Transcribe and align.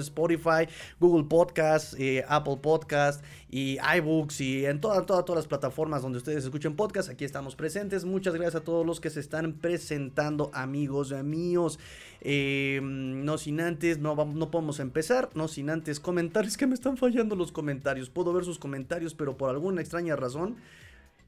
Spotify, 0.00 0.68
Google 1.00 1.24
Podcast, 1.24 1.94
eh, 1.98 2.24
Apple 2.28 2.58
Podcast 2.62 3.24
y 3.50 3.78
iBooks 3.98 4.40
y 4.40 4.66
en 4.66 4.80
todas, 4.80 5.06
todas, 5.06 5.24
todas 5.24 5.44
las 5.44 5.46
plataformas 5.46 6.02
donde 6.02 6.18
ustedes 6.18 6.44
escuchen 6.44 6.76
podcast. 6.76 7.10
Aquí 7.10 7.24
estamos 7.24 7.56
presentes. 7.56 8.04
Muchas 8.04 8.34
gracias 8.34 8.56
a 8.56 8.64
todos 8.64 8.84
los 8.84 9.00
que 9.00 9.10
se 9.10 9.20
están 9.20 9.54
presentando, 9.54 10.50
amigos 10.54 11.12
míos. 11.22 11.78
Eh, 12.20 12.80
no 12.82 13.38
sin 13.38 13.60
antes, 13.60 13.98
no, 13.98 14.14
no 14.16 14.50
podemos 14.50 14.80
empezar, 14.80 15.30
no 15.34 15.48
sin 15.48 15.70
antes 15.70 16.00
comentar. 16.00 16.44
Es 16.44 16.56
que 16.56 16.66
me 16.66 16.74
están 16.74 16.96
fallando 16.96 17.36
los 17.36 17.52
comentarios. 17.52 18.10
Puedo 18.10 18.32
ver 18.32 18.44
sus 18.44 18.58
comentarios, 18.58 19.14
pero 19.14 19.36
por 19.36 19.50
alguna 19.50 19.80
extraña 19.80 20.16
razón 20.16 20.56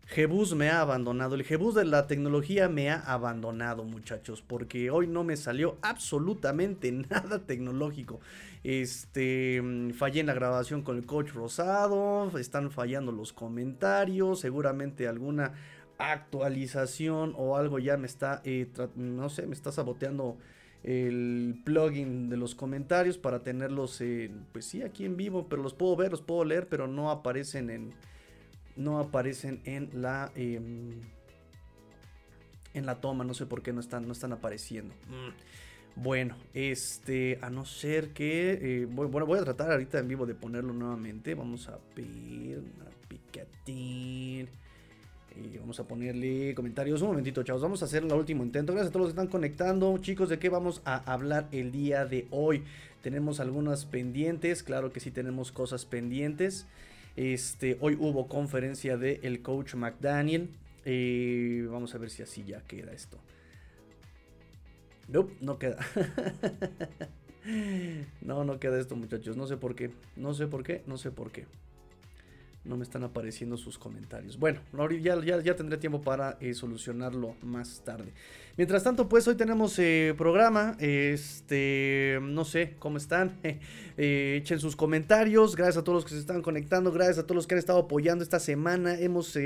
Jebus 0.06 0.54
me 0.54 0.68
ha 0.68 0.80
abandonado. 0.80 1.34
El 1.34 1.42
Jebus 1.42 1.74
de 1.74 1.84
la 1.84 2.06
tecnología 2.06 2.68
me 2.68 2.90
ha 2.90 3.00
abandonado, 3.00 3.82
muchachos. 3.82 4.40
Porque 4.40 4.90
hoy 4.90 5.08
no 5.08 5.24
me 5.24 5.36
salió 5.36 5.76
absolutamente 5.82 6.92
nada 7.10 7.40
tecnológico. 7.40 8.20
Este. 8.62 9.60
Mm, 9.60 9.90
fallé 9.90 10.20
en 10.20 10.26
la 10.26 10.34
grabación 10.34 10.82
con 10.82 10.96
el 10.96 11.06
coach 11.06 11.32
Rosado. 11.32 12.30
Están 12.38 12.70
fallando 12.70 13.10
los 13.10 13.32
comentarios. 13.32 14.40
Seguramente 14.40 15.08
alguna 15.08 15.54
actualización 15.98 17.34
o 17.36 17.56
algo 17.56 17.80
ya 17.80 17.96
me 17.96 18.06
está. 18.06 18.42
Eh, 18.44 18.68
no 18.94 19.28
sé, 19.28 19.48
me 19.48 19.54
está 19.54 19.72
saboteando 19.72 20.38
el 20.84 21.60
plugin 21.64 22.28
de 22.28 22.36
los 22.36 22.54
comentarios 22.54 23.18
para 23.18 23.42
tenerlos. 23.42 24.00
pues 24.52 24.66
sí, 24.66 24.82
aquí 24.82 25.04
en 25.04 25.16
vivo. 25.16 25.48
Pero 25.48 25.64
los 25.64 25.74
puedo 25.74 25.96
ver, 25.96 26.12
los 26.12 26.22
puedo 26.22 26.44
leer, 26.44 26.68
pero 26.68 26.86
no 26.86 27.10
aparecen 27.10 27.70
en 27.70 27.92
no 28.76 28.98
aparecen 28.98 29.60
en 29.64 29.90
la 29.94 30.30
em, 30.34 31.00
en 32.74 32.86
la 32.86 33.00
toma. 33.00 33.24
No 33.24 33.34
sé 33.34 33.46
por 33.46 33.62
qué 33.62 33.72
no 33.72 33.80
están, 33.80 34.06
no 34.06 34.12
están 34.12 34.32
apareciendo. 34.32 34.94
Mm. 35.08 36.02
Bueno, 36.02 36.36
este, 36.52 37.38
a 37.40 37.48
no 37.48 37.64
ser 37.64 38.10
que, 38.10 38.82
eh, 38.82 38.84
bueno, 38.84 39.24
voy 39.24 39.38
a 39.38 39.44
tratar 39.44 39.72
ahorita 39.72 39.98
en 39.98 40.08
vivo 40.08 40.26
de 40.26 40.34
ponerlo 40.34 40.74
nuevamente. 40.74 41.34
Vamos 41.34 41.68
a 41.68 41.78
pedir 41.94 42.58
una 42.58 42.90
picatín. 43.08 44.48
Y 45.34 45.58
vamos 45.58 45.80
a 45.80 45.84
ponerle 45.84 46.54
comentarios. 46.54 47.00
Un 47.00 47.08
momentito, 47.08 47.42
chavos. 47.42 47.62
Vamos 47.62 47.82
a 47.82 47.86
hacer 47.86 48.04
el 48.04 48.12
último 48.12 48.42
intento. 48.42 48.72
Gracias 48.72 48.90
a 48.90 48.92
todos 48.92 49.06
los 49.06 49.14
que 49.14 49.20
están 49.20 49.30
conectando. 49.30 49.96
Chicos, 49.98 50.28
¿de 50.28 50.38
qué 50.38 50.50
vamos 50.50 50.82
a 50.84 50.96
hablar 51.10 51.48
el 51.50 51.72
día 51.72 52.04
de 52.04 52.26
hoy? 52.30 52.62
Tenemos 53.02 53.40
algunas 53.40 53.86
pendientes. 53.86 54.62
Claro 54.62 54.92
que 54.92 55.00
sí 55.00 55.10
tenemos 55.10 55.50
cosas 55.50 55.86
pendientes. 55.86 56.66
Este, 57.16 57.78
hoy 57.80 57.96
hubo 57.98 58.28
conferencia 58.28 58.96
del 58.96 59.20
el 59.22 59.42
coach 59.42 59.74
McDaniel. 59.74 60.50
Eh, 60.84 61.66
vamos 61.70 61.94
a 61.94 61.98
ver 61.98 62.10
si 62.10 62.22
así 62.22 62.44
ya 62.44 62.60
queda 62.62 62.92
esto. 62.92 63.18
Nope, 65.08 65.34
no 65.40 65.58
queda. 65.58 65.78
no, 68.20 68.44
no 68.44 68.60
queda 68.60 68.78
esto, 68.78 68.96
muchachos. 68.96 69.36
No 69.36 69.46
sé 69.46 69.56
por 69.56 69.74
qué. 69.74 69.90
No 70.14 70.34
sé 70.34 70.46
por 70.46 70.62
qué. 70.62 70.82
No 70.86 70.98
sé 70.98 71.10
por 71.10 71.32
qué 71.32 71.46
no 72.66 72.76
me 72.76 72.82
están 72.82 73.04
apareciendo 73.04 73.56
sus 73.56 73.78
comentarios. 73.78 74.38
Bueno, 74.38 74.60
ya, 75.00 75.18
ya, 75.20 75.56
tendré 75.56 75.78
tiempo 75.78 76.02
para 76.02 76.36
eh, 76.40 76.54
solucionarlo 76.54 77.36
más 77.42 77.82
tarde. 77.84 78.12
Mientras 78.56 78.82
tanto, 78.82 79.08
pues 79.08 79.26
hoy 79.28 79.36
tenemos 79.36 79.78
eh, 79.78 80.14
programa. 80.16 80.76
Este, 80.80 82.18
no 82.22 82.44
sé 82.44 82.74
cómo 82.78 82.98
están. 82.98 83.38
Eh, 83.98 84.36
echen 84.42 84.60
sus 84.60 84.76
comentarios. 84.76 85.56
Gracias 85.56 85.78
a 85.78 85.82
todos 85.82 85.96
los 85.96 86.04
que 86.04 86.10
se 86.10 86.20
están 86.20 86.42
conectando. 86.42 86.92
Gracias 86.92 87.16
a 87.16 87.22
todos 87.22 87.36
los 87.36 87.46
que 87.46 87.54
han 87.54 87.58
estado 87.58 87.78
apoyando 87.78 88.22
esta 88.22 88.38
semana. 88.38 88.92
Hemos 89.00 89.38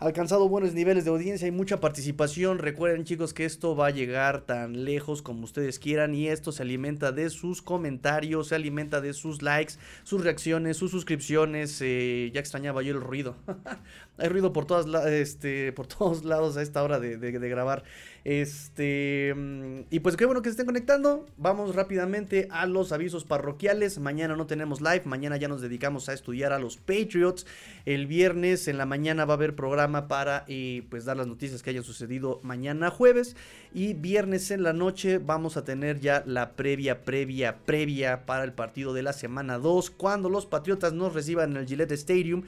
alcanzado 0.00 0.48
buenos 0.48 0.72
niveles 0.72 1.04
de 1.04 1.10
audiencia 1.10 1.46
y 1.46 1.50
mucha 1.50 1.78
participación. 1.78 2.58
Recuerden 2.58 3.04
chicos 3.04 3.34
que 3.34 3.44
esto 3.44 3.76
va 3.76 3.88
a 3.88 3.90
llegar 3.90 4.40
tan 4.40 4.84
lejos 4.86 5.20
como 5.20 5.44
ustedes 5.44 5.78
quieran 5.78 6.14
y 6.14 6.28
esto 6.28 6.52
se 6.52 6.62
alimenta 6.62 7.12
de 7.12 7.28
sus 7.28 7.60
comentarios, 7.60 8.48
se 8.48 8.54
alimenta 8.54 9.02
de 9.02 9.12
sus 9.12 9.42
likes, 9.42 9.74
sus 10.02 10.24
reacciones, 10.24 10.78
sus 10.78 10.90
suscripciones. 10.90 11.78
Eh, 11.82 12.30
ya 12.32 12.40
extrañaba 12.40 12.82
yo 12.82 12.94
el 12.94 13.00
ruido. 13.02 13.36
Hay 14.20 14.28
ruido 14.28 14.52
por, 14.52 14.66
todas 14.66 14.86
este, 15.06 15.72
por 15.72 15.86
todos 15.86 16.24
lados 16.24 16.56
a 16.56 16.62
esta 16.62 16.82
hora 16.82 17.00
de 17.00 17.30
grabar. 17.48 17.82
Este, 18.24 19.32
mm, 19.34 19.80
y 19.90 20.00
pues 20.00 20.16
qué 20.16 20.26
bueno 20.26 20.42
que 20.42 20.48
se 20.48 20.52
estén 20.52 20.66
conectando. 20.66 21.26
Vamos 21.38 21.74
rápidamente 21.74 22.48
a 22.50 22.66
los 22.66 22.92
avisos 22.92 23.24
parroquiales. 23.24 23.98
Mañana 23.98 24.36
no 24.36 24.46
tenemos 24.46 24.80
live, 24.80 25.02
mañana 25.06 25.36
ya 25.36 25.48
nos 25.48 25.62
dedicamos 25.62 26.08
a 26.08 26.12
estudiar 26.12 26.52
a 26.52 26.58
los 26.58 26.76
Patriots. 26.76 27.46
El 27.86 28.06
viernes 28.06 28.68
en 28.68 28.78
la 28.78 28.86
mañana 28.86 29.24
va 29.24 29.34
a 29.34 29.36
haber 29.36 29.54
programa 29.54 30.06
para 30.06 30.44
eh, 30.48 30.84
pues 30.90 31.04
dar 31.04 31.16
las 31.16 31.26
noticias 31.26 31.62
que 31.62 31.70
hayan 31.70 31.84
sucedido 31.84 32.40
mañana 32.42 32.90
jueves. 32.90 33.36
Y 33.72 33.94
viernes 33.94 34.50
en 34.50 34.62
la 34.62 34.72
noche 34.72 35.18
vamos 35.18 35.56
a 35.56 35.64
tener 35.64 36.00
ya 36.00 36.22
la 36.26 36.52
previa, 36.52 37.02
previa, 37.04 37.58
previa 37.64 38.26
para 38.26 38.44
el 38.44 38.52
partido 38.52 38.92
de 38.92 39.02
la 39.02 39.12
semana 39.12 39.58
2. 39.58 39.90
Cuando 39.90 40.28
los 40.28 40.44
Patriotas 40.44 40.92
nos 40.92 41.14
reciban 41.14 41.52
en 41.52 41.56
el 41.58 41.66
Gillette 41.66 41.92
Stadium. 41.92 42.42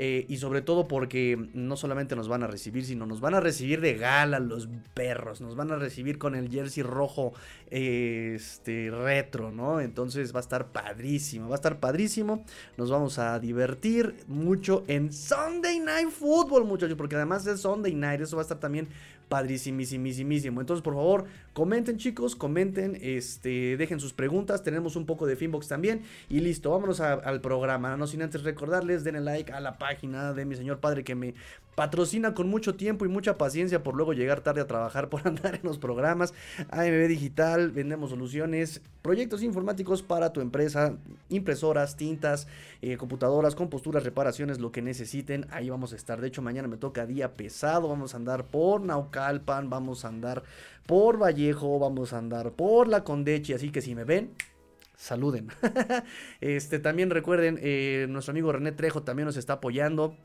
Eh, 0.00 0.26
y 0.28 0.36
sobre 0.36 0.62
todo 0.62 0.86
porque 0.86 1.48
no 1.54 1.76
solamente 1.76 2.14
nos 2.14 2.28
van 2.28 2.44
a 2.44 2.46
recibir, 2.46 2.84
sino 2.84 3.04
nos 3.04 3.20
van 3.20 3.34
a 3.34 3.40
recibir 3.40 3.80
de 3.80 3.94
gala 3.94 4.38
los 4.38 4.68
perros. 4.94 5.40
Nos 5.40 5.56
van 5.56 5.72
a 5.72 5.76
recibir 5.76 6.18
con 6.18 6.36
el 6.36 6.48
jersey 6.48 6.84
rojo 6.84 7.32
este, 7.70 8.90
retro, 8.92 9.50
¿no? 9.50 9.80
Entonces 9.80 10.32
va 10.32 10.38
a 10.38 10.42
estar 10.42 10.68
padrísimo, 10.68 11.48
va 11.48 11.56
a 11.56 11.60
estar 11.60 11.80
padrísimo. 11.80 12.44
Nos 12.76 12.90
vamos 12.90 13.18
a 13.18 13.40
divertir 13.40 14.14
mucho 14.28 14.84
en 14.86 15.12
Sunday 15.12 15.80
Night 15.80 16.10
Football, 16.10 16.64
muchachos, 16.64 16.96
porque 16.96 17.16
además 17.16 17.44
es 17.48 17.60
Sunday 17.60 17.94
Night, 17.94 18.20
eso 18.20 18.36
va 18.36 18.42
a 18.42 18.44
estar 18.44 18.60
también 18.60 18.88
padrísimísimísimo. 19.28 20.60
Entonces, 20.60 20.82
por 20.82 20.94
favor, 20.94 21.24
comenten, 21.58 21.96
chicos, 21.96 22.36
comenten, 22.36 22.96
este, 23.02 23.76
dejen 23.76 23.98
sus 23.98 24.12
preguntas. 24.12 24.62
Tenemos 24.62 24.94
un 24.94 25.06
poco 25.06 25.26
de 25.26 25.34
Finbox 25.34 25.66
también. 25.66 26.02
Y 26.28 26.38
listo, 26.38 26.70
vámonos 26.70 27.00
al 27.00 27.40
programa. 27.40 27.96
No 27.96 28.06
sin 28.06 28.22
antes 28.22 28.44
recordarles, 28.44 29.02
denle 29.02 29.22
like 29.22 29.52
a 29.52 29.58
la 29.58 29.76
página 29.76 30.32
de 30.34 30.44
mi 30.44 30.54
señor 30.54 30.78
padre 30.78 31.02
que 31.02 31.16
me 31.16 31.34
patrocina 31.78 32.34
con 32.34 32.48
mucho 32.48 32.74
tiempo 32.74 33.06
y 33.06 33.08
mucha 33.08 33.38
paciencia 33.38 33.84
por 33.84 33.94
luego 33.94 34.12
llegar 34.12 34.40
tarde 34.40 34.60
a 34.60 34.66
trabajar, 34.66 35.08
por 35.10 35.26
andar 35.26 35.56
en 35.56 35.60
los 35.64 35.78
programas. 35.78 36.32
AMB 36.70 37.08
Digital, 37.08 37.72
vendemos 37.72 38.10
soluciones, 38.10 38.80
proyectos 39.02 39.42
informáticos 39.42 40.02
para 40.02 40.32
tu 40.32 40.40
empresa, 40.40 40.96
impresoras, 41.28 41.96
tintas, 41.96 42.46
eh, 42.82 42.96
computadoras, 42.96 43.56
composturas, 43.56 44.04
reparaciones, 44.04 44.60
lo 44.60 44.70
que 44.70 44.82
necesiten. 44.82 45.46
Ahí 45.50 45.70
vamos 45.70 45.92
a 45.92 45.96
estar. 45.96 46.20
De 46.20 46.28
hecho, 46.28 46.42
mañana 46.42 46.68
me 46.68 46.76
toca 46.76 47.06
día 47.06 47.34
pesado. 47.34 47.88
Vamos 47.88 48.14
a 48.14 48.16
andar 48.16 48.44
por 48.44 48.80
Naucalpan, 48.80 49.70
vamos 49.70 50.04
a 50.04 50.08
andar 50.08 50.42
por 50.88 51.18
Vallejo, 51.18 51.78
vamos 51.78 52.14
a 52.14 52.18
andar 52.18 52.52
por 52.52 52.88
La 52.88 53.04
Condechi. 53.04 53.52
Así 53.52 53.68
que 53.70 53.82
si 53.82 53.94
me 53.94 54.04
ven, 54.04 54.32
saluden. 54.96 55.48
este, 56.40 56.78
también 56.78 57.10
recuerden, 57.10 57.58
eh, 57.60 58.06
nuestro 58.08 58.32
amigo 58.32 58.50
René 58.52 58.72
Trejo 58.72 59.02
también 59.02 59.26
nos 59.26 59.36
está 59.36 59.52
apoyando. 59.54 60.16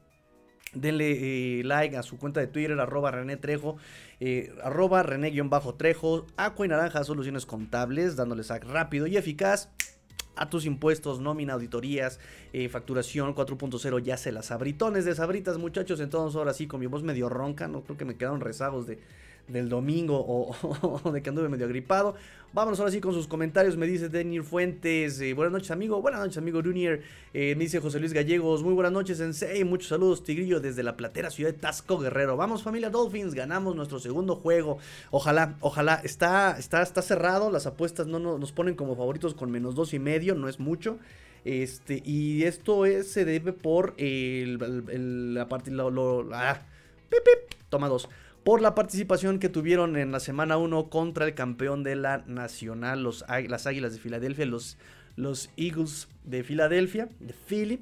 Denle 0.74 1.60
eh, 1.60 1.64
like 1.66 1.98
a 1.98 2.02
su 2.02 2.18
cuenta 2.18 2.40
de 2.40 2.48
Twitter, 2.48 2.80
arroba 2.80 3.12
René 3.12 3.36
Trejo, 3.36 3.76
eh, 4.22 4.56
arroba 4.64 5.04
René-Trejo, 5.04 6.28
Aqua 6.38 6.66
y 6.66 6.70
Naranja 6.70 7.04
Soluciones 7.04 7.46
Contables, 7.46 8.16
dándoles 8.16 8.48
sac 8.48 8.64
rápido 8.64 9.06
y 9.06 9.18
eficaz 9.18 9.70
a 10.38 10.50
tus 10.50 10.66
impuestos, 10.66 11.20
nómina, 11.20 11.54
auditorías, 11.54 12.20
facturación 12.72 13.36
4.0, 13.36 14.02
ya 14.02 14.18
se 14.18 14.32
las 14.32 14.50
abritones 14.50 15.06
de 15.06 15.14
sabritas, 15.14 15.60
muchachos. 15.60 16.00
Entonces, 16.00 16.36
ahora 16.38 16.54
sí, 16.54 16.66
con 16.66 16.80
mi 16.80 16.88
voz 16.88 17.04
medio 17.04 17.30
ronca, 17.30 17.68
no 17.68 17.84
creo 17.84 17.98
que 17.98 18.06
me 18.06 18.16
quedaron 18.16 18.42
rezagos 18.42 18.88
de, 18.88 18.98
del 19.48 19.70
domingo 19.70 20.24
o, 20.26 21.12
de 21.12 21.22
que 21.22 21.30
anduve 21.30 21.50
medio 21.50 21.66
agripado. 21.66 22.16
Vámonos 22.54 22.80
ahora 22.80 22.92
sí 22.92 23.02
con 23.02 23.14
sus 23.14 23.28
comentarios. 23.28 23.78
Me 23.78 23.88
dice 23.88 24.10
Daniel 24.10 24.44
Fuentes. 24.44 25.20
Eh, 25.20 25.34
buenas 25.34 25.52
noches, 25.52 25.72
amigo. 25.72 26.02
Buenas 26.02 26.22
noches, 26.22 26.38
amigo 26.38 26.62
Junior. 26.64 27.00
Eh, 27.34 27.56
me 27.56 27.64
dice 27.64 27.80
José 27.80 28.00
Luis 28.00 28.14
Gallegos. 28.14 28.62
Muy 28.62 28.76
buenas 28.76 28.92
noches, 28.92 29.18
Sensei. 29.18 29.64
Muchos 29.64 29.90
saludos, 29.90 30.24
Tigrillo, 30.24 30.60
desde 30.60 30.84
la 30.84 30.96
platera 30.96 31.32
ciudad 31.32 31.52
de 31.52 31.58
Tasco 31.58 31.98
Guerrero. 31.98 32.38
Vamos, 32.38 32.62
familia 32.62 32.92
Dolphins. 32.92 33.34
Ganamos 33.34 33.76
nuestro 33.76 34.00
segundo 34.00 34.36
juego. 34.36 34.78
Ojalá, 35.10 35.56
ojalá. 35.62 35.96
Está, 36.04 36.56
está, 36.60 36.84
está 36.84 37.02
cerrado. 37.02 37.50
Las 37.50 37.66
apuestas 37.66 38.06
no, 38.06 38.20
nos 38.20 38.52
ponen 38.52 38.76
como 38.76 38.96
favoritos 38.96 39.34
con 39.34 39.50
menos 39.50 39.74
dos 39.74 39.96
y 39.96 40.00
medio. 40.00 40.36
No 40.36 40.48
es 40.48 40.60
mucho. 40.60 41.00
Este, 41.46 42.02
y 42.06 42.44
esto 42.44 42.86
es, 42.86 43.12
se 43.12 43.26
debe 43.26 43.52
por 43.52 43.96
el, 43.98 45.34
la 45.34 45.50
parte. 45.50 45.72
Lo, 45.72 46.30
ah, 46.34 46.62
toma 47.70 47.90
dos. 47.90 48.08
Por 48.44 48.62
la 48.62 48.76
participación 48.76 49.40
que 49.40 49.48
tuvieron 49.48 49.96
en 49.96 50.12
la 50.12 50.20
semana 50.20 50.58
1 50.58 50.90
contra 50.90 51.26
el 51.26 51.34
campeón 51.34 51.84
de 51.84 51.96
la 51.96 52.24
Nacional, 52.28 53.02
los, 53.02 53.24
las 53.48 53.68
Águilas 53.68 53.94
de 53.94 54.00
Filadelfia, 54.00 54.46
los, 54.46 54.78
los 55.16 55.50
Eagles 55.56 56.10
de 56.26 56.44
Filadelfia, 56.44 57.08
de 57.22 57.34
Philly. 57.34 57.80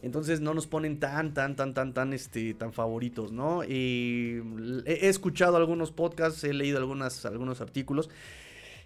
Entonces 0.00 0.40
no 0.40 0.54
nos 0.54 0.66
ponen 0.66 0.98
tan, 0.98 1.34
tan, 1.34 1.56
tan, 1.56 1.74
tan, 1.74 1.92
tan, 1.92 2.12
este, 2.12 2.54
tan 2.54 2.72
favoritos, 2.72 3.32
¿no? 3.32 3.64
Y 3.64 4.40
he 4.86 5.08
escuchado 5.08 5.56
algunos 5.56 5.90
podcasts, 5.90 6.42
he 6.44 6.54
leído 6.54 6.78
algunas, 6.78 7.26
algunos 7.26 7.60
artículos 7.60 8.08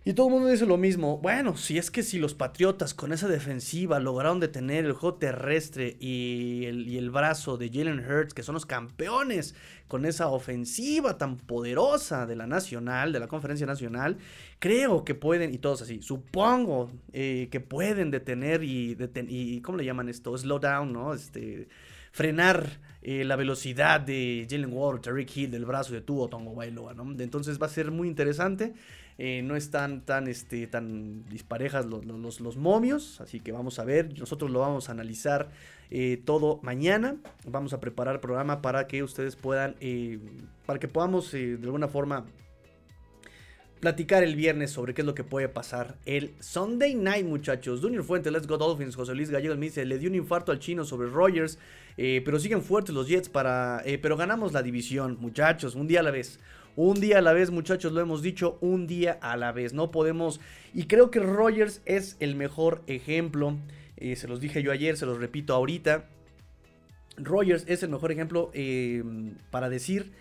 y 0.04 0.14
todo 0.14 0.26
el 0.26 0.32
mundo 0.32 0.48
dice 0.48 0.66
lo 0.66 0.76
mismo. 0.76 1.18
Bueno, 1.18 1.56
si 1.56 1.78
es 1.78 1.90
que 1.90 2.02
si 2.02 2.18
los 2.18 2.34
Patriotas 2.34 2.92
con 2.92 3.12
esa 3.12 3.28
defensiva 3.28 4.00
lograron 4.00 4.40
detener 4.40 4.84
el 4.84 4.94
juego 4.94 5.16
terrestre 5.16 5.96
y 6.00 6.64
el, 6.66 7.10
brazo 7.10 7.56
de 7.56 7.68
Jalen 7.68 8.00
Hurts, 8.00 8.34
que 8.34 8.42
son 8.42 8.54
los 8.54 8.66
campeones 8.66 9.54
con 9.86 10.04
esa 10.04 10.28
ofensiva 10.28 11.18
tan 11.18 11.36
poderosa 11.36 12.26
de 12.26 12.34
la 12.34 12.48
Nacional, 12.48 13.12
de 13.12 13.20
la 13.20 13.28
Conferencia 13.28 13.66
Nacional, 13.66 14.18
creo 14.58 15.04
que 15.04 15.14
pueden, 15.14 15.54
y 15.54 15.58
todos 15.58 15.82
así, 15.82 16.02
supongo 16.02 16.90
eh, 17.12 17.48
que 17.52 17.60
pueden 17.60 18.10
detener 18.10 18.64
y, 18.64 18.96
y, 19.28 19.60
¿cómo 19.60 19.78
le 19.78 19.84
llaman 19.84 20.08
esto? 20.08 20.36
Slow 20.36 20.58
down, 20.58 20.92
¿no? 20.92 21.14
Este, 21.14 21.68
frenar 22.10 22.80
eh, 23.02 23.24
la 23.24 23.34
velocidad 23.34 24.00
de 24.00 24.46
Jalen 24.48 24.72
Ward, 24.72 25.00
Tariq 25.00 25.36
Hill, 25.36 25.50
del 25.50 25.64
brazo 25.64 25.92
de 25.92 26.02
Tuo 26.02 26.28
Tongo 26.28 26.54
Bailoa. 26.54 26.94
Entonces 27.18 27.60
va 27.60 27.66
a 27.66 27.70
ser 27.70 27.90
muy 27.90 28.06
interesante. 28.08 28.74
Eh, 29.18 29.42
no 29.42 29.56
están 29.56 30.02
tan, 30.02 30.28
este, 30.28 30.66
tan 30.68 31.24
disparejas 31.28 31.84
los, 31.86 32.40
los, 32.40 32.56
momios, 32.56 33.20
así 33.20 33.40
que 33.40 33.52
vamos 33.52 33.78
a 33.78 33.84
ver, 33.84 34.18
nosotros 34.18 34.50
lo 34.50 34.60
vamos 34.60 34.88
a 34.88 34.92
analizar 34.92 35.50
eh, 35.90 36.22
todo 36.24 36.60
mañana, 36.62 37.16
vamos 37.44 37.74
a 37.74 37.80
preparar 37.80 38.14
el 38.14 38.20
programa 38.20 38.62
para 38.62 38.86
que 38.86 39.02
ustedes 39.02 39.36
puedan, 39.36 39.76
para 40.64 40.78
que 40.78 40.88
podamos 40.88 41.30
de 41.32 41.58
alguna 41.62 41.88
forma 41.88 42.24
platicar 43.82 44.22
el 44.22 44.36
viernes 44.36 44.70
sobre 44.70 44.94
qué 44.94 45.02
es 45.02 45.06
lo 45.06 45.16
que 45.16 45.24
puede 45.24 45.48
pasar 45.48 45.96
el 46.06 46.30
Sunday 46.38 46.94
Night, 46.94 47.26
muchachos. 47.26 47.80
Junior 47.80 48.04
Fuente, 48.04 48.30
Let's 48.30 48.46
Go 48.46 48.56
Dolphins, 48.56 48.94
José 48.94 49.12
Luis 49.12 49.28
Gallegos 49.28 49.58
me 49.58 49.66
dice, 49.66 49.84
le 49.84 49.98
dio 49.98 50.08
un 50.08 50.14
infarto 50.14 50.52
al 50.52 50.60
chino 50.60 50.84
sobre 50.84 51.08
Rogers, 51.08 51.58
pero 51.96 52.38
siguen 52.38 52.62
fuertes 52.62 52.94
los 52.94 53.08
Jets 53.08 53.28
para, 53.28 53.82
pero 54.00 54.16
ganamos 54.16 54.52
la 54.52 54.62
división, 54.62 55.18
muchachos, 55.20 55.74
un 55.74 55.88
día 55.88 55.98
a 55.98 56.04
la 56.04 56.12
vez. 56.12 56.38
Un 56.76 57.00
día 57.00 57.18
a 57.18 57.22
la 57.22 57.32
vez, 57.32 57.50
muchachos, 57.50 57.92
lo 57.92 58.00
hemos 58.00 58.22
dicho, 58.22 58.56
un 58.60 58.86
día 58.86 59.18
a 59.20 59.36
la 59.36 59.50
vez. 59.50 59.74
No 59.74 59.90
podemos. 59.90 60.38
Y 60.72 60.84
creo 60.84 61.10
que 61.10 61.18
Rogers 61.18 61.82
es 61.84 62.16
el 62.20 62.36
mejor 62.36 62.82
ejemplo. 62.86 63.58
Eh, 63.96 64.14
se 64.14 64.28
los 64.28 64.40
dije 64.40 64.62
yo 64.62 64.70
ayer, 64.70 64.96
se 64.96 65.06
los 65.06 65.18
repito 65.18 65.54
ahorita. 65.54 66.04
Rogers 67.16 67.64
es 67.66 67.82
el 67.82 67.90
mejor 67.90 68.12
ejemplo 68.12 68.52
eh, 68.54 69.02
para 69.50 69.68
decir 69.68 70.12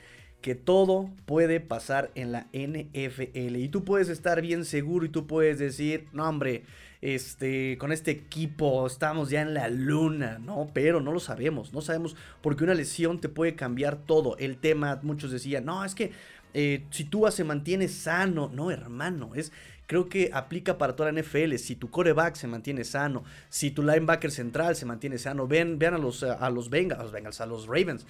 que 0.41 0.55
todo 0.55 1.09
puede 1.25 1.59
pasar 1.59 2.11
en 2.15 2.31
la 2.31 2.47
NFL. 2.53 3.55
Y 3.55 3.69
tú 3.69 3.83
puedes 3.83 4.09
estar 4.09 4.41
bien 4.41 4.65
seguro 4.65 5.05
y 5.05 5.09
tú 5.09 5.27
puedes 5.27 5.59
decir, 5.59 6.07
no 6.13 6.27
hombre, 6.27 6.63
este, 7.01 7.77
con 7.77 7.91
este 7.91 8.11
equipo 8.11 8.85
estamos 8.85 9.29
ya 9.29 9.41
en 9.41 9.53
la 9.53 9.69
luna, 9.69 10.39
¿no? 10.39 10.69
Pero 10.73 11.01
no 11.01 11.11
lo 11.11 11.19
sabemos, 11.19 11.73
no 11.73 11.81
sabemos 11.81 12.15
porque 12.41 12.63
una 12.63 12.73
lesión 12.73 13.19
te 13.19 13.29
puede 13.29 13.55
cambiar 13.55 13.97
todo. 13.97 14.37
El 14.37 14.57
tema, 14.57 14.99
muchos 15.03 15.31
decían, 15.31 15.65
no, 15.65 15.83
es 15.83 15.95
que 15.95 16.11
eh, 16.53 16.83
si 16.91 17.05
tú 17.05 17.25
se 17.31 17.43
mantiene 17.43 17.87
sano, 17.87 18.51
no 18.53 18.71
hermano, 18.71 19.31
es 19.35 19.51
creo 19.87 20.07
que 20.07 20.29
aplica 20.33 20.77
para 20.77 20.95
toda 20.95 21.11
la 21.11 21.21
NFL. 21.21 21.55
Si 21.55 21.75
tu 21.75 21.89
coreback 21.89 22.35
se 22.35 22.47
mantiene 22.47 22.83
sano, 22.85 23.25
si 23.49 23.71
tu 23.71 23.83
linebacker 23.83 24.31
central 24.31 24.75
se 24.75 24.85
mantiene 24.85 25.17
sano, 25.17 25.47
ven, 25.47 25.79
vean 25.79 25.95
a 25.95 25.97
los, 25.97 26.23
a 26.23 26.49
los 26.49 26.69
Bengals, 26.69 27.13
a 27.13 27.19
los, 27.19 27.41
a 27.41 27.45
los 27.45 27.67
Ravens. 27.67 28.05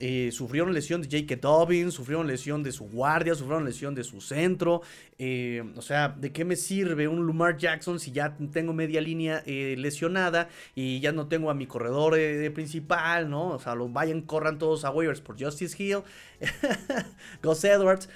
Eh, 0.00 0.30
sufrieron 0.32 0.74
lesión 0.74 1.02
de 1.02 1.08
Jake 1.08 1.36
Dobbins, 1.36 1.94
sufrieron 1.94 2.26
lesión 2.26 2.64
de 2.64 2.72
su 2.72 2.84
guardia, 2.84 3.34
sufrieron 3.34 3.64
lesión 3.64 3.94
de 3.94 4.02
su 4.02 4.20
centro. 4.20 4.82
Eh, 5.18 5.62
o 5.76 5.82
sea, 5.82 6.08
¿de 6.08 6.32
qué 6.32 6.44
me 6.44 6.56
sirve 6.56 7.06
un 7.06 7.26
Lamar 7.26 7.56
Jackson 7.56 8.00
si 8.00 8.10
ya 8.10 8.36
tengo 8.52 8.72
media 8.72 9.00
línea 9.00 9.42
eh, 9.46 9.76
lesionada 9.78 10.48
y 10.74 10.98
ya 10.98 11.12
no 11.12 11.28
tengo 11.28 11.48
a 11.48 11.54
mi 11.54 11.66
corredor 11.66 12.14
principal, 12.52 13.30
¿no? 13.30 13.50
O 13.50 13.58
sea, 13.60 13.76
los 13.76 13.92
vayan, 13.92 14.22
corran 14.22 14.58
todos 14.58 14.84
a 14.84 14.90
waivers 14.90 15.20
por 15.20 15.40
Justice 15.40 15.80
Hill, 15.80 16.00
Gus 17.42 17.64
Edwards, 17.64 18.08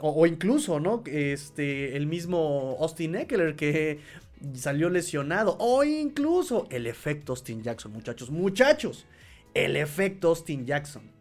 o, 0.00 0.26
incluso, 0.26 0.80
¿no? 0.80 1.02
Este, 1.06 1.96
el 1.96 2.06
mismo 2.06 2.78
Austin 2.80 3.14
Eckler 3.16 3.56
que 3.56 4.00
salió 4.54 4.88
lesionado, 4.88 5.56
o 5.58 5.84
incluso 5.84 6.66
el 6.70 6.86
efecto 6.86 7.32
Austin 7.32 7.62
Jackson, 7.62 7.92
muchachos, 7.92 8.30
muchachos 8.30 9.06
el 9.54 9.76
efecto 9.76 10.28
Austin 10.28 10.66
Jackson. 10.66 11.14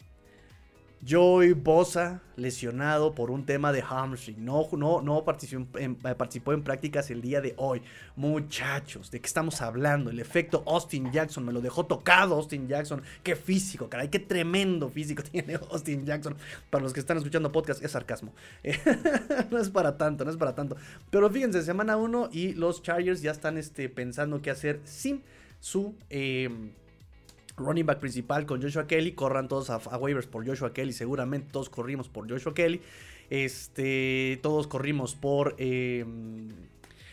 Joey 1.06 1.52
Bosa 1.52 2.22
lesionado 2.38 3.14
por 3.14 3.30
un 3.30 3.46
tema 3.46 3.74
de 3.74 3.82
hamstring. 3.82 4.44
No, 4.44 4.70
no, 4.72 5.02
no 5.02 5.26
participó 5.26 5.78
en, 5.78 5.98
eh, 6.06 6.16
participó 6.16 6.54
en 6.54 6.64
prácticas 6.64 7.12
el 7.12 7.22
día 7.22 7.42
de 7.42 7.54
hoy. 7.58 7.82
Muchachos, 8.16 9.12
¿de 9.12 9.20
qué 9.20 9.28
estamos 9.28 9.62
hablando? 9.62 10.12
El 10.12 10.20
efecto 10.20 10.64
Austin 10.66 11.12
Jackson 11.12 11.44
me 11.46 11.52
lo 11.52 11.60
dejó 11.60 11.86
tocado 11.86 12.36
Austin 12.36 12.70
Jackson. 12.70 13.02
Qué 13.22 13.36
físico, 13.36 13.90
caray, 13.90 14.08
qué 14.08 14.20
tremendo 14.20 14.88
físico 14.88 15.24
tiene 15.32 15.56
Austin 15.56 16.06
Jackson. 16.06 16.38
Para 16.70 16.84
los 16.84 16.94
que 16.94 17.02
están 17.02 17.18
escuchando 17.18 17.52
podcast, 17.52 17.84
es 17.84 17.92
sarcasmo. 17.92 18.34
no 19.52 19.60
es 19.60 19.70
para 19.70 19.98
tanto, 19.98 20.24
no 20.24 20.32
es 20.32 20.38
para 20.38 20.56
tanto. 20.56 20.78
Pero 21.10 21.30
fíjense, 21.30 21.64
semana 21.64 21.98
1 21.98 22.30
y 22.32 22.54
los 22.54 22.82
Chargers 22.82 23.22
ya 23.22 23.32
están 23.32 23.58
este, 23.58 23.90
pensando 23.90 24.42
qué 24.42 24.52
hacer 24.52 24.80
sin 24.86 25.22
su... 25.60 25.96
Eh, 26.10 26.50
running 27.58 27.86
back 27.86 28.00
principal 28.00 28.46
con 28.46 28.62
Joshua 28.62 28.88
Kelly. 28.88 29.14
Corran 29.14 29.48
todos 29.48 29.70
a, 29.70 29.78
waivers 29.98 30.28
por 30.28 30.46
Joshua 30.48 30.74
Kelly. 30.74 30.94
Seguramente 30.94 31.50
todos 31.52 31.70
corrimos 31.70 32.10
por 32.10 32.30
Joshua 32.30 32.54
Kelly. 32.54 32.82
Este, 33.30 34.40
todos 34.42 34.68
corrimos 34.68 35.16
por... 35.16 35.56
Em, 35.58 36.50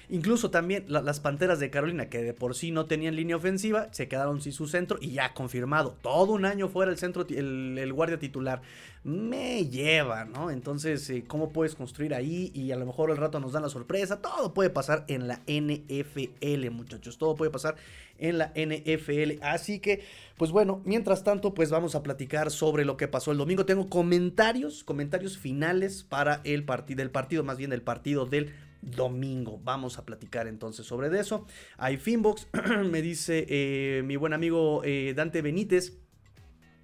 incluso 0.09 0.51
también 0.51 0.85
las 0.89 1.21
Panteras 1.21 1.61
de 1.61 1.71
Carolina, 1.71 2.09
que 2.09 2.23
de 2.23 2.35
por 2.35 2.55
sí 2.55 2.73
no 2.73 2.87
tenían 2.87 3.15
línea 3.15 3.37
ofensiva, 3.37 3.89
se 3.93 4.09
quedaron 4.09 4.41
sin 4.41 4.53
su 4.53 4.67
centro 4.67 4.99
y 5.01 5.13
ya 5.13 5.35
confirmado. 5.35 5.97
Todo 6.03 6.33
un 6.33 6.45
año 6.45 6.69
fuera 6.69 6.91
el 6.91 6.99
centro, 6.99 7.25
el 7.29 7.93
guardia 7.93 8.19
titular 8.19 8.61
me 9.03 9.67
lleva, 9.67 10.27
¿no? 10.27 10.51
Entonces, 10.51 11.09
eh, 11.09 11.25
¿cómo 11.27 11.51
puedes 11.51 11.75
construir 11.75 12.15
ahí? 12.15 12.51
Y 12.55 12.71
a 12.73 12.77
lo 12.77 12.85
mejor 12.85 13.11
el 13.11 13.17
rato 13.17 13.41
nos 13.41 13.53
dan 13.53 13.63
la 13.63 13.71
sorpresa. 13.71 14.21
Todo 14.21 14.53
puede 14.53 14.69
pasar 14.69 15.05
en 15.09 15.27
la 15.27 15.41
NFL, 15.47 16.71
muchachos. 16.71 17.17
Todo 17.17 17.35
puede 17.35 17.51
pasar 17.51 17.77
en 18.20 18.38
la 18.38 18.52
NFL. 18.55 19.43
Así 19.43 19.81
que, 19.81 20.05
pues 20.37 20.50
bueno, 20.50 20.82
mientras 20.84 21.25
tanto, 21.25 21.55
pues 21.55 21.70
vamos 21.70 21.94
a 21.94 22.02
platicar 22.02 22.50
sobre 22.50 22.84
lo 22.84 22.96
que 22.96 23.08
pasó 23.08 23.32
el 23.32 23.38
domingo. 23.38 23.67
Tengo 23.67 23.88
comentarios, 23.88 24.84
comentarios 24.84 25.39
finales 25.39 26.05
para 26.05 26.41
el 26.44 26.65
partido, 26.65 27.03
el 27.03 27.10
partido, 27.10 27.43
más 27.43 27.58
bien 27.58 27.72
el 27.72 27.82
partido 27.82 28.27
del 28.27 28.55
domingo. 28.82 29.60
Vamos 29.62 29.98
a 29.98 30.05
platicar 30.05 30.46
entonces 30.46 30.86
sobre 30.86 31.19
eso. 31.19 31.46
Hay 31.77 31.96
Finbox, 31.96 32.48
me 32.91 33.03
dice 33.03 33.46
eh, 33.48 34.03
mi 34.05 34.17
buen 34.17 34.32
amigo 34.32 34.82
eh, 34.84 35.15
Dante 35.17 35.43
Benítez. 35.43 35.98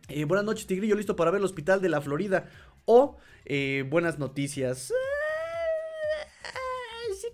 Eh, 0.09 0.25
buenas 0.25 0.45
noches, 0.45 0.66
Tigrillo, 0.66 0.95
listo 0.95 1.16
para 1.16 1.31
ver 1.31 1.38
el 1.38 1.45
hospital 1.45 1.81
de 1.81 1.88
la 1.88 2.00
Florida. 2.00 2.49
O 2.85 3.16
buenas 3.88 4.19
noticias. 4.19 4.93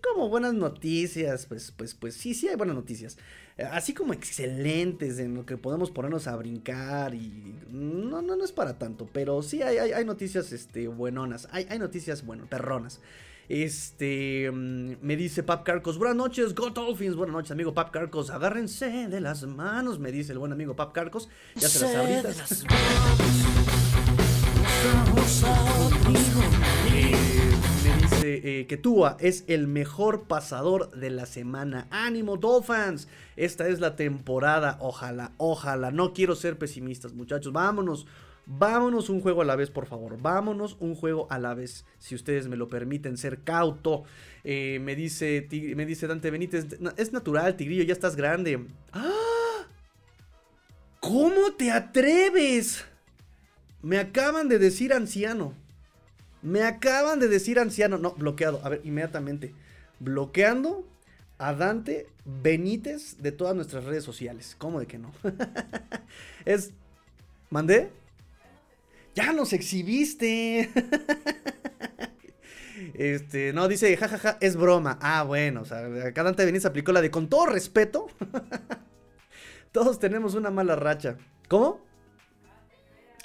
Como 0.02 0.28
buenas 0.28 0.54
noticias. 0.54 1.46
Pues, 1.46 1.72
pues, 1.76 1.94
pues 1.94 2.14
sí, 2.14 2.34
sí 2.34 2.48
hay 2.48 2.56
buenas 2.56 2.76
noticias. 2.76 3.18
Eh, 3.58 3.64
así 3.70 3.94
como 3.94 4.12
excelentes 4.12 5.18
en 5.18 5.34
lo 5.34 5.46
que 5.46 5.56
podemos 5.56 5.90
ponernos 5.90 6.26
a 6.26 6.36
brincar. 6.36 7.14
Y. 7.14 7.54
No, 7.70 8.22
no, 8.22 8.36
no 8.36 8.44
es 8.44 8.52
para 8.52 8.78
tanto. 8.78 9.08
Pero 9.12 9.42
sí 9.42 9.62
hay, 9.62 9.78
hay, 9.78 10.04
noticias 10.04 10.52
este, 10.52 10.88
buenonas. 10.88 11.48
Hay, 11.52 11.66
hay 11.70 11.78
noticias, 11.78 12.24
bueno, 12.24 12.46
perronas. 12.48 13.00
Este 13.48 14.50
mm, 14.50 14.96
me 15.02 15.16
dice 15.16 15.42
Pap 15.42 15.64
Carcos, 15.64 15.98
buenas 15.98 16.16
noches, 16.16 16.54
Go 16.54 16.70
Dolphins, 16.70 17.16
buenas 17.16 17.34
noches, 17.34 17.50
amigo 17.50 17.74
Pap 17.74 17.90
Carcos, 17.90 18.30
agárrense 18.30 19.08
de 19.08 19.20
las 19.20 19.42
manos, 19.42 19.98
me 19.98 20.12
dice 20.12 20.32
el 20.32 20.38
buen 20.38 20.52
amigo 20.52 20.76
Pap 20.76 20.92
Carcos, 20.92 21.28
ya 21.56 21.68
se 21.68 21.80
las 21.80 21.94
abritas. 21.96 22.64
Eh, 28.44 28.66
que 28.66 28.76
Tua 28.76 29.16
es 29.20 29.44
el 29.46 29.68
mejor 29.68 30.24
pasador 30.24 30.90
de 30.90 31.10
la 31.10 31.26
semana. 31.26 31.86
Ánimo, 31.90 32.36
Dolphins. 32.36 33.06
Esta 33.36 33.68
es 33.68 33.78
la 33.78 33.94
temporada. 33.94 34.78
Ojalá, 34.80 35.30
ojalá. 35.36 35.92
No 35.92 36.12
quiero 36.12 36.34
ser 36.34 36.58
pesimistas, 36.58 37.12
muchachos. 37.12 37.52
Vámonos. 37.52 38.06
Vámonos 38.44 39.08
un 39.08 39.20
juego 39.20 39.42
a 39.42 39.44
la 39.44 39.54
vez, 39.54 39.70
por 39.70 39.86
favor. 39.86 40.20
Vámonos 40.20 40.76
un 40.80 40.96
juego 40.96 41.28
a 41.30 41.38
la 41.38 41.54
vez. 41.54 41.86
Si 42.00 42.16
ustedes 42.16 42.48
me 42.48 42.56
lo 42.56 42.66
permiten, 42.68 43.16
ser 43.16 43.44
cauto. 43.44 44.02
Eh, 44.42 44.80
me, 44.82 44.96
dice, 44.96 45.46
me 45.76 45.86
dice 45.86 46.08
Dante 46.08 46.32
Benítez. 46.32 46.66
Es 46.96 47.12
natural, 47.12 47.56
Tigrillo, 47.56 47.84
ya 47.84 47.92
estás 47.92 48.16
grande. 48.16 48.66
¡Ah! 48.92 49.66
¿Cómo 50.98 51.52
te 51.56 51.70
atreves? 51.70 52.84
Me 53.82 53.98
acaban 53.98 54.48
de 54.48 54.58
decir 54.58 54.92
anciano. 54.92 55.54
Me 56.42 56.62
acaban 56.62 57.20
de 57.20 57.28
decir 57.28 57.58
anciano. 57.58 57.98
No, 57.98 58.12
bloqueado. 58.12 58.60
A 58.64 58.68
ver, 58.68 58.80
inmediatamente. 58.84 59.54
Bloqueando 60.00 60.84
a 61.38 61.54
Dante 61.54 62.06
Benítez 62.24 63.16
de 63.18 63.32
todas 63.32 63.54
nuestras 63.54 63.84
redes 63.84 64.04
sociales. 64.04 64.56
¿Cómo 64.58 64.80
de 64.80 64.86
que 64.86 64.98
no? 64.98 65.12
es. 66.44 66.72
¿Mandé? 67.50 67.90
Ya 69.14 69.32
nos 69.32 69.52
exhibiste. 69.52 70.70
Este, 72.94 73.52
no, 73.52 73.68
dice, 73.68 73.96
jajaja, 73.96 74.38
es 74.40 74.56
broma. 74.56 74.98
Ah, 75.00 75.22
bueno, 75.22 75.62
o 75.62 75.64
sea, 75.64 75.86
acá 76.06 76.22
Dante 76.22 76.44
Benítez 76.44 76.66
aplicó 76.66 76.92
la 76.92 77.00
de 77.00 77.10
con 77.10 77.28
todo 77.28 77.46
respeto. 77.46 78.08
Todos 79.72 79.98
tenemos 79.98 80.34
una 80.34 80.50
mala 80.50 80.76
racha. 80.76 81.16
¿Cómo? 81.48 81.80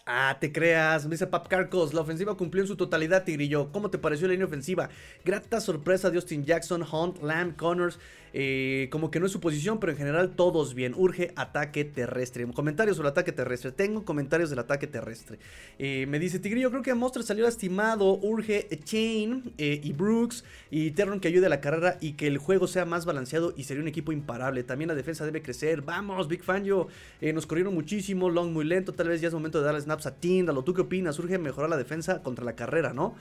Ah, 0.10 0.38
te 0.40 0.54
creas, 0.54 1.10
dice 1.10 1.28
Pap 1.28 1.50
Carcos, 1.50 1.94
la 1.94 2.00
ofensiva 2.00 2.38
cumplió 2.38 2.64
en 2.64 2.68
su 2.70 2.78
totalidad, 2.78 3.26
Tigrillo. 3.26 3.74
¿Cómo 3.74 3.90
te 3.90 3.98
pareció 3.98 4.26
la 4.28 4.32
línea 4.32 4.48
ofensiva? 4.48 4.88
Grata 5.26 5.60
sorpresa 5.60 6.10
de 6.10 6.16
Austin 6.16 6.46
Jackson, 6.46 6.82
Hunt, 6.90 7.22
Lamb, 7.22 7.58
Connors. 7.58 8.00
Eh, 8.34 8.88
como 8.92 9.12
que 9.12 9.20
no 9.20 9.26
es 9.26 9.32
su 9.32 9.40
posición, 9.40 9.80
pero 9.80 9.92
en 9.92 9.98
general 9.98 10.36
todos 10.36 10.74
bien. 10.74 10.94
Urge 10.96 11.34
ataque 11.36 11.86
terrestre. 11.86 12.46
Comentarios 12.54 12.98
sobre 12.98 13.10
ataque 13.10 13.32
terrestre. 13.32 13.72
Tengo 13.72 14.06
comentarios 14.06 14.50
del 14.50 14.60
ataque 14.60 14.88
terrestre. 14.88 15.40
Eh, 15.80 16.06
me 16.08 16.20
dice 16.20 16.40
Tigrillo, 16.40 16.70
creo 16.70 16.82
que 16.82 16.94
Monster 16.94 17.24
salió 17.24 17.44
lastimado. 17.44 18.20
Urge 18.22 18.68
Chain 18.84 19.54
eh, 19.58 19.80
y 19.84 19.94
Brooks 19.94 20.44
y 20.70 20.92
Terron 20.92 21.20
que 21.20 21.28
ayude 21.28 21.46
a 21.46 21.50
la 21.50 21.62
carrera 21.62 21.98
y 22.02 22.14
que 22.14 22.28
el 22.28 22.38
juego 22.38 22.68
sea 22.68 22.86
más 22.86 23.06
balanceado 23.06 23.54
y 23.56 23.64
sería 23.64 23.82
un 23.82 23.88
equipo 23.88 24.12
imparable. 24.12 24.64
También 24.64 24.90
la 24.90 24.96
defensa 24.96 25.26
debe 25.26 25.42
crecer. 25.42 25.82
Vamos, 25.82 26.28
Big 26.28 26.44
Fan, 26.44 26.64
yo. 26.64 26.88
nos 27.22 27.46
corrieron 27.46 27.74
muchísimo. 27.74 28.30
Long 28.30 28.52
muy 28.52 28.66
lento. 28.66 28.94
Tal 28.94 29.08
vez 29.08 29.22
ya 29.22 29.28
es 29.28 29.34
momento 29.34 29.60
de 29.60 29.66
darle 29.66 29.82
snaps 29.82 30.06
a 30.06 30.16
Tindalo. 30.16 30.64
¿Tú 30.64 30.74
qué 30.74 30.82
opinas? 30.82 31.18
Urge 31.20 31.38
mejorar 31.38 31.70
la 31.70 31.78
defensa 31.78 32.22
contra 32.24 32.44
la 32.44 32.56
carrera, 32.56 32.94
¿no? 32.94 33.16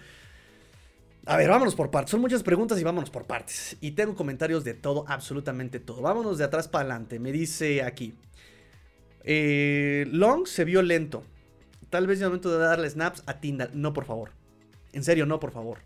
A 1.28 1.37
ver, 1.37 1.50
vámonos 1.50 1.75
por 1.75 1.90
partes. 1.90 2.12
Son 2.12 2.21
muchas 2.21 2.45
preguntas 2.45 2.80
y 2.80 2.85
vámonos 2.85 3.11
por 3.11 3.26
partes. 3.26 3.76
Y 3.80 3.90
tengo 3.92 4.14
comentarios 4.14 4.62
de 4.62 4.75
todo, 4.75 5.04
absolutamente 5.09 5.80
todo. 5.80 6.00
Vámonos 6.00 6.38
de 6.38 6.45
atrás 6.45 6.68
para 6.68 6.83
adelante. 6.83 7.18
Me 7.18 7.33
dice 7.33 7.83
aquí. 7.83 8.14
Eh, 9.25 10.06
Long 10.12 10.47
se 10.47 10.64
vio 10.64 10.83
lento. 10.83 11.25
Tal 11.90 12.06
vez 12.06 12.18
es 12.18 12.23
el 12.23 12.28
momento 12.28 12.56
de 12.56 12.64
darle 12.64 12.88
snaps 12.88 13.25
a 13.26 13.40
Tyndall. 13.40 13.71
No, 13.75 13.92
por 13.92 14.04
favor. 14.04 14.30
En 14.92 15.02
serio, 15.02 15.26
no, 15.26 15.40
por 15.40 15.50
favor. 15.50 15.78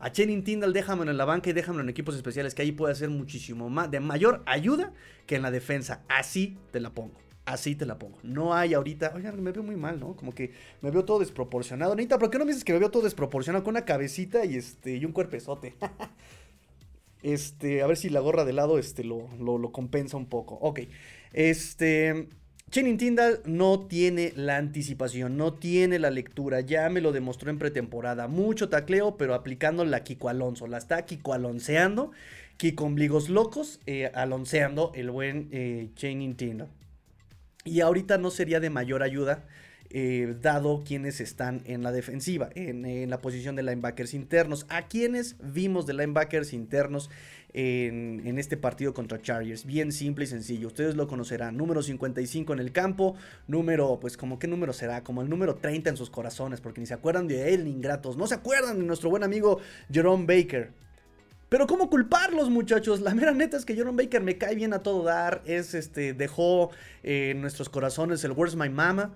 A 0.00 0.12
Channing 0.12 0.44
Tyndall 0.44 0.74
déjamelo 0.74 1.10
en 1.10 1.16
la 1.16 1.24
banca 1.24 1.48
y 1.48 1.54
déjamelo 1.54 1.82
en 1.82 1.88
equipos 1.88 2.14
especiales 2.14 2.54
que 2.54 2.60
ahí 2.60 2.72
puede 2.72 2.92
hacer 2.92 3.08
muchísimo 3.08 3.70
más, 3.70 3.90
de 3.90 4.00
mayor 4.00 4.42
ayuda 4.44 4.92
que 5.26 5.36
en 5.36 5.42
la 5.42 5.50
defensa. 5.50 6.02
Así 6.08 6.58
te 6.72 6.80
la 6.80 6.90
pongo. 6.90 7.23
Así 7.46 7.74
te 7.74 7.84
la 7.84 7.98
pongo. 7.98 8.18
No 8.22 8.54
hay 8.54 8.72
ahorita. 8.72 9.12
Oigan, 9.14 9.42
me 9.42 9.52
veo 9.52 9.62
muy 9.62 9.76
mal, 9.76 10.00
¿no? 10.00 10.16
Como 10.16 10.32
que 10.32 10.52
me 10.80 10.90
veo 10.90 11.04
todo 11.04 11.18
desproporcionado. 11.18 11.92
Anita, 11.92 12.18
¿por 12.18 12.30
qué 12.30 12.38
no 12.38 12.46
me 12.46 12.52
dices 12.52 12.64
que 12.64 12.72
me 12.72 12.78
veo 12.78 12.90
todo 12.90 13.02
desproporcionado 13.02 13.64
con 13.64 13.72
una 13.72 13.84
cabecita 13.84 14.46
y 14.46 14.56
este. 14.56 14.96
y 14.96 15.04
un 15.04 15.12
cuerpezote? 15.12 15.74
este. 17.22 17.82
A 17.82 17.86
ver 17.86 17.98
si 17.98 18.08
la 18.08 18.20
gorra 18.20 18.46
de 18.46 18.54
lado 18.54 18.78
este 18.78 19.04
lo, 19.04 19.28
lo, 19.38 19.72
compensa 19.72 20.16
un 20.16 20.26
poco. 20.26 20.54
Ok. 20.54 20.80
Este. 21.32 22.28
Chenin 22.70 22.96
Tyndall 22.96 23.40
no 23.44 23.86
tiene 23.86 24.32
la 24.36 24.56
anticipación, 24.56 25.36
no 25.36 25.52
tiene 25.52 25.98
la 25.98 26.10
lectura, 26.10 26.60
ya 26.60 26.88
me 26.88 27.02
lo 27.02 27.12
demostró 27.12 27.50
en 27.50 27.58
pretemporada. 27.58 28.26
Mucho 28.26 28.68
tacleo, 28.70 29.16
pero 29.16 29.34
aplicando 29.34 29.84
la 29.84 30.02
Kiko 30.02 30.30
Alonso. 30.30 30.66
La 30.66 30.78
está 30.78 31.04
Kiko 31.04 31.34
Alonceando, 31.34 32.10
Kiko 32.56 32.84
Ombligos 32.84 33.28
Locos, 33.28 33.80
eh, 33.86 34.10
alonceando 34.14 34.92
el 34.94 35.10
buen 35.10 35.50
eh, 35.52 35.90
Chenin. 35.94 36.36
Y 37.64 37.80
ahorita 37.80 38.18
no 38.18 38.30
sería 38.30 38.60
de 38.60 38.68
mayor 38.68 39.02
ayuda, 39.02 39.44
eh, 39.88 40.36
dado 40.40 40.82
quienes 40.84 41.20
están 41.20 41.62
en 41.64 41.82
la 41.82 41.92
defensiva, 41.92 42.50
en, 42.54 43.08
la 43.08 43.22
posición 43.22 43.56
de 43.56 43.62
linebackers 43.62 44.12
internos. 44.12 44.66
A 44.68 44.86
quienes 44.88 45.36
vimos 45.40 45.86
de 45.86 45.94
linebackers 45.94 46.52
internos 46.52 47.10
en, 47.54 48.38
este 48.38 48.58
partido 48.58 48.92
contra 48.92 49.22
Chargers. 49.22 49.64
Bien 49.64 49.92
simple 49.92 50.24
y 50.24 50.26
sencillo. 50.26 50.66
Ustedes 50.66 50.94
lo 50.94 51.06
conocerán. 51.06 51.56
Número 51.56 51.82
55 51.82 52.52
en 52.52 52.58
el 52.58 52.72
campo. 52.72 53.14
Número, 53.46 53.98
pues, 53.98 54.18
como 54.18 54.38
qué 54.38 54.46
número 54.46 54.74
será? 54.74 55.02
Como 55.02 55.22
el 55.22 55.30
número 55.30 55.54
30 55.54 55.90
en 55.90 55.96
sus 55.96 56.10
corazones. 56.10 56.60
Porque 56.60 56.80
ni 56.80 56.86
se 56.86 56.94
acuerdan 56.94 57.28
de 57.28 57.54
él, 57.54 57.64
ni 57.64 57.70
ingratos. 57.70 58.18
No 58.18 58.26
se 58.26 58.34
acuerdan 58.34 58.78
de 58.78 58.84
nuestro 58.84 59.08
buen 59.08 59.22
amigo 59.22 59.60
Jerome 59.90 60.26
Baker. 60.26 60.83
Pero 61.54 61.68
¿cómo 61.68 61.88
culparlos, 61.88 62.50
muchachos? 62.50 63.00
La 63.00 63.14
mera 63.14 63.30
neta 63.30 63.56
es 63.56 63.64
que 63.64 63.76
Jerome 63.76 64.02
Baker 64.02 64.20
me 64.20 64.36
cae 64.38 64.56
bien 64.56 64.72
a 64.72 64.82
todo 64.82 65.04
dar. 65.04 65.40
Es 65.46 65.74
este. 65.74 66.12
Dejó 66.12 66.72
eh, 67.04 67.30
en 67.30 67.42
nuestros 67.42 67.68
corazones 67.68 68.24
el 68.24 68.32
Where's 68.32 68.56
My 68.56 68.68
Mama. 68.68 69.12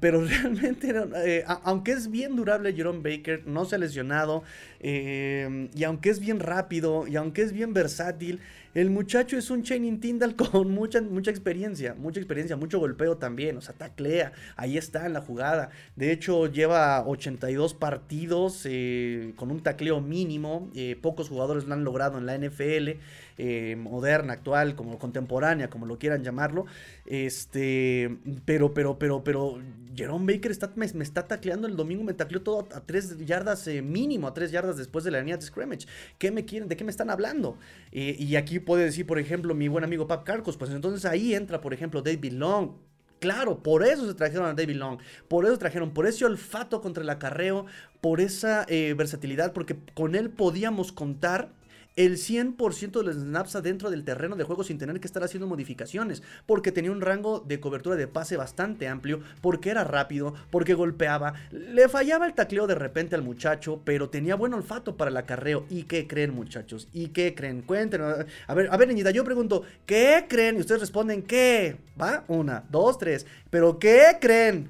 Pero 0.00 0.24
realmente, 0.26 0.92
eh, 1.24 1.44
aunque 1.64 1.92
es 1.92 2.10
bien 2.10 2.36
durable 2.36 2.72
Jerome 2.72 3.00
Baker, 3.02 3.46
no 3.46 3.64
se 3.64 3.76
ha 3.76 3.78
lesionado, 3.78 4.42
eh, 4.80 5.68
y 5.74 5.84
aunque 5.84 6.10
es 6.10 6.20
bien 6.20 6.40
rápido, 6.40 7.06
y 7.06 7.16
aunque 7.16 7.42
es 7.42 7.52
bien 7.52 7.72
versátil, 7.72 8.40
el 8.72 8.88
muchacho 8.90 9.36
es 9.36 9.50
un 9.50 9.62
Channing 9.62 9.98
Tyndall 9.98 10.36
con 10.52 10.70
mucha, 10.70 11.00
mucha 11.00 11.30
experiencia, 11.30 11.94
mucha 11.94 12.20
experiencia, 12.20 12.56
mucho 12.56 12.78
golpeo 12.78 13.16
también, 13.16 13.56
o 13.56 13.60
sea, 13.60 13.74
taclea, 13.74 14.32
ahí 14.56 14.76
está 14.76 15.06
en 15.06 15.14
la 15.14 15.22
jugada. 15.22 15.70
De 15.96 16.12
hecho, 16.12 16.46
lleva 16.46 17.06
82 17.06 17.74
partidos 17.74 18.62
eh, 18.66 19.32
con 19.36 19.50
un 19.50 19.62
tacleo 19.62 20.00
mínimo, 20.00 20.70
pocos 21.00 21.28
jugadores 21.28 21.64
lo 21.64 21.74
han 21.74 21.84
logrado 21.84 22.18
en 22.18 22.26
la 22.26 22.36
NFL. 22.36 23.00
Eh, 23.42 23.74
moderna, 23.74 24.34
actual, 24.34 24.76
como 24.76 24.98
contemporánea, 24.98 25.70
como 25.70 25.86
lo 25.86 25.98
quieran 25.98 26.22
llamarlo. 26.22 26.66
Este, 27.06 28.18
pero, 28.44 28.74
pero, 28.74 28.98
pero, 28.98 29.24
pero, 29.24 29.58
Jerome 29.96 30.34
Baker 30.34 30.50
está, 30.50 30.70
me, 30.76 30.84
está 30.84 31.26
tacleando 31.26 31.66
el 31.66 31.74
domingo, 31.74 32.04
me 32.04 32.12
tacleó 32.12 32.42
todo 32.42 32.68
a 32.74 32.80
tres 32.80 33.16
yardas 33.24 33.66
mínimo, 33.82 34.28
a 34.28 34.34
tres 34.34 34.50
yardas 34.50 34.76
después 34.76 35.04
de 35.04 35.10
la 35.10 35.20
línea 35.20 35.38
de 35.38 35.42
scrimmage. 35.42 35.86
¿Qué 36.18 36.30
me 36.30 36.44
quieren? 36.44 36.68
¿De 36.68 36.76
qué 36.76 36.84
me 36.84 36.90
están 36.90 37.08
hablando? 37.08 37.56
y 37.92 38.36
aquí 38.36 38.60
puede 38.60 38.84
decir, 38.84 39.06
por 39.06 39.18
ejemplo, 39.18 39.54
mi 39.54 39.68
buen 39.68 39.84
amigo 39.84 40.06
Pap 40.06 40.24
Carcos, 40.24 40.58
pues 40.58 40.70
entonces 40.70 41.06
ahí 41.06 41.34
entra, 41.34 41.62
por 41.62 41.72
ejemplo, 41.72 42.02
David 42.02 42.32
Long. 42.32 42.72
Claro, 43.20 43.62
por 43.62 43.84
eso 43.84 44.06
se 44.06 44.14
trajeron 44.14 44.46
a 44.46 44.54
David 44.54 44.76
Long, 44.76 44.98
por 45.28 45.46
eso 45.46 45.58
trajeron, 45.58 45.92
por 45.92 46.06
ese 46.06 46.24
olfato 46.24 46.80
contra 46.80 47.02
el 47.02 47.10
acarreo, 47.10 47.66
por 48.00 48.20
esa 48.20 48.64
eh, 48.68 48.94
versatilidad, 48.96 49.52
porque 49.52 49.76
con 49.94 50.14
él 50.14 50.30
podíamos 50.30 50.92
contar 50.92 51.52
el 51.96 52.16
100% 52.16 52.92
de 52.92 53.02
los 53.02 53.16
snaps 53.16 53.56
adentro 53.56 53.90
del 53.90 54.04
terreno 54.04 54.36
de 54.36 54.44
juego 54.44 54.64
sin 54.64 54.78
tener 54.78 55.00
que 55.00 55.06
estar 55.06 55.22
haciendo 55.22 55.46
modificaciones, 55.46 56.22
porque 56.46 56.72
tenía 56.72 56.92
un 56.92 57.00
rango 57.00 57.40
de 57.40 57.60
cobertura 57.60 57.96
de 57.96 58.06
pase 58.06 58.36
bastante 58.36 58.88
amplio, 58.88 59.20
porque 59.40 59.70
era 59.70 59.84
rápido, 59.84 60.34
porque 60.50 60.74
golpeaba, 60.74 61.34
le 61.50 61.88
fallaba 61.88 62.26
el 62.26 62.34
tacleo 62.34 62.66
de 62.66 62.74
repente 62.74 63.14
al 63.14 63.22
muchacho, 63.22 63.80
pero 63.84 64.08
tenía 64.08 64.34
buen 64.34 64.54
olfato 64.54 64.96
para 64.96 65.10
el 65.10 65.16
acarreo. 65.16 65.66
¿Y 65.68 65.84
qué 65.84 66.06
creen, 66.06 66.34
muchachos? 66.34 66.88
¿Y 66.92 67.08
qué 67.08 67.34
creen? 67.34 67.62
Cuéntenos. 67.62 68.26
A 68.46 68.54
ver, 68.54 68.68
a 68.70 68.76
ver, 68.76 68.88
niñita, 68.88 69.10
yo 69.10 69.24
pregunto, 69.24 69.62
¿qué 69.86 70.26
creen? 70.28 70.56
Y 70.56 70.60
ustedes 70.60 70.80
responden, 70.80 71.22
¿qué? 71.22 71.76
¿Va? 72.00 72.24
Una, 72.28 72.64
dos, 72.70 72.98
tres. 72.98 73.26
¿Pero 73.50 73.78
qué 73.78 74.18
creen? 74.20 74.68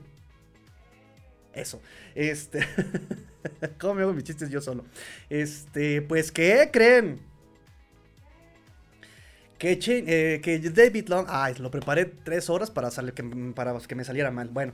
Eso. 1.53 1.81
Este. 2.15 2.61
¿Cómo 3.79 3.95
me 3.95 4.03
hago 4.03 4.13
mis 4.13 4.25
chistes 4.25 4.51
yo 4.51 4.61
solo? 4.61 4.85
Este, 5.29 6.03
pues, 6.03 6.33
¿qué 6.33 6.71
creen? 6.73 7.21
Que, 9.59 9.79
eh, 9.87 10.41
que 10.43 10.59
David 10.59 11.09
Long. 11.09 11.27
Ay, 11.29 11.55
lo 11.59 11.71
preparé 11.71 12.07
tres 12.07 12.49
horas 12.49 12.71
para, 12.71 12.89
que, 13.13 13.23
para 13.55 13.79
que 13.79 13.95
me 13.95 14.05
saliera 14.05 14.31
mal. 14.31 14.49
Bueno, 14.49 14.73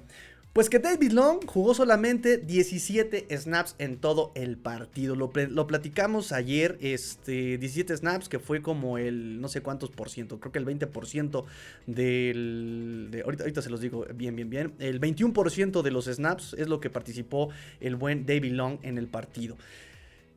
pues 0.57 0.71
que 0.71 0.79
David 0.79 1.13
Long 1.13 1.45
jugó 1.45 1.75
solamente 1.75 2.39
17 2.39 3.27
snaps 3.37 3.75
en 3.79 3.99
todo 3.99 4.33
el 4.35 4.57
partido. 4.57 5.15
Lo, 5.15 5.31
platicamos 5.31 6.33
ayer, 6.33 6.79
este, 6.81 7.59
17 7.59 7.95
snaps, 7.95 8.31
que 8.31 8.39
fue 8.39 8.63
como 8.63 8.97
el 8.97 9.39
no 9.43 9.49
sé 9.49 9.61
cuántos 9.61 9.91
por 9.91 10.09
ciento, 10.09 10.41
creo 10.41 10.53
que 10.53 10.59
el 10.59 10.65
20% 10.65 11.45
del... 11.85 13.23
ahorita, 13.23 13.43
ahorita 13.43 13.61
se 13.61 13.69
los 13.69 13.83
digo 13.83 14.07
bien, 14.15 14.35
bien, 14.35 14.49
bien. 14.49 14.73
El 14.79 14.99
21% 14.99 15.83
de 15.83 15.91
los 15.91 16.07
snaps 16.07 16.57
es 16.57 16.69
lo 16.69 16.81
que 16.81 16.89
participó 16.89 17.51
el 17.81 17.97
buen 17.97 18.25
David 18.25 18.53
Long 18.53 18.79
en 18.81 18.97
el 18.97 19.09
partido. 19.09 19.59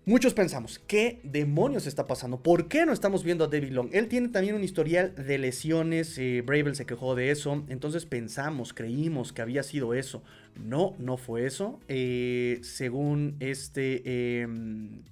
Muchos 0.10 0.34
pensamos, 0.34 0.80
¿qué 0.88 1.20
demonios 1.22 1.86
está 1.86 2.08
pasando? 2.08 2.42
¿Por 2.42 2.68
qué 2.68 2.84
no 2.84 2.94
estamos 2.94 3.24
viendo 3.24 3.44
a 3.44 3.48
David 3.48 3.70
Long? 3.70 3.90
Él 3.94 4.08
tiene 4.08 4.30
también 4.30 4.56
un 4.56 4.64
historial 4.64 5.14
de 5.14 5.38
lesiones, 5.38 6.18
eh, 6.18 6.42
Bravel 6.44 6.76
se 6.76 6.88
quejó 6.88 7.14
de 7.14 7.30
eso, 7.30 7.64
entonces 7.70 8.08
pensamos, 8.08 8.74
creímos 8.74 9.34
que 9.34 9.44
había 9.44 9.62
sido 9.62 9.94
eso. 9.94 10.24
No, 10.56 10.96
no 10.98 11.18
fue 11.18 11.46
eso. 11.46 11.80
Eh, 11.88 12.60
según 12.64 13.38
este, 13.40 14.42
em, 14.42 15.04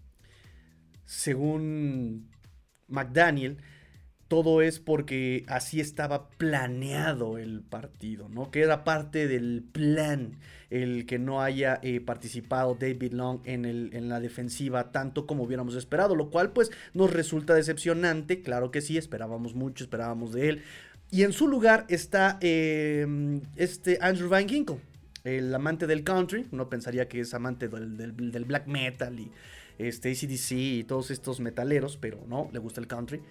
según 1.06 2.32
McDaniel, 2.88 3.58
todo 4.28 4.62
es 4.62 4.80
porque 4.80 5.44
así 5.48 5.80
estaba 5.80 6.30
planeado 6.30 7.38
el 7.38 7.62
partido, 7.62 8.30
¿no? 8.30 8.52
Que 8.52 8.62
era 8.62 8.84
parte 8.84 9.28
del 9.28 9.64
plan 9.72 10.38
el 10.70 11.06
que 11.06 11.18
no 11.18 11.42
haya 11.42 11.80
eh, 11.82 12.02
participado 12.02 12.76
David 12.76 13.14
Long 13.14 13.40
en, 13.46 13.66
el, 13.66 13.90
en 13.94 14.10
la 14.10 14.20
defensiva 14.20 14.92
tanto 14.92 15.26
como 15.26 15.44
hubiéramos 15.44 15.76
esperado, 15.76 16.16
lo 16.16 16.30
cual 16.30 16.52
pues 16.52 16.72
nos 16.94 17.12
resulta 17.12 17.54
decepcionante, 17.54 18.42
claro 18.42 18.70
que 18.70 18.82
sí, 18.82 18.98
esperábamos 18.98 19.56
mucho, 19.56 19.86
esperábamos 19.86 20.34
de 20.34 20.50
él. 20.50 20.64
Y 21.10 21.24
en 21.24 21.32
su 21.32 21.48
lugar 21.48 21.86
está 21.88 22.38
em, 22.42 23.42
este 23.56 23.98
Andrew 24.02 24.30
Van 24.30 24.48
Ginkle, 24.48 24.80
el 25.24 25.54
amante 25.56 25.88
del 25.88 26.04
country, 26.04 26.46
uno 26.52 26.70
pensaría 26.70 27.08
que 27.08 27.22
es 27.22 27.34
amante 27.34 27.70
del, 27.70 28.46
black 28.46 28.68
metal 28.68 29.18
y 29.20 29.32
este 29.78 30.12
ACDC 30.12 30.52
y 30.52 30.84
todos 30.84 31.12
estos 31.12 31.40
metaleros, 31.40 31.98
pero 31.98 32.20
no, 32.28 32.50
le 32.52 32.60
gusta 32.60 32.82
el 32.82 32.88
country. 32.88 33.22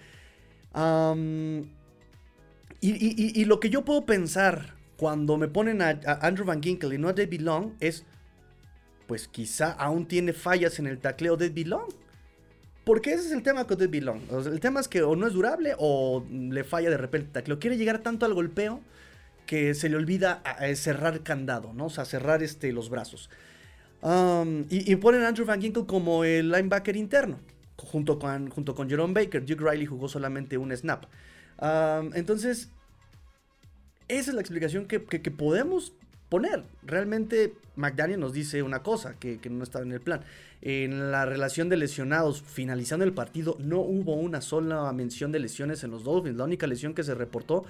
Y, 2.81 3.45
lo 3.45 3.61
que 3.61 3.71
yo 3.71 3.85
puedo 3.85 4.05
pensar 4.05 4.75
cuando 4.97 5.37
me 5.37 5.49
ponen 5.49 5.83
a, 5.83 6.01
Andrew 6.23 6.47
Van 6.47 6.63
Ginkel 6.63 6.93
y 6.93 6.99
no 6.99 7.09
a 7.09 7.13
David 7.13 7.41
Long, 7.41 7.73
es, 7.81 8.05
pues 9.07 9.29
quizá 9.29 9.73
aún 9.73 10.07
tiene 10.07 10.33
fallas 10.33 10.79
en 10.79 10.87
el 10.87 10.99
tacleo 10.99 11.37
David 11.37 11.67
Long. 11.67 11.89
Porque 12.85 13.13
ese 13.13 13.27
es 13.27 13.33
el 13.33 13.43
tema 13.43 13.67
con 13.67 13.79
David 13.79 14.05
Long. 14.05 14.21
el 14.47 14.61
tema 14.61 14.79
es 14.79 14.87
que 14.87 15.03
o 15.03 15.17
no 15.17 15.27
es 15.27 15.33
durable 15.33 15.75
o 15.79 16.25
le 16.31 16.63
falla 16.63 16.89
de 16.89 16.97
repente 16.97 17.27
el 17.27 17.33
tacleo. 17.33 17.59
Quiere 17.59 17.77
llegar 17.77 17.99
tanto 17.99 18.27
al 18.27 18.35
golpeo 18.35 18.81
que 19.47 19.75
se 19.75 19.89
le 19.89 19.97
olvida 19.97 20.43
cerrar 20.75 21.23
candado, 21.23 21.73
¿no? 21.73 21.87
O 21.87 21.91
sea, 21.91 22.05
cerrar 22.05 22.43
este, 22.43 22.73
los 22.73 22.91
brazos. 22.91 23.31
y, 24.69 24.97
ponen 24.97 25.23
a 25.23 25.29
Andrew 25.29 25.47
Van 25.47 25.61
Ginkel 25.61 25.87
como 25.87 26.25
el 26.25 26.51
linebacker 26.51 26.97
interno, 26.97 27.41
junto 27.79 28.19
con, 28.19 28.51
junto 28.51 28.75
con 28.75 28.89
Jerome 28.89 29.15
Baker. 29.15 29.45
Duke 29.45 29.65
Riley 29.65 29.87
jugó 29.87 30.09
solamente 30.09 30.59
un 30.59 30.75
snap. 30.77 31.05
entonces, 32.15 32.71
esa 34.09 34.31
es 34.31 34.35
la 34.35 34.41
explicación 34.41 34.87
que, 34.87 35.01
podemos 35.01 35.93
poner. 36.29 36.65
Realmente 36.83 37.55
McDaniel 37.77 38.21
nos 38.21 38.33
dice 38.33 38.63
una 38.63 38.83
cosa 38.83 39.15
que, 39.19 39.39
que 39.39 39.51
no 39.51 39.63
estaba 39.63 39.85
en 39.85 39.93
el 39.93 40.01
plan. 40.01 40.21
En 40.63 41.13
la 41.13 41.27
relación 41.27 41.69
de 41.69 41.77
lesionados, 41.77 42.43
finalizando 42.43 43.05
el 43.05 43.13
partido, 43.13 43.57
no 43.61 43.81
hubo 43.81 44.15
una 44.15 44.41
sola 44.41 44.91
mención 44.93 45.31
de 45.31 45.39
lesiones 45.39 45.85
en 45.85 45.91
los 45.91 46.03
Dolphins. 46.03 46.37
La 46.37 46.45
única 46.45 46.67
lesión 46.67 46.95
que 46.95 47.05
se 47.05 47.15
reportó 47.15 47.65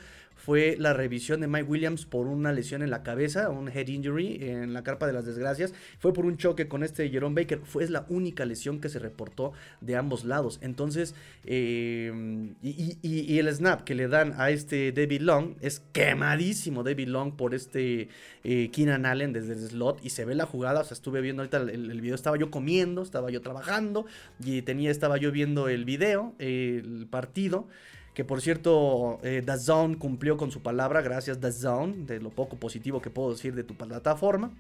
fue 0.47 0.76
la 0.79 0.93
revisión 0.93 1.41
de 1.41 1.49
Mike 1.49 1.65
Williams 1.69 2.07
por 2.07 2.29
una 2.29 2.53
lesión 2.53 2.81
en 2.83 2.91
la 2.91 3.03
cabeza, 3.03 3.50
un 3.50 3.69
head 3.69 3.88
injury 3.88 4.38
en 4.43 4.75
la 4.75 4.85
carpa 4.85 5.09
de 5.09 5.12
las 5.12 5.26
desgracias. 5.26 5.75
Fue 5.99 6.12
por 6.12 6.25
un 6.25 6.37
choque 6.37 6.69
con 6.69 6.85
este 6.85 7.11
Jerome 7.11 7.43
Baker. 7.43 7.62
Fue 7.65 7.85
la 7.88 8.07
única 8.11 8.45
lesión 8.45 8.81
que 8.81 8.88
se 8.88 9.00
reportó 9.00 9.55
de 9.81 9.97
ambos 9.97 10.25
lados. 10.25 10.61
Entonces, 10.62 11.17
eh, 11.47 12.55
y, 12.62 13.38
el 13.41 13.53
snap 13.53 13.83
que 13.83 13.97
le 13.97 14.07
dan 14.07 14.35
a 14.37 14.50
este 14.50 14.93
David 14.93 15.23
Long 15.23 15.57
es 15.62 15.83
quemadísimo 15.93 16.85
David 16.85 17.09
Long 17.09 17.35
por 17.35 17.53
este 17.53 18.09
eh, 18.45 18.71
Keenan 18.71 19.05
Allen 19.05 19.33
desde 19.33 19.55
el 19.55 19.59
slot 19.59 19.99
y 20.05 20.11
se 20.11 20.25
ve 20.25 20.37
la 20.37 20.47
jugada. 20.47 20.83
O 20.83 20.85
sea, 20.85 20.95
estuve 20.95 21.23
viendo 21.23 21.43
ahorita 21.43 21.57
el, 21.57 22.00
video, 22.00 22.15
estaba 22.15 22.38
yo 22.38 22.53
comiendo, 22.53 23.03
estaba 23.03 23.33
yo 23.33 23.41
trabajando 23.41 24.07
y 24.38 24.62
tenía, 24.62 24.93
estaba 24.93 25.17
yo 25.17 25.33
viendo 25.33 25.69
el 25.69 25.85
video, 25.85 26.37
el 26.38 27.09
partido. 27.11 27.67
Que 28.16 28.25
por 28.25 28.40
cierto, 28.40 29.18
eh, 29.23 29.44
Zone 29.58 29.99
cumplió 29.99 30.38
con 30.38 30.50
su 30.50 30.62
palabra. 30.62 31.02
Gracias, 31.02 31.38
Zone, 31.61 32.06
de 32.06 32.18
lo 32.18 32.30
poco 32.30 32.56
positivo 32.56 33.02
que 33.02 33.11
puedo 33.11 33.32
decir 33.32 33.54
de 33.54 33.62
tu 33.62 33.75
plataforma. 33.75 34.52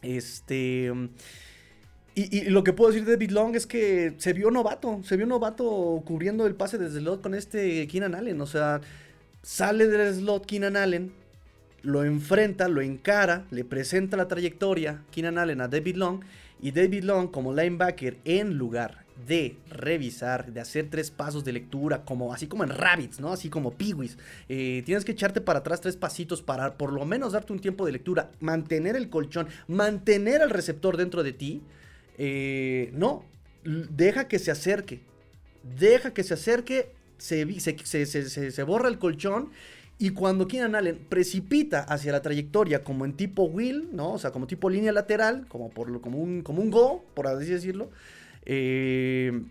Este. 0.00 0.90
Y, 2.14 2.48
lo 2.48 2.64
que 2.64 2.72
puedo 2.72 2.90
decir 2.90 3.04
de 3.04 3.12
David 3.12 3.32
Long 3.32 3.56
es 3.56 3.66
que 3.66 4.14
se 4.16 4.32
vio 4.32 4.50
novato. 4.50 5.02
Se 5.04 5.18
vio 5.18 5.26
novato 5.26 6.02
cubriendo 6.06 6.46
el 6.46 6.54
pase 6.54 6.78
desde 6.78 6.96
el 6.96 7.04
slot 7.04 7.20
con 7.20 7.34
este 7.34 7.86
Keenan 7.88 8.14
Allen. 8.14 8.40
O 8.40 8.46
sea, 8.46 8.80
sale 9.42 9.86
del 9.86 10.14
slot 10.14 10.46
Keenan 10.46 10.78
Allen, 10.78 11.12
lo 11.82 12.04
enfrenta, 12.04 12.68
lo 12.68 12.80
encara, 12.80 13.44
le 13.50 13.66
presenta 13.66 14.16
la 14.16 14.28
trayectoria 14.28 15.02
Keenan 15.10 15.36
Allen 15.36 15.60
a 15.60 15.68
David 15.68 15.96
Long. 15.96 16.24
Y 16.62 16.70
David 16.70 17.04
Long, 17.04 17.30
como 17.30 17.52
linebacker, 17.52 18.16
en 18.24 18.54
lugar 18.54 19.05
de 19.26 19.56
revisar, 19.70 20.52
de 20.52 20.60
hacer 20.60 20.88
tres 20.90 21.10
pasos 21.10 21.44
de 21.44 21.52
lectura, 21.52 22.04
como 22.04 22.32
así 22.32 22.46
como 22.46 22.64
en 22.64 22.70
rabbits, 22.70 23.18
¿no? 23.20 23.32
Así 23.32 23.48
como 23.48 23.72
piwis. 23.72 24.18
Eh, 24.48 24.82
tienes 24.84 25.04
que 25.04 25.12
echarte 25.12 25.40
para 25.40 25.60
atrás 25.60 25.80
tres 25.80 25.96
pasitos 25.96 26.42
para 26.42 26.74
por 26.76 26.92
lo 26.92 27.04
menos 27.06 27.32
darte 27.32 27.52
un 27.52 27.60
tiempo 27.60 27.86
de 27.86 27.92
lectura, 27.92 28.30
mantener 28.40 28.94
el 28.96 29.08
colchón, 29.08 29.48
mantener 29.68 30.42
al 30.42 30.50
receptor 30.50 30.96
dentro 30.96 31.22
de 31.22 31.32
ti. 31.32 31.62
Eh, 32.18 32.90
no, 32.92 33.24
deja 33.64 34.28
que 34.28 34.38
se 34.38 34.50
acerque. 34.50 35.00
Deja 35.78 36.12
que 36.12 36.22
se 36.22 36.34
acerque, 36.34 36.92
se, 37.18 37.46
se, 37.56 38.62
borra 38.62 38.88
el 38.88 38.98
colchón 38.98 39.50
y 39.98 40.10
cuando 40.10 40.46
Keenan 40.46 40.74
Allen 40.74 40.98
precipita 41.08 41.80
hacia 41.80 42.12
la 42.12 42.22
trayectoria 42.22 42.84
como 42.84 43.04
en 43.04 43.14
tipo 43.14 43.44
wheel, 43.44 43.88
¿no? 43.92 44.12
O 44.12 44.18
sea, 44.18 44.30
como 44.30 44.46
tipo 44.46 44.68
línea 44.68 44.92
lateral, 44.92 45.46
como, 45.48 45.70
por, 45.70 46.00
como, 46.00 46.18
un, 46.18 46.42
como 46.42 46.62
un 46.62 46.70
go, 46.70 47.04
por 47.14 47.26
así 47.26 47.46
decirlo, 47.46 47.90
eh, 48.46 49.42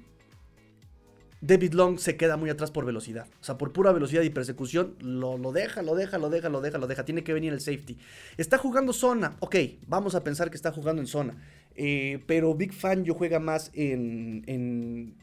David 1.41 1.73
Long 1.73 1.99
se 1.99 2.17
queda 2.17 2.38
muy 2.38 2.49
atrás 2.49 2.71
por 2.71 2.86
velocidad. 2.86 3.27
O 3.39 3.43
sea, 3.43 3.58
por 3.58 3.71
pura 3.71 3.91
velocidad 3.91 4.23
y 4.23 4.29
persecución, 4.29 4.95
lo, 4.99 5.38
deja, 5.51 5.84
lo 5.84 5.95
deja, 5.95 6.17
lo 6.17 6.29
deja, 6.29 6.49
lo 6.49 6.62
deja, 6.62 6.77
lo 6.79 6.88
deja. 6.88 7.05
Tiene 7.05 7.23
que 7.23 7.34
venir 7.34 7.53
el 7.53 7.62
safety. 7.62 7.97
Está 8.38 8.58
jugando 8.58 8.93
zona. 8.93 9.36
Ok, 9.41 9.55
vamos 9.88 10.15
a 10.15 10.23
pensar 10.23 10.49
que 10.49 10.55
está 10.55 10.71
jugando 10.71 11.01
en 11.01 11.08
zona. 11.08 11.36
Eh, 11.75 12.23
pero 12.25 12.55
Big 12.55 12.73
Fan 12.73 13.03
yo 13.03 13.13
juega 13.13 13.39
más 13.39 13.69
en, 13.73 14.43
en 14.47 15.15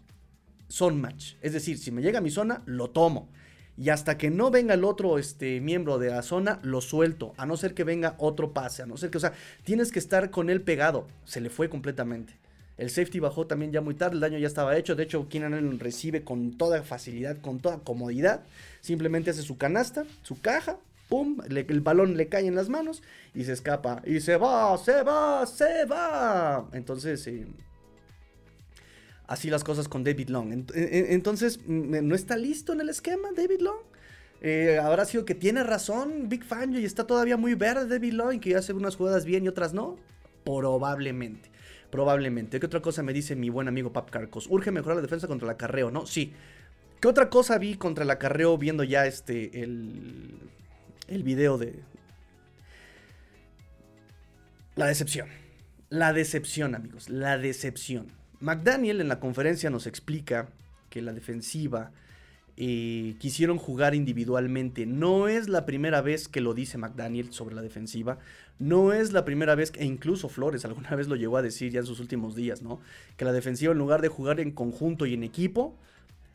zone 0.69 0.99
match. 0.99 1.35
Es 1.41 1.55
decir, 1.55 1.79
si 1.79 1.91
me 1.91 2.03
llega 2.03 2.19
a 2.19 2.23
mi 2.23 2.31
zona, 2.31 2.63
lo 2.67 2.91
tomo. 2.91 3.29
Y 3.77 3.89
hasta 3.89 4.19
que 4.19 4.31
no 4.31 4.51
venga 4.51 4.75
el 4.75 4.85
otro 4.85 5.19
este, 5.19 5.61
miembro 5.61 5.99
de 5.99 6.11
la 6.11 6.23
zona, 6.23 6.61
lo 6.63 6.81
suelto. 6.83 7.33
A 7.37 7.47
no 7.47 7.57
ser 7.57 7.75
que 7.75 7.83
venga 7.85 8.15
otro 8.19 8.53
pase. 8.53 8.83
A 8.83 8.87
no 8.87 8.97
ser 8.97 9.11
que, 9.11 9.17
o 9.17 9.21
sea, 9.21 9.33
tienes 9.65 9.91
que 9.91 9.99
estar 9.99 10.31
con 10.31 10.51
él 10.51 10.63
pegado. 10.63 11.09
Se 11.25 11.41
le 11.41 11.51
fue 11.51 11.69
completamente. 11.69 12.42
El 12.79 12.91
safety 12.91 13.21
bajó 13.21 13.47
también 13.47 13.71
ya 13.71 13.81
muy 13.81 13.95
tarde, 13.95 14.15
el 14.15 14.21
daño 14.21 14.39
ya 14.39 14.47
estaba 14.47 14.77
hecho. 14.77 14.97
De 14.97 15.05
hecho, 15.05 15.29
Keenan 15.29 15.55
Allen 15.55 15.79
recibe 15.79 16.25
con 16.25 16.57
toda 16.57 16.83
facilidad, 16.83 17.39
con 17.41 17.61
toda 17.61 17.79
comodidad. 17.79 18.43
Simplemente 18.81 19.31
hace 19.31 19.43
su 19.43 19.59
canasta, 19.59 20.05
su 20.23 20.41
caja, 20.41 20.79
pum, 21.09 21.39
el 21.49 21.81
balón 21.83 22.17
le 22.17 22.29
cae 22.29 22.47
en 22.47 22.55
las 22.55 22.69
manos 22.69 23.03
y 23.35 23.45
se 23.45 23.53
escapa. 23.53 24.03
Y 24.07 24.21
se 24.21 24.37
va, 24.37 24.77
se 24.79 25.03
va, 25.03 25.47
se 25.47 25.85
va. 25.85 26.69
Entonces, 26.73 27.29
así 29.27 29.51
las 29.51 29.65
cosas 29.65 29.89
con 29.89 30.05
David 30.05 30.31
Long. 30.31 30.65
Entonces, 30.75 31.61
¿no 31.67 32.15
está 32.15 32.37
listo 32.37 32.73
en 32.73 32.81
el 32.81 32.89
esquema 32.89 33.29
David 33.37 33.61
Long? 33.61 33.81
Eh, 34.41 34.81
habrá 34.83 35.05
sido 35.05 35.25
que 35.25 35.37
tiene 35.37 35.63
razón 35.63 36.29
Big 36.29 36.43
Fan 36.43 36.75
y 36.75 36.85
está 36.85 37.07
todavía 37.07 37.37
muy 37.37 37.55
verde 37.55 37.87
David 37.87 38.15
Long 38.15 38.41
que 38.41 38.57
hace 38.57 38.73
unas 38.73 38.97
jugadas 38.97 39.25
bien 39.25 39.45
y 39.45 39.49
otras 39.49 39.73
no. 39.73 39.99
Probablemente. 40.45 41.52
Probablemente. 41.93 42.59
¿Qué 42.59 42.65
otra 42.65 42.81
cosa 42.81 43.03
me 43.03 43.13
dice 43.13 43.37
mi 43.37 43.51
buen 43.51 43.69
amigo 43.69 43.93
Pap 43.93 44.09
Carcos? 44.09 44.47
Urge 44.49 44.71
mejorar 44.71 44.97
la 44.97 45.03
defensa 45.03 45.29
contra 45.29 45.45
el 45.47 45.51
acarreo, 45.51 45.91
¿no? 45.91 46.07
Sí. 46.07 46.33
¿Qué 47.03 47.07
otra 47.07 47.29
cosa 47.29 47.59
vi 47.59 47.75
contra 47.77 48.05
el 48.05 48.11
acarreo 48.11 48.57
viendo 48.57 48.83
ya 48.83 49.05
este, 49.05 49.63
el, 49.63 50.31
el 51.09 51.23
video 51.23 51.59
de... 51.59 51.81
La 54.75 54.87
decepción. 54.87 55.29
La 55.91 56.15
decepción, 56.15 56.75
amigos. 56.75 57.11
La 57.11 57.37
decepción. 57.37 58.07
McDaniel 58.41 59.03
en 59.03 59.09
la 59.09 59.21
conferencia 59.21 59.69
nos 59.69 59.87
explica 59.87 60.49
que 60.89 61.03
la 61.03 61.13
defensiva 61.13 61.91
eh, 62.57 63.17
quisieron 63.19 63.57
jugar 63.57 63.95
individualmente. 63.95 64.85
No 64.85 65.29
es 65.29 65.49
la 65.49 65.65
primera 65.65 66.03
vez 66.03 66.29
que 66.29 66.43
lo 66.43 66.53
dice 66.53 66.77
McDaniel 66.77 67.33
sobre 67.33 67.55
la 67.55 67.63
defensiva. 67.63 68.19
No 68.59 68.93
es 68.93 69.13
la 69.13 69.25
primera 69.25 69.55
vez, 69.55 69.73
e 69.77 69.87
incluso 69.87 70.29
Flores 70.29 70.65
alguna 70.67 70.91
vez 70.91 71.09
lo 71.09 71.17
llegó 71.17 71.37
a 71.39 71.43
decir 71.43 71.73
ya 71.73 71.81
en 71.81 71.87
sus 71.87 72.01
últimos 72.01 72.35
días, 72.37 72.63
¿no? 72.63 72.81
Que 73.17 73.25
la 73.25 73.33
defensiva 73.33 73.73
en 73.73 73.79
lugar 73.79 74.03
de 74.03 74.09
jugar 74.09 74.41
en 74.41 74.51
conjunto 74.51 75.07
y 75.07 75.15
en 75.15 75.23
equipo, 75.25 75.75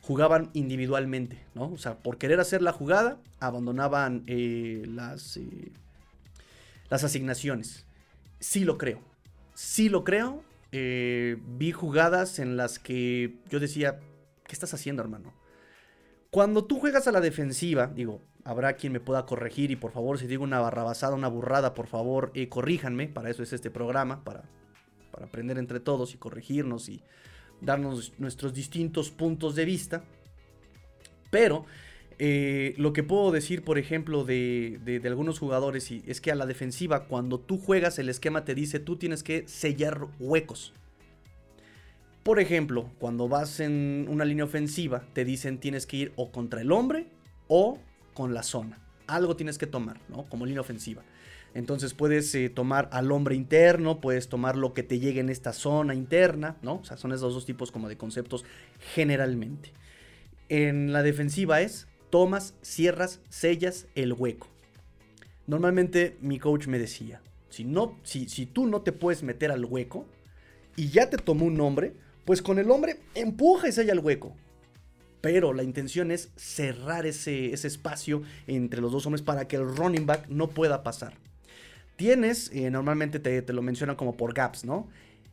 jugaban 0.00 0.50
individualmente, 0.54 1.38
¿no? 1.54 1.70
O 1.70 1.78
sea, 1.78 1.98
por 1.98 2.18
querer 2.18 2.40
hacer 2.40 2.62
la 2.62 2.72
jugada, 2.72 3.18
abandonaban 3.40 4.24
eh, 4.26 4.84
las, 4.88 5.36
eh, 5.36 5.70
las 6.90 7.04
asignaciones. 7.04 7.84
Sí 8.40 8.64
lo 8.64 8.78
creo. 8.78 9.00
Sí 9.54 9.88
lo 9.88 10.04
creo. 10.04 10.42
vi 10.72 11.72
jugadas 11.72 12.38
en 12.38 12.56
las 12.56 12.78
que 12.78 13.36
yo 13.50 13.60
decía, 13.60 14.00
¿qué 14.46 14.52
estás 14.52 14.74
haciendo, 14.74 15.02
hermano? 15.02 15.32
Cuando 16.30 16.64
tú 16.64 16.78
juegas 16.78 17.08
a 17.08 17.12
la 17.12 17.22
defensiva, 17.22 17.86
digo, 17.86 18.22
habrá 18.44 18.74
quien 18.76 18.92
me 18.92 19.00
pueda 19.00 19.24
corregir 19.24 19.70
y 19.70 19.76
por 19.76 19.92
favor, 19.92 20.18
si 20.18 20.26
digo 20.26 20.44
una 20.44 20.60
barrabasada, 20.60 21.14
una 21.14 21.28
burrada, 21.28 21.72
por 21.72 21.86
favor, 21.86 22.30
eh, 22.34 22.48
corríjanme. 22.48 23.08
Para 23.08 23.30
eso 23.30 23.42
es 23.42 23.52
este 23.54 23.70
programa, 23.70 24.24
para, 24.24 24.44
para 25.10 25.26
aprender 25.26 25.56
entre 25.56 25.80
todos 25.80 26.14
y 26.14 26.18
corregirnos 26.18 26.88
y 26.90 27.02
darnos 27.62 28.12
nuestros 28.18 28.52
distintos 28.52 29.10
puntos 29.10 29.54
de 29.54 29.64
vista. 29.64 30.04
Pero 31.30 31.64
eh, 32.18 32.74
lo 32.76 32.92
que 32.92 33.02
puedo 33.02 33.30
decir, 33.30 33.64
por 33.64 33.78
ejemplo, 33.78 34.24
de, 34.24 34.80
de, 34.84 35.08
algunos 35.08 35.38
jugadores 35.38 35.90
es 35.90 36.20
que 36.20 36.30
a 36.30 36.34
la 36.34 36.46
defensiva, 36.46 37.06
cuando 37.06 37.40
tú 37.40 37.58
juegas, 37.58 37.98
el 37.98 38.08
esquema 38.08 38.44
te 38.44 38.54
dice 38.54 38.80
tú 38.80 38.96
tienes 38.96 39.22
que 39.22 39.46
sellar 39.48 40.08
huecos. 40.18 40.74
Por 42.28 42.40
ejemplo, 42.40 42.90
cuando 42.98 43.26
vas 43.26 43.58
en 43.58 44.04
una 44.06 44.26
línea 44.26 44.44
ofensiva, 44.44 45.02
te 45.14 45.24
dicen 45.24 45.56
tienes 45.56 45.86
que 45.86 45.96
ir 45.96 46.12
o 46.14 46.30
contra 46.30 46.60
el 46.60 46.72
hombre 46.72 47.06
o 47.46 47.78
con 48.12 48.34
la 48.34 48.42
zona. 48.42 48.78
Algo 49.06 49.34
tienes 49.34 49.56
que 49.56 49.66
tomar, 49.66 49.98
¿no? 50.10 50.28
Como 50.28 50.44
línea 50.44 50.60
ofensiva. 50.60 51.02
Entonces 51.54 51.94
puedes 51.94 52.34
eh, 52.34 52.50
tomar 52.50 52.90
al 52.92 53.12
hombre 53.12 53.34
interno, 53.34 54.02
puedes 54.02 54.28
tomar 54.28 54.58
lo 54.58 54.74
que 54.74 54.82
te 54.82 54.98
llegue 54.98 55.20
en 55.20 55.30
esta 55.30 55.54
zona 55.54 55.94
interna, 55.94 56.58
¿no? 56.60 56.80
O 56.80 56.84
sea, 56.84 56.98
son 56.98 57.12
esos 57.12 57.32
dos 57.32 57.46
tipos 57.46 57.72
como 57.72 57.88
de 57.88 57.96
conceptos 57.96 58.44
generalmente. 58.92 59.72
En 60.50 60.92
la 60.92 61.02
defensiva 61.02 61.62
es 61.62 61.88
tomas, 62.10 62.52
cierras, 62.60 63.22
sellas 63.30 63.86
el 63.94 64.12
hueco. 64.12 64.48
Normalmente 65.46 66.18
mi 66.20 66.38
coach 66.38 66.66
me 66.66 66.78
decía, 66.78 67.22
si, 67.48 67.64
no, 67.64 67.96
si, 68.02 68.28
si 68.28 68.44
tú 68.44 68.66
no 68.66 68.82
te 68.82 68.92
puedes 68.92 69.22
meter 69.22 69.50
al 69.50 69.64
hueco 69.64 70.04
y 70.76 70.90
ya 70.90 71.08
te 71.08 71.16
tomó 71.16 71.46
un 71.46 71.58
hombre, 71.62 71.94
pues 72.28 72.42
con 72.42 72.58
el 72.58 72.70
hombre 72.70 72.98
empuja 73.14 73.68
y 73.68 73.72
sella 73.72 73.94
el 73.94 74.00
hueco. 74.00 74.36
pero 75.22 75.54
la 75.54 75.62
intención 75.62 76.10
es 76.10 76.28
cerrar 76.36 77.06
ese, 77.06 77.54
ese 77.54 77.68
espacio 77.68 78.22
entre 78.46 78.82
los 78.82 78.92
dos 78.92 79.06
hombres 79.06 79.22
para 79.22 79.48
que 79.48 79.56
el 79.56 79.66
running 79.66 80.04
back 80.04 80.28
no 80.28 80.50
pueda 80.50 80.82
pasar. 80.82 81.14
Tienes, 81.96 82.50
eh, 82.52 82.70
normalmente 82.70 83.18
te, 83.18 83.40
te, 83.40 83.52
lo 83.54 83.62
mencionan 83.62 83.96
como 83.96 84.14
por 84.14 84.34
gaps, 84.34 84.66
¿no? 84.66 84.90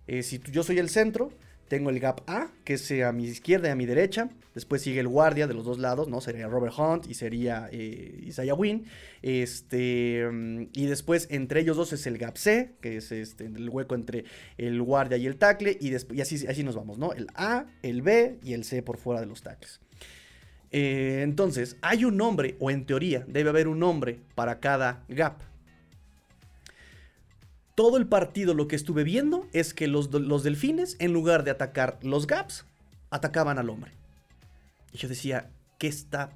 Eh, 0.07 0.23
si 0.23 0.39
yo 0.39 0.63
soy 0.63 0.79
el 0.79 0.87
centro, 0.87 1.33
tengo 1.67 1.89
el 1.89 1.99
gap 1.99 2.21
A, 2.27 2.49
que 2.63 2.75
es 2.75 2.91
a 2.91 3.11
mi 3.11 3.25
izquierda 3.25 3.69
y 3.69 3.71
a 3.71 3.75
mi 3.75 3.85
derecha. 3.85 4.29
Después 4.53 4.81
sigue 4.81 4.99
el 4.99 5.07
guardia 5.07 5.47
de 5.47 5.53
los 5.53 5.65
dos 5.65 5.79
lados, 5.79 6.07
¿no? 6.07 6.21
Sería 6.21 6.47
Robert 6.47 6.73
Hunt 6.77 7.09
y 7.09 7.15
sería 7.15 7.67
eh, 7.71 8.23
Isaiah 8.25 8.53
Wynn. 8.53 8.85
Este, 9.21 10.27
mm, 10.31 10.67
y 10.73 10.85
después 10.85 11.27
entre 11.31 11.61
ellos 11.61 11.75
dos 11.75 11.91
es 11.93 12.05
el 12.07 12.17
gap 12.17 12.37
C, 12.37 12.75
que 12.81 12.97
es 12.97 13.11
este, 13.11 13.45
el 13.45 13.69
hueco 13.69 13.95
entre 13.95 14.25
el 14.57 14.81
guardia 14.81 15.17
y 15.17 15.25
el 15.25 15.37
tackle. 15.37 15.77
Y, 15.79 15.91
y 15.91 16.21
así, 16.21 16.45
así 16.47 16.63
nos 16.63 16.75
vamos, 16.75 16.97
¿no? 16.97 17.13
El 17.13 17.27
A, 17.35 17.65
el 17.81 18.01
B 18.01 18.37
y 18.43 18.53
el 18.53 18.63
C 18.63 18.81
por 18.81 18.97
fuera 18.97 19.19
de 19.19 19.27
los 19.27 19.41
tackles. 19.41 19.81
Eh, 20.71 21.21
entonces, 21.23 21.77
hay 21.81 22.05
un 22.05 22.17
nombre, 22.17 22.55
o 22.59 22.69
en 22.69 22.85
teoría 22.85 23.23
debe 23.27 23.49
haber 23.49 23.67
un 23.67 23.79
nombre 23.79 24.19
para 24.35 24.59
cada 24.59 25.03
gap 25.07 25.41
todo 27.75 27.97
el 27.97 28.07
partido 28.07 28.53
lo 28.53 28.67
que 28.67 28.77
estuve 28.77 29.03
viendo 29.03 29.47
es 29.51 29.73
que 29.73 29.87
los, 29.87 30.09
delfines, 30.09 30.95
en 30.99 31.11
lugar 31.11 31.43
de 31.43 31.51
atacar 31.51 31.99
los 32.01 32.25
gaps, 32.25 32.65
atacaban 33.09 33.59
al 33.59 33.69
hombre. 33.69 33.91
Y 34.93 34.97
yo 34.97 35.09
decía, 35.09 35.51
¿qué 35.77 35.87
está? 35.87 36.31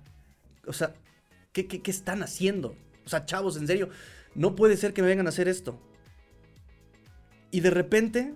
O 0.67 0.73
sea, 0.73 0.93
¿qué, 1.53 1.65
qué, 1.67 1.89
están 1.89 2.23
haciendo? 2.23 2.75
O 3.05 3.09
sea, 3.09 3.25
chavos, 3.25 3.55
en 3.55 3.67
serio, 3.67 3.89
no 4.35 4.55
puede 4.55 4.75
ser 4.75 4.93
que 4.93 5.01
me 5.01 5.07
vengan 5.07 5.27
a 5.27 5.29
hacer 5.29 5.47
esto. 5.47 5.79
Y 7.51 7.61
de 7.61 7.69
repente 7.69 8.33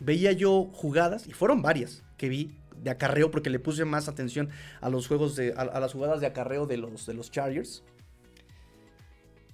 veía 0.00 0.32
yo 0.32 0.70
jugadas, 0.72 1.26
y 1.26 1.32
fueron 1.32 1.60
varias 1.60 2.02
que 2.16 2.30
vi 2.30 2.56
de 2.82 2.90
acarreo, 2.90 3.30
porque 3.30 3.50
le 3.50 3.58
puse 3.58 3.84
más 3.84 4.08
atención 4.08 4.48
a 4.80 4.88
los 4.88 5.06
juegos 5.06 5.36
de. 5.36 5.52
a, 5.52 5.78
las 5.78 5.92
jugadas 5.92 6.20
de 6.20 6.26
acarreo 6.26 6.66
de 6.66 6.78
los, 6.78 7.04
de 7.04 7.12
los 7.12 7.30
Chargers. 7.30 7.84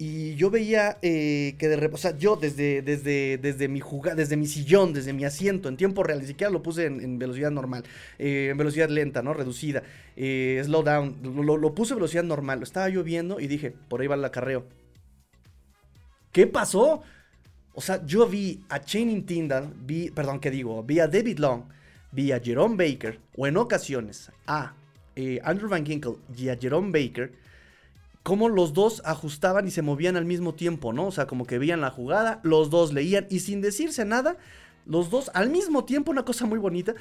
Y 0.00 0.36
yo 0.36 0.48
veía 0.48 0.96
eh, 1.02 1.56
que 1.58 1.66
de 1.66 1.74
repente, 1.74 1.96
o 1.96 1.98
sea, 1.98 2.16
yo 2.16 2.36
desde, 2.36 2.82
desde, 2.82 3.36
desde 3.36 3.66
mi 3.66 3.80
jugada, 3.80 4.14
desde 4.14 4.36
mi 4.36 4.46
sillón, 4.46 4.92
desde 4.92 5.12
mi 5.12 5.24
asiento, 5.24 5.68
en 5.68 5.76
tiempo 5.76 6.04
real, 6.04 6.20
ni 6.20 6.26
siquiera 6.28 6.52
lo 6.52 6.62
puse 6.62 6.86
en, 6.86 7.18
velocidad 7.18 7.50
normal, 7.50 7.82
eh, 8.16 8.50
en 8.52 8.56
velocidad 8.56 8.88
lenta, 8.90 9.22
¿no? 9.22 9.34
Reducida, 9.34 9.82
eh, 10.14 10.62
slow 10.64 10.84
down, 10.84 11.16
lo, 11.44 11.74
puse 11.74 11.94
en 11.94 11.96
velocidad 11.96 12.22
normal, 12.22 12.60
lo 12.60 12.64
estaba 12.64 12.88
yo 12.88 13.02
viendo 13.02 13.40
y 13.40 13.48
dije, 13.48 13.74
por 13.88 14.00
ahí 14.00 14.06
va 14.06 14.14
el 14.14 14.24
acarreo. 14.24 14.66
¿Qué 16.30 16.46
pasó? 16.46 17.02
O 17.74 17.80
sea, 17.80 18.06
yo 18.06 18.28
vi 18.28 18.60
a 18.68 18.78
Channing 18.78 19.26
Tyndall, 19.26 19.74
vi, 19.84 20.12
perdón, 20.12 20.38
¿qué 20.38 20.52
digo? 20.52 20.84
Vi 20.84 21.00
a 21.00 21.08
David 21.08 21.40
Long, 21.40 21.64
vi 22.12 22.30
a 22.30 22.38
Jerome 22.38 22.76
Baker, 22.76 23.18
o 23.36 23.48
en 23.48 23.56
ocasiones 23.56 24.30
a 24.46 24.74
Andrew 25.42 25.68
Van 25.68 25.84
Ginkle 25.84 26.18
y 26.36 26.50
a 26.50 26.56
Jerome 26.56 26.92
Baker 26.92 27.47
cómo 28.22 28.48
los 28.48 28.72
dos 28.72 29.02
ajustaban 29.04 29.66
y 29.66 29.70
se 29.70 29.82
movían 29.82 30.16
al 30.16 30.24
mismo 30.24 30.54
tiempo, 30.54 30.92
¿no? 30.92 31.06
O 31.06 31.12
sea, 31.12 31.26
como 31.26 31.46
que 31.46 31.58
veían 31.58 31.80
la 31.80 31.90
jugada, 31.90 32.40
los 32.42 32.70
dos 32.70 32.92
leían 32.92 33.26
y 33.30 33.40
sin 33.40 33.60
decirse 33.60 34.04
nada, 34.04 34.36
los 34.86 35.10
dos 35.10 35.30
al 35.34 35.50
mismo 35.50 35.84
tiempo, 35.84 36.10
una 36.10 36.24
cosa 36.24 36.46
muy 36.46 36.58
bonita, 36.58 36.94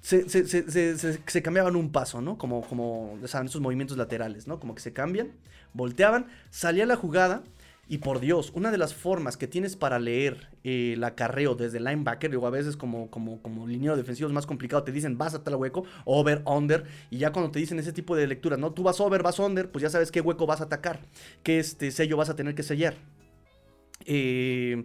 se, 0.00 1.42
cambiaban 1.42 1.76
un 1.76 1.90
paso, 1.90 2.20
¿no? 2.20 2.38
Como, 2.38 2.62
como, 2.62 3.18
¿saben? 3.26 3.48
Esos 3.48 3.60
movimientos 3.60 3.96
laterales, 3.96 4.46
¿no? 4.46 4.60
Como 4.60 4.74
que 4.74 4.80
se 4.80 4.92
cambian, 4.92 5.32
volteaban, 5.72 6.26
salía 6.50 6.86
la 6.86 6.96
jugada 6.96 7.42
y 7.88 7.98
por 7.98 8.20
Dios, 8.20 8.52
una 8.54 8.70
de 8.70 8.76
las 8.76 8.92
formas 8.92 9.38
que 9.38 9.46
tienes 9.46 9.74
para 9.74 9.98
leer 9.98 10.48
eh, 10.62 10.92
el 10.94 11.04
acarreo 11.04 11.54
desde 11.54 11.80
linebacker, 11.80 12.30
digo, 12.30 12.46
a 12.46 12.50
veces 12.50 12.76
como, 12.76 13.10
como, 13.10 13.40
como 13.40 13.66
defensivo 13.66 14.28
es 14.28 14.34
más 14.34 14.46
complicado, 14.46 14.84
te 14.84 14.92
dicen 14.92 15.16
vas 15.16 15.34
a 15.34 15.42
tal 15.42 15.54
hueco, 15.56 15.84
over, 16.04 16.42
under, 16.44 16.84
y 17.10 17.18
ya 17.18 17.32
cuando 17.32 17.50
te 17.50 17.58
dicen 17.58 17.78
ese 17.78 17.94
tipo 17.94 18.14
de 18.14 18.26
lecturas, 18.26 18.58
¿no? 18.58 18.72
Tú 18.72 18.82
vas 18.82 19.00
over, 19.00 19.22
vas 19.22 19.38
under, 19.38 19.70
pues 19.70 19.82
ya 19.82 19.88
sabes 19.88 20.12
qué 20.12 20.20
hueco 20.20 20.46
vas 20.46 20.60
a 20.60 20.64
atacar, 20.64 21.00
qué 21.42 21.58
este 21.58 21.90
sello 21.90 22.18
vas 22.18 22.28
a 22.28 22.36
tener 22.36 22.54
que 22.54 22.62
sellar. 22.62 22.94
Eh, 24.04 24.84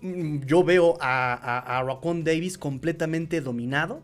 yo 0.00 0.62
veo 0.64 0.96
a, 1.00 1.80
a, 1.80 2.00
Davis 2.22 2.58
completamente 2.58 3.40
dominado. 3.40 4.02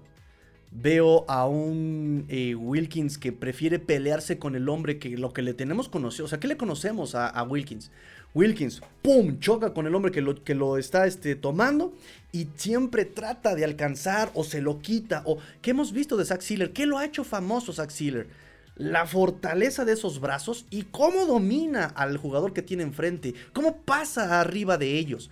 Veo 0.72 1.24
a 1.28 1.46
un 1.48 2.26
eh, 2.28 2.54
Wilkins 2.54 3.18
que 3.18 3.32
prefiere 3.32 3.80
pelearse 3.80 4.38
con 4.38 4.54
el 4.54 4.68
hombre 4.68 5.00
que 5.00 5.10
lo 5.10 5.32
que 5.32 5.42
le 5.42 5.52
tenemos 5.52 5.88
conocido. 5.88 6.26
O 6.26 6.28
sea, 6.28 6.38
¿qué 6.38 6.46
le 6.46 6.56
conocemos 6.56 7.16
a, 7.16 7.42
Wilkins? 7.42 7.90
Wilkins, 8.34 8.80
¡pum! 9.02 9.40
Choca 9.40 9.74
con 9.74 9.88
el 9.88 9.94
hombre 9.96 10.12
que 10.12 10.20
lo, 10.20 10.44
que 10.44 10.54
lo 10.54 10.78
está 10.78 11.06
este, 11.08 11.34
tomando 11.34 11.92
y 12.30 12.46
siempre 12.54 13.04
trata 13.04 13.56
de 13.56 13.64
alcanzar 13.64 14.30
o 14.34 14.44
se 14.44 14.60
lo 14.60 14.80
quita. 14.80 15.22
O, 15.26 15.38
¿Qué 15.60 15.72
hemos 15.72 15.92
visto 15.92 16.16
de 16.16 16.24
Zack 16.24 16.40
Sealer? 16.40 16.72
¿Qué 16.72 16.86
lo 16.86 16.98
ha 16.98 17.04
hecho 17.04 17.24
famoso 17.24 17.72
Zack 17.72 17.90
Sealer? 17.90 18.28
La 18.76 19.06
fortaleza 19.06 19.84
de 19.84 19.94
esos 19.94 20.20
brazos 20.20 20.66
y 20.70 20.82
cómo 20.84 21.26
domina 21.26 21.86
al 21.86 22.16
jugador 22.16 22.52
que 22.52 22.62
tiene 22.62 22.84
enfrente. 22.84 23.34
Cómo 23.52 23.78
pasa 23.78 24.40
arriba 24.40 24.78
de 24.78 24.98
ellos. 24.98 25.30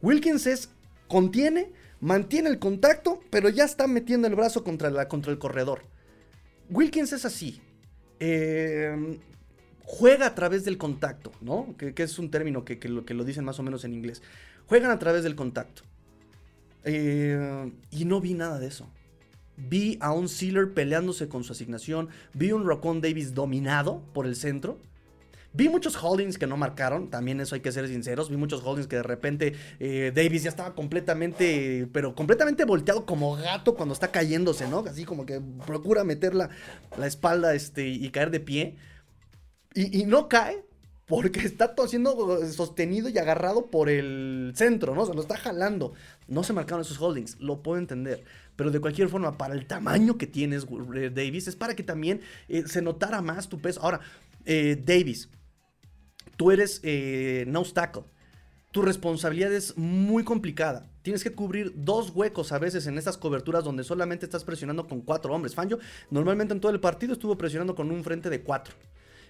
Wilkins 0.00 0.46
es, 0.46 0.70
contiene, 1.08 1.72
mantiene 2.00 2.48
el 2.48 2.58
contacto, 2.58 3.20
pero 3.30 3.48
ya 3.48 3.64
está 3.64 3.86
metiendo 3.86 4.28
el 4.28 4.34
brazo 4.34 4.64
contra, 4.64 4.90
la, 4.90 5.08
contra 5.08 5.32
el 5.32 5.38
corredor. 5.38 5.82
Wilkins 6.70 7.12
es 7.12 7.24
así. 7.24 7.60
Em, 8.18 9.18
juega 9.84 10.26
a 10.26 10.34
través 10.34 10.64
del 10.64 10.78
contacto, 10.78 11.32
¿no? 11.40 11.74
Que, 11.76 11.94
es 11.96 12.18
un 12.18 12.30
término 12.30 12.64
que, 12.64 12.76
lo, 12.88 13.04
que, 13.04 13.14
lo, 13.14 13.24
dicen 13.24 13.44
más 13.44 13.58
o 13.58 13.62
menos 13.62 13.84
en 13.84 13.94
inglés. 13.94 14.22
Juegan 14.66 14.90
a 14.90 14.98
través 14.98 15.22
del 15.22 15.36
contacto. 15.36 15.82
Em, 16.84 17.72
y 17.90 18.04
no 18.04 18.20
vi 18.20 18.34
nada 18.34 18.58
de 18.58 18.66
eso. 18.66 18.88
Vi 19.56 19.96
a 20.00 20.12
un 20.12 20.28
Sealer 20.28 20.74
peleándose 20.74 21.28
con 21.28 21.44
su 21.44 21.52
asignación. 21.52 22.08
Vi 22.34 22.52
un 22.52 22.66
Rocon 22.66 23.00
Davis 23.00 23.34
dominado 23.34 24.02
por 24.12 24.26
el 24.26 24.36
centro. 24.36 24.78
Vi 25.56 25.70
muchos 25.70 25.96
holdings 25.96 26.36
que 26.36 26.46
no 26.46 26.58
marcaron, 26.58 27.08
también 27.08 27.40
eso 27.40 27.54
hay 27.54 27.62
que 27.62 27.72
ser 27.72 27.88
sinceros. 27.88 28.28
Vi 28.28 28.36
muchos 28.36 28.62
holdings 28.62 28.86
que 28.86 28.96
de 28.96 29.02
repente 29.02 29.54
eh, 29.80 30.12
Davis 30.14 30.42
ya 30.42 30.50
estaba 30.50 30.74
completamente, 30.74 31.88
pero 31.94 32.14
completamente 32.14 32.66
volteado 32.66 33.06
como 33.06 33.36
gato 33.36 33.74
cuando 33.74 33.94
está 33.94 34.08
cayéndose, 34.08 34.68
¿no? 34.68 34.80
Así 34.80 35.06
como 35.06 35.24
que 35.24 35.40
procura 35.64 36.04
meter 36.04 36.34
la, 36.34 36.50
espalda 37.02 37.54
este, 37.54 37.88
y 37.88 38.10
caer 38.10 38.30
de 38.30 38.40
pie. 38.40 38.76
Y, 39.74 40.04
no 40.04 40.28
cae 40.28 40.62
porque 41.06 41.40
está 41.40 41.74
siendo 41.86 42.46
sostenido 42.52 43.08
y 43.08 43.16
agarrado 43.16 43.70
por 43.70 43.88
el 43.88 44.52
centro, 44.56 44.94
¿no? 44.94 45.06
Se 45.06 45.14
lo 45.14 45.22
está 45.22 45.38
jalando. 45.38 45.94
No 46.28 46.42
se 46.42 46.52
marcaron 46.52 46.82
esos 46.82 47.00
holdings, 47.00 47.40
lo 47.40 47.62
puedo 47.62 47.78
entender. 47.78 48.24
Pero 48.56 48.70
de 48.70 48.80
cualquier 48.80 49.08
forma, 49.08 49.38
para 49.38 49.54
el 49.54 49.66
tamaño 49.66 50.18
que 50.18 50.26
tienes, 50.26 50.66
eh, 50.96 51.10
Davis, 51.14 51.48
es 51.48 51.56
para 51.56 51.74
que 51.74 51.82
también 51.82 52.20
eh, 52.48 52.64
se 52.66 52.82
notara 52.82 53.22
más 53.22 53.48
tu 53.48 53.58
peso. 53.58 53.80
Ahora, 53.80 54.00
Davis, 54.46 55.28
Tú 56.36 56.50
eres 56.50 56.80
eh, 56.82 57.44
no 57.48 57.60
obstacle. 57.60 58.04
Tu 58.72 58.82
responsabilidad 58.82 59.52
es 59.52 59.76
muy 59.78 60.22
complicada. 60.22 60.86
Tienes 61.02 61.22
que 61.22 61.32
cubrir 61.32 61.72
dos 61.76 62.10
huecos 62.10 62.52
a 62.52 62.58
veces 62.58 62.86
en 62.86 62.98
estas 62.98 63.16
coberturas 63.16 63.64
donde 63.64 63.84
solamente 63.84 64.26
estás 64.26 64.44
presionando 64.44 64.86
con 64.86 65.00
cuatro 65.00 65.32
hombres. 65.32 65.54
Fanjo 65.54 65.78
normalmente 66.10 66.52
en 66.52 66.60
todo 66.60 66.72
el 66.72 66.80
partido 66.80 67.14
estuvo 67.14 67.38
presionando 67.38 67.74
con 67.74 67.90
un 67.90 68.04
frente 68.04 68.28
de 68.28 68.42
cuatro. 68.42 68.74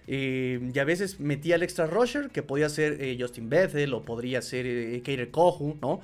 Eh, 0.07 0.71
y 0.73 0.79
a 0.79 0.85
veces 0.85 1.19
metía 1.19 1.55
el 1.55 1.63
extra 1.63 1.85
rusher, 1.85 2.29
que 2.29 2.41
podía 2.41 2.69
ser 2.69 3.01
eh, 3.01 3.17
Justin 3.19 3.49
Bethel 3.49 3.93
o 3.93 4.03
podría 4.03 4.41
ser 4.41 4.65
eh, 4.65 5.01
Keiter 5.03 5.31
Kohu, 5.31 5.77
¿no? 5.81 5.99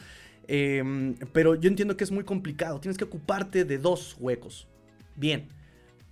Em, 0.48 1.16
pero 1.32 1.56
yo 1.56 1.70
entiendo 1.70 1.96
que 1.96 2.04
es 2.04 2.12
muy 2.12 2.26
complicado. 2.26 2.80
Tienes 2.82 2.98
que 2.98 3.06
ocuparte 3.06 3.64
de 3.64 3.78
dos 3.78 4.18
huecos. 4.20 4.68
Bien. 5.16 5.48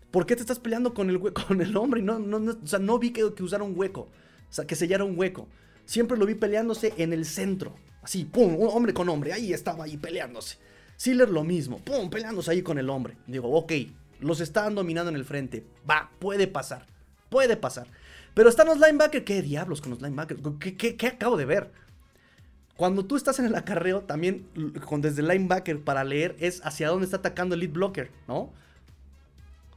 ¿Por 0.10 0.25
qué 0.25 0.36
te 0.36 0.41
estás 0.41 0.60
peleando 0.60 0.93
con 0.93 1.10
el, 1.10 1.19
con 1.34 1.62
el 1.62 1.75
hombre? 1.75 2.01
No, 2.01 2.17
no, 2.17 2.39
no, 2.39 2.58
o 2.63 2.67
sea, 2.67 2.80
no 2.80 2.97
vi 2.97 3.12
que, 3.12 3.34
que 3.34 3.43
usara 3.43 3.63
un 3.63 3.77
hueco. 3.77 4.10
Que 4.68 4.76
sellara 4.76 5.04
un 5.04 5.18
hueco. 5.18 5.48
Siempre 5.86 6.18
lo 6.18 6.26
vi 6.26 6.36
peleándose 6.36 6.94
en 6.98 7.14
el 7.14 7.26
centro. 7.26 7.76
Así, 8.02 8.26
pum, 8.26 8.58
hombre 8.60 8.94
con 8.94 9.10
hombre. 9.10 9.34
Ahí 9.34 9.54
estaba 9.54 9.86
ahí 9.86 9.98
peleándose. 9.98 10.58
Sealer 10.98 11.30
lo 11.30 11.44
mismo. 11.44 11.80
Pum, 11.80 12.10
peleándose 12.10 12.52
ahí 12.52 12.62
con 12.62 12.78
el 12.78 12.90
hombre. 12.90 13.18
Digo, 13.28 13.50
ok, 13.52 13.74
los 14.20 14.40
estaban 14.40 14.76
dominando 14.76 15.10
en 15.10 15.16
el 15.16 15.26
frente. 15.26 15.66
Va, 15.90 16.12
puede 16.20 16.48
pasar. 16.48 16.86
Puede 17.30 17.58
pasar. 17.58 17.88
Pero 18.34 18.50
están 18.50 18.68
los 18.68 18.80
linebackers. 18.80 19.26
¿Qué 19.26 19.42
diablos 19.42 19.82
con 19.82 19.92
los 19.92 20.02
linebackers? 20.02 20.42
¿Qué, 20.60 21.08
acabo 21.08 21.38
de 21.38 21.46
ver? 21.46 21.72
Cuando 22.78 23.06
tú 23.06 23.16
estás 23.16 23.40
en 23.40 23.46
el 23.46 23.56
acarreo, 23.56 24.02
también 24.02 24.48
con 24.86 25.02
desde 25.02 25.22
el 25.22 25.28
linebacker 25.28 25.82
para 25.82 26.04
leer 26.04 26.36
es 26.40 26.66
hacia 26.66 26.88
dónde 26.88 27.06
está 27.06 27.18
atacando 27.18 27.54
el 27.56 27.62
lead 27.62 27.72
blocker, 27.72 28.12
¿no? 28.28 28.52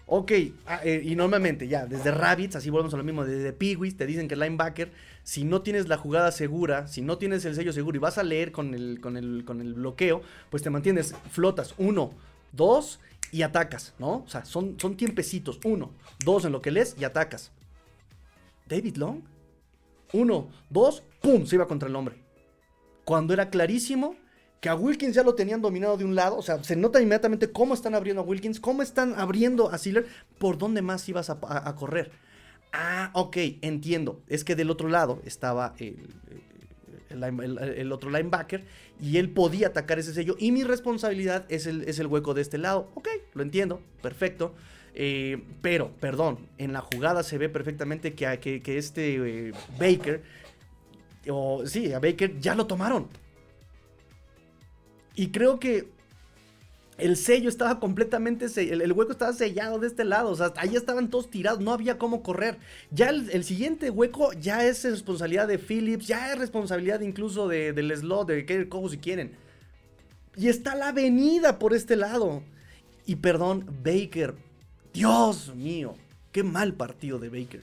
Ok, 0.07 0.33
ah, 0.67 0.81
eh, 0.85 1.01
y 1.03 1.17
normalmente 1.17 1.67
ya, 1.67 1.87
desde 1.87 2.11
Rabbits, 2.11 2.57
así 2.57 2.69
volvemos 2.69 2.93
a 2.93 2.99
lo 2.99 3.05
mismo, 3.05 3.25
desde 3.25 3.55
Peewees, 3.55 3.97
te 3.97 4.05
dicen 4.05 4.29
que 4.29 4.37
linebacker, 4.37 4.93
si 5.23 5.45
no 5.45 5.62
tienes 5.62 5.88
la 5.88 5.97
jugada 5.97 6.31
segura, 6.31 6.87
si 6.88 7.01
no 7.01 7.17
tienes 7.17 7.45
el 7.47 7.55
sello 7.55 7.73
seguro 7.73 7.97
y 7.97 8.01
vas 8.01 8.19
a 8.19 8.23
leer 8.23 8.53
con 8.53 8.75
el, 8.75 9.01
con 9.01 9.17
el, 9.17 9.45
con 9.47 9.62
el 9.62 9.73
bloqueo, 9.73 10.21
pues 10.51 10.62
te 10.62 10.69
mantienes, 10.69 11.14
flotas, 11.31 11.75
uno, 11.79 12.11
dos 12.53 13.01
y 13.33 13.43
atacas, 13.43 13.95
¿no? 13.99 14.17
O 14.17 14.29
sea, 14.29 14.45
son, 14.45 14.79
son 14.79 14.97
tiempecitos, 14.97 15.59
uno, 15.64 15.90
dos 16.23 16.45
en 16.45 16.53
lo 16.53 16.61
que 16.61 16.71
lees 16.71 16.95
y 17.01 17.05
atacas. 17.05 17.51
David 18.69 18.97
Long, 18.97 19.23
uno, 20.12 20.49
dos, 20.69 21.03
¡pum! 21.23 21.47
Se 21.47 21.57
iba 21.57 21.67
contra 21.67 21.88
el 21.88 21.97
hombre. 21.97 22.17
Cuando 23.07 23.33
era 23.33 23.49
clarísimo 23.49 24.17
que 24.61 24.69
a 24.69 24.75
Wilkins 24.75 25.14
ya 25.14 25.23
lo 25.23 25.35
tenían 25.35 25.61
dominado 25.61 25.97
de 25.97 26.05
un 26.05 26.14
lado, 26.14 26.37
o 26.37 26.43
sea, 26.43 26.62
se 26.64 26.75
nota 26.75 27.01
inmediatamente 27.01 27.53
cómo 27.53 27.75
están 27.75 27.95
abriendo 27.95 28.23
a 28.23 28.25
Wilkins, 28.25 28.61
cómo 28.61 28.83
están 28.83 29.14
abriendo 29.19 29.71
a 29.71 29.79
Sealer, 29.79 30.07
por 30.38 30.57
dónde 30.57 30.81
más 30.81 31.07
ibas 31.09 31.29
a, 31.29 31.75
correr. 31.77 32.12
Ah, 32.73 33.11
ok, 33.12 33.37
entiendo. 33.61 34.23
Es 34.27 34.43
que 34.43 34.57
del 34.57 34.71
otro 34.71 34.88
lado 34.88 35.21
estaba 35.25 35.75
el, 35.79 35.99
otro 37.93 38.11
linebacker 38.11 38.64
y 39.01 39.19
él 39.19 39.31
podía 39.31 39.69
atacar 39.69 39.99
ese 39.99 40.14
sello 40.14 40.35
y 40.38 40.51
mi 40.51 40.64
responsabilidad 40.64 41.45
es 41.49 41.67
el, 41.67 41.83
es 41.83 42.01
hueco 42.01 42.35
de 42.35 42.43
este 42.43 42.59
lado. 42.59 42.90
Ok, 42.95 43.09
lo 43.35 43.43
entiendo, 43.43 43.81
perfecto. 44.03 44.55
Eh, 44.95 45.43
pero, 45.61 45.90
perdón, 46.01 46.38
en 46.57 46.73
la 46.73 46.81
jugada 46.81 47.23
se 47.23 47.37
ve 47.37 47.49
perfectamente 47.49 48.14
que, 48.14 48.61
que, 48.62 48.79
este 48.79 49.49
eh, 49.49 49.53
Baker, 49.79 50.23
o 51.29 51.67
sí, 51.67 51.93
a 51.93 51.99
Baker 51.99 52.38
ya 52.38 52.55
lo 52.55 52.67
tomaron. 52.67 53.09
Y 55.14 55.29
creo 55.29 55.59
que 55.59 55.88
el 56.98 57.16
sello 57.16 57.48
estaba 57.48 57.81
completamente, 57.81 58.46
el, 58.57 58.81
el, 58.81 58.92
hueco 58.92 59.12
estaba 59.12 59.33
sellado 59.33 59.79
de 59.79 59.88
este 59.88 60.05
lado, 60.05 60.31
o 60.31 60.37
sea, 60.37 60.53
ahí 60.57 60.77
estaban 60.77 61.11
todos 61.11 61.29
tirados, 61.29 61.61
no 61.61 61.72
había 61.72 61.98
cómo 61.98 62.22
correr. 62.22 62.59
Ya 62.90 63.11
el, 63.11 63.44
siguiente 63.44 63.90
hueco 63.90 64.33
ya 64.33 64.64
es 64.64 64.85
responsabilidad 64.85 65.48
de 65.48 65.59
Phillips, 65.59 66.07
ya 66.07 66.33
es 66.33 66.38
responsabilidad 66.38 67.00
incluso 67.00 67.48
de, 67.48 67.72
del 67.72 67.96
slot, 67.96 68.29
de 68.29 68.46
que 68.46 68.68
cojo 68.68 68.88
si 68.88 68.98
quieren. 68.98 69.33
Y 70.37 70.48
está 70.48 70.74
la 70.74 70.88
avenida 70.88 71.59
por 71.59 71.74
este 71.74 71.96
lado. 71.96 72.42
Y 73.07 73.16
perdón, 73.16 73.66
Baker, 73.85 74.35
Dios 74.92 75.55
mío, 75.55 75.96
qué 76.33 76.42
mal 76.42 76.74
partido 76.74 77.18
de 77.18 77.29
Baker. 77.29 77.62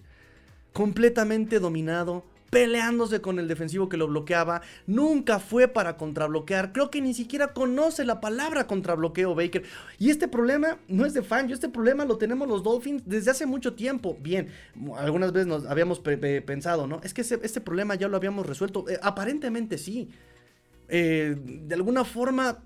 Completamente 0.73 1.59
dominado, 1.59 2.23
peleándose 2.51 3.21
con 3.21 3.39
el 3.39 3.47
defensivo 3.47 3.89
que 3.89 3.97
lo 3.97 4.07
bloqueaba. 4.07 4.61
Nunca 4.85 5.39
fue 5.39 5.67
para 5.67 5.97
contrabloquear. 5.97 6.73
Creo 6.73 6.91
que 6.91 7.01
ni 7.01 7.15
siquiera 7.15 7.53
conoce 7.53 8.05
la 8.05 8.21
palabra 8.21 8.67
contrabloqueo 8.67 9.33
Baker. 9.33 9.63
Y 9.97 10.11
este 10.11 10.27
problema 10.27 10.77
no 10.87 11.05
es 11.05 11.15
de 11.15 11.23
fan. 11.23 11.47
Yo 11.47 11.55
este 11.55 11.69
problema 11.69 12.05
lo 12.05 12.17
tenemos 12.17 12.47
los 12.47 12.61
Dolphins 12.61 13.01
desde 13.05 13.31
hace 13.31 13.47
mucho 13.47 13.73
tiempo. 13.73 14.17
Bien, 14.21 14.49
algunas 14.97 15.31
veces 15.31 15.47
nos 15.47 15.65
habíamos 15.65 15.99
pensado, 15.99 16.85
¿no? 16.85 17.01
Es 17.03 17.15
que 17.15 17.21
este 17.21 17.61
problema 17.61 17.95
ya 17.95 18.07
lo 18.07 18.17
habíamos 18.17 18.45
resuelto. 18.45 18.87
Eh, 18.89 18.99
aparentemente 19.01 19.77
sí. 19.77 20.09
Eh, 20.89 21.37
de 21.39 21.73
alguna 21.73 22.03
forma, 22.03 22.65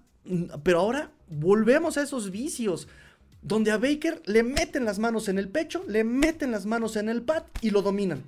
pero 0.64 0.80
ahora 0.80 1.12
volvemos 1.30 1.98
a 1.98 2.02
esos 2.02 2.32
vicios 2.32 2.88
donde 3.44 3.70
a 3.70 3.78
Baker 3.78 4.24
le 4.26 4.42
meten 4.42 4.84
las 4.84 4.98
manos 4.98 5.30
en 5.30 5.38
el 5.38 5.48
pecho, 5.48 5.84
le 5.88 6.04
meten 6.04 6.50
las 6.50 6.66
manos 6.66 6.96
en 6.96 7.08
el 7.08 7.22
pad 7.22 7.44
y 7.62 7.70
lo 7.70 7.84
dominan. 7.84 8.24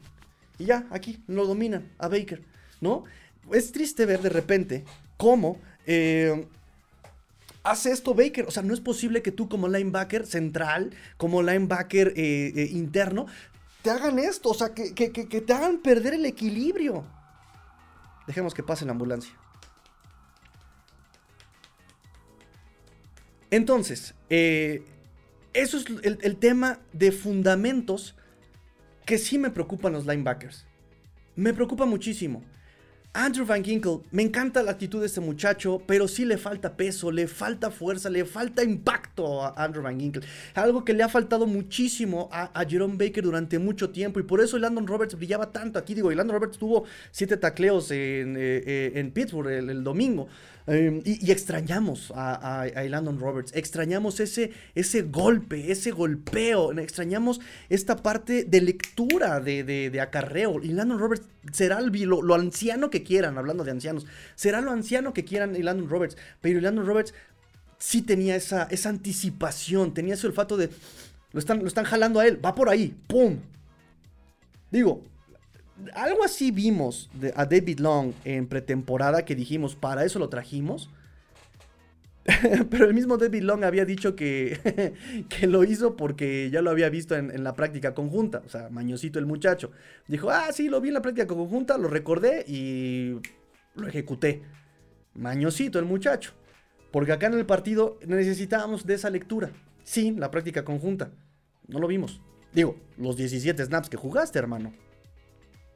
Y 0.60 0.66
ya, 0.66 0.88
aquí 0.90 1.24
lo 1.28 1.46
dominan 1.46 1.92
a 1.98 2.08
Baker, 2.08 2.42
¿no? 2.82 3.04
Es 3.52 3.72
triste 3.72 4.06
ver 4.06 4.22
de 4.22 4.30
repente 4.30 4.84
cómo 5.18 5.60
eh, 5.86 6.48
hace 7.64 7.92
esto 7.92 8.14
Baker. 8.14 8.46
O 8.48 8.52
sea, 8.52 8.64
no 8.64 8.74
es 8.74 8.80
posible 8.80 9.22
que 9.22 9.32
tú 9.32 9.48
como 9.48 9.68
linebacker 9.68 10.26
central, 10.26 10.92
como 11.18 11.42
linebacker 11.42 12.14
eh, 12.16 12.54
eh, 12.56 12.70
interno, 12.72 13.28
te 13.84 13.92
hagan 13.92 14.20
esto. 14.20 14.50
O 14.50 14.54
sea, 14.54 14.74
que, 14.74 14.92
te 14.92 15.54
hagan 15.54 15.80
perder 15.80 16.16
el 16.16 16.26
equilibrio. 16.26 17.06
Dejemos 18.26 18.54
que 18.54 18.64
pase 18.64 18.86
la 18.86 18.92
ambulancia. 18.92 19.34
Entonces, 23.50 24.14
eso 24.28 25.78
es 25.78 25.86
el 26.04 26.36
tema 26.36 26.80
de 26.92 27.14
fundamentos 27.14 28.14
que 29.08 29.18
sí 29.18 29.40
me 29.40 29.50
preocupan 29.50 29.94
los 29.94 30.06
linebackers. 30.06 30.66
Me 31.38 31.54
preocupa 31.54 31.86
muchísimo. 31.86 32.44
Andrew 33.14 33.46
Van 33.46 33.64
Ginkle, 33.64 34.02
me 34.12 34.22
encanta 34.22 34.62
la 34.62 34.72
actitud 34.72 35.00
de 35.00 35.06
este 35.06 35.22
muchacho, 35.22 35.82
pero 35.88 36.10
sí 36.10 36.26
le 36.26 36.38
falta 36.38 36.76
peso, 36.76 37.10
le 37.10 37.28
falta 37.28 37.72
fuerza, 37.72 38.10
le 38.10 38.26
falta 38.26 38.64
impacto 38.66 39.42
a 39.42 39.54
Andrew 39.64 39.82
Van 39.82 39.98
Ginkle. 39.98 40.24
Algo 40.54 40.84
que 40.84 40.94
le 40.94 41.04
ha 41.04 41.10
faltado 41.10 41.48
muchísimo 41.48 42.28
a, 42.34 42.52
Jerome 42.68 42.98
Baker 42.98 43.24
durante 43.24 43.58
mucho 43.60 43.92
tiempo 43.92 44.20
y 44.20 44.24
por 44.24 44.42
eso 44.42 44.60
Landon 44.60 44.86
Roberts 44.86 45.16
brillaba 45.16 45.54
tanto 45.54 45.80
aquí. 45.80 45.96
Digo, 45.96 46.12
y 46.12 46.16
Landon 46.16 46.36
Roberts 46.36 46.58
tuvo 46.58 46.84
siete 47.10 47.38
tacleos 47.38 47.90
en, 47.92 48.36
eh, 48.38 48.92
eh, 48.94 49.12
Pittsburgh 49.14 49.48
el 49.48 49.84
domingo. 49.86 50.28
Em, 50.70 51.02
y, 51.06 51.32
extrañamos 51.32 52.12
a, 52.14 52.64
a, 52.64 52.84
Landon 52.84 53.22
Roberts, 53.22 53.54
extrañamos 53.56 54.20
ese, 54.20 54.52
ese 54.76 55.02
golpe, 55.04 55.72
ese 55.72 55.92
golpeo, 55.92 56.78
extrañamos 56.78 57.40
esta 57.70 57.96
parte 57.96 58.44
de 58.44 58.60
lectura 58.60 59.40
de, 59.40 59.98
acarreo. 60.02 60.62
Y 60.62 60.74
Landon 60.74 61.00
Roberts 61.00 61.26
será 61.54 61.80
lo, 61.80 62.36
anciano 62.36 62.90
que 62.90 63.02
quieran, 63.02 63.38
hablando 63.38 63.64
de 63.64 63.72
ancianos, 63.72 64.06
será 64.36 64.60
lo 64.60 64.72
anciano 64.72 65.14
que 65.14 65.24
quieran 65.24 65.54
Landon 65.64 65.90
Roberts, 65.90 66.18
pero 66.42 66.60
Landon 66.60 66.86
Roberts 66.86 67.14
sí 67.78 68.02
tenía 68.02 68.36
esa, 68.36 68.64
esa 68.64 68.90
anticipación, 68.90 69.94
tenía 69.94 70.16
ese 70.16 70.28
olfato 70.28 70.58
de, 70.58 70.70
lo 71.32 71.40
están, 71.40 71.60
lo 71.60 71.68
están 71.68 71.86
jalando 71.86 72.20
a 72.20 72.28
él, 72.28 72.44
va 72.44 72.56
por 72.56 72.68
ahí, 72.68 72.94
¡pum! 73.08 73.38
Digo, 74.70 75.02
algo 75.94 76.24
así 76.24 76.52
vimos 76.52 77.10
a 77.36 77.46
David 77.46 77.80
Long 77.80 78.14
en 78.26 78.48
pretemporada 78.48 79.26
que 79.26 79.36
dijimos, 79.36 79.76
para 79.76 80.06
eso 80.06 80.20
lo 80.20 80.30
trajimos. 80.30 80.90
Pero 82.70 82.86
el 82.86 82.94
mismo 82.94 83.18
David 83.18 83.44
Long 83.44 83.64
había 83.64 83.86
dicho 83.86 84.16
que, 84.16 84.94
que 85.30 85.48
lo 85.48 85.64
hizo 85.64 85.96
porque 85.96 86.50
ya 86.52 86.62
lo 86.62 86.72
había 86.72 86.90
visto 86.90 87.16
en, 87.16 87.44
la 87.44 87.54
práctica 87.54 87.94
conjunta. 87.94 88.42
O 88.46 88.50
sea, 88.50 88.70
mañosito 88.70 89.20
el 89.20 89.26
muchacho. 89.26 89.72
Dijo, 90.08 90.30
ah, 90.30 90.52
sí, 90.52 90.68
lo 90.68 90.82
vi 90.82 90.90
en 90.90 90.96
la 90.96 91.02
práctica 91.02 91.28
conjunta, 91.28 91.78
lo 91.78 91.88
recordé 91.88 92.44
y 92.48 93.20
lo 93.76 93.88
ejecuté. 93.88 94.42
Mañosito 95.14 95.80
el 95.80 95.86
muchacho. 95.86 96.34
Porque 96.92 97.12
acá 97.14 97.28
en 97.28 97.34
el 97.34 97.46
partido 97.46 97.98
necesitábamos 98.06 98.86
de 98.86 98.96
esa 98.96 99.10
lectura. 99.10 99.52
Sin 99.84 100.20
la 100.20 100.32
práctica 100.32 100.66
conjunta. 100.66 101.12
No 101.68 101.80
lo 101.80 101.88
vimos. 101.88 102.20
Digo, 102.54 102.76
los 102.98 103.16
17 103.16 103.64
snaps 103.64 103.90
que 103.90 103.98
jugaste, 103.98 104.40
hermano. 104.40 104.74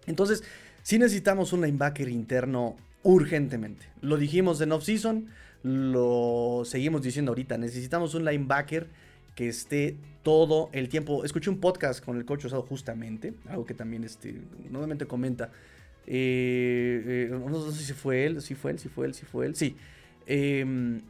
Entonces, 0.07 0.43
sí 0.83 0.99
necesitamos 0.99 1.53
un 1.53 1.61
linebacker 1.61 2.09
interno 2.09 2.75
urgentemente. 3.03 3.85
Lo 4.01 4.17
dijimos 4.17 4.61
en 4.61 4.71
off-season, 4.71 5.27
lo 5.63 6.63
seguimos 6.65 7.01
diciendo 7.01 7.31
ahorita. 7.31 7.57
Necesitamos 7.57 8.15
un 8.15 8.25
linebacker 8.25 8.87
que 9.35 9.49
esté 9.49 9.95
todo 10.23 10.69
el 10.73 10.89
tiempo. 10.89 11.23
Escuché 11.23 11.49
un 11.49 11.59
podcast 11.59 12.03
con 12.03 12.17
el 12.17 12.25
coach 12.25 12.45
Osado 12.45 12.63
justamente, 12.63 13.33
algo 13.49 13.65
que 13.65 13.73
también 13.73 14.03
este, 14.03 14.41
nuevamente 14.69 15.05
comenta. 15.05 15.51
Eh, 16.07 17.29
eh, 17.29 17.29
no, 17.31 17.71
sé 17.71 17.83
si 17.83 17.93
fue 17.93 18.25
él, 18.25 18.41
si 18.41 18.55
fue 18.55 18.71
él, 18.71 18.79
si 18.79 18.89
fue 18.89 19.05
él, 19.05 19.13
si 19.13 19.25
fue 19.25 19.45
él. 19.45 19.55
Sí. 19.55 19.75
Em, 20.25 21.01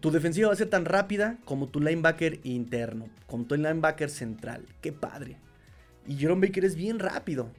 tu 0.00 0.10
defensiva 0.10 0.48
va 0.48 0.54
a 0.54 0.56
ser 0.56 0.70
tan 0.70 0.84
rápida 0.84 1.38
como 1.44 1.68
tu 1.68 1.80
linebacker 1.80 2.40
interno, 2.44 3.08
como 3.26 3.44
tu 3.44 3.56
linebacker 3.56 4.08
central. 4.08 4.64
Qué 4.80 4.92
padre. 4.92 5.36
Y 6.06 6.16
Jerome 6.16 6.46
Baker 6.46 6.64
es 6.64 6.74
bien 6.74 6.98
rápido 6.98 7.50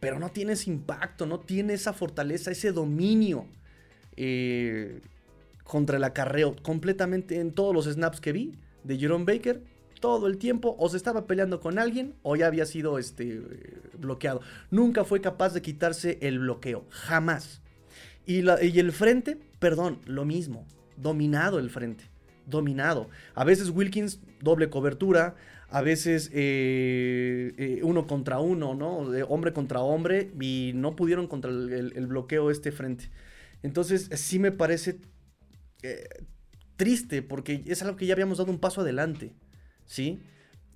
pero 0.00 0.18
no 0.18 0.30
tiene 0.30 0.52
ese 0.52 0.70
impacto, 0.70 1.26
no 1.26 1.40
tiene 1.40 1.74
esa 1.74 1.92
fortaleza, 1.92 2.50
ese 2.50 2.72
dominio 2.72 3.46
eh, 4.16 5.00
contra 5.64 5.96
el 5.96 6.04
acarreo. 6.04 6.56
Completamente 6.62 7.40
en 7.40 7.52
todos 7.52 7.74
los 7.74 7.86
snaps 7.86 8.20
que 8.20 8.32
vi 8.32 8.52
de 8.84 8.98
Jerome 8.98 9.24
Baker, 9.24 9.62
todo 10.00 10.26
el 10.26 10.38
tiempo 10.38 10.76
o 10.78 10.88
se 10.88 10.96
estaba 10.96 11.26
peleando 11.26 11.60
con 11.60 11.78
alguien 11.78 12.14
o 12.22 12.36
ya 12.36 12.46
había 12.46 12.66
sido 12.66 12.98
este, 12.98 13.40
bloqueado. 13.98 14.40
Nunca 14.70 15.04
fue 15.04 15.20
capaz 15.20 15.54
de 15.54 15.62
quitarse 15.62 16.18
el 16.20 16.38
bloqueo, 16.38 16.84
jamás. 16.90 17.62
Y, 18.26 18.42
y 18.42 18.78
el 18.78 18.92
frente, 18.92 19.38
perdón, 19.58 20.00
lo 20.04 20.24
mismo, 20.24 20.66
dominado 20.96 21.58
el 21.58 21.70
frente, 21.70 22.04
dominado. 22.46 23.08
A 23.34 23.44
veces 23.44 23.70
Wilkins 23.70 24.20
doble 24.40 24.68
cobertura, 24.68 25.36
a 25.68 25.82
veces 25.82 26.30
eh, 26.32 27.52
eh, 27.56 27.80
uno 27.82 28.06
contra 28.06 28.38
uno, 28.38 28.74
¿no? 28.74 28.98
hombre 29.28 29.52
contra 29.52 29.80
hombre 29.80 30.30
y 30.40 30.72
no 30.74 30.94
pudieron 30.94 31.26
contra 31.26 31.50
el, 31.50 32.06
bloqueo 32.06 32.50
este 32.50 32.72
frente. 32.72 33.10
Entonces 33.62 34.08
sí 34.14 34.38
me 34.38 34.52
parece 34.52 35.00
eh, 35.82 36.08
triste 36.76 37.22
porque 37.22 37.62
es 37.66 37.82
algo 37.82 37.96
que 37.96 38.06
ya 38.06 38.14
habíamos 38.14 38.38
dado 38.38 38.52
un 38.52 38.58
paso 38.58 38.82
adelante, 38.82 39.32
¿sí? 39.86 40.20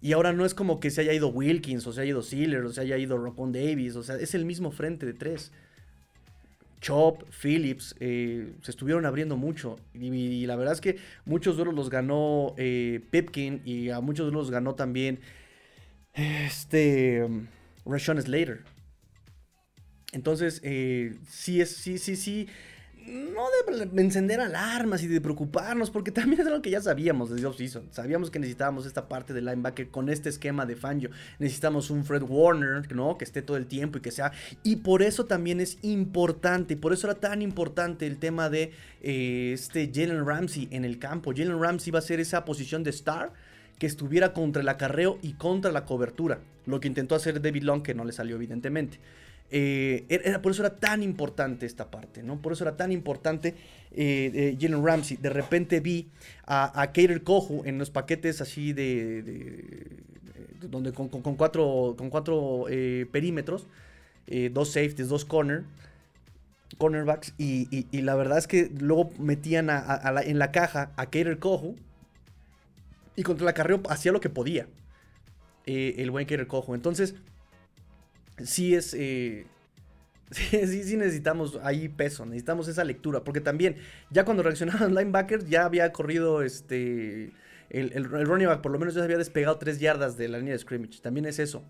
Y 0.00 0.12
ahora 0.12 0.32
no 0.32 0.44
es 0.44 0.54
como 0.54 0.80
que 0.80 0.90
se 0.90 1.02
haya 1.02 1.12
ido 1.12 1.28
Wilkins 1.28 1.86
o 1.86 1.92
se 1.92 2.00
haya 2.00 2.10
ido 2.10 2.22
Sealer 2.22 2.64
o 2.64 2.72
se 2.72 2.80
haya 2.80 2.96
ido 2.96 3.18
Rocon 3.18 3.52
Davis, 3.52 3.96
o 3.96 4.02
sea, 4.02 4.16
es 4.16 4.34
el 4.34 4.44
mismo 4.44 4.72
frente 4.72 5.06
de 5.06 5.12
tres. 5.12 5.52
Chop, 6.80 7.24
Phillips, 7.30 7.94
eh, 8.00 8.54
se 8.62 8.70
estuvieron 8.70 9.04
abriendo 9.04 9.36
mucho. 9.36 9.76
Y, 9.94 10.46
la 10.46 10.56
verdad 10.56 10.74
es 10.74 10.80
que 10.80 10.96
muchos 11.24 11.56
duelos 11.56 11.74
los 11.74 11.90
ganó 11.90 12.54
eh, 12.56 13.00
Pipkin 13.10 13.62
y 13.64 13.90
a 13.90 14.00
muchos 14.00 14.26
duelos 14.26 14.46
los 14.46 14.50
ganó 14.50 14.74
también 14.74 15.20
este 16.14 17.28
Rashawn 17.84 18.22
Slater. 18.22 18.64
Entonces, 20.12 20.60
eh, 20.64 21.14
sí, 21.28 21.60
es, 21.60 21.76
sí, 21.76 21.98
sí, 21.98 22.16
sí. 22.16 22.48
No 23.06 23.44
de 23.92 24.02
encender 24.02 24.40
alarmas 24.40 25.02
y 25.02 25.08
de 25.08 25.20
preocuparnos, 25.20 25.90
porque 25.90 26.10
también 26.10 26.40
es 26.40 26.46
algo 26.46 26.62
que 26.62 26.70
ya 26.70 26.80
sabíamos 26.80 27.30
desde 27.30 27.46
offseason. 27.46 27.88
Sabíamos 27.90 28.30
que 28.30 28.38
necesitábamos 28.38 28.86
esta 28.86 29.08
parte 29.08 29.32
del 29.32 29.46
linebacker 29.46 29.88
con 29.88 30.08
este 30.08 30.28
esquema 30.28 30.66
de 30.66 30.76
Fangio. 30.76 31.10
Necesitamos 31.38 31.90
un 31.90 32.04
Fred 32.04 32.22
Warner, 32.22 32.94
¿no? 32.94 33.18
Que 33.18 33.24
esté 33.24 33.42
todo 33.42 33.56
el 33.56 33.66
tiempo 33.66 33.98
y 33.98 34.00
que 34.00 34.10
sea. 34.10 34.32
Y 34.62 34.76
por 34.76 35.02
eso 35.02 35.26
también 35.26 35.60
es 35.60 35.78
importante, 35.82 36.76
por 36.76 36.92
eso 36.92 37.06
era 37.06 37.18
tan 37.18 37.42
importante 37.42 38.06
el 38.06 38.18
tema 38.18 38.50
de 38.50 38.72
eh, 39.02 39.52
este 39.54 39.90
Jalen 39.92 40.26
Ramsey 40.26 40.68
en 40.70 40.84
el 40.84 40.98
campo. 40.98 41.32
Jalen 41.34 41.60
Ramsey 41.60 41.90
va 41.90 42.00
a 42.00 42.02
ser 42.02 42.20
esa 42.20 42.44
posición 42.44 42.84
de 42.84 42.90
star 42.90 43.32
que 43.78 43.86
estuviera 43.86 44.34
contra 44.34 44.60
el 44.60 44.68
acarreo 44.68 45.18
y 45.22 45.32
contra 45.32 45.72
la 45.72 45.86
cobertura. 45.86 46.40
Lo 46.66 46.80
que 46.80 46.88
intentó 46.88 47.14
hacer 47.14 47.40
David 47.40 47.62
Long, 47.62 47.82
que 47.82 47.94
no 47.94 48.04
le 48.04 48.12
salió 48.12 48.36
evidentemente. 48.36 48.98
Eh, 49.52 50.04
era, 50.08 50.40
por 50.42 50.52
eso 50.52 50.62
era 50.62 50.76
tan 50.76 51.02
importante 51.02 51.66
esta 51.66 51.90
parte, 51.90 52.22
¿no? 52.22 52.40
Por 52.40 52.52
eso 52.52 52.64
era 52.64 52.76
tan 52.76 52.92
importante 52.92 53.54
eh, 53.92 54.56
Jalen 54.60 54.84
Ramsey. 54.84 55.16
De 55.16 55.30
repente 55.30 55.80
vi 55.80 56.08
a, 56.46 56.82
a 56.82 56.92
Kohu 56.92 57.62
en 57.64 57.78
los 57.78 57.90
paquetes 57.90 58.40
así 58.40 58.72
de. 58.72 60.02
donde 60.60 60.92
con, 60.92 61.08
cuatro, 61.08 61.94
con 61.98 62.10
cuatro 62.10 62.66
eh, 62.68 63.06
perímetros, 63.10 63.66
eh, 64.26 64.50
dos 64.52 64.70
safeties, 64.72 65.08
dos 65.08 65.24
corner, 65.24 65.64
cornerbacks. 66.78 67.34
Y, 67.38 67.86
la 68.02 68.14
verdad 68.14 68.38
es 68.38 68.46
que 68.46 68.70
luego 68.78 69.10
metían 69.18 69.70
en 69.70 70.38
la 70.38 70.52
caja 70.52 70.92
a 70.96 71.06
Kater 71.06 71.38
Kohu. 71.38 71.76
Y 73.16 73.22
contra 73.24 73.44
el 73.44 73.48
acarreo 73.48 73.82
hacía 73.88 74.12
lo 74.12 74.20
que 74.20 74.30
podía. 74.30 74.66
el 75.66 76.10
buen 76.12 76.26
Kater 76.26 76.46
Kohu. 76.46 76.74
Entonces 76.74 77.16
sí 78.44 78.74
es... 78.74 78.94
Eh, 78.94 79.46
sí, 80.30 80.84
sí, 80.84 80.96
necesitamos 80.96 81.58
ahí 81.62 81.88
peso, 81.88 82.24
necesitamos 82.24 82.68
esa 82.68 82.84
lectura, 82.84 83.24
porque 83.24 83.40
también 83.40 83.76
ya 84.10 84.24
cuando 84.24 84.42
reaccionaron 84.42 84.94
linebackers 84.94 85.48
ya 85.48 85.64
había 85.64 85.92
corrido 85.92 86.42
este... 86.42 87.32
El, 87.68 88.04
running 88.04 88.48
back 88.48 88.62
por 88.62 88.72
lo 88.72 88.80
menos 88.80 88.94
ya 88.94 89.00
se 89.00 89.04
había 89.04 89.18
despegado 89.18 89.56
3 89.56 89.78
yardas 89.78 90.16
de 90.16 90.28
la 90.28 90.38
línea 90.38 90.54
de 90.54 90.58
scrimmage, 90.58 91.00
también 91.00 91.26
es 91.26 91.38
eso. 91.38 91.64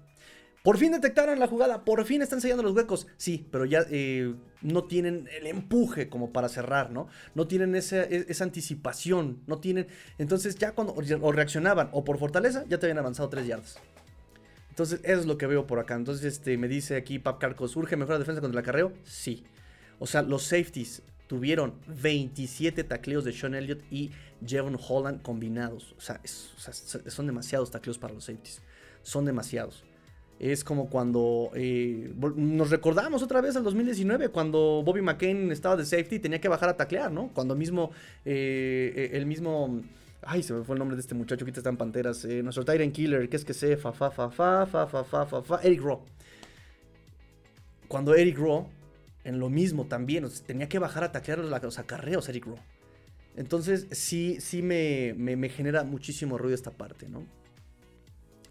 Por 0.62 0.76
fin 0.76 0.92
detectaron 0.92 1.38
la 1.38 1.46
jugada, 1.46 1.85
por 1.85 2.04
fin 2.04 2.20
están 2.20 2.40
sellando 2.40 2.62
los 2.62 2.74
huecos. 2.74 3.06
Sí, 3.16 3.46
pero 3.50 3.64
ya 3.64 3.87
eh, 3.90 4.35
no 4.61 4.85
tienen 4.85 5.26
el 5.38 5.46
empuje 5.46 6.11
como 6.11 6.33
para 6.33 6.50
cerrar, 6.50 6.90
¿no? 6.90 7.09
No 7.35 7.46
tienen 7.46 7.74
esa, 7.74 8.02
e, 8.04 8.26
esa, 8.28 8.44
anticipación, 8.44 9.42
no 9.46 9.59
tienen... 9.59 9.87
Entonces 10.18 10.56
ya 10.56 10.72
cuando 10.72 10.94
reaccionaban 11.33 11.88
o 11.92 12.04
por 12.04 12.18
fortaleza, 12.18 12.64
ya 12.68 12.78
te 12.78 12.87
habían 12.87 12.98
avanzado 12.98 13.30
3 13.30 13.46
yardas. 13.46 13.78
Entonces, 14.80 15.00
eso 15.04 15.20
es 15.20 15.26
lo 15.26 15.36
que 15.36 15.46
veo 15.46 15.66
por 15.66 15.78
acá. 15.78 15.94
Entonces, 15.94 16.24
este, 16.24 16.56
me 16.56 16.66
dice 16.66 16.96
aquí 16.96 17.18
Pap 17.18 17.38
Carcos, 17.38 17.76
¿urge 17.76 17.96
mejor 17.96 18.14
la 18.14 18.18
defensa 18.20 18.40
contra 18.40 18.58
el 18.58 18.64
acarreo? 18.64 18.94
Sí. 19.04 19.44
O 19.98 20.06
sea, 20.06 20.22
los 20.22 20.44
safeties 20.44 21.02
tuvieron 21.26 21.74
27 22.00 22.84
tacleos 22.84 23.24
de 23.24 23.34
Sean 23.34 23.54
Elliott 23.54 23.82
y 23.90 24.10
Jevon 24.42 24.78
Holland 24.80 25.20
combinados. 25.20 25.94
O 25.98 26.00
sea, 26.00 26.18
son 26.24 27.26
demasiados 27.26 27.70
tacleos 27.70 27.98
para 27.98 28.14
los 28.14 28.24
safeties. 28.24 28.62
Son 29.02 29.26
demasiados. 29.26 29.84
Es 30.38 30.64
como 30.64 30.88
cuando 30.88 31.50
eh, 31.54 32.14
nos 32.36 32.70
recordamos 32.70 33.22
otra 33.22 33.42
vez 33.42 33.56
al 33.56 33.64
2019, 33.64 34.30
cuando 34.30 34.82
Bobby 34.82 35.02
McCain 35.02 35.52
estaba 35.52 35.76
de 35.76 35.84
safety 35.84 36.16
y 36.16 36.20
tenía 36.20 36.40
que 36.40 36.48
bajar 36.48 36.70
a 36.70 36.78
taclear, 36.78 37.12
¿no? 37.12 37.28
Cuando 37.34 37.54
mismo, 37.54 37.90
eh, 38.24 39.10
el 39.12 39.26
mismo 39.26 39.82
Ay, 40.22 40.42
se 40.42 40.52
me 40.52 40.64
fue 40.64 40.74
el 40.74 40.78
nombre 40.78 40.96
de 40.96 41.00
este 41.00 41.14
muchacho 41.14 41.44
que 41.44 41.50
está 41.50 41.70
en 41.70 41.76
Panteras. 41.76 42.24
Eh, 42.24 42.42
nuestro 42.42 42.64
Tyrant 42.64 42.92
Killer, 42.92 43.28
que 43.28 43.37
es 43.37 43.44
que 43.44 43.54
se 43.54 43.76
fa 43.76 43.92
fa 43.92 44.11
fa 44.11 44.30
fa 44.30 44.66
fa 44.66 44.87
fa 44.87 45.04
fa 45.04 45.26
fa 45.26 45.42
fa 45.42 45.61
Eric 45.62 45.80
Rowe. 45.80 46.04
Cuando 47.88 48.14
Eric 48.14 48.37
Rowe, 48.37 48.66
en 49.24 49.38
lo 49.38 49.48
mismo 49.48 49.87
también, 49.87 50.28
tenía 50.46 50.68
que 50.68 50.78
bajar 50.78 51.04
a 51.04 51.12
taclear 51.12 51.38
los 51.38 51.78
acarreos 51.78 52.28
Eric 52.28 52.46
Rowe. 52.46 52.61
Entonces, 53.37 53.87
sí, 53.92 54.38
sí 54.40 54.61
me, 54.61 55.14
me, 55.16 55.48
genera 55.48 55.85
muchísimo 55.85 56.37
ruido 56.37 56.54
esta 56.54 56.72
parte, 56.72 57.09
¿no? 57.09 57.24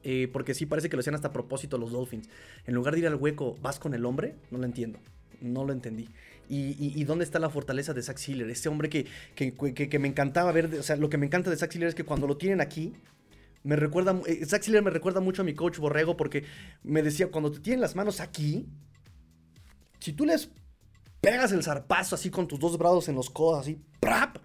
Eh, 0.03 0.29
porque 0.31 0.53
sí 0.53 0.65
parece 0.65 0.89
que 0.89 0.95
lo 0.95 1.01
hacían 1.01 1.15
hasta 1.15 1.27
a 1.27 1.33
propósito 1.33 1.77
los 1.77 1.91
Dolphins. 1.91 2.29
En 2.65 2.73
lugar 2.73 2.93
de 2.93 3.01
ir 3.01 3.07
al 3.07 3.15
hueco, 3.15 3.57
¿vas 3.61 3.79
con 3.79 3.93
el 3.93 4.05
hombre? 4.05 4.35
No 4.49 4.57
lo 4.57 4.65
entiendo. 4.65 4.99
No 5.41 5.65
lo 5.65 5.73
entendí. 5.73 6.09
Y, 6.51 7.03
dónde 7.03 7.23
está 7.23 7.37
la 7.37 7.51
fortaleza 7.51 7.93
de 7.93 8.01
Zach 8.01 8.17
Sealer. 8.17 8.49
Ese 8.49 8.69
hombre 8.69 8.89
que, 8.89 9.05
que, 9.35 9.99
me 9.99 10.07
encantaba 10.07 10.51
ver. 10.51 10.65
O 10.79 10.83
sea, 10.83 10.95
lo 10.95 11.07
que 11.07 11.17
me 11.17 11.27
encanta 11.27 11.51
de 11.51 11.55
Zach 11.55 11.71
Sealer 11.71 11.89
es 11.89 11.95
que 11.95 12.03
cuando 12.03 12.25
lo 12.25 12.37
tienen 12.37 12.59
aquí. 12.59 12.93
Me 13.63 13.75
recuerda. 13.75 14.19
Eh, 14.25 14.43
Zach 14.47 14.63
Sealer 14.63 14.81
me 14.81 14.89
recuerda 14.89 15.19
mucho 15.19 15.43
a 15.43 15.45
mi 15.45 15.53
coach 15.53 15.77
Borrego. 15.77 16.17
Porque 16.17 16.45
me 16.81 17.03
decía, 17.03 17.29
cuando 17.29 17.51
te 17.51 17.59
tienen 17.59 17.81
las 17.81 17.95
manos 17.95 18.19
aquí. 18.19 18.65
Si 19.99 20.13
tú 20.13 20.25
les 20.25 20.49
pegas 21.21 21.51
el 21.51 21.61
zarpazo 21.61 22.15
así 22.15 22.31
con 22.31 22.47
tus 22.47 22.59
dos 22.59 22.79
brazos 22.79 23.09
en 23.09 23.15
los 23.15 23.29
codos, 23.29 23.59
así. 23.59 23.79
¡prap! 23.99 24.37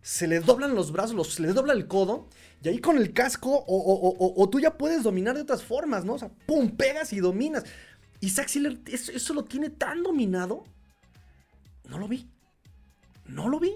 Se 0.00 0.28
les 0.28 0.46
doblan 0.46 0.76
los 0.76 0.92
brazos, 0.92 1.34
se 1.34 1.42
les 1.42 1.56
dobla 1.56 1.72
el 1.72 1.88
codo. 1.88 2.28
Y 2.62 2.68
ahí 2.68 2.78
con 2.78 2.98
el 2.98 3.12
casco. 3.12 3.64
O, 3.66 4.48
tú 4.48 4.60
ya 4.60 4.78
puedes 4.78 5.02
dominar 5.02 5.34
de 5.34 5.42
otras 5.42 5.64
formas, 5.64 6.04
¿no? 6.04 6.14
O 6.14 6.18
sea, 6.20 6.30
¡pum! 6.46 6.70
Pegas 6.70 7.12
y 7.12 7.18
dominas. 7.18 7.64
Y 8.20 8.30
Zach 8.30 8.46
Sealer 8.46 8.78
eso 8.86 9.34
lo 9.34 9.44
tiene 9.44 9.70
tan 9.70 10.04
dominado 10.04 10.62
no 11.88 11.98
lo 11.98 12.08
vi. 12.08 12.28
No 13.26 13.48
lo 13.48 13.58
vi. 13.58 13.72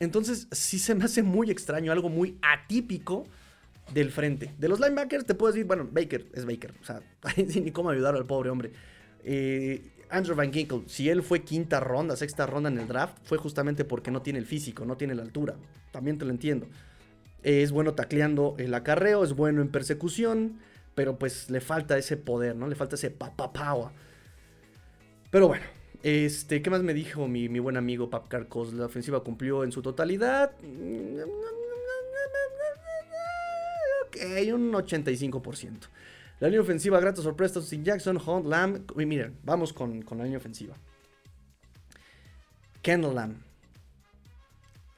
Entonces, 0.00 0.48
sí 0.52 0.78
se 0.78 0.94
me 0.94 1.04
hace 1.04 1.22
muy 1.22 1.50
extraño, 1.50 1.92
algo 1.92 2.08
muy 2.08 2.38
atípico 2.42 3.24
del 3.92 4.10
frente. 4.10 4.54
De 4.58 4.68
los 4.68 4.80
linebackers 4.80 5.26
te 5.26 5.34
puedo 5.34 5.52
decir, 5.52 5.66
bueno, 5.66 5.88
Baker 5.90 6.26
es 6.34 6.44
Baker. 6.44 6.74
O 6.80 6.84
sea, 6.84 7.00
ni 7.36 7.70
cómo 7.70 7.90
ayudar 7.90 8.14
al 8.14 8.26
pobre 8.26 8.50
hombre. 8.50 8.72
Eh, 9.24 9.82
Andrew 10.10 10.36
Van 10.36 10.52
Ginkle, 10.52 10.82
si 10.86 11.08
él 11.08 11.22
fue 11.22 11.42
quinta 11.42 11.80
ronda, 11.80 12.16
sexta 12.16 12.46
ronda 12.46 12.70
en 12.70 12.78
el 12.78 12.88
draft, 12.88 13.18
fue 13.24 13.38
justamente 13.38 13.84
porque 13.84 14.10
no 14.10 14.22
tiene 14.22 14.38
el 14.38 14.46
físico, 14.46 14.84
no 14.84 14.96
tiene 14.96 15.14
la 15.14 15.22
altura. 15.22 15.56
También 15.90 16.18
te 16.18 16.24
lo 16.24 16.30
entiendo. 16.30 16.66
es 17.42 17.72
bueno 17.72 17.94
tacleando 17.94 18.54
el 18.58 18.72
acarreo, 18.74 19.24
es 19.24 19.34
bueno 19.34 19.60
en 19.62 19.68
persecución, 19.68 20.58
pero 20.94 21.18
pues 21.18 21.50
le 21.50 21.60
falta 21.60 21.98
ese 21.98 22.16
poder, 22.16 22.56
¿no? 22.56 22.68
Le 22.68 22.74
falta 22.74 22.96
ese 22.96 23.10
papapawa. 23.10 23.92
Pero 25.30 25.48
bueno, 25.48 25.64
este, 26.02 26.62
¿qué 26.62 26.70
más 26.70 26.82
me 26.82 26.94
dijo 26.94 27.26
mi, 27.28 27.48
buen 27.58 27.76
amigo 27.76 28.10
Pap 28.10 28.28
Carcos? 28.28 28.72
La 28.72 28.86
ofensiva 28.86 29.22
cumplió 29.22 29.64
en 29.64 29.72
su 29.72 29.82
totalidad. 29.82 30.52
Ok, 34.06 34.16
un 34.52 34.72
85%. 34.72 35.88
La 36.40 36.48
línea 36.48 36.60
ofensiva, 36.60 37.00
grata 37.00 37.20
sorpresa, 37.20 37.60
sin 37.60 37.84
Jackson, 37.84 38.20
Hunt, 38.24 38.46
Lamb. 38.46 38.92
Y 38.96 39.06
miren, 39.06 39.36
vamos 39.42 39.72
con, 39.72 40.04
la 40.10 40.24
línea 40.24 40.38
ofensiva. 40.38 40.74
Kendall 42.80 43.14
Lamb. 43.14 43.36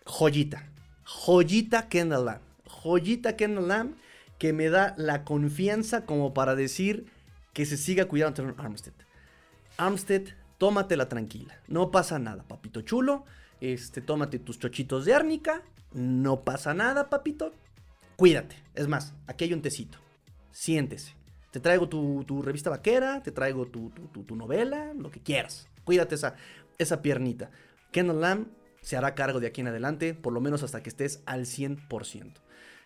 Joyita. 0.04 0.68
Joyita 1.04 1.88
Kendall 1.88 2.24
Lamb. 2.26 2.42
Joyita 2.66 3.36
Kendall 3.36 3.68
Lamb 3.68 3.94
que 4.40 4.54
me 4.54 4.70
da 4.70 4.94
la 4.96 5.24
confianza 5.24 6.06
como 6.06 6.32
para 6.32 6.56
decir 6.56 7.04
que 7.52 7.66
se 7.66 7.76
siga 7.76 8.06
cuidando 8.06 8.42
ante 8.42 8.62
Armstead. 8.62 8.94
Armstead 9.76 10.22
tómatela 10.60 11.08
tranquila. 11.08 11.58
No 11.68 11.90
pasa 11.90 12.18
nada, 12.18 12.42
papito 12.42 12.82
chulo. 12.82 13.24
Este, 13.62 14.02
tómate 14.02 14.38
tus 14.38 14.58
chochitos 14.58 15.06
de 15.06 15.14
árnica. 15.14 15.62
No 15.94 16.42
pasa 16.42 16.74
nada, 16.74 17.08
papito. 17.08 17.52
Cuídate. 18.16 18.56
Es 18.74 18.86
más, 18.86 19.14
aquí 19.26 19.44
hay 19.44 19.54
un 19.54 19.62
tecito. 19.62 19.96
Siéntese. 20.52 21.14
Te 21.50 21.60
traigo 21.60 21.88
tu, 21.88 22.42
revista 22.42 22.68
vaquera, 22.68 23.22
te 23.22 23.32
traigo 23.32 23.66
tu, 23.66 23.90
novela, 24.36 24.92
lo 24.92 25.10
que 25.10 25.20
quieras. 25.20 25.66
Cuídate 25.84 26.14
esa, 26.14 26.36
esa 26.76 27.00
piernita. 27.00 27.50
Kendall 27.90 28.20
Lamb 28.20 28.46
se 28.82 28.98
hará 28.98 29.14
cargo 29.14 29.40
de 29.40 29.46
aquí 29.46 29.62
en 29.62 29.68
adelante, 29.68 30.12
por 30.12 30.34
lo 30.34 30.42
menos 30.42 30.62
hasta 30.62 30.82
que 30.82 30.90
estés 30.90 31.22
al 31.24 31.46
100%. 31.46 32.34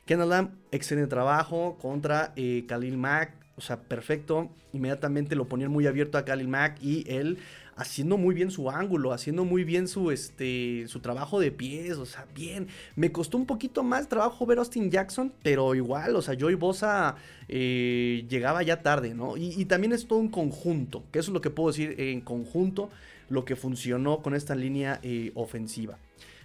Kendall 0.07 0.29
Lamb, 0.29 0.51
excelente 0.71 1.09
trabajo 1.09 1.77
contra 1.81 2.33
eh, 2.37 2.65
Khalil 2.69 2.99
Mack. 2.99 3.45
O 3.57 3.61
sea, 3.61 3.81
perfecto. 3.83 4.51
Inmediatamente 4.73 5.37
lo 5.37 5.47
ponían 5.47 5.71
muy 5.71 5.87
abierto 5.87 6.19
a 6.19 6.25
Khalil 6.25 6.49
Mack 6.49 6.83
y 6.83 7.05
él 7.09 7.39
haciendo 7.77 8.17
muy 8.17 8.35
bien 8.35 8.51
su 8.51 8.71
ángulo, 8.71 9.13
haciendo 9.13 9.45
muy 9.45 9.65
bien 9.65 9.89
su, 9.89 10.11
este, 10.11 10.85
su 10.89 11.01
trabajo 11.01 11.41
de 11.41 11.51
pies, 11.51 11.99
o 11.99 12.07
sea, 12.07 12.27
bien. 12.35 12.69
Me 12.97 13.13
costó 13.13 13.37
un 13.37 13.47
poquito 13.47 13.83
más 13.83 14.09
trabajo 14.09 14.47
ver 14.47 14.59
Austin 14.59 14.91
Jackson, 14.91 15.33
pero 15.43 15.75
igual, 15.75 16.17
o 16.17 16.23
sea, 16.23 16.37
Joey 16.39 16.55
Bosa 16.55 17.17
eh, 17.49 18.25
llegaba 18.29 18.63
ya 18.63 18.83
tarde, 18.83 19.15
¿no? 19.15 19.37
Y, 19.37 19.65
también 19.65 19.93
es 19.93 20.07
todo 20.07 20.19
un 20.19 20.29
conjunto, 20.29 21.05
que 21.11 21.19
eso 21.19 21.31
es 21.31 21.35
lo 21.35 21.41
que 21.41 21.51
puedo 21.51 21.71
decir 21.71 21.95
en 21.99 22.21
conjunto, 22.21 22.91
lo 23.29 23.45
que 23.45 23.57
funcionó 23.57 24.23
con 24.23 24.35
esta 24.35 24.55
línea 24.55 25.01
eh, 25.03 25.33
ofensiva. 25.35 25.99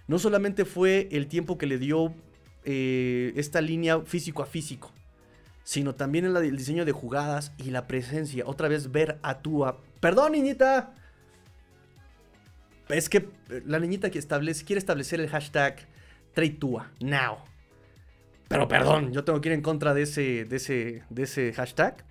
No 0.08 0.18
solamente 0.18 0.66
fue 0.66 1.08
el 1.12 1.28
tiempo 1.28 1.58
que 1.58 1.68
le 1.68 1.78
dio 1.78 2.14
eh, 2.64 3.34
esta 3.36 3.62
línea 3.62 4.02
físico 4.02 4.42
a 4.42 4.46
físico, 4.46 4.92
sino 5.64 5.94
también 5.94 6.26
el 6.26 6.58
diseño 6.58 6.86
de 6.86 6.92
jugadas 6.92 7.52
y 7.58 7.70
la 7.70 7.86
presencia. 7.86 8.44
Otra 8.48 8.68
vez 8.68 8.92
ver 8.92 9.20
a 9.22 9.40
Tua. 9.42 9.78
Perdón, 10.00 10.32
niñita. 10.32 10.96
Es 12.90 13.08
que 13.08 13.18
eh, 13.50 13.64
la 13.66 13.80
niñita 13.80 14.10
que 14.10 14.20
quiere 14.20 14.80
establecer 14.80 15.20
el 15.20 15.30
hashtag 15.30 15.88
TradeTua, 16.34 16.92
now. 17.00 17.38
Pero 18.48 18.68
perdón, 18.68 19.14
yo 19.14 19.24
tengo 19.24 19.40
que 19.42 19.50
ir 19.50 19.54
en 19.54 19.62
contra 19.62 19.94
de 19.94 20.02
ese, 20.02 20.46
de 20.46 20.56
ese, 20.56 21.04
de 21.10 21.24
ese 21.24 21.54
hashtag. 21.54 22.04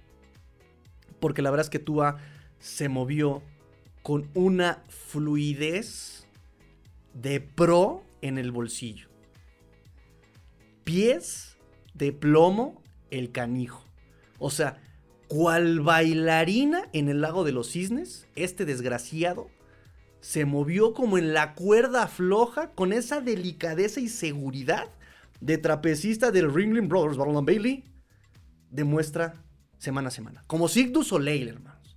Porque 1.18 1.42
la 1.42 1.50
verdad 1.50 1.66
es 1.66 1.70
que 1.70 1.80
Tua 1.80 2.18
se 2.60 2.88
movió 2.88 3.42
con 4.02 4.30
una 4.34 4.84
fluidez 4.88 6.28
de 7.12 7.40
pro 7.40 8.04
en 8.22 8.38
el 8.38 8.52
bolsillo. 8.52 9.08
Pies 10.84 11.56
de 11.94 12.12
plomo 12.12 12.80
el 13.10 13.32
canijo. 13.32 13.84
O 14.38 14.50
sea, 14.50 14.80
cual 15.26 15.80
bailarina 15.80 16.88
en 16.92 17.08
el 17.08 17.20
lago 17.20 17.42
de 17.42 17.50
los 17.50 17.72
cisnes, 17.72 18.28
este 18.36 18.64
desgraciado 18.64 19.50
se 20.20 20.44
movió 20.44 20.94
como 20.94 21.18
en 21.18 21.32
la 21.32 21.54
cuerda 21.54 22.06
floja 22.08 22.70
con 22.70 22.92
esa 22.92 23.20
delicadeza 23.20 24.00
y 24.00 24.08
seguridad 24.08 24.88
de 25.40 25.58
trapecista 25.58 26.30
del 26.30 26.52
Ringling 26.52 26.88
Brothers, 26.88 27.16
Barlow 27.16 27.44
Bailey, 27.44 27.84
demuestra 28.70 29.34
semana 29.78 30.08
a 30.08 30.10
semana. 30.10 30.44
Como 30.46 30.68
Sigdu 30.68 31.02
Soleil, 31.02 31.48
hermanos. 31.48 31.96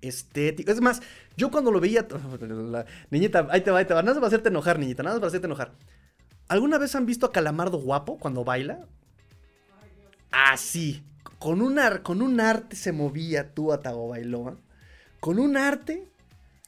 Estético. 0.00 0.70
Es 0.70 0.80
más, 0.80 1.00
yo 1.36 1.50
cuando 1.50 1.70
lo 1.70 1.80
veía. 1.80 2.06
niñita, 3.10 3.46
ahí 3.50 3.62
te 3.62 3.70
va, 3.70 3.78
ahí 3.78 3.84
te 3.84 3.94
va. 3.94 4.02
Nada 4.02 4.14
más 4.14 4.20
para 4.20 4.26
hacerte 4.26 4.48
enojar, 4.48 4.78
niñita. 4.78 5.02
Nada 5.02 5.14
más 5.14 5.20
para 5.20 5.28
hacerte 5.28 5.46
enojar. 5.46 5.72
¿Alguna 6.48 6.78
vez 6.78 6.94
han 6.94 7.06
visto 7.06 7.26
a 7.26 7.32
Calamardo 7.32 7.78
guapo 7.78 8.18
cuando 8.18 8.44
baila? 8.44 8.86
Así. 10.30 11.04
Con 11.38 11.62
un, 11.62 11.78
con 12.02 12.22
un 12.22 12.40
arte 12.40 12.76
se 12.76 12.92
movía 12.92 13.54
tú 13.54 13.72
a 13.72 13.80
Tago 13.80 14.08
Bailoa. 14.08 14.58
Con 15.20 15.38
un 15.38 15.56
arte 15.56 16.10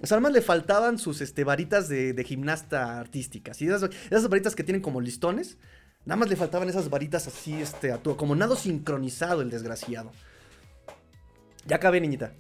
o 0.02 0.06
sea, 0.06 0.16
además 0.16 0.32
le 0.32 0.42
faltaban 0.42 0.98
sus 0.98 1.22
este, 1.22 1.42
varitas 1.42 1.88
de, 1.88 2.22
gimnasta 2.26 3.00
artísticas. 3.00 3.62
Y 3.62 3.68
esas, 3.68 4.28
varitas 4.28 4.54
que 4.54 4.62
tienen 4.62 4.82
como 4.82 5.00
listones. 5.00 5.56
Nada 6.04 6.16
más 6.16 6.28
le 6.28 6.36
faltaban 6.36 6.68
esas 6.68 6.90
varitas 6.90 7.26
así, 7.26 7.54
este, 7.54 7.92
a 7.92 7.98
como 7.98 8.36
nado 8.36 8.56
sincronizado 8.56 9.42
el 9.42 9.50
desgraciado. 9.50 10.12
Ya 11.66 11.76
acabé, 11.76 12.00
niñita. 12.00 12.32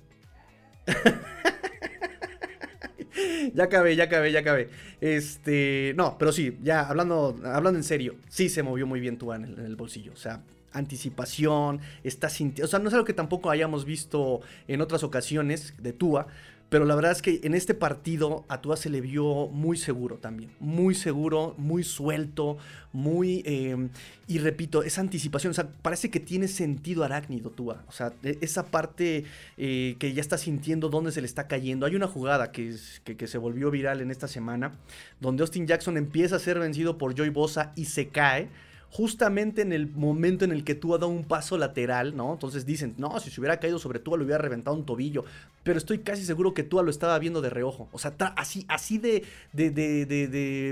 ya 3.54 3.64
acabé, 3.64 3.96
ya 3.96 4.04
acabé, 4.04 4.32
ya 4.32 4.40
acabé. 4.40 4.68
Este, 5.00 5.94
no, 5.96 6.16
pero 6.18 6.32
sí, 6.32 6.58
ya 6.62 6.86
hablando, 6.86 7.40
hablando 7.42 7.78
en 7.78 7.84
serio, 7.84 8.16
sí 8.28 8.48
se 8.48 8.62
movió 8.62 8.86
muy 8.86 9.00
bien 9.00 9.18
Tua 9.18 9.36
en 9.36 9.44
el, 9.44 9.58
en 9.58 9.64
el 9.64 9.76
bolsillo. 9.76 10.12
O 10.12 10.16
sea, 10.16 10.42
anticipación, 10.72 11.80
está 12.04 12.28
sintiendo, 12.28 12.66
o 12.66 12.68
sea, 12.68 12.78
no 12.78 12.88
es 12.88 12.94
algo 12.94 13.06
que 13.06 13.14
tampoco 13.14 13.50
hayamos 13.50 13.84
visto 13.84 14.42
en 14.68 14.80
otras 14.80 15.02
ocasiones 15.02 15.74
de 15.78 15.92
Tua, 15.92 16.28
pero 16.68 16.84
la 16.84 16.96
verdad 16.96 17.12
es 17.12 17.22
que 17.22 17.40
en 17.44 17.54
este 17.54 17.74
partido 17.74 18.44
a 18.48 18.60
Tua 18.60 18.76
se 18.76 18.90
le 18.90 19.00
vio 19.00 19.46
muy 19.46 19.76
seguro 19.76 20.16
también. 20.16 20.50
Muy 20.58 20.94
seguro, 20.94 21.54
muy 21.58 21.84
suelto, 21.84 22.58
muy... 22.92 23.42
Em, 23.46 23.90
y 24.26 24.38
repito, 24.38 24.82
esa 24.82 25.00
anticipación, 25.00 25.52
o 25.52 25.54
sea, 25.54 25.68
parece 25.82 26.10
que 26.10 26.18
tiene 26.18 26.48
sentido 26.48 27.04
arácnido 27.04 27.50
Tua. 27.50 27.84
O 27.86 27.92
sea, 27.92 28.12
e, 28.24 28.38
esa 28.40 28.66
parte 28.66 29.24
eh, 29.56 29.94
que 30.00 30.12
ya 30.12 30.20
está 30.20 30.38
sintiendo 30.38 30.88
dónde 30.88 31.12
se 31.12 31.20
le 31.20 31.28
está 31.28 31.46
cayendo. 31.46 31.86
Hay 31.86 31.94
una 31.94 32.08
jugada 32.08 32.50
que, 32.50 32.74
que, 33.04 33.26
se 33.28 33.38
volvió 33.38 33.70
viral 33.70 34.00
en 34.00 34.10
esta 34.10 34.26
semana, 34.26 34.72
donde 35.20 35.42
Austin 35.42 35.68
Jackson 35.68 35.96
empieza 35.96 36.36
a 36.36 36.40
ser 36.40 36.58
vencido 36.58 36.98
por 36.98 37.14
Joy 37.14 37.28
Bosa 37.28 37.72
y 37.76 37.84
se 37.84 38.08
cae 38.08 38.48
justamente 38.96 39.60
en 39.60 39.74
el 39.74 39.88
momento 39.88 40.46
en 40.46 40.52
el 40.52 40.64
que 40.64 40.74
Tua 40.74 40.96
da 40.96 41.04
un 41.04 41.24
paso 41.24 41.58
lateral, 41.58 42.16
¿no? 42.16 42.32
Entonces 42.32 42.64
dicen, 42.64 42.94
no, 42.96 43.20
si 43.20 43.28
se 43.28 43.38
hubiera 43.42 43.60
caído 43.60 43.78
sobre 43.78 43.98
Tua 43.98 44.16
le 44.16 44.24
hubiera 44.24 44.40
reventado 44.40 44.74
un 44.74 44.86
tobillo. 44.86 45.26
Pero 45.64 45.76
estoy 45.76 45.98
casi 45.98 46.24
seguro 46.24 46.54
que 46.54 46.62
Tua 46.62 46.82
lo 46.82 46.88
estaba 46.88 47.18
viendo 47.18 47.42
de 47.42 47.50
reojo. 47.50 47.90
O 47.92 47.98
sea, 47.98 48.14
así, 48.36 48.64
así 48.68 48.96
de, 48.96 49.22
de, 49.52 49.70
de, 49.70 50.06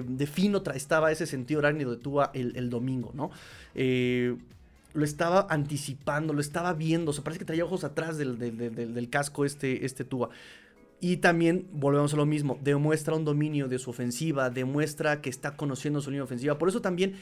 de, 0.08 0.26
fino 0.26 0.62
estaba 0.74 1.12
ese 1.12 1.26
sentido 1.26 1.60
arácnido 1.60 1.90
de 1.90 1.98
Tua 1.98 2.30
el, 2.32 2.70
domingo, 2.70 3.10
¿no? 3.12 3.30
Eh, 3.74 4.34
lo 4.94 5.04
estaba 5.04 5.46
anticipando, 5.50 6.32
lo 6.32 6.40
estaba 6.40 6.72
viendo. 6.72 7.10
O 7.10 7.12
sea, 7.12 7.24
parece 7.24 7.40
que 7.40 7.44
traía 7.44 7.66
ojos 7.66 7.84
atrás 7.84 8.16
del, 8.16 8.38
del, 8.38 9.10
casco 9.10 9.44
este, 9.44 9.84
este 9.84 10.02
Tua. 10.02 10.30
Y 10.98 11.18
también 11.18 11.66
volvemos 11.72 12.14
a 12.14 12.16
lo 12.16 12.24
mismo, 12.24 12.58
demuestra 12.62 13.14
un 13.14 13.26
dominio 13.26 13.68
de 13.68 13.78
su 13.78 13.90
ofensiva, 13.90 14.48
demuestra 14.48 15.20
que 15.20 15.28
está 15.28 15.58
conociendo 15.58 16.00
su 16.00 16.08
línea 16.10 16.24
ofensiva. 16.24 16.56
Por 16.56 16.70
eso 16.70 16.80
también 16.80 17.16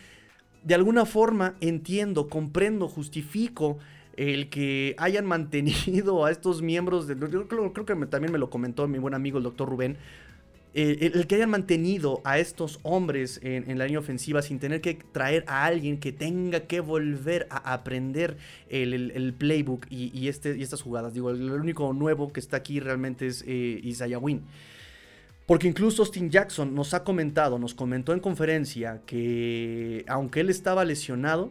de 0.64 0.74
alguna 0.74 1.04
forma 1.06 1.54
entiendo, 1.60 2.28
comprendo, 2.28 2.88
justifico 2.88 3.78
el 4.16 4.48
que 4.48 4.94
hayan 4.98 5.26
mantenido 5.26 6.24
a 6.24 6.30
estos 6.30 6.62
miembros, 6.62 7.06
de, 7.06 7.16
creo, 7.16 7.72
que 7.72 8.06
también 8.06 8.32
me 8.32 8.38
lo 8.38 8.50
comentó 8.50 8.86
mi 8.86 8.98
buen 8.98 9.14
amigo 9.14 9.38
el 9.38 9.44
doctor 9.44 9.68
Rubén, 9.68 9.96
eh, 10.74 11.10
el, 11.14 11.26
que 11.26 11.34
hayan 11.34 11.50
mantenido 11.50 12.22
a 12.24 12.38
estos 12.38 12.80
hombres 12.82 13.40
en, 13.42 13.76
la 13.76 13.84
línea 13.84 13.98
ofensiva 13.98 14.40
sin 14.40 14.58
tener 14.58 14.80
que 14.80 14.94
traer 15.12 15.44
a 15.46 15.66
alguien 15.66 15.98
que 15.98 16.12
tenga 16.12 16.60
que 16.60 16.80
volver 16.80 17.46
a 17.50 17.74
aprender 17.74 18.38
el, 18.70 19.34
playbook 19.36 19.86
y, 19.90 20.28
este, 20.28 20.56
y 20.56 20.62
estas 20.62 20.80
jugadas. 20.80 21.12
Digo, 21.12 21.30
el, 21.30 21.50
único 21.50 21.92
nuevo 21.92 22.32
que 22.32 22.40
está 22.40 22.58
aquí 22.58 22.80
realmente 22.80 23.26
es 23.26 23.44
eh, 23.46 23.80
Isaiah 23.82 24.18
Wynn. 24.18 24.42
Porque 25.52 25.68
incluso 25.68 26.00
Austin 26.00 26.30
Jackson 26.30 26.74
nos 26.74 26.94
ha 26.94 27.04
comentado, 27.04 27.58
nos 27.58 27.74
comentó 27.74 28.14
en 28.14 28.20
conferencia 28.20 29.02
que 29.04 30.02
aunque 30.08 30.40
él 30.40 30.48
estaba 30.48 30.82
lesionado, 30.86 31.50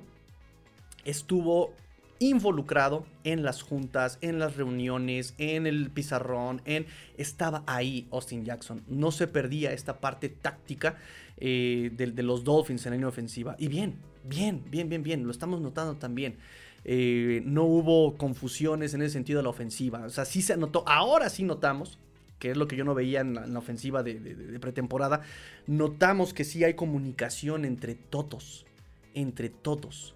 estuvo 1.06 1.76
involucrado 2.18 3.06
en 3.24 3.44
las 3.44 3.62
juntas, 3.62 4.18
en 4.22 4.40
las 4.40 4.56
reuniones, 4.58 5.36
en 5.38 5.68
el 5.68 5.92
pizarrón, 5.92 6.64
en 6.66 6.88
estaba 7.16 7.64
ahí 7.68 8.08
Austin 8.12 8.44
Jackson. 8.44 8.82
No 8.88 9.12
se 9.12 9.28
perdía 9.28 9.72
esta 9.72 10.00
parte 10.00 10.30
táctica 10.30 10.98
eh, 11.38 11.92
de, 11.94 12.24
los 12.24 12.44
Dolphins 12.44 12.84
en 12.88 12.94
la 12.94 12.96
línea 12.96 13.10
ofensiva. 13.10 13.56
Y 13.60 13.68
bien, 13.68 13.98
bien, 14.24 14.64
bien, 14.72 14.90
bien, 14.90 15.04
bien. 15.04 15.26
Lo 15.26 15.32
estamos 15.32 15.62
notando 15.62 15.98
también. 15.98 16.38
Eh, 16.86 17.44
no 17.46 17.66
hubo 17.66 18.18
confusiones 18.18 18.96
en 18.96 19.04
ese 19.04 19.14
sentido 19.14 19.38
de 19.38 19.44
la 19.44 19.50
ofensiva. 19.50 20.00
O 20.08 20.10
sea, 20.10 20.26
sí 20.26 20.42
se 20.42 20.58
notó. 20.58 20.84
Ahora 20.88 21.30
sí 21.30 21.44
notamos 21.44 22.00
que 22.42 22.50
es 22.50 22.58
lo 22.58 22.68
que 22.68 22.76
yo 22.76 22.84
no 22.84 22.96
veía 22.96 23.22
en 23.22 23.36
la, 23.36 23.60
ofensiva 23.60 24.02
de, 24.02 24.16
pretemporada, 24.60 25.22
notamos 25.68 26.34
que 26.34 26.44
sí 26.44 26.64
hay 26.64 26.74
comunicación 26.74 27.66
entre 27.66 27.94
todos, 27.94 28.66
entre 29.14 29.50
todos. 29.50 30.16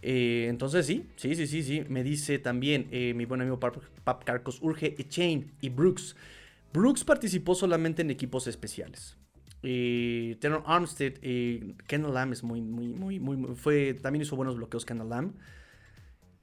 Eh, 0.00 0.46
entonces 0.48 0.86
sí, 0.86 1.04
sí, 1.16 1.34
sí, 1.34 1.46
sí, 1.46 1.62
sí, 1.62 1.84
me 1.90 2.02
dice 2.02 2.38
también 2.38 2.88
eh, 2.90 3.12
mi 3.12 3.26
buen 3.26 3.42
amigo 3.42 3.60
Pap, 3.60 4.24
Carcos, 4.24 4.62
urge 4.62 4.96
Chain 5.06 5.52
y 5.60 5.68
Brooks. 5.68 6.16
Brooks 6.72 7.04
participó 7.04 7.54
solamente 7.54 8.00
en 8.00 8.10
equipos 8.10 8.46
especiales. 8.46 9.18
Eh, 9.62 10.38
Armstead, 10.64 11.14
eh, 11.20 11.74
Kendall 11.86 12.14
Lamb 12.14 12.32
es 12.32 12.42
muy, 12.42 12.62
muy, 12.62 12.88
muy, 12.88 13.18
muy, 13.18 13.54
fue, 13.54 13.92
también 13.92 14.22
hizo 14.22 14.34
buenos 14.34 14.56
bloqueos 14.56 14.86
Kendall 14.86 15.10
Lamb. 15.10 15.34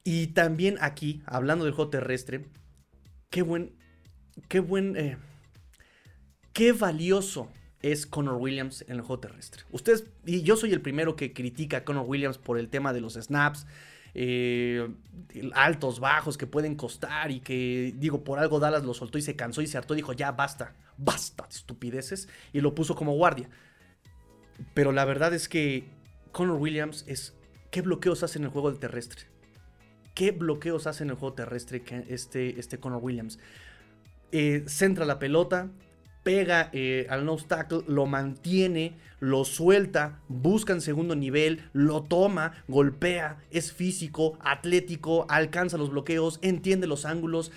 Y 0.04 0.28
también 0.28 0.76
aquí, 0.80 1.22
hablando 1.26 1.64
del 1.64 1.74
juego 1.74 1.90
terrestre, 1.90 2.46
qué 3.30 3.42
buen, 3.42 3.72
qué 4.48 4.60
buen, 4.60 4.96
eh, 4.96 5.16
qué 6.52 6.72
valioso 6.72 7.50
es 7.82 8.06
Connor 8.06 8.36
Williams 8.36 8.84
en 8.88 8.96
el 8.96 9.00
juego 9.02 9.20
terrestre. 9.20 9.62
Ustedes, 9.70 10.04
y 10.26 10.42
yo 10.42 10.56
soy 10.56 10.72
el 10.72 10.80
primero 10.80 11.16
que 11.16 11.32
critica 11.32 11.78
a 11.78 11.84
Connor 11.84 12.06
Williams 12.06 12.38
por 12.38 12.58
el 12.58 12.68
tema 12.68 12.92
de 12.92 13.00
los 13.00 13.14
snaps, 13.14 13.66
eh, 14.14 14.88
altos, 15.54 16.00
bajos 16.00 16.38
que 16.38 16.46
pueden 16.46 16.74
costar 16.74 17.30
y 17.30 17.40
que, 17.40 17.94
digo, 17.96 18.24
por 18.24 18.38
algo 18.38 18.58
Dallas 18.58 18.84
lo 18.84 18.94
soltó 18.94 19.18
y 19.18 19.22
se 19.22 19.36
cansó 19.36 19.62
y 19.62 19.66
se 19.66 19.78
hartó, 19.78 19.94
dijo, 19.94 20.12
ya 20.12 20.32
basta, 20.32 20.74
basta 20.96 21.44
de 21.44 21.54
estupideces, 21.54 22.28
y 22.52 22.60
lo 22.60 22.74
puso 22.74 22.94
como 22.94 23.12
guardia. 23.12 23.48
Pero 24.74 24.92
la 24.92 25.04
verdad 25.04 25.34
es 25.34 25.48
que 25.48 25.84
Connor 26.32 26.60
Williams 26.60 27.04
es, 27.06 27.34
¿qué 27.70 27.82
bloqueos 27.82 28.22
hace 28.22 28.38
en 28.38 28.44
el 28.44 28.50
juego 28.50 28.72
terrestre? 28.74 29.22
¿Qué 30.14 30.32
bloqueos 30.32 30.88
hace 30.88 31.04
en 31.04 31.10
el 31.10 31.16
juego 31.16 31.34
terrestre 31.34 31.84
este, 32.08 32.58
este 32.58 32.78
Connor 32.78 33.00
Williams? 33.02 33.38
Eh, 34.30 34.64
centra 34.66 35.04
la 35.04 35.18
pelota, 35.18 35.68
pega 36.22 36.68
eh, 36.74 37.06
al 37.08 37.24
nose 37.24 37.46
tackle, 37.46 37.82
lo 37.86 38.04
mantiene, 38.04 38.96
lo 39.20 39.46
suelta, 39.46 40.20
busca 40.28 40.74
en 40.74 40.82
segundo 40.82 41.16
nivel, 41.16 41.62
lo 41.72 42.02
toma, 42.02 42.52
golpea, 42.68 43.38
es 43.50 43.72
físico, 43.72 44.38
atlético, 44.42 45.24
alcanza 45.30 45.78
los 45.78 45.90
bloqueos, 45.90 46.38
entiende 46.42 46.86
los 46.86 47.06
ángulos. 47.06 47.50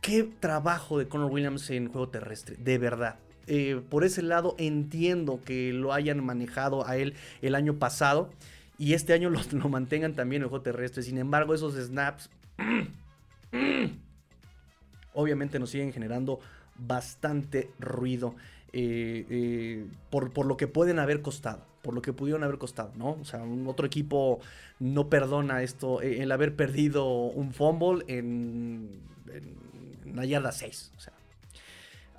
Qué 0.00 0.28
trabajo 0.40 0.98
de 0.98 1.08
Conor 1.08 1.30
Williams 1.30 1.68
en 1.68 1.88
juego 1.88 2.08
terrestre, 2.08 2.56
de 2.58 2.78
verdad. 2.78 3.16
Eh, 3.48 3.82
por 3.90 4.02
ese 4.02 4.22
lado 4.22 4.54
entiendo 4.58 5.40
que 5.44 5.74
lo 5.74 5.92
hayan 5.92 6.24
manejado 6.24 6.86
a 6.86 6.96
él 6.96 7.14
el 7.42 7.54
año 7.54 7.74
pasado 7.74 8.30
y 8.78 8.94
este 8.94 9.12
año 9.12 9.28
lo, 9.28 9.40
lo 9.52 9.68
mantengan 9.68 10.14
también 10.14 10.42
en 10.42 10.48
juego 10.48 10.62
terrestre. 10.62 11.02
Sin 11.02 11.18
embargo, 11.18 11.54
esos 11.54 11.74
snaps... 11.74 12.30
obviamente 15.16 15.58
nos 15.58 15.70
siguen 15.70 15.92
generando 15.92 16.38
bastante 16.78 17.70
ruido. 17.78 18.36
Eh, 18.72 19.26
eh, 19.30 19.86
por, 20.10 20.44
lo 20.44 20.56
que 20.56 20.68
pueden 20.68 20.98
haber 20.98 21.22
costado, 21.22 21.64
por 21.82 21.94
lo 21.94 22.02
que 22.02 22.12
pudieron 22.12 22.44
haber 22.44 22.58
costado, 22.58 22.92
¿no? 22.96 23.12
O 23.12 23.24
sea, 23.24 23.42
un 23.42 23.66
otro 23.66 23.86
equipo 23.86 24.40
no 24.80 25.08
perdona 25.08 25.62
esto, 25.62 26.02
eh, 26.02 26.22
el 26.22 26.30
haber 26.30 26.54
perdido 26.56 27.06
un 27.06 27.54
fumble 27.54 28.04
en, 28.08 28.90
en, 29.32 30.12
una 30.12 30.26
yarda 30.26 30.52
6, 30.52 30.92
o 30.96 31.00
sea. 31.00 31.15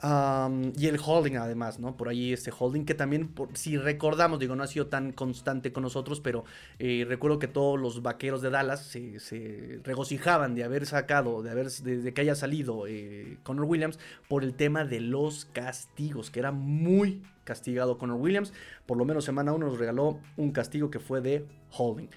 Y 0.04 0.88
el 0.88 1.00
holding 1.04 1.38
además, 1.38 1.80
¿no? 1.80 1.98
Por 1.98 2.10
ahí 2.10 2.32
este 2.32 2.52
holding 2.58 2.86
que 2.86 2.94
también, 2.94 3.34
si 3.54 3.78
recordamos, 3.78 4.40
digo, 4.40 4.56
no 4.56 4.64
ha 4.64 4.68
sido 4.68 4.88
tan 4.88 5.12
constante 5.12 5.72
con 5.72 5.82
nosotros, 5.82 6.22
pero 6.22 6.46
eh, 6.78 7.04
recuerdo 7.08 7.40
que 7.40 7.48
todos 7.48 7.80
los 7.80 8.04
vaqueros 8.04 8.44
de 8.44 8.52
Dallas 8.52 8.82
se, 8.82 9.80
regocijaban 9.84 10.54
de 10.54 10.64
haber 10.64 10.86
sacado, 10.86 11.42
de, 11.42 11.50
haber, 11.50 11.72
de, 11.72 12.14
que 12.14 12.22
haya 12.22 12.36
salido 12.36 12.86
eh, 12.88 13.40
Connor 13.42 13.66
Williams 13.66 13.98
por 14.28 14.44
el 14.44 14.54
tema 14.54 14.86
de 14.86 15.00
los 15.00 15.46
castigos, 15.46 16.30
que 16.30 16.40
era 16.40 16.52
muy 16.52 17.24
castigado 17.44 17.98
Connor 17.98 18.20
Williams. 18.20 18.54
Por 18.86 18.98
lo 18.98 19.06
menos 19.06 19.26
semana 19.26 19.52
1 19.52 19.66
nos 19.66 19.80
regaló 19.80 20.20
un 20.36 20.52
castigo 20.52 20.92
que 20.92 21.00
fue 21.00 21.22
de 21.22 21.48
holding. 21.76 22.10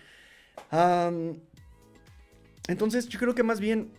entonces 2.68 3.08
yo 3.08 3.18
creo 3.18 3.34
que 3.34 3.42
más 3.42 3.58
bien, 3.58 3.90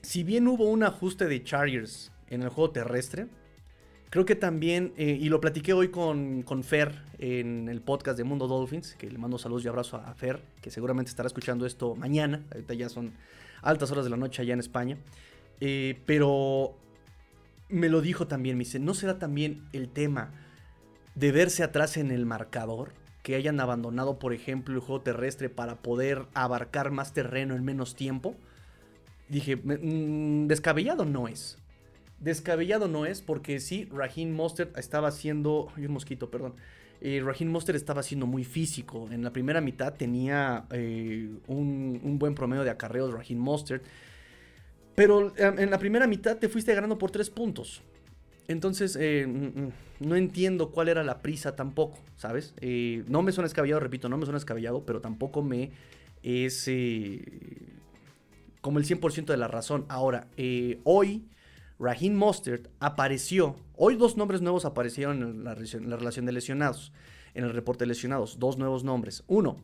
si 0.00 0.24
bien 0.24 0.48
hubo 0.48 0.64
un 0.64 0.82
ajuste 0.82 1.26
de 1.26 1.44
Chargers 1.44 2.10
en 2.30 2.42
el 2.42 2.48
juego 2.48 2.70
terrestre. 2.70 3.26
Creo 4.10 4.24
que 4.24 4.34
también, 4.34 4.92
eh, 4.96 5.16
y 5.20 5.28
lo 5.28 5.40
platiqué 5.40 5.72
hoy 5.72 5.88
con, 5.88 6.42
con, 6.42 6.64
Fer 6.64 6.92
en 7.18 7.68
el 7.68 7.80
podcast 7.80 8.18
de 8.18 8.24
Mundo 8.24 8.48
Dolphins, 8.48 8.96
que 8.96 9.08
le 9.08 9.18
mando 9.18 9.38
saludos 9.38 9.64
y 9.64 9.68
abrazo 9.68 9.98
a 9.98 10.14
Fer, 10.14 10.42
que 10.60 10.70
seguramente 10.70 11.10
estará 11.10 11.28
escuchando 11.28 11.64
esto 11.64 11.94
mañana. 11.94 12.42
Ahorita 12.52 12.74
ya 12.74 12.88
son 12.88 13.12
altas 13.62 13.90
horas 13.92 14.04
de 14.04 14.10
la 14.10 14.16
noche 14.16 14.42
allá 14.42 14.54
en 14.54 14.60
España. 14.60 14.96
Eh, 15.60 16.00
pero 16.06 16.74
me 17.68 17.88
lo 17.88 18.00
dijo 18.00 18.26
también, 18.26 18.56
me 18.56 18.64
dice, 18.64 18.80
¿no 18.80 18.94
será 18.94 19.18
también 19.18 19.62
el 19.72 19.88
tema 19.88 20.32
de 21.14 21.30
verse 21.30 21.62
atrás 21.62 21.96
en 21.96 22.10
el 22.10 22.26
marcador? 22.26 22.92
Que 23.22 23.36
hayan 23.36 23.60
abandonado, 23.60 24.18
por 24.18 24.32
ejemplo, 24.32 24.74
el 24.74 24.80
juego 24.80 25.02
terrestre 25.02 25.50
para 25.50 25.76
poder 25.76 26.26
abarcar 26.34 26.90
más 26.90 27.12
terreno 27.12 27.54
en 27.54 27.64
menos 27.64 27.94
tiempo. 27.94 28.34
Dije, 29.28 29.54
mm, 29.54 30.48
descabellado 30.48 31.04
no 31.04 31.28
es. 31.28 31.59
Descabellado 32.20 32.86
no 32.86 33.06
es, 33.06 33.22
porque 33.22 33.60
sí, 33.60 33.88
Raheem 33.90 34.30
Mostert 34.30 34.76
estaba 34.76 35.08
haciendo. 35.08 35.68
Ay, 35.74 35.86
un 35.86 35.92
mosquito, 35.92 36.30
perdón. 36.30 36.54
Eh, 37.00 37.22
Raheem 37.24 37.50
Mostert 37.50 37.76
estaba 37.76 38.02
siendo 38.02 38.26
muy 38.26 38.44
físico. 38.44 39.08
En 39.10 39.24
la 39.24 39.32
primera 39.32 39.62
mitad 39.62 39.94
tenía 39.94 40.66
eh, 40.70 41.30
un, 41.46 42.18
buen 42.18 42.34
promedio 42.34 42.62
de 42.62 42.68
acarreos 42.68 43.10
Raheem 43.14 43.38
Mostert. 43.38 43.82
Pero 44.94 45.32
em, 45.38 45.58
en 45.60 45.70
la 45.70 45.78
primera 45.78 46.06
mitad 46.06 46.36
te 46.36 46.50
fuiste 46.50 46.74
ganando 46.74 46.98
por 46.98 47.10
tres 47.10 47.30
puntos. 47.30 47.80
Entonces, 48.48 48.98
eh, 49.00 49.26
no 50.00 50.16
entiendo 50.16 50.72
cuál 50.72 50.88
era 50.88 51.02
la 51.02 51.22
prisa 51.22 51.56
tampoco, 51.56 51.98
¿sabes? 52.16 52.52
Eh, 52.60 53.04
no 53.08 53.22
me 53.22 53.32
suena 53.32 53.46
escabellado, 53.46 53.80
repito, 53.80 54.10
no 54.10 54.18
me 54.18 54.26
suena 54.26 54.38
escabellado, 54.38 54.84
pero 54.84 55.00
tampoco 55.00 55.42
me 55.42 55.70
es 56.22 56.64
como 58.60 58.78
el 58.78 58.84
100% 58.84 59.24
de 59.26 59.36
la 59.38 59.48
razón. 59.48 59.86
Ahora, 59.88 60.26
hoy 60.84 61.24
Raheem 61.80 62.14
Mostert 62.14 62.68
apareció. 62.78 63.56
Hoy 63.74 63.96
dos 63.96 64.18
nombres 64.18 64.42
nuevos 64.42 64.66
aparecieron 64.66 65.22
en 65.22 65.44
la, 65.44 65.54
relación 65.54 66.26
de 66.26 66.32
lesionados, 66.32 66.92
en 67.32 67.44
el 67.44 67.54
reporte 67.54 67.84
de 67.84 67.88
lesionados. 67.88 68.38
Dos 68.38 68.58
nuevos 68.58 68.84
nombres. 68.84 69.24
Uno, 69.26 69.56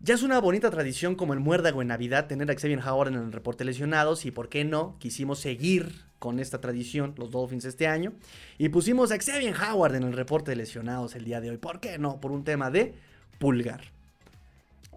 ya 0.00 0.14
es 0.14 0.24
una 0.24 0.40
bonita 0.40 0.68
tradición 0.70 1.14
como 1.14 1.32
el 1.32 1.40
muérdago 1.40 1.80
en 1.80 1.88
Navidad 1.88 2.26
tener 2.26 2.50
a 2.50 2.54
Xavier 2.54 2.80
Howard 2.80 3.08
en 3.08 3.14
el 3.14 3.32
reporte 3.32 3.64
lesionados 3.64 4.26
y 4.26 4.32
por 4.32 4.48
qué 4.48 4.64
no, 4.64 4.98
quisimos 4.98 5.38
seguir 5.38 6.04
con 6.18 6.40
esta 6.40 6.60
tradición 6.60 7.14
los 7.16 7.30
Dolphins 7.30 7.64
este 7.64 7.86
año 7.86 8.12
y 8.58 8.68
pusimos 8.68 9.12
a 9.12 9.18
Xavier 9.18 9.54
Howard 9.56 9.94
en 9.94 10.02
el 10.02 10.12
reporte 10.12 10.50
de 10.50 10.56
lesionados 10.56 11.14
el 11.14 11.24
día 11.24 11.40
de 11.40 11.50
hoy. 11.50 11.58
¿Por 11.58 11.78
qué 11.78 11.98
no? 11.98 12.20
Por 12.20 12.32
un 12.32 12.42
tema 12.42 12.70
de 12.70 12.94
pulgar. 13.38 13.95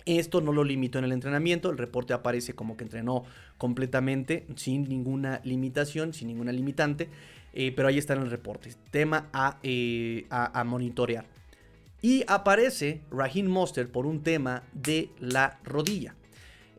Esto 0.05 0.41
no 0.41 0.51
lo 0.51 0.63
limitó 0.63 0.99
en 0.99 1.05
el 1.05 1.11
entrenamiento, 1.11 1.69
el 1.69 1.77
reporte 1.77 2.13
aparece 2.13 2.53
como 2.53 2.77
que 2.77 2.83
entrenó 2.83 3.23
completamente 3.57 4.45
sin 4.55 4.87
ninguna 4.87 5.41
limitación, 5.43 6.13
sin 6.13 6.27
ninguna 6.27 6.51
limitante, 6.51 7.09
eh, 7.53 7.73
pero 7.75 7.87
ahí 7.87 7.97
está 7.97 8.13
en 8.13 8.21
el 8.21 8.31
reporte, 8.31 8.73
tema 8.91 9.29
eh, 9.63 10.25
a, 10.29 10.59
a, 10.59 10.63
monitorear. 10.63 11.25
Y 12.01 12.23
aparece 12.27 13.01
Raheem 13.11 13.47
Monster 13.47 13.89
por 13.89 14.05
un 14.05 14.21
tema 14.21 14.63
de 14.73 15.09
la 15.19 15.59
rodilla. 15.63 16.15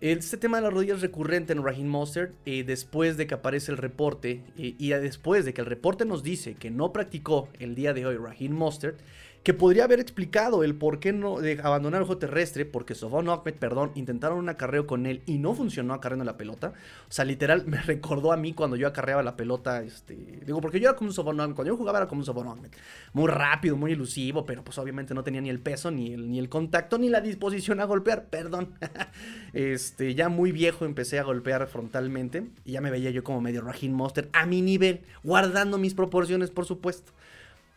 Este 0.01 0.39
tema 0.39 0.57
de 0.57 0.63
la 0.63 0.71
rodilla 0.71 0.95
es 0.95 1.03
recurrente 1.03 1.53
en 1.53 1.63
Raheem 1.63 1.87
Monster 1.87 2.33
eh, 2.47 2.65
después 2.65 3.19
de 3.19 3.27
que 3.27 3.35
aparece 3.35 3.71
el 3.71 3.77
reporte 3.77 4.43
y 4.57 4.89
después 4.89 5.45
de 5.45 5.53
que 5.53 5.61
el 5.61 5.67
reporte 5.67 6.07
nos 6.07 6.23
dice 6.23 6.55
que 6.55 6.71
no 6.71 6.91
practicó 6.91 7.51
el 7.59 7.75
día 7.75 7.93
de 7.93 8.07
hoy 8.07 8.17
Raheem 8.17 8.53
Monster 8.53 8.97
que 9.43 9.55
podría 9.55 9.85
haber 9.85 10.01
explicado 10.01 10.63
el 10.65 10.75
por 10.75 11.01
qué 11.01 11.13
no 11.13 11.41
de 11.41 11.59
abandonar 11.63 12.03
el 12.03 12.07
juego 12.07 12.19
terrestre, 12.19 12.67
porque 12.67 12.95
Sofón 12.95 13.29
Ahmed, 13.31 13.55
perdón, 13.55 13.91
intentaron 13.95 14.39
un 14.39 14.49
acarreo 14.51 14.87
con 14.87 15.07
él 15.07 15.23
y 15.25 15.39
no 15.39 15.55
funcionó 15.55 15.95
acarreando 15.95 16.27
la 16.27 16.37
pelota. 16.37 16.75
O 17.09 17.13
sea, 17.13 17.25
literal, 17.25 17.65
me 17.67 17.81
recordó 17.81 18.33
a 18.33 18.37
mí 18.37 18.53
cuando 18.53 18.77
yo 18.77 18.87
acarreaba 18.87 19.23
la 19.23 19.37
pelota, 19.37 19.83
este, 19.83 20.15
digo, 20.45 20.61
porque 20.61 20.79
yo 20.79 20.91
era 20.91 20.97
como 20.97 21.09
un 21.09 21.15
Sofón 21.15 21.37
cuando 21.37 21.65
yo 21.65 21.77
jugaba 21.77 21.99
era 21.99 22.09
como 22.09 22.21
un 22.21 22.27
Sofón 22.27 22.69
muy 23.15 23.29
rápido, 23.29 23.77
muy 23.77 23.93
elusivo, 23.93 24.45
pero 24.45 24.63
pues 24.63 24.77
obviamente 24.77 25.15
no 25.15 25.25
tenía 25.25 25.41
ni 25.41 25.49
el 25.49 25.61
peso, 25.61 25.91
ni 25.91 26.13
el, 26.13 26.31
ni 26.31 26.39
el 26.39 26.51
contacto, 26.51 26.99
ni 26.99 27.09
la 27.09 27.23
disposición 27.23 27.81
a 27.81 27.85
golpear, 27.85 28.27
perdón. 28.27 28.75
este, 29.55 30.15
ya 30.15 30.29
muy 30.29 30.53
viejo 30.53 30.85
empecé 30.85 31.19
a 31.19 31.23
golpear 31.23 31.67
frontalmente 31.67 32.47
y 32.65 32.73
ya 32.73 32.83
me 32.83 32.91
veía 32.91 33.11
yo 33.11 33.25
como 33.25 33.41
medio 33.41 33.63
Rajin 33.63 33.95
Monster 33.95 34.29
a 34.35 34.45
mi 34.45 34.61
nivel, 34.61 35.01
guardando 35.23 35.79
mis 35.79 35.95
proporciones, 35.95 36.51
por 36.51 36.67
supuesto 36.67 37.13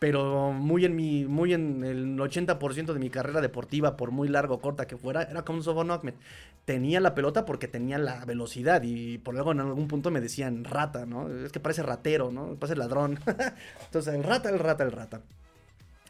pero 0.03 0.51
muy 0.51 0.83
en 0.83 0.97
mi 0.97 1.23
muy 1.23 1.53
en 1.53 1.81
el 1.85 2.17
80% 2.17 2.91
de 2.91 2.99
mi 2.99 3.09
carrera 3.09 3.39
deportiva, 3.39 3.95
por 3.95 4.11
muy 4.11 4.27
largo 4.27 4.55
o 4.55 4.59
corta 4.59 4.85
que 4.85 4.97
fuera, 4.97 5.23
era 5.23 5.45
como 5.45 5.59
un 5.59 5.63
Sofon 5.63 5.91
Ahmed. 5.91 6.15
Tenía 6.65 6.99
la 6.99 7.15
pelota 7.15 7.45
porque 7.45 7.69
tenía 7.69 7.97
la 7.97 8.25
velocidad 8.25 8.83
y 8.83 9.19
por 9.19 9.33
luego 9.33 9.53
en 9.53 9.61
algún 9.61 9.87
punto 9.87 10.11
me 10.11 10.19
decían 10.19 10.65
rata, 10.65 11.05
¿no? 11.05 11.33
Es 11.33 11.53
que 11.53 11.61
parece 11.61 11.83
ratero, 11.83 12.33
¿no? 12.33 12.55
Parece 12.55 12.75
ladrón. 12.75 13.17
Entonces, 13.85 14.13
el 14.13 14.25
rata, 14.25 14.49
el 14.49 14.59
rata, 14.59 14.83
el 14.83 14.91
rata. 14.91 15.21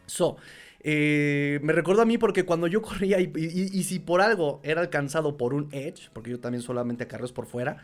So, 0.07 0.37
eh, 0.79 1.59
me 1.61 1.71
recuerdo 1.71 2.01
a 2.01 2.05
mí 2.05 2.17
porque 2.17 2.45
cuando 2.45 2.65
yo 2.65 2.81
corría 2.81 3.19
y, 3.19 3.83
si 3.83 3.99
por 3.99 4.21
algo 4.21 4.59
era 4.63 4.81
alcanzado 4.81 5.37
por 5.37 5.53
un 5.53 5.69
edge, 5.71 6.09
porque 6.13 6.31
yo 6.31 6.39
también 6.39 6.63
solamente 6.63 7.03
acarreos 7.03 7.31
por 7.31 7.45
fuera, 7.45 7.77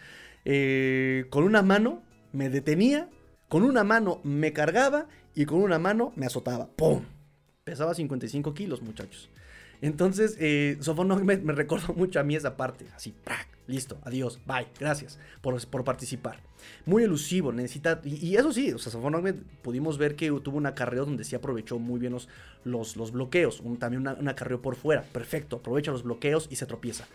eh, 0.44 1.28
con 1.30 1.44
una 1.44 1.62
mano 1.62 2.02
me 2.34 2.50
detenía, 2.50 3.10
con 3.48 3.62
una 3.62 3.84
mano 3.84 4.22
me 4.24 4.54
cargaba 4.54 5.06
y 5.40 5.46
con 5.46 5.62
una 5.62 5.80
mano 5.80 6.12
me 6.18 6.26
azotaba. 6.26 6.68
¡Pum! 6.76 7.02
Pesaba 7.64 7.94
55 7.94 8.54
kilos, 8.54 8.82
muchachos. 8.82 9.30
Entonces, 9.82 10.36
eh, 10.38 10.78
me, 11.24 11.54
recordó 11.54 11.94
mucho 11.94 12.20
a 12.20 12.24
mí 12.24 12.36
esa 12.36 12.58
parte. 12.58 12.88
Así, 12.94 13.16
listo, 13.66 13.98
adiós, 14.04 14.42
bye, 14.46 14.68
gracias 14.78 15.18
por, 15.40 15.66
por 15.68 15.86
participar. 15.86 16.42
Muy 16.86 17.04
elusivo, 17.04 17.54
necesita. 17.54 18.02
Y, 18.04 18.36
eso 18.36 18.52
sí, 18.52 18.74
o 18.74 18.80
sea, 18.80 18.92
pudimos 19.62 19.98
ver 19.98 20.18
que 20.18 20.28
tuvo 20.44 20.58
un 20.58 20.66
acarreo 20.66 21.06
donde 21.06 21.24
sí 21.24 21.38
aprovechó 21.38 21.80
muy 21.80 22.02
bien 22.02 22.12
los, 22.12 22.28
los, 22.98 23.12
bloqueos. 23.14 23.64
también 23.80 24.06
un 24.06 24.28
acarreo 24.28 24.62
por 24.62 24.76
fuera, 24.76 25.04
perfecto, 25.04 25.56
aprovecha 25.56 25.92
los 25.92 26.04
bloqueos 26.04 26.50
y 26.52 26.58
se 26.58 26.66
tropieza. 26.66 27.08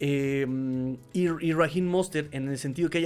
Eh, 0.00 0.46
y, 1.12 1.24
y 1.24 1.52
Raheem 1.52 1.92
en 2.32 2.48
el 2.48 2.56
sentido 2.56 2.88
que 2.88 3.02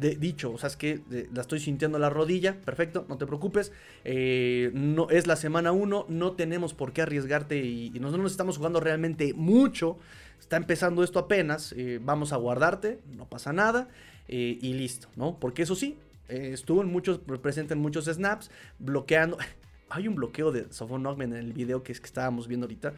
ella 0.00 0.18
dicho, 0.18 0.52
o 0.52 0.58
sea, 0.58 0.68
es 0.68 0.76
que 0.76 1.00
la 1.32 1.40
estoy 1.40 1.60
sintiendo 1.60 1.98
la 1.98 2.10
rodilla, 2.10 2.60
perfecto, 2.60 3.06
no 3.08 3.18
te 3.18 3.26
preocupes, 3.26 3.72
eh, 4.04 4.70
no, 4.74 5.08
es 5.10 5.26
la 5.26 5.36
semana 5.36 5.72
1, 5.72 6.06
no 6.08 6.32
tenemos 6.32 6.74
por 6.74 6.92
qué 6.92 7.02
arriesgarte 7.02 7.58
y, 7.58 7.90
nosotros 7.90 8.22
nos 8.22 8.32
estamos 8.32 8.58
jugando 8.58 8.80
realmente 8.80 9.32
mucho, 9.34 9.98
está 10.38 10.56
empezando 10.56 11.02
esto 11.02 11.18
apenas, 11.18 11.72
eh, 11.76 11.98
vamos 12.02 12.32
a 12.32 12.36
guardarte, 12.36 13.00
no 13.16 13.28
pasa 13.28 13.52
nada 13.52 13.88
eh, 14.28 14.58
y 14.60 14.74
listo, 14.74 15.08
¿no? 15.16 15.38
Porque 15.38 15.62
eso 15.62 15.74
sí, 15.74 15.98
estuvo 16.28 16.82
en 16.82 16.88
muchos, 16.88 17.18
presente 17.18 17.74
en 17.74 17.80
muchos 17.80 18.06
snaps, 18.06 18.50
bloqueando, 18.78 19.38
hay 19.90 20.08
un 20.08 20.14
bloqueo 20.14 20.52
de 20.52 20.72
Sofon 20.72 21.06
Ogmen 21.06 21.32
en 21.32 21.38
el 21.38 21.52
video 21.52 21.82
que, 21.82 21.92
que 21.92 22.04
estábamos 22.04 22.48
viendo 22.48 22.66
ahorita 22.66 22.92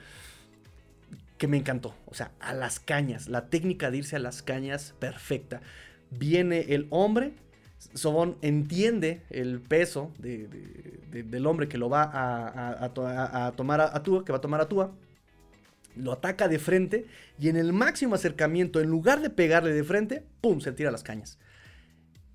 que 1.37 1.47
me 1.47 1.57
encantó. 1.57 1.95
O 2.07 2.15
sea, 2.15 2.33
a 2.41 2.53
las 2.53 2.81
cañas. 2.81 3.29
La 3.29 3.47
técnica 3.49 3.93
de 3.93 3.99
irse 3.99 4.17
a 4.17 4.19
las 4.19 4.43
cañas, 4.43 4.95
perfecta 4.99 5.61
viene 6.11 6.67
el 6.69 6.87
hombre, 6.91 7.33
Sobón 7.95 8.37
entiende 8.43 9.23
el 9.31 9.61
peso 9.61 10.13
del 10.19 11.47
hombre 11.47 11.69
que 11.69 11.79
lo 11.79 11.89
va 11.89 12.11
a, 12.13 12.93
tomar 13.55 13.81
a, 13.81 14.03
Tua, 14.03 14.25
que 14.25 14.33
va 14.33 14.39
a 14.39 14.41
tomar 14.41 14.61
a 14.61 14.69
Tua, 14.69 14.93
lo 15.97 16.13
ataca 16.13 16.49
de 16.49 16.59
frente 16.59 17.07
y 17.39 17.49
en 17.49 17.57
el 17.57 17.73
máximo 17.73 18.15
acercamiento, 18.15 18.81
en 18.81 18.89
lugar 18.89 19.21
de 19.21 19.31
pegarle 19.31 19.73
de 19.73 19.85
frente, 19.85 20.25
¡pum! 20.41 20.61
se 20.61 20.73
tira 20.73 20.91
las 20.91 21.03
cañas. 21.03 21.39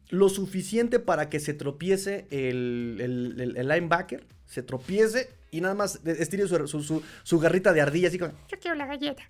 Lo 0.10 0.30
suficiente 0.30 1.00
para 1.00 1.30
que 1.30 1.40
se 1.40 1.54
tropiece 1.54 2.28
el, 2.30 3.36
linebacker, 3.68 4.26
se 4.46 4.64
tropiece 4.64 5.30
y 5.52 5.62
nada 5.62 5.76
más 5.76 6.02
estire 6.06 6.46
su, 6.48 7.40
garrita 7.40 7.74
de 7.74 7.82
ardilla 7.82 8.10
así 8.10 8.20
como... 8.20 8.34
Yo 8.48 8.60
quiero 8.60 8.76
la 8.76 8.86
galleta. 8.86 9.24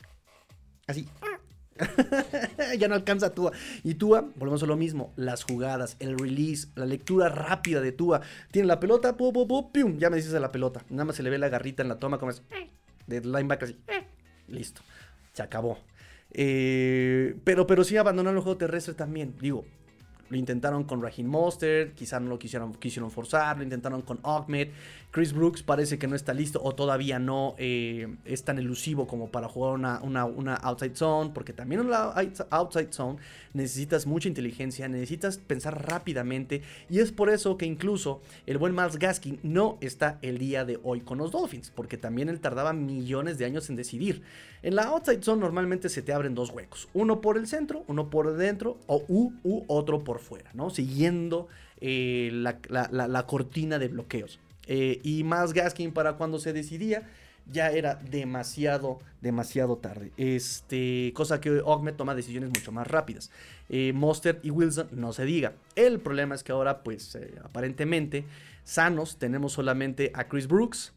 Así. 0.88 1.08
Ah. 1.22 1.39
ya 2.78 2.88
no 2.88 2.96
alcanza 2.96 3.34
Tua. 3.34 3.52
Y 3.84 3.96
Tua, 3.96 4.30
volvemos 4.36 4.64
a 4.64 4.66
lo 4.66 4.78
mismo, 4.78 5.14
las 5.16 5.44
jugadas, 5.44 5.98
el 6.00 6.18
release, 6.18 6.68
la 6.76 6.86
lectura 6.86 7.30
rápida 7.30 7.82
de 7.82 7.92
Tua. 7.92 8.22
Tiene 8.52 8.68
la 8.68 8.80
pelota, 8.80 9.18
pu, 9.18 9.32
ya 9.98 10.10
me 10.10 10.18
dices 10.18 10.34
a 10.34 10.40
la 10.40 10.52
pelota. 10.52 10.86
Nada 10.90 11.06
más 11.06 11.16
se 11.16 11.24
le 11.24 11.30
ve 11.30 11.38
la 11.38 11.50
garrita 11.50 11.84
en 11.84 11.90
la 11.90 12.00
toma 12.00 12.20
como 12.20 12.32
es 12.32 12.42
de 13.08 13.22
linebacker 13.22 13.70
así. 13.70 13.78
Listo, 14.48 14.82
se 15.34 15.42
acabó. 15.42 15.80
Eh, 16.32 17.36
pero, 17.44 17.68
pero 17.68 17.84
sí 17.84 17.98
abandonar 17.98 18.34
el 18.34 18.42
juego 18.42 18.58
terrestre 18.58 18.94
también. 18.94 19.36
Digo, 19.40 19.66
Lo 20.34 20.40
intentaron 20.40 20.84
con 20.84 21.00
Raheem 21.00 21.28
Mostert, 21.28 21.94
quizá 21.94 22.20
no 22.20 22.28
lo 22.28 22.40
quisieron, 22.40 22.74
quisieron 22.74 23.12
forzar, 23.12 23.56
lo 23.56 23.64
intentaron 23.64 24.02
con 24.02 24.20
Ahmed. 24.24 24.70
Chris 25.12 25.32
Brooks 25.32 25.62
parece 25.62 26.00
que 26.00 26.08
no 26.08 26.16
está 26.16 26.34
listo 26.34 26.60
o 26.64 26.74
todavía 26.74 27.20
no 27.20 27.54
eh, 27.60 28.16
es 28.26 28.44
tan 28.44 28.58
elusivo 28.58 29.06
como 29.06 29.30
para 29.30 29.48
jugar 29.48 29.76
una, 29.76 30.00
una, 30.02 30.56
outside 30.56 30.96
zone, 30.96 31.30
porque 31.36 31.54
también 31.54 31.82
en 31.82 31.92
la 31.92 32.16
outside 32.50 32.92
zone 32.92 33.20
necesitas 33.54 34.08
mucha 34.08 34.28
inteligencia, 34.28 34.88
necesitas 34.88 35.38
pensar 35.38 35.88
rápidamente 35.88 36.64
y 36.90 36.98
es 36.98 37.12
por 37.12 37.30
eso 37.30 37.56
que 37.56 37.68
incluso 37.68 38.24
el 38.48 38.58
buen 38.58 38.74
Miles 38.74 38.98
Gaskin 38.98 39.40
no 39.44 39.78
está 39.82 40.18
el 40.24 40.40
día 40.40 40.66
de 40.66 40.80
hoy 40.82 41.02
con 41.02 41.20
los 41.20 41.30
Dolphins, 41.30 41.70
porque 41.70 42.00
también 42.00 42.28
él 42.28 42.40
tardaba 42.40 42.74
millones 42.74 43.38
de 43.38 43.46
años 43.46 43.70
en 43.70 43.76
decidir. 43.76 44.24
En 44.64 44.76
la 44.76 44.86
outside 44.86 45.22
zone 45.22 45.42
normalmente 45.42 45.90
se 45.90 46.02
te 46.02 46.12
abren 46.12 46.34
dos 46.34 46.50
huecos, 46.50 46.90
uno 46.96 47.22
por 47.22 47.38
el 47.38 47.46
centro, 47.46 47.84
uno 47.88 48.10
por 48.10 48.36
dentro 48.36 48.80
o 48.88 49.04
u, 49.08 49.32
otro 49.68 50.04
por 50.04 50.23
fuera, 50.24 50.50
¿no? 50.54 50.70
Siguiendo 50.70 51.48
eh, 51.80 52.32
la 52.34 53.26
cortina 53.28 53.78
de 53.78 53.90
bloqueos. 53.90 54.40
Eh, 54.68 55.00
y 55.04 55.24
más 55.24 55.54
Gaskin 55.54 55.92
para 55.92 56.14
cuando 56.14 56.40
se 56.40 56.54
decidía 56.54 57.04
ya 57.46 57.72
era 57.72 57.96
demasiado, 57.96 59.00
demasiado 59.22 59.78
tarde. 59.78 60.12
Este, 60.16 61.12
cosa 61.14 61.42
que 61.42 61.60
Ogmet 61.60 61.98
toma 61.98 62.16
decisiones 62.16 62.50
mucho 62.50 62.72
más 62.72 62.88
rápidas. 62.88 63.32
Eh, 63.68 63.92
Monster 63.94 64.40
y 64.44 64.50
Wilson 64.50 64.88
no 64.94 65.12
se 65.12 65.26
diga. 65.26 65.54
El 65.76 66.00
problema 66.00 66.36
es 66.36 66.44
que 66.44 66.54
ahora, 66.54 66.84
pues, 66.84 67.16
eh, 67.16 67.36
aparentemente, 67.44 68.24
sanos 68.64 69.18
tenemos 69.18 69.52
solamente 69.52 70.12
a 70.14 70.30
Chris 70.30 70.48
Brooks 70.48 70.94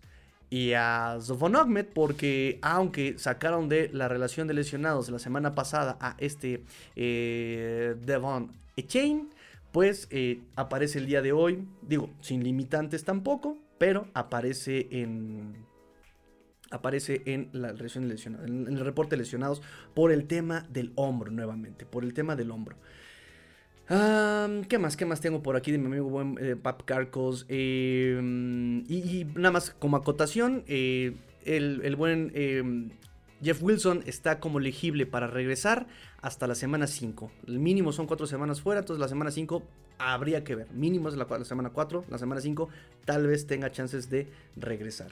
y 0.48 0.74
a 0.74 1.18
Zofon 1.20 1.56
Ogmet, 1.56 1.92
porque 1.92 2.60
aunque 2.62 3.18
sacaron 3.18 3.68
de 3.68 3.90
la 3.92 4.06
relación 4.06 4.46
de 4.46 4.54
lesionados 4.54 5.08
la 5.08 5.18
semana 5.18 5.56
pasada 5.56 5.98
a 6.00 6.14
este 6.18 6.62
Devon 6.94 8.52
Echain, 8.76 9.30
pues 9.72 10.06
eh, 10.10 10.42
aparece 10.54 10.98
el 10.98 11.06
día 11.06 11.22
de 11.22 11.32
hoy, 11.32 11.66
digo, 11.82 12.10
sin 12.20 12.44
limitantes 12.44 13.04
tampoco, 13.04 13.58
pero 13.78 14.08
aparece 14.14 14.88
en 14.90 15.66
aparece 16.70 17.22
en 17.26 17.48
la 17.52 17.72
lesión 17.72 18.10
en 18.44 18.66
el 18.66 18.80
reporte 18.80 19.16
de 19.16 19.22
lesionados 19.22 19.62
por 19.94 20.10
el 20.10 20.26
tema 20.26 20.66
del 20.68 20.92
hombro 20.96 21.30
nuevamente, 21.30 21.86
por 21.86 22.04
el 22.04 22.12
tema 22.12 22.36
del 22.36 22.50
hombro. 22.50 22.76
¿Qué 23.88 24.78
más? 24.80 24.96
¿Qué 24.96 25.06
más 25.06 25.20
tengo 25.20 25.42
por 25.42 25.56
aquí 25.56 25.70
de 25.70 25.78
mi 25.78 25.86
amigo 25.86 26.08
buen 26.08 26.36
eh, 26.40 26.56
Pap 26.56 26.82
Carcos? 26.82 27.46
Em, 27.48 28.84
y, 28.88 29.26
nada 29.36 29.52
más 29.52 29.70
como 29.70 29.96
acotación, 29.96 30.64
eh, 30.66 31.14
el, 31.44 31.80
el, 31.84 31.94
buen 31.94 32.32
em, 32.34 32.90
Jeff 33.42 33.62
Wilson 33.62 34.02
está 34.06 34.40
como 34.40 34.58
elegible 34.58 35.06
para 35.06 35.26
regresar 35.26 35.86
hasta 36.22 36.46
la 36.46 36.54
semana 36.54 36.86
5. 36.86 37.30
El 37.46 37.58
mínimo 37.58 37.92
son 37.92 38.06
4 38.06 38.26
semanas 38.26 38.60
fuera, 38.60 38.80
entonces 38.80 39.00
la 39.00 39.08
semana 39.08 39.30
5 39.30 39.62
habría 39.98 40.44
que 40.44 40.54
ver. 40.54 40.70
Mínimo 40.72 41.08
es 41.08 41.16
la, 41.16 41.44
semana 41.44 41.70
4, 41.70 42.04
la 42.08 42.18
semana 42.18 42.40
5 42.40 42.68
tal 43.04 43.26
vez 43.26 43.46
tenga 43.46 43.70
chances 43.70 44.10
de 44.10 44.28
regresar. 44.56 45.10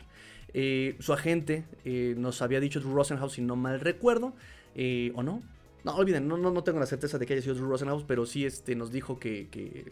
Eh, 0.52 0.96
su 1.00 1.12
agente 1.12 1.64
eh, 1.84 2.14
nos 2.16 2.40
había 2.40 2.60
dicho 2.60 2.80
Drew 2.80 2.94
Rosenhaus, 2.94 3.34
si 3.34 3.42
no 3.42 3.56
mal 3.56 3.80
recuerdo, 3.80 4.34
eh, 4.74 5.12
o 5.14 5.22
no. 5.22 5.42
No, 5.84 5.94
olviden, 5.96 6.26
no, 6.26 6.38
no, 6.38 6.64
tengo 6.64 6.80
la 6.80 6.86
certeza 6.86 7.18
de 7.18 7.26
que 7.26 7.34
haya 7.34 7.42
sido 7.42 7.56
Drew 7.56 7.68
Rosenhaus, 7.68 8.04
pero 8.04 8.24
sí 8.24 8.46
este, 8.46 8.74
nos 8.74 8.90
dijo 8.90 9.18
que, 9.18 9.84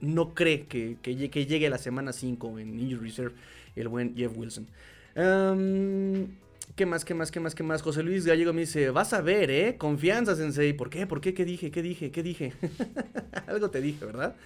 no 0.00 0.34
cree 0.34 0.66
que, 0.66 0.96
llegue 1.02 1.68
la 1.68 1.78
semana 1.78 2.12
5 2.12 2.60
en 2.60 2.78
Injury 2.78 3.08
Reserve 3.08 3.34
el 3.74 3.88
buen 3.88 4.16
Jeff 4.16 4.36
Wilson. 4.36 4.68
Um, 5.16 6.28
¿Qué 6.76 6.86
más, 6.86 7.04
qué 7.04 7.14
más, 7.14 7.30
qué 7.30 7.40
más, 7.40 7.54
qué 7.54 7.62
más? 7.62 7.82
José 7.82 8.02
Luis 8.02 8.24
Gallego 8.24 8.52
me 8.52 8.60
dice, 8.62 8.90
vas 8.90 9.12
a 9.12 9.20
ver, 9.20 9.50
¿eh? 9.50 9.76
Confianza, 9.76 10.36
Sensei. 10.36 10.72
¿Por 10.72 10.88
qué? 10.88 11.06
¿Por 11.06 11.20
qué? 11.20 11.34
¿Qué 11.34 11.44
dije? 11.44 11.70
¿Qué 11.70 11.82
dije? 11.82 12.10
¿Qué 12.10 12.22
dije? 12.22 12.52
Algo 13.46 13.70
te 13.70 13.80
dije, 13.80 14.04
¿verdad? 14.04 14.36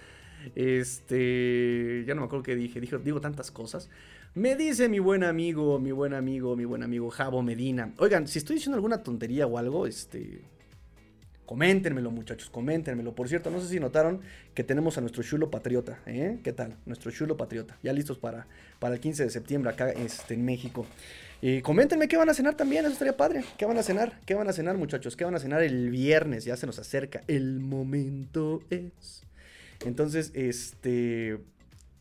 Este, 0.55 2.03
ya 2.05 2.13
no 2.13 2.21
me 2.21 2.25
acuerdo 2.25 2.43
qué 2.43 2.55
dije, 2.55 2.79
digo 2.79 3.21
tantas 3.21 3.51
cosas. 3.51 3.89
Me 4.33 4.55
dice 4.55 4.89
mi 4.89 4.99
buen 4.99 5.23
amigo, 5.23 5.79
mi 5.79 5.91
buen 5.91 6.13
amigo, 6.13 6.55
mi 6.55 6.65
buen 6.65 6.83
amigo 6.83 7.09
Javo 7.09 7.41
Medina. 7.41 7.93
Oigan, 7.97 8.27
si 8.27 8.39
estoy 8.39 8.57
diciendo 8.57 8.75
alguna 8.75 9.01
tontería 9.01 9.47
o 9.47 9.57
algo, 9.57 9.87
este, 9.87 10.41
Coméntenmelo, 11.45 12.09
muchachos, 12.09 12.49
coméntenmelo. 12.49 13.13
Por 13.13 13.29
cierto, 13.29 13.51
no 13.51 13.61
sé 13.61 13.67
si 13.67 13.79
notaron 13.79 14.21
que 14.55 14.63
tenemos 14.63 14.97
a 14.97 15.01
nuestro 15.01 15.21
chulo 15.21 15.51
patriota, 15.51 15.99
¿eh? 16.07 16.39
¿Qué 16.43 16.53
tal? 16.53 16.75
Nuestro 16.87 17.11
chulo 17.11 17.37
patriota. 17.37 17.77
Ya 17.83 17.93
listos 17.93 18.17
para, 18.17 18.47
para 18.79 18.95
el 18.95 18.99
15 18.99 19.25
de 19.25 19.29
septiembre 19.29 19.71
acá 19.71 19.91
este, 19.91 20.33
en 20.33 20.43
México. 20.43 20.87
Y 21.47 21.61
coméntenme 21.61 22.07
qué 22.07 22.17
van 22.17 22.27
a 22.27 22.33
cenar 22.33 22.55
también, 22.55 22.85
eso 22.85 22.93
estaría 22.93 23.15
padre. 23.15 23.43
¿Qué 23.55 23.65
van 23.65 23.77
a 23.77 23.83
cenar? 23.83 24.19
¿Qué 24.25 24.33
van 24.33 24.49
a 24.49 24.51
cenar, 24.51 24.77
muchachos? 24.77 25.15
¿Qué 25.15 25.25
van 25.25 25.35
a 25.35 25.39
cenar 25.39 25.61
el 25.61 25.91
viernes? 25.91 26.43
Ya 26.43 26.57
se 26.57 26.65
nos 26.65 26.79
acerca. 26.79 27.21
El 27.27 27.59
momento 27.59 28.63
es. 28.71 29.21
Entonces, 29.85 30.31
este. 30.33 31.37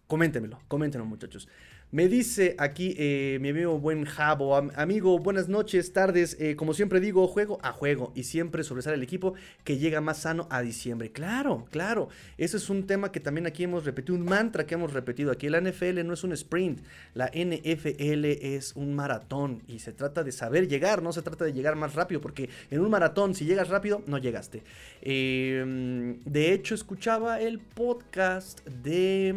Coméntenmelo, 0.07 0.61
coméntenlo, 0.67 1.05
muchachos. 1.05 1.47
Me 1.95 2.09
dice 2.09 2.57
aquí 2.59 2.97
eh, 2.99 3.39
mi 3.41 3.51
amigo 3.51 3.79
buen 3.79 4.05
Jabo, 4.05 4.57
amigo, 4.57 5.17
buenas 5.21 5.49
noches, 5.49 5.93
tardes. 5.93 6.37
Eh, 6.41 6.57
como 6.57 6.75
siempre 6.75 6.99
digo, 6.99 7.29
juego 7.29 7.61
a 7.63 7.71
juego 7.71 8.11
y 8.17 8.25
siempre 8.25 8.65
sobresale 8.65 8.97
el 8.97 9.05
equipo 9.05 9.35
que 9.63 9.79
llega 9.79 10.01
más 10.01 10.23
sano 10.23 10.49
a 10.51 10.61
diciembre. 10.61 11.13
Claro, 11.13 11.67
claro. 11.71 12.09
Ese 12.37 12.57
es 12.57 12.69
un 12.69 12.89
tema 12.89 13.13
que 13.13 13.21
también 13.21 13.47
aquí 13.47 13.63
hemos 13.63 13.85
repetido, 13.85 14.19
un 14.19 14.25
mantra 14.25 14.67
que 14.67 14.75
hemos 14.75 14.93
repetido 14.93 15.31
aquí. 15.31 15.49
La 15.49 15.61
NFL 15.61 16.05
no 16.05 16.15
es 16.15 16.25
un 16.25 16.33
sprint, 16.33 16.81
la 17.15 17.27
NFL 17.27 18.25
es 18.25 18.75
un 18.75 18.93
maratón 18.97 19.63
y 19.69 19.79
se 19.79 19.93
trata 19.93 20.25
de 20.25 20.33
saber 20.33 20.67
llegar, 20.67 21.01
no 21.01 21.13
se 21.13 21.23
trata 21.23 21.45
de 21.45 21.53
llegar 21.53 21.77
más 21.77 21.95
rápido, 21.95 22.21
porque 22.21 22.51
en 22.73 22.81
un 22.81 22.91
maratón, 22.91 23.37
si 23.37 23.45
llegas 23.45 23.69
rápido, 23.69 24.03
no 24.09 24.19
llegaste. 24.19 24.65
Em, 25.01 26.25
de 26.25 26.53
hecho, 26.53 26.75
escuchaba 26.75 27.41
el 27.41 27.61
podcast 27.61 28.67
de 28.67 29.37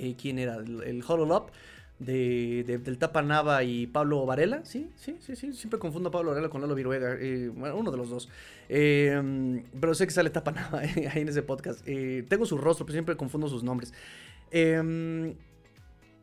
eh, 0.00 0.16
¿quién 0.20 0.38
era? 0.38 0.56
El, 0.56 0.82
el 0.82 1.04
Up 1.08 1.50
de, 1.98 2.80
del 2.82 2.98
Tapa 2.98 3.22
Nava 3.22 3.62
y 3.62 3.86
Pablo 3.86 4.24
Varela. 4.24 4.64
Sí, 4.64 4.90
sí, 4.96 5.16
sí, 5.20 5.36
sí. 5.36 5.52
Siempre 5.52 5.78
confundo 5.78 6.08
a 6.08 6.12
Pablo 6.12 6.30
Varela 6.30 6.48
con 6.48 6.62
Lalo 6.62 6.74
Viruega. 6.74 7.14
Eh, 7.20 7.50
bueno, 7.54 7.76
uno 7.76 7.90
de 7.90 7.96
los 7.98 8.08
dos. 8.08 8.28
Eh, 8.68 9.62
pero 9.78 9.94
sé 9.94 10.06
que 10.06 10.12
sale 10.12 10.30
Tapa 10.30 10.52
Nava 10.52 10.78
ahí 10.80 11.20
en 11.20 11.28
ese 11.28 11.42
podcast. 11.42 11.84
tengo 11.84 12.46
su 12.46 12.56
rostro, 12.56 12.86
pero 12.86 12.94
siempre 12.94 13.16
confundo 13.16 13.48
sus 13.48 13.62
nombres. 13.62 13.92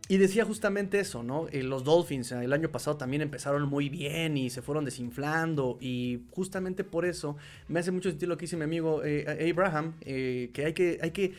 y 0.10 0.18
decía 0.18 0.46
justamente 0.46 1.00
eso, 1.00 1.22
¿no? 1.22 1.48
los 1.52 1.84
Dolphins 1.84 2.32
el 2.32 2.54
año 2.54 2.70
pasado 2.70 2.98
también 2.98 3.22
empezaron 3.22 3.68
muy 3.68 3.90
bien 3.90 4.38
y 4.38 4.50
se 4.50 4.64
fueron 4.64 4.84
desinflando. 4.84 5.78
Y 5.80 6.24
justamente 6.32 6.84
por 6.84 7.06
eso 7.06 7.38
me 7.68 7.80
hace 7.80 7.92
mucho 7.92 8.10
sentido 8.10 8.30
lo 8.30 8.38
que 8.38 8.46
dice 8.46 8.58
mi 8.58 8.64
amigo 8.64 9.04
Abraham, 9.52 9.94
que 10.00 10.64
hay 10.66 10.74
que, 10.74 10.98
hay 11.04 11.12
que 11.12 11.34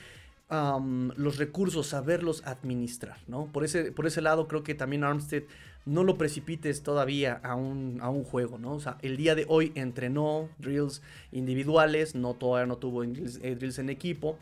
los 0.50 1.36
recursos, 1.36 1.88
saberlos 1.88 2.42
administrar, 2.46 3.18
¿no? 3.26 3.46
Por 3.46 3.64
ese, 3.64 3.92
por 3.92 4.06
ese 4.06 4.22
lado 4.22 4.48
creo 4.48 4.62
que 4.62 4.74
también 4.74 5.04
Armstead 5.04 5.42
no 5.84 6.04
lo 6.04 6.18
precipites 6.18 6.82
todavía 6.82 7.40
a 7.42 7.54
un, 7.54 7.98
a 8.00 8.10
un 8.10 8.24
juego, 8.24 8.58
¿no? 8.58 8.72
O 8.72 8.80
sea, 8.80 8.98
el 9.02 9.16
día 9.16 9.34
de 9.34 9.46
hoy 9.48 9.72
entrenó 9.74 10.48
drills 10.58 11.02
individuales, 11.32 12.14
no 12.14 12.34
todavía 12.34 12.66
no 12.66 12.76
tuvo 12.76 13.04
drills 13.04 13.38
eh, 13.42 13.80
en 13.80 13.90
equipo. 13.90 14.38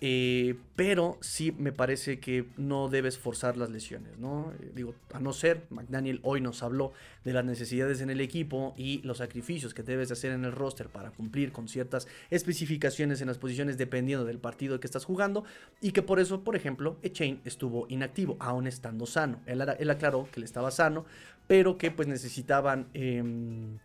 Eh, 0.00 0.54
pero 0.76 1.18
sí 1.20 1.50
me 1.50 1.72
parece 1.72 2.20
que 2.20 2.46
no 2.56 2.88
debes 2.88 3.18
forzar 3.18 3.56
las 3.56 3.70
lesiones, 3.70 4.16
¿no? 4.16 4.52
Eh, 4.60 4.70
digo, 4.72 4.94
a 5.12 5.18
no 5.18 5.32
ser, 5.32 5.66
McDaniel 5.70 6.20
hoy 6.22 6.40
nos 6.40 6.62
habló 6.62 6.92
de 7.24 7.32
las 7.32 7.44
necesidades 7.44 8.00
en 8.00 8.08
el 8.08 8.20
equipo 8.20 8.74
y 8.76 9.02
los 9.02 9.18
sacrificios 9.18 9.74
que 9.74 9.82
debes 9.82 10.12
hacer 10.12 10.30
en 10.30 10.44
el 10.44 10.52
roster 10.52 10.88
para 10.88 11.10
cumplir 11.10 11.50
con 11.50 11.66
ciertas 11.66 12.06
especificaciones 12.30 13.20
en 13.20 13.26
las 13.26 13.38
posiciones 13.38 13.76
dependiendo 13.76 14.24
del 14.24 14.38
partido 14.38 14.78
que 14.78 14.86
estás 14.86 15.04
jugando 15.04 15.44
y 15.80 15.90
que 15.90 16.02
por 16.02 16.20
eso, 16.20 16.44
por 16.44 16.54
ejemplo, 16.54 16.96
Echain 17.02 17.40
estuvo 17.44 17.86
inactivo, 17.88 18.36
aún 18.38 18.68
estando 18.68 19.04
sano. 19.04 19.40
Él, 19.46 19.60
aclaró 19.90 20.28
que 20.30 20.38
él 20.38 20.44
estaba 20.44 20.70
sano, 20.70 21.06
pero 21.48 21.76
que 21.76 21.90
pues 21.90 22.06
necesitaban... 22.06 22.86
Em, 22.94 23.78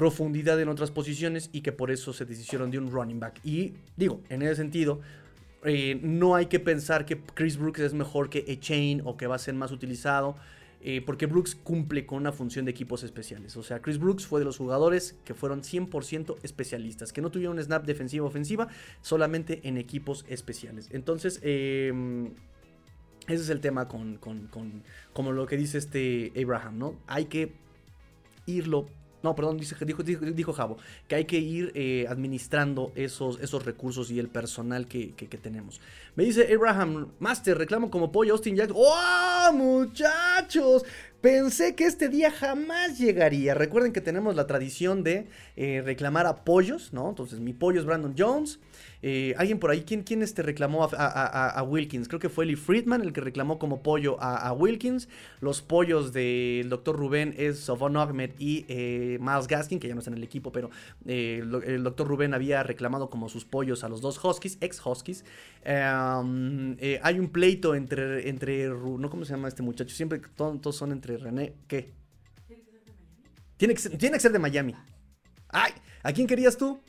profundidad 0.00 0.58
en 0.58 0.70
otras 0.70 0.90
posiciones 0.90 1.50
y 1.52 1.60
que 1.60 1.72
por 1.72 1.90
eso 1.90 2.14
se 2.14 2.24
deshicieron 2.24 2.70
de 2.70 2.78
un 2.78 2.90
running 2.90 3.20
back. 3.20 3.38
Y 3.44 3.74
digo, 3.98 4.22
en 4.30 4.40
ese 4.40 4.56
sentido, 4.56 5.02
eh, 5.62 6.00
no 6.02 6.36
hay 6.36 6.46
que 6.46 6.58
pensar 6.58 7.04
que 7.04 7.20
Chris 7.34 7.58
Brooks 7.58 7.80
es 7.80 7.92
mejor 7.92 8.30
que 8.30 8.46
Echain 8.48 9.02
o 9.04 9.18
que 9.18 9.26
va 9.26 9.34
a 9.34 9.38
ser 9.38 9.52
más 9.52 9.72
utilizado. 9.72 10.36
Eh, 10.80 11.02
porque 11.04 11.26
Brooks 11.26 11.54
cumple 11.54 12.06
con 12.06 12.16
una 12.16 12.32
función 12.32 12.64
de 12.64 12.70
equipos 12.70 13.02
especiales. 13.02 13.58
O 13.58 13.62
sea, 13.62 13.82
Chris 13.82 13.98
Brooks 13.98 14.26
fue 14.26 14.40
de 14.40 14.46
los 14.46 14.56
jugadores 14.56 15.18
que 15.26 15.34
fueron 15.34 15.60
100% 15.60 16.38
especialistas, 16.42 17.12
que 17.12 17.20
no 17.20 17.30
tuvieron 17.30 17.58
un 17.58 17.62
snap 17.62 17.84
defensiva-ofensiva, 17.84 18.68
solamente 19.02 19.60
en 19.64 19.76
equipos 19.76 20.24
especiales. 20.30 20.88
Entonces, 20.92 21.40
em, 21.42 22.28
ese 23.28 23.42
es 23.42 23.50
el 23.50 23.60
tema 23.60 23.86
con, 23.86 24.16
con, 24.16 24.46
con, 24.46 24.82
como 25.12 25.32
lo 25.32 25.46
que 25.46 25.58
dice 25.58 25.76
este 25.76 26.32
Abraham, 26.42 26.78
¿no? 26.78 26.96
Hay 27.06 27.26
que 27.26 27.52
irlo 28.46 28.86
no, 29.22 29.34
perdón, 29.34 29.58
dijo, 29.58 30.02
dijo, 30.02 30.24
dijo 30.24 30.52
Javo, 30.52 30.78
que 31.08 31.14
hay 31.14 31.24
que 31.24 31.38
ir 31.38 31.72
eh, 31.74 32.06
administrando 32.08 32.92
esos, 32.94 33.38
esos 33.40 33.64
recursos 33.64 34.10
y 34.10 34.18
el 34.18 34.28
personal 34.28 34.86
que, 34.86 35.12
tenemos. 35.42 35.80
Me 36.16 36.24
dice 36.24 36.52
Abraham, 36.52 37.08
Master, 37.18 37.56
reclamo 37.58 37.90
como 37.90 38.10
pollo 38.10 38.32
Austin 38.32 38.56
Jackson. 38.56 38.76
¡Oh, 38.78 39.52
muchachos! 39.52 40.84
Pensé 41.20 41.74
que 41.74 41.84
este 41.84 42.08
día 42.08 42.30
jamás 42.30 42.98
llegaría. 42.98 43.54
Recuerden 43.54 43.92
que 43.92 44.00
tenemos 44.00 44.34
la 44.34 44.46
tradición 44.46 45.02
de 45.04 45.28
eh, 45.56 45.82
reclamar 45.84 46.26
apoyos, 46.26 46.92
¿no? 46.92 47.10
Entonces, 47.10 47.40
mi 47.40 47.52
pollo 47.52 47.80
es 47.80 47.86
Brandon 47.86 48.14
Jones. 48.16 48.58
Eh, 49.02 49.34
alguien 49.38 49.58
por 49.58 49.70
ahí, 49.70 49.82
¿quién, 49.82 50.02
quién 50.02 50.22
este 50.22 50.42
reclamó 50.42 50.88
a, 50.92 51.62
Wilkins? 51.62 52.08
Creo 52.08 52.20
que 52.20 52.28
fue 52.28 52.44
Lee 52.44 52.56
Friedman 52.56 53.02
el 53.02 53.12
que 53.12 53.20
reclamó 53.20 53.58
como 53.58 53.82
pollo 53.82 54.20
a, 54.20 54.52
Wilkins. 54.52 55.08
Los 55.40 55.62
pollos 55.62 56.12
del 56.12 56.68
doctor 56.68 56.96
Rubén 56.96 57.34
es 57.38 57.58
Sofon 57.60 57.96
Ahmed 57.96 58.32
y 58.38 58.64
eh, 58.68 59.18
Miles 59.20 59.46
Gaskin, 59.46 59.78
que 59.80 59.88
ya 59.88 59.94
no 59.94 60.00
está 60.00 60.10
en 60.10 60.16
el 60.16 60.24
equipo, 60.24 60.52
pero 60.52 60.70
eh, 61.06 61.42
el 61.66 61.82
doctor 61.82 62.06
Rubén 62.06 62.34
había 62.34 62.62
reclamado 62.62 63.08
como 63.08 63.28
sus 63.28 63.44
pollos 63.44 63.84
a 63.84 63.88
los 63.88 64.00
dos 64.00 64.22
Huskies, 64.22 64.58
ex 64.60 64.84
Huskies. 64.84 65.24
Em, 65.64 66.76
hay 67.02 67.18
un 67.18 67.28
pleito 67.28 67.74
entre, 67.74 68.28
entre, 68.28 68.68
¿no? 68.68 69.08
¿Cómo 69.10 69.24
se 69.24 69.32
llama 69.32 69.48
este 69.48 69.62
muchacho? 69.62 69.94
Siempre 69.94 70.20
todos, 70.36 70.76
son 70.76 70.92
entre 70.92 71.16
René, 71.16 71.54
¿qué? 71.66 71.92
Tiene 73.56 73.74
que, 73.74 73.80
ser, 73.80 73.98
tiene 73.98 74.16
que 74.16 74.20
ser 74.20 74.32
de 74.32 74.38
Miami. 74.38 74.74
¡Ay! 75.48 75.72
¿A 76.02 76.12
quién 76.12 76.26
querías 76.26 76.56
tú? 76.56 76.80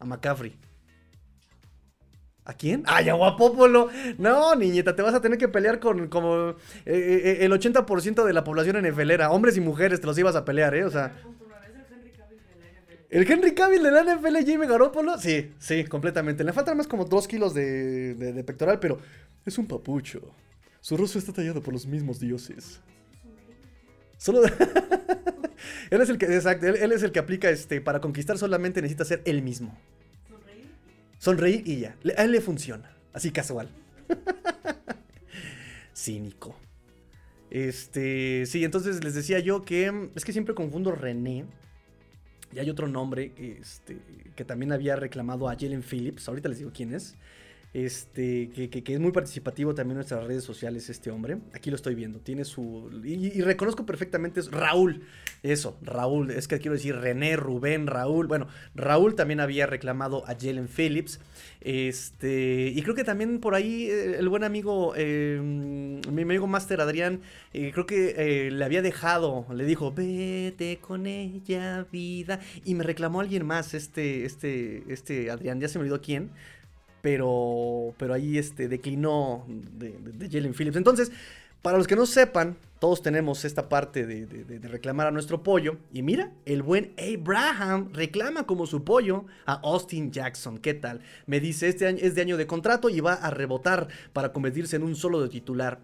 A 0.00 0.04
McCaffrey. 0.04 0.56
¿A 2.46 2.54
quién? 2.54 2.84
¡Ay, 2.86 3.08
a 3.08 3.14
Guapopolo! 3.14 3.90
No, 4.18 4.54
niñeta, 4.54 4.94
te 4.94 5.02
vas 5.02 5.14
a 5.14 5.20
tener 5.20 5.36
que 5.36 5.48
pelear 5.48 5.80
con 5.80 6.06
como 6.06 6.50
eh, 6.50 6.54
eh, 6.86 7.38
el 7.40 7.50
80% 7.50 8.24
de 8.24 8.32
la 8.32 8.44
población 8.44 8.80
NFLera. 8.80 9.32
Hombres 9.32 9.56
y 9.56 9.60
mujeres 9.60 10.00
te 10.00 10.06
los 10.06 10.16
ibas 10.16 10.36
a 10.36 10.44
pelear, 10.44 10.74
¿eh? 10.76 10.84
O 10.84 10.90
sea. 10.90 11.12
¿El 13.10 13.30
Henry 13.30 13.52
Cavill 13.52 13.82
de 13.82 13.90
la 13.90 14.02
NFL, 14.02 14.36
Jimmy 14.44 14.66
Garoppolo? 14.66 15.18
Sí, 15.18 15.52
sí, 15.58 15.84
completamente. 15.84 16.44
Le 16.44 16.52
faltan 16.52 16.76
más 16.76 16.86
como 16.86 17.04
2 17.04 17.26
kilos 17.26 17.52
de, 17.52 18.44
pectoral, 18.46 18.78
pero 18.78 18.98
es 19.44 19.58
un 19.58 19.66
papucho. 19.66 20.20
Su 20.80 20.96
rostro 20.96 21.18
está 21.18 21.32
tallado 21.32 21.60
por 21.60 21.74
los 21.74 21.84
mismos 21.84 22.20
dioses. 22.20 22.80
Solo. 24.18 24.42
él 25.90 26.00
es 26.00 26.08
el 26.10 26.18
que, 26.18 26.26
exacto, 26.26 26.66
él, 26.66 26.92
es 26.92 27.02
el 27.02 27.10
que 27.10 27.18
aplica 27.18 27.50
este. 27.50 27.80
Para 27.80 28.00
conquistar 28.00 28.38
solamente 28.38 28.80
necesita 28.80 29.04
ser 29.04 29.22
él 29.24 29.42
mismo. 29.42 29.76
Sonreír 31.18 31.62
y 31.66 31.80
ya. 31.80 31.96
A 32.16 32.24
él 32.24 32.32
le 32.32 32.40
funciona. 32.40 32.90
Así 33.12 33.30
casual. 33.30 33.68
Cínico. 35.94 36.56
Este, 37.50 38.44
sí, 38.46 38.64
entonces 38.64 39.02
les 39.02 39.14
decía 39.14 39.38
yo 39.38 39.64
que 39.64 40.10
es 40.14 40.24
que 40.24 40.32
siempre 40.32 40.54
confundo 40.54 40.92
René. 40.92 41.46
Y 42.52 42.58
hay 42.58 42.70
otro 42.70 42.88
nombre 42.88 43.32
este, 43.36 43.98
que 44.34 44.44
también 44.44 44.72
había 44.72 44.96
reclamado 44.96 45.48
a 45.48 45.56
Jalen 45.56 45.82
Phillips. 45.82 46.28
Ahorita 46.28 46.48
les 46.48 46.58
digo 46.58 46.70
quién 46.74 46.94
es. 46.94 47.16
Este, 47.76 48.48
que, 48.48 48.82
es 48.86 49.00
muy 49.00 49.12
participativo 49.12 49.74
también 49.74 49.96
en 49.96 49.96
nuestras 49.96 50.24
redes 50.24 50.44
sociales 50.44 50.88
este 50.88 51.10
hombre. 51.10 51.36
Aquí 51.52 51.68
lo 51.68 51.76
estoy 51.76 51.94
viendo. 51.94 52.20
Tiene 52.20 52.46
su... 52.46 52.88
Y, 53.04 53.42
reconozco 53.42 53.84
perfectamente 53.84 54.40
es 54.40 54.50
Raúl. 54.50 55.02
Eso, 55.42 55.76
Raúl. 55.82 56.30
Es 56.30 56.48
que 56.48 56.58
quiero 56.58 56.72
decir 56.72 56.96
René, 56.96 57.36
Rubén, 57.36 57.86
Raúl. 57.86 58.28
Bueno, 58.28 58.48
Raúl 58.74 59.14
también 59.14 59.40
había 59.40 59.66
reclamado 59.66 60.26
a 60.26 60.34
Jalen 60.40 60.68
Phillips. 60.68 61.20
Este, 61.60 62.72
y 62.74 62.80
creo 62.80 62.94
que 62.94 63.04
también 63.04 63.40
por 63.40 63.54
ahí 63.54 63.90
eh, 63.90 64.20
el 64.20 64.28
buen 64.30 64.44
amigo, 64.44 64.94
eh, 64.96 65.38
mi 65.42 66.22
amigo 66.22 66.46
Master 66.46 66.80
Adrián, 66.80 67.20
eh, 67.52 67.72
creo 67.74 67.84
que 67.84 68.48
le 68.50 68.64
había 68.64 68.80
dejado, 68.80 69.44
le 69.52 69.66
dijo, 69.66 69.92
vete 69.92 70.78
con 70.80 71.06
ella, 71.06 71.86
vida. 71.92 72.40
Y 72.64 72.74
me 72.74 72.84
reclamó 72.84 73.20
alguien 73.20 73.44
más, 73.44 73.74
este, 73.74 74.24
este, 74.24 74.82
este 74.88 75.30
Adrián, 75.30 75.60
ya 75.60 75.68
se 75.68 75.78
me 75.78 75.82
olvidó 75.82 76.00
quién 76.00 76.30
pero, 77.06 77.94
pero 77.98 78.14
ahí 78.14 78.36
este, 78.36 78.66
declinó 78.66 79.46
de, 79.46 80.28
Jalen 80.28 80.52
Phillips. 80.54 80.76
Entonces, 80.76 81.12
para 81.62 81.78
los 81.78 81.86
que 81.86 81.94
no 81.94 82.04
sepan, 82.04 82.56
todos 82.80 83.00
tenemos 83.00 83.44
esta 83.44 83.68
parte 83.68 84.04
de, 84.04 84.58
reclamar 84.66 85.06
a 85.06 85.12
nuestro 85.12 85.40
pollo. 85.44 85.76
Y 85.92 86.02
mira, 86.02 86.32
el 86.46 86.64
buen 86.64 86.94
Abraham 86.98 87.90
reclama 87.92 88.44
como 88.44 88.66
su 88.66 88.82
pollo 88.82 89.26
a 89.44 89.52
Austin 89.52 90.10
Jackson. 90.10 90.58
¿Qué 90.58 90.74
tal? 90.74 91.00
Me 91.26 91.38
dice, 91.38 91.68
este 91.68 91.86
año 91.86 91.98
es 92.02 92.16
de 92.16 92.22
año 92.22 92.36
de 92.36 92.48
contrato 92.48 92.88
y 92.88 92.98
va 92.98 93.12
a 93.12 93.30
rebotar 93.30 93.86
para 94.12 94.32
convertirse 94.32 94.74
en 94.74 94.82
un 94.82 94.96
solo 94.96 95.22
de 95.22 95.28
titular. 95.28 95.78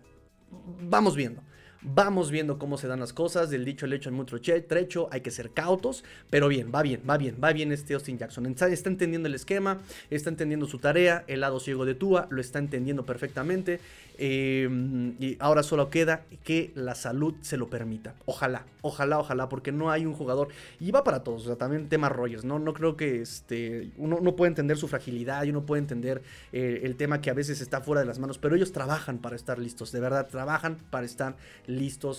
Vamos 0.81 1.14
viendo. 1.14 1.41
Vamos 1.85 2.30
viendo 2.30 2.61
cómo 2.61 2.78
se 2.78 2.87
dan 2.87 3.01
las 3.01 3.12
cosas. 3.12 3.51
Del 3.51 3.64
dicho 3.64 3.87
al 3.87 3.93
hecho 3.93 4.09
en 4.09 4.14
mucho 4.14 4.41
trecho. 4.41 5.09
Hay 5.11 5.20
que 5.20 5.33
ser 5.33 5.51
cautos. 5.51 6.05
Pero 6.30 6.47
bien, 6.47 6.70
va 6.72 6.80
bien, 6.83 7.03
va 7.09 7.16
bien, 7.16 7.37
va 7.43 7.53
bien 7.53 7.72
este 7.72 7.95
Austin 7.95 8.18
Jackson. 8.18 8.47
Está, 8.47 8.68
entendiendo 8.89 9.26
el 9.26 9.35
esquema. 9.35 9.78
Está 10.09 10.30
entendiendo 10.30 10.66
su 10.66 10.78
tarea. 10.78 11.24
El 11.26 11.41
lado 11.41 11.59
ciego 11.59 11.85
de 11.85 11.97
Tua 11.97 12.28
lo 12.30 12.41
está 12.41 12.61
entendiendo 12.61 13.05
perfectamente. 13.05 13.80
Em, 14.18 15.16
y 15.18 15.37
ahora 15.41 15.64
solo 15.64 15.91
queda 15.91 16.22
que 16.45 16.70
la 16.76 16.95
salud 16.95 17.35
se 17.41 17.57
lo 17.57 17.68
permita. 17.68 18.14
Ojalá, 18.26 18.64
ojalá, 18.83 19.18
ojalá. 19.18 19.49
Porque 19.49 19.72
no 19.72 19.91
hay 19.91 20.07
un 20.07 20.14
jugador. 20.14 20.49
Y 20.78 20.93
va 20.93 21.03
para 21.03 21.24
todos. 21.24 21.43
O 21.43 21.47
sea, 21.47 21.57
también 21.57 21.89
tema 21.89 22.09
Rogers. 22.09 22.45
No, 22.45 22.61
no 22.61 22.74
creo 22.74 22.97
que 22.97 23.22
este, 23.22 23.91
uno 23.97 24.20
no 24.22 24.37
puede 24.37 24.51
entender 24.51 24.76
su 24.76 24.87
fragilidad. 24.87 25.43
Y 25.43 25.51
uno 25.51 25.66
puede 25.66 25.80
entender 25.80 26.22
eh, 26.53 26.83
el 26.85 26.95
tema 26.95 27.20
que 27.20 27.30
a 27.30 27.35
veces 27.35 27.61
está 27.61 27.80
fuera 27.80 28.03
de 28.03 28.07
las 28.07 28.20
manos. 28.20 28.39
Pero 28.39 28.55
ellos 28.55 28.70
trabajan 28.70 29.18
para 29.18 29.35
estar 29.35 29.59
listos. 29.59 29.91
De 29.91 29.99
verdad, 29.99 30.28
trabajan 30.28 30.78
para 30.91 31.07
estar 31.07 31.35
listos 31.66 31.72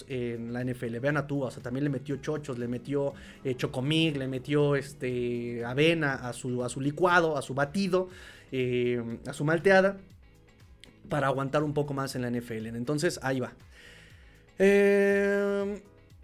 en 0.07 0.53
la 0.53 0.63
NFL. 0.63 0.99
Vean 0.99 1.17
a 1.17 1.27
tú, 1.27 1.43
o 1.43 1.51
sea, 1.51 1.61
también 1.61 1.83
le 1.83 1.89
metió 1.89 2.17
chochos, 2.17 2.57
le 2.57 2.67
metió 2.67 3.13
eh, 3.43 3.55
chocomig, 3.55 4.17
le 4.17 4.27
metió 4.27 4.75
este, 4.75 5.63
avena 5.65 6.15
a 6.15 6.33
su, 6.33 6.63
a 6.63 6.69
su 6.69 6.81
licuado, 6.81 7.37
a 7.37 7.41
su 7.41 7.53
batido, 7.53 8.09
eh, 8.51 9.19
a 9.27 9.33
su 9.33 9.45
malteada, 9.45 9.97
para 11.09 11.27
aguantar 11.27 11.63
un 11.63 11.73
poco 11.73 11.93
más 11.93 12.15
en 12.15 12.21
la 12.21 12.29
NFL. 12.29 12.67
Entonces, 12.67 13.19
ahí 13.23 13.39
va. 13.39 13.53
Eh, 14.59 15.81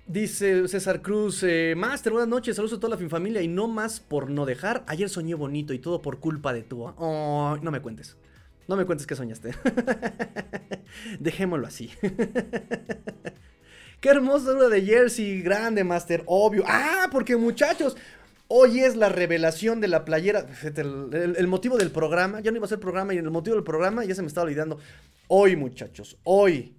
dice 0.08 0.68
César 0.68 1.02
Cruz, 1.02 1.44
Master, 1.76 2.14
buenas 2.14 2.30
noches, 2.30 2.56
saludos 2.56 2.78
a 2.78 2.80
toda 2.80 2.98
la 2.98 3.10
familia 3.10 3.42
y 3.42 3.48
no 3.48 3.68
más 3.68 4.00
por 4.00 4.30
no 4.30 4.46
dejar. 4.46 4.84
Ayer 4.88 5.10
soñé 5.10 5.36
bonito 5.36 5.74
y 5.74 5.80
todo 5.80 6.02
por 6.02 6.20
culpa 6.20 6.54
de 6.54 6.64
tú. 6.64 6.84
Oh, 6.84 7.58
no 7.62 7.72
me 7.72 7.82
cuentes. 7.82 8.18
No 8.70 8.76
me 8.76 8.86
cuentes 8.86 9.08
que 9.08 9.16
soñaste. 9.16 9.56
Dejémoslo 11.20 11.66
así. 11.66 11.90
Qué 14.00 14.10
hermosa 14.10 14.54
de 14.54 14.82
jersey, 14.84 15.42
grande, 15.42 15.84
Master, 15.84 16.22
obvio. 16.28 16.64
Ah, 16.68 17.08
porque 17.12 17.36
muchachos, 17.36 17.98
hoy 18.48 18.82
es 18.82 18.96
la 18.96 19.10
revelación 19.10 19.82
de 19.82 19.88
la 19.88 20.06
playera. 20.06 20.46
El, 20.76 21.48
motivo 21.48 21.80
del 21.80 21.90
programa, 21.90 22.42
ya 22.42 22.52
no 22.52 22.58
iba 22.58 22.68
a 22.68 22.70
ser 22.70 22.80
programa 22.80 23.16
y 23.16 23.18
el 23.18 23.32
motivo 23.32 23.56
del 23.56 23.64
programa 23.64 24.06
ya 24.06 24.14
se 24.14 24.22
me 24.22 24.28
estaba 24.28 24.46
olvidando. 24.46 24.78
Hoy, 25.28 25.56
muchachos, 25.56 26.18
hoy, 26.24 26.76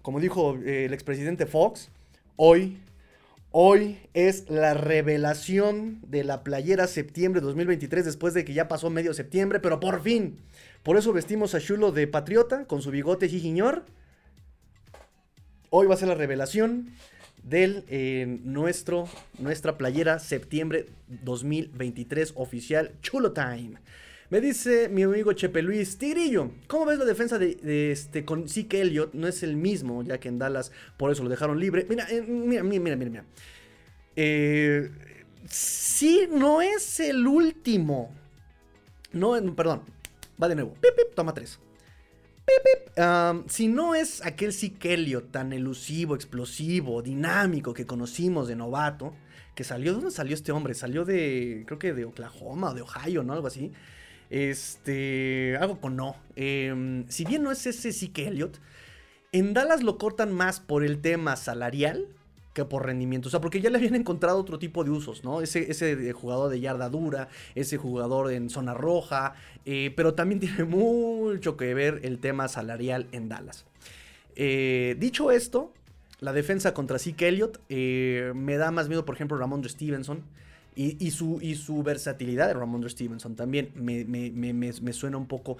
como 0.00 0.20
dijo 0.20 0.56
eh, 0.64 0.86
el 0.86 0.94
expresidente 0.94 1.44
Fox, 1.44 1.90
hoy, 2.36 2.78
hoy 3.50 3.98
es 4.14 4.48
la 4.48 4.72
revelación 4.72 6.00
de 6.06 6.24
la 6.24 6.44
playera 6.44 6.86
septiembre 6.86 7.42
2023 7.42 8.06
después 8.06 8.32
de 8.32 8.46
que 8.46 8.54
ya 8.54 8.68
pasó 8.68 8.88
medio 8.88 9.12
septiembre, 9.12 9.60
pero 9.60 9.80
por 9.80 10.00
fin. 10.00 10.38
Por 10.82 10.96
eso 10.96 11.12
vestimos 11.12 11.54
a 11.54 11.60
Chulo 11.60 11.92
de 11.92 12.06
patriota 12.06 12.64
con 12.64 12.80
su 12.80 12.90
bigote 12.90 13.28
jijiñor. 13.28 13.84
Hoy 15.68 15.86
va 15.86 15.94
a 15.94 15.98
ser 15.98 16.08
la 16.08 16.14
revelación 16.14 16.90
de 17.42 17.84
eh, 17.88 18.38
nuestro, 18.44 19.06
nuestra 19.38 19.76
playera 19.76 20.18
septiembre 20.18 20.86
2023 21.08 22.32
oficial 22.36 22.92
Chulo 23.02 23.32
Time. 23.32 23.74
Me 24.30 24.40
dice 24.40 24.88
mi 24.88 25.02
amigo 25.02 25.32
Chepe 25.32 25.60
Luis, 25.60 25.98
Tigrillo, 25.98 26.52
¿cómo 26.66 26.86
ves 26.86 26.98
la 26.98 27.04
defensa 27.04 27.36
de, 27.38 27.90
este 27.90 28.24
con 28.24 28.48
Zeke 28.48 28.80
Elliott? 28.80 29.12
No 29.12 29.26
es 29.26 29.42
el 29.42 29.56
mismo, 29.56 30.02
ya 30.02 30.18
que 30.18 30.28
en 30.28 30.38
Dallas 30.38 30.72
por 30.96 31.10
eso 31.10 31.22
lo 31.24 31.28
dejaron 31.28 31.58
libre. 31.58 31.84
Mira, 31.88 32.06
eh, 32.08 32.22
mira, 32.22 32.62
mira, 32.62 32.80
mira, 32.80 32.96
mira. 32.96 33.24
Eh, 34.16 34.88
sí, 35.48 36.28
no 36.30 36.62
es 36.62 37.00
el 37.00 37.26
último. 37.26 38.14
No, 39.12 39.32
perdón, 39.54 39.82
Va 40.42 40.48
de 40.48 40.54
nuevo. 40.54 40.74
Toma 41.14 41.34
tres. 41.34 41.58
si 43.46 43.68
no 43.68 43.94
es 43.94 44.24
aquel 44.24 44.52
Sikelio 44.52 45.24
tan 45.24 45.52
elusivo, 45.52 46.14
explosivo, 46.14 47.02
dinámico 47.02 47.74
que 47.74 47.86
conocimos 47.86 48.48
de 48.48 48.56
novato, 48.56 49.14
que 49.54 49.64
salió, 49.64 49.92
¿de 49.92 50.00
dónde 50.00 50.10
salió 50.10 50.34
este 50.34 50.52
hombre? 50.52 50.74
Salió 50.74 51.04
de, 51.04 51.64
creo 51.66 51.78
que 51.78 51.92
de 51.92 52.04
Oklahoma 52.04 52.70
o 52.70 52.74
de 52.74 52.82
Ohio, 52.82 53.22
¿no? 53.22 53.32
Algo 53.32 53.46
así. 53.46 53.72
Este, 54.30 55.56
algo 55.60 55.80
con 55.80 55.96
no. 55.96 56.16
Em, 56.36 57.08
si 57.08 57.24
bien 57.24 57.42
no 57.42 57.50
es 57.50 57.66
ese 57.66 57.92
Sikelio, 57.92 58.50
en 59.32 59.54
Dallas 59.54 59.82
lo 59.82 59.98
cortan 59.98 60.32
más 60.32 60.60
por 60.60 60.84
el 60.84 61.00
tema 61.00 61.36
salarial 61.36 62.08
que 62.52 62.64
por 62.64 62.86
rendimiento. 62.86 63.28
O 63.28 63.30
sea, 63.30 63.40
porque 63.40 63.60
ya 63.60 63.70
le 63.70 63.78
habían 63.78 63.94
encontrado 63.94 64.38
otro 64.38 64.58
tipo 64.58 64.84
de 64.84 64.90
usos, 64.90 65.24
¿no? 65.24 65.40
Ese, 65.40 66.12
jugador 66.12 66.50
de 66.50 66.60
yarda 66.60 66.88
dura, 66.88 67.28
ese 67.54 67.76
jugador 67.76 68.32
en 68.32 68.50
zona 68.50 68.74
roja, 68.74 69.34
eh, 69.64 69.92
pero 69.96 70.14
también 70.14 70.40
tiene 70.40 70.64
mucho 70.64 71.56
que 71.56 71.74
ver 71.74 72.00
el 72.02 72.18
tema 72.18 72.48
salarial 72.48 73.06
en 73.12 73.28
Dallas. 73.28 73.66
Eh, 74.36 74.96
dicho 74.98 75.30
esto, 75.30 75.72
la 76.20 76.32
defensa 76.32 76.74
contra 76.74 76.98
Zeke 76.98 77.28
Elliott 77.28 77.60
eh, 77.68 78.32
me 78.34 78.56
da 78.56 78.70
más 78.70 78.88
miedo, 78.88 79.04
por 79.04 79.14
ejemplo, 79.14 79.36
Ramondre 79.36 79.70
Stevenson. 79.70 80.22
Y, 80.76 81.10
su, 81.10 81.40
y 81.42 81.56
su 81.56 81.82
versatilidad 81.82 82.46
de 82.46 82.54
Ramondre 82.54 82.88
Stevenson 82.88 83.36
también 83.36 83.70
me 83.74 84.92
suena 84.94 85.18
un 85.18 85.26
poco 85.26 85.58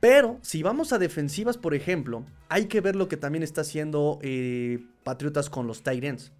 Pero 0.00 0.38
si 0.40 0.62
vamos 0.62 0.92
a 0.94 0.98
defensivas, 0.98 1.58
por 1.58 1.74
ejemplo, 1.74 2.24
hay 2.48 2.66
que 2.66 2.80
ver 2.80 2.96
lo 2.96 3.08
que 3.08 3.18
también 3.18 3.42
está 3.42 3.60
haciendo 3.60 4.18
eh, 4.22 4.78
Patriotas 5.04 5.50
con 5.50 5.66
los 5.66 5.82
Titans. 5.82 6.32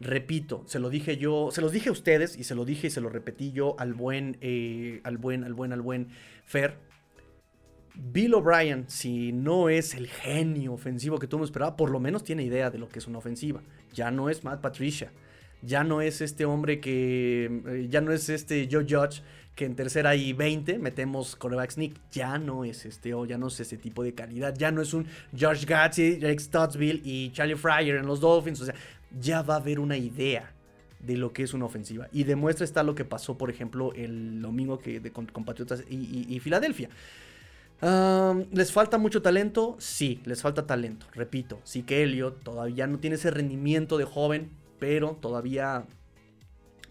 Repito, 0.00 0.64
se 0.66 0.80
lo 0.80 0.90
dije 0.90 1.16
yo, 1.16 1.50
se 1.52 1.60
los 1.60 1.70
dije 1.70 1.88
a 1.88 1.92
ustedes 1.92 2.36
y 2.36 2.42
se 2.42 2.56
lo 2.56 2.64
dije 2.64 2.88
y 2.88 2.90
se 2.90 3.00
lo 3.00 3.08
repetí 3.08 3.52
yo 3.52 3.76
al 3.78 3.94
buen, 3.94 4.36
eh, 4.40 5.00
al 5.04 5.18
buen, 5.18 5.44
al 5.44 5.54
buen, 5.54 5.72
al 5.72 5.80
buen 5.80 6.08
Fer. 6.44 6.76
Bill 7.94 8.34
O'Brien, 8.34 8.86
si 8.88 9.30
no 9.30 9.68
es 9.68 9.94
el 9.94 10.08
genio 10.08 10.72
ofensivo 10.72 11.18
que 11.18 11.28
tú 11.28 11.38
me 11.38 11.44
esperaba, 11.44 11.76
por 11.76 11.90
lo 11.90 12.00
menos 12.00 12.24
tiene 12.24 12.42
idea 12.42 12.70
de 12.70 12.78
lo 12.78 12.88
que 12.88 12.98
es 12.98 13.06
una 13.06 13.18
ofensiva. 13.18 13.62
Ya 13.92 14.10
no 14.10 14.28
es 14.28 14.42
Matt 14.42 14.60
Patricia. 14.60 15.12
Ya 15.62 15.84
no 15.84 16.00
es 16.00 16.20
este 16.20 16.44
hombre 16.44 16.80
que. 16.80 17.62
Eh, 17.66 17.86
ya 17.88 18.00
no 18.00 18.12
es 18.12 18.28
este 18.28 18.68
Joe 18.70 18.84
Judge 18.86 19.22
que 19.54 19.64
en 19.64 19.76
tercera 19.76 20.16
y 20.16 20.32
20 20.32 20.78
metemos 20.78 21.36
coreback 21.36 21.70
sneak. 21.70 21.94
Ya 22.10 22.38
no 22.38 22.64
es 22.64 22.84
este, 22.84 23.14
o 23.14 23.24
ya 23.24 23.38
no 23.38 23.48
es 23.48 23.60
ese 23.60 23.76
tipo 23.76 24.02
de 24.02 24.14
calidad. 24.14 24.54
Ya 24.56 24.70
no 24.70 24.82
es 24.82 24.94
un 24.94 25.06
George 25.34 25.66
Gatsby, 25.66 26.18
Jake 26.18 26.40
Stottsville 26.40 27.00
y 27.04 27.30
Charlie 27.32 27.56
Fryer 27.56 27.96
en 27.96 28.06
los 28.06 28.20
Dolphins. 28.20 28.60
O 28.60 28.64
sea, 28.64 28.74
ya 29.18 29.42
va 29.42 29.54
a 29.54 29.58
haber 29.58 29.78
una 29.78 29.96
idea 29.96 30.52
de 30.98 31.16
lo 31.16 31.32
que 31.32 31.42
es 31.42 31.54
una 31.54 31.66
ofensiva. 31.66 32.08
Y 32.12 32.24
demuestra 32.24 32.64
está 32.64 32.82
lo 32.82 32.94
que 32.94 33.04
pasó, 33.04 33.36
por 33.36 33.50
ejemplo, 33.50 33.92
el 33.94 34.40
domingo 34.40 34.78
que, 34.78 35.00
de, 35.00 35.12
con, 35.12 35.26
Patriotas 35.26 35.84
y, 35.88 36.38
Filadelfia. 36.40 36.88
¿Les 38.50 38.72
falta 38.72 38.98
mucho 38.98 39.20
talento? 39.20 39.76
Sí, 39.78 40.20
les 40.24 40.40
falta 40.40 40.66
talento. 40.66 41.06
Repito, 41.12 41.60
sí 41.64 41.82
que 41.82 42.02
Elliot 42.02 42.42
todavía 42.42 42.86
no 42.86 42.98
tiene 42.98 43.16
ese 43.16 43.30
rendimiento 43.30 43.98
de 43.98 44.04
joven, 44.04 44.50
pero 44.78 45.18
todavía 45.20 45.84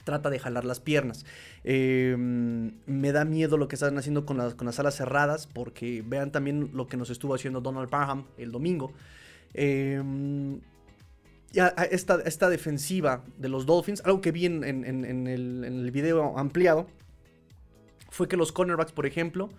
trata 0.04 0.30
de 0.30 0.40
jalar 0.40 0.66
las 0.66 0.80
piernas. 0.80 1.26
Em, 1.64 2.74
me 2.86 3.12
da 3.14 3.24
miedo 3.24 3.58
lo 3.58 3.68
que 3.68 3.76
están 3.76 3.98
haciendo 3.98 4.26
con 4.26 4.38
las, 4.38 4.56
con 4.56 4.66
las 4.66 4.80
alas 4.80 4.96
cerradas, 4.96 5.48
porque 5.48 6.04
vean 6.06 6.32
también 6.32 6.72
lo 6.74 6.88
que 6.88 6.98
nos 6.98 7.10
estuvo 7.10 7.34
haciendo 7.34 7.62
Donald 7.62 7.90
Parham 7.90 8.26
el 8.38 8.52
domingo. 8.52 8.92
Eh, 9.54 10.02
esta, 11.92 12.20
esta, 12.26 12.50
defensiva 12.50 13.24
de 13.38 13.48
los 13.48 13.66
Dolphins, 13.66 14.02
algo 14.06 14.22
que 14.22 14.32
vi 14.32 14.48
en, 14.48 14.64
el, 14.64 15.06
en, 15.06 15.28
el, 15.28 15.92
video 15.92 16.38
ampliado, 16.38 16.88
fue 18.10 18.28
que 18.28 18.38
los 18.38 18.52
cornerbacks, 18.52 18.92
por 18.92 19.06
ejemplo, 19.06 19.50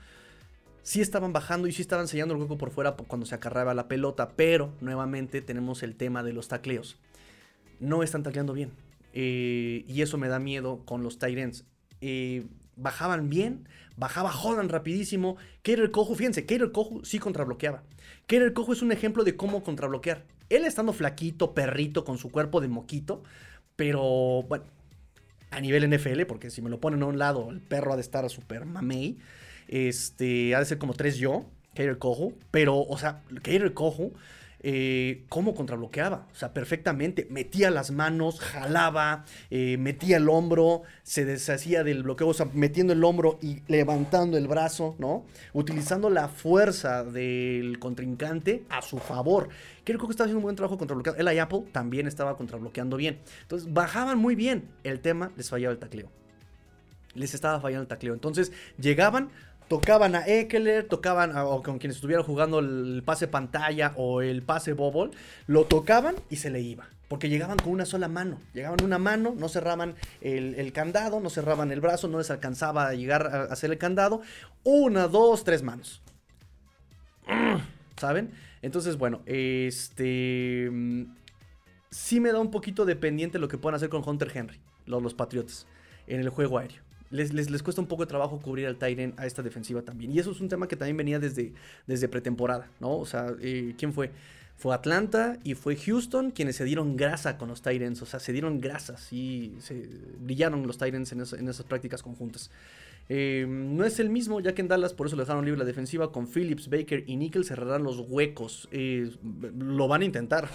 sí 0.83 1.01
estaban 1.01 1.33
bajando 1.33 1.69
y 1.69 1.73
sí 1.73 1.83
estaban 1.83 2.09
sellando 2.09 2.35
el 2.35 2.41
hueco 2.41 2.59
por 2.59 2.71
fuera 2.71 2.97
cuando 2.97 3.27
se 3.27 3.37
acarraba 3.37 3.75
la 3.75 3.87
pelota, 3.87 4.33
pero 4.35 4.73
nuevamente 4.81 5.41
tenemos 5.41 5.85
el 5.85 5.95
tema 5.95 6.25
de 6.25 6.33
los 6.33 6.49
tacleos. 6.49 6.99
No 7.79 8.03
están 8.03 8.25
tacleando 8.25 8.53
bien. 8.55 8.73
Eh, 9.13 9.85
y 9.87 10.03
eso 10.03 10.19
me 10.19 10.27
da 10.27 10.41
miedo 10.41 10.83
con 10.85 11.05
los 11.05 11.21
Tyrants. 11.21 11.65
Eh, 12.01 12.45
bajaban 12.77 13.31
bien, 13.31 13.69
bajaba 13.97 14.35
Holland 14.35 14.71
rapidísimo. 14.71 15.37
Kater 15.63 15.91
Cojo, 15.91 16.15
fíjense, 16.15 16.47
Kater 16.47 16.73
Cojo 16.73 17.05
sí 17.05 17.19
contrabloqueaba. 17.19 17.83
Kater 18.27 18.53
Cojo 18.53 18.73
es 18.73 18.83
un 18.83 18.93
ejemplo 18.93 19.25
de 19.25 19.37
cómo 19.37 19.63
contrabloquear. 19.63 20.25
Él 20.51 20.65
estando 20.65 20.93
flaquito, 20.93 21.55
perrito, 21.55 22.05
con 22.05 22.19
su 22.19 22.31
cuerpo 22.31 22.61
de 22.61 22.69
moquito, 22.69 23.23
pero 23.77 24.43
bueno, 24.49 24.65
a 25.51 25.61
nivel 25.61 25.89
NFL, 25.89 26.23
porque 26.27 26.51
si 26.51 26.63
me 26.63 26.71
lo 26.71 26.81
ponen 26.81 27.03
a 27.03 27.07
un 27.07 27.19
lado, 27.19 27.51
el 27.51 27.61
perro 27.61 27.93
ha 27.93 27.97
de 27.97 28.03
estar 28.03 28.29
super 28.29 28.65
mamey. 28.65 29.19
Este, 29.69 30.55
ha 30.55 30.59
de 30.59 30.67
ser 30.67 30.79
como 30.79 30.95
tres 30.95 31.17
yo, 31.17 31.47
Kater 31.75 31.99
Cojo, 31.99 32.33
pero, 32.51 32.81
o 32.81 32.99
sea, 32.99 33.23
Kater 33.43 33.73
Cojo 33.73 34.13
eh, 34.67 35.27
cómo 35.29 35.55
contrabloqueaba. 35.55 36.27
O 36.33 36.35
sea, 36.35 36.55
perfectamente. 36.55 37.27
Metía 37.29 37.71
las 37.71 37.91
manos, 37.91 38.41
jalaba, 38.41 39.27
eh, 39.51 39.77
metía 39.77 40.17
el 40.17 40.31
hombro, 40.31 40.85
se 41.03 41.27
deshacía 41.27 41.85
del 41.85 42.03
bloqueo, 42.03 42.29
o 42.29 42.35
sea, 42.35 42.49
metiendo 42.55 42.95
el 42.95 43.05
hombro 43.05 43.39
y 43.43 43.61
levantando 43.69 44.39
el 44.39 44.49
brazo, 44.49 44.97
¿no? 44.99 45.27
Utilizando 45.53 46.09
la 46.09 46.29
fuerza 46.29 47.05
del 47.05 47.79
contrincante 47.79 48.65
a 48.71 48.81
su 48.81 48.97
favor. 48.97 49.51
Creo 49.85 49.99
que 49.99 50.07
estaba 50.07 50.25
haciendo 50.25 50.39
un 50.39 50.45
buen 50.45 50.57
trabajo 50.57 50.79
contrabloqueando. 50.79 51.21
El 51.21 51.39
Apple 51.39 51.65
también 51.71 52.07
estaba 52.07 52.39
contrabloqueando 52.39 52.97
bien. 52.97 53.19
Entonces, 53.43 53.71
bajaban 53.71 54.17
muy 54.19 54.35
bien. 54.35 54.71
El 54.83 55.01
tema 55.01 55.31
les 55.37 55.51
fallaba 55.51 55.75
el 55.75 55.79
tacleo. 55.79 56.09
Les 57.13 57.35
estaba 57.35 57.61
fallando 57.61 57.83
el 57.83 57.89
tacleo. 57.89 58.15
Entonces, 58.15 58.51
llegaban, 58.79 59.29
tocaban 59.69 60.15
a 60.15 60.27
Eckler, 60.27 60.87
tocaban 60.89 61.37
o 61.37 61.63
con 61.63 61.79
quienes 61.79 61.97
estuvieran 61.97 62.25
jugando 62.25 62.59
el 62.59 63.03
pase 63.05 63.29
pantalla 63.29 63.93
o 63.97 64.23
el 64.23 64.43
pase 64.43 64.73
bobble, 64.73 65.17
lo 65.47 65.65
tocaban 65.65 66.15
y 66.31 66.37
se 66.37 66.51
le 66.51 66.61
iba. 66.61 66.89
Porque 67.09 67.29
llegaban 67.29 67.59
con 67.59 67.73
una 67.73 67.85
sola 67.85 68.09
mano. 68.09 68.41
Llegaban 68.55 68.83
una 68.83 68.99
mano, 68.99 69.35
no 69.37 69.49
cerraban 69.49 69.95
el, 70.21 70.73
candado, 70.73 71.21
no 71.21 71.31
cerraban 71.31 71.71
el 71.71 71.81
brazo, 71.81 72.09
no 72.09 72.19
les 72.19 72.31
alcanzaba 72.31 72.89
a 72.89 72.95
llegar 72.95 73.27
a 73.27 73.43
hacer 73.45 73.71
el 73.71 73.79
candado. 73.79 74.23
Una, 74.65 75.07
dos, 75.07 75.45
tres 75.45 75.63
manos. 75.63 76.03
¿Saben? 77.97 78.33
Entonces, 78.63 78.97
bueno, 78.97 79.21
este. 79.27 80.71
Sí 81.91 82.19
me 82.19 82.33
da 82.33 82.41
un 82.41 82.51
poquito 82.51 82.85
dependiente 82.85 83.39
lo 83.39 83.47
que 83.47 83.59
puedan 83.59 83.77
hacer 83.77 83.89
con 83.89 84.03
Hunter 84.05 84.33
Henry, 84.35 84.59
los, 84.87 85.01
los 85.01 85.15
Patriotas, 85.15 85.69
en 86.09 86.21
el 86.21 86.29
juego 86.31 86.59
aéreo 86.59 86.84
les, 87.11 87.63
cuesta 87.63 87.81
un 87.81 87.89
poco 87.89 88.05
de 88.05 88.09
trabajo 88.09 88.41
cubrir 88.41 88.67
al 88.67 88.77
Tyren 88.77 89.15
a 89.17 89.27
esta 89.27 89.43
defensiva 89.43 89.83
también. 89.83 90.13
Y 90.13 90.19
eso 90.19 90.31
es 90.33 90.41
un 90.41 90.49
tema 90.49 90.69
que 90.69 90.77
también 90.77 90.97
venía 90.97 91.19
desde, 91.19 91.53
desde 91.87 92.09
pretemporada, 92.09 92.69
¿no? 92.81 92.99
O 92.99 93.07
sea, 93.07 93.33
eh, 93.41 93.75
¿quién 93.79 93.93
fue? 93.93 94.11
Fue 94.57 94.75
Atlanta 94.75 95.37
y 95.43 95.55
fue 95.55 95.77
Houston 95.77 96.31
quienes 96.31 96.57
se 96.57 96.65
dieron 96.65 96.97
grasa 96.97 97.39
con 97.39 97.49
los 97.49 97.61
Tyrants, 97.61 98.01
o 98.03 98.07
sea, 98.07 98.21
se 98.21 98.33
dieron 98.33 98.61
grasas 98.61 99.13
y 99.13 99.57
se 99.59 99.89
brillaron 100.21 100.65
los 100.67 100.79
Tyrants 100.79 101.13
en, 101.13 101.21
esas 101.21 101.63
prácticas 101.65 102.03
conjuntas. 102.03 102.51
Eh, 103.09 103.45
no 103.49 103.85
es 103.85 104.01
el 104.01 104.09
mismo, 104.09 104.41
ya 104.41 104.55
que 104.55 104.63
en 104.63 104.69
Dallas 104.69 104.95
por 104.95 105.09
eso 105.09 105.17
le 105.17 105.23
dejaron 105.23 105.45
libre 105.45 105.59
la 105.59 105.65
defensiva. 105.65 106.11
Con 106.13 106.27
Phillips, 106.27 106.71
Baker 106.71 107.05
y 107.07 107.17
Nickel 107.17 107.45
cerrarán 107.45 107.83
los 107.83 107.99
huecos. 107.99 108.69
Eh, 108.71 109.11
lo 109.59 109.89
van 109.89 110.03
a 110.03 110.05
intentar. 110.05 110.49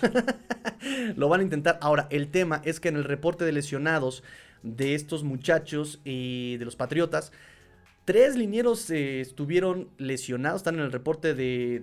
lo 1.15 1.29
van 1.29 1.41
a 1.41 1.43
intentar. 1.43 1.77
Ahora, 1.81 2.07
el 2.09 2.29
tema 2.29 2.61
es 2.65 2.79
que 2.79 2.89
en 2.89 2.95
el 2.95 3.03
reporte 3.03 3.45
de 3.45 3.51
lesionados 3.51 4.23
de 4.63 4.95
estos 4.95 5.23
muchachos 5.23 5.99
y 6.03 6.57
de 6.57 6.65
los 6.65 6.75
Patriotas. 6.75 7.31
Tres 8.05 8.35
linieros 8.35 8.89
eh, 8.89 9.21
estuvieron 9.21 9.89
lesionados, 9.97 10.61
están 10.61 10.75
en 10.75 10.81
el 10.81 10.91
reporte 10.91 11.35
de, 11.35 11.75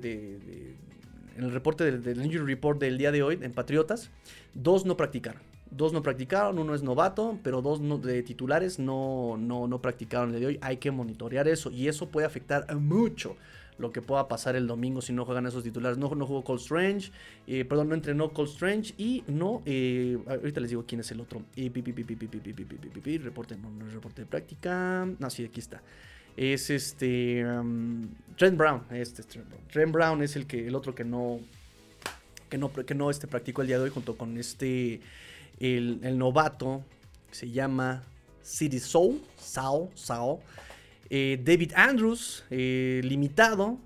en 1.36 1.44
el 1.44 1.52
reporte 1.52 1.90
del, 1.90 2.24
injury 2.24 2.54
report 2.54 2.80
del 2.80 2.98
día 2.98 3.12
de 3.12 3.22
hoy 3.22 3.38
en 3.40 3.52
Patriotas. 3.52 4.10
Dos 4.54 4.84
no 4.86 4.96
practicaron. 4.96 5.40
Dos 5.70 5.92
no 5.92 6.02
practicaron, 6.02 6.58
uno 6.58 6.74
es 6.74 6.82
novato, 6.82 7.38
pero 7.42 7.62
dos 7.62 7.80
de 8.02 8.22
titulares 8.22 8.78
no, 8.78 9.36
no, 9.38 9.66
no 9.68 9.80
practicaron 9.80 10.30
el 10.30 10.36
día 10.36 10.40
de 10.40 10.46
hoy. 10.54 10.58
Hay 10.62 10.78
que 10.78 10.90
monitorear 10.90 11.48
eso 11.48 11.70
y 11.70 11.88
eso 11.88 12.08
puede 12.08 12.26
afectar 12.26 12.74
mucho 12.76 13.36
lo 13.78 13.92
que 13.92 14.02
pueda 14.02 14.28
pasar 14.28 14.56
el 14.56 14.66
domingo 14.66 15.02
si 15.02 15.12
no 15.12 15.24
juegan 15.24 15.46
esos 15.46 15.62
titulares. 15.62 15.98
No, 15.98 16.14
no 16.14 16.26
jugó 16.26 16.44
Cold 16.44 16.60
Strange, 16.60 17.10
eh, 17.46 17.64
perdón, 17.64 17.90
no 17.90 17.94
entrenó 17.94 18.32
Cold 18.32 18.50
Strange 18.50 18.94
y 18.98 19.24
no, 19.26 19.62
eh, 19.66 20.18
ahorita 20.26 20.60
les 20.60 20.70
digo 20.70 20.84
quién 20.86 21.00
es 21.00 21.10
el 21.10 21.20
otro. 21.20 21.42
reporte, 23.22 23.56
no, 23.56 23.86
es 23.86 23.92
reporte 23.92 24.22
de 24.22 24.26
práctica. 24.26 25.06
No, 25.18 25.30
sí, 25.30 25.44
aquí 25.44 25.60
está. 25.60 25.82
Es 26.36 26.68
este 26.68 27.46
Trent 28.36 28.58
Brown, 28.58 28.82
este 28.90 29.22
es 29.22 29.26
Trent 29.26 29.48
Brown. 29.48 29.62
Trent 29.68 29.92
Brown 29.92 30.22
es 30.22 30.36
el 30.36 30.46
que 30.46 30.66
el 30.66 30.74
otro 30.74 30.94
que 30.94 31.04
no 31.04 31.40
que 32.50 32.58
no 32.58 32.72
que 32.72 32.94
no 32.94 33.10
este 33.10 33.26
practicó 33.26 33.62
el 33.62 33.68
día 33.68 33.78
de 33.78 33.84
hoy 33.84 33.90
junto 33.90 34.16
con 34.16 34.36
este 34.36 35.00
el, 35.60 36.18
novato 36.18 36.84
se 37.30 37.50
llama 37.50 38.02
City 38.42 38.78
Soul, 38.78 39.20
Sao, 39.36 39.90
Sao. 39.94 40.40
Eh, 41.10 41.40
David 41.42 41.72
Andrews, 41.74 42.44
eh, 42.50 43.00
limitado. 43.04 43.78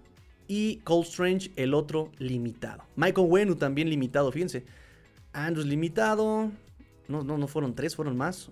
Y 0.49 0.79
Cole 0.79 1.07
Strange, 1.07 1.53
el 1.55 1.75
otro 1.75 2.11
limitado. 2.19 2.83
Michael 2.97 3.29
Wenu 3.31 3.55
también 3.55 3.89
limitado, 3.89 4.33
fíjense. 4.33 4.65
Andrews 5.33 5.67
limitado. 5.67 6.51
No, 7.07 7.23
no, 7.23 7.39
no 7.39 7.47
fueron 7.47 7.75
tres, 7.75 7.95
fueron 7.95 8.17
más. 8.17 8.51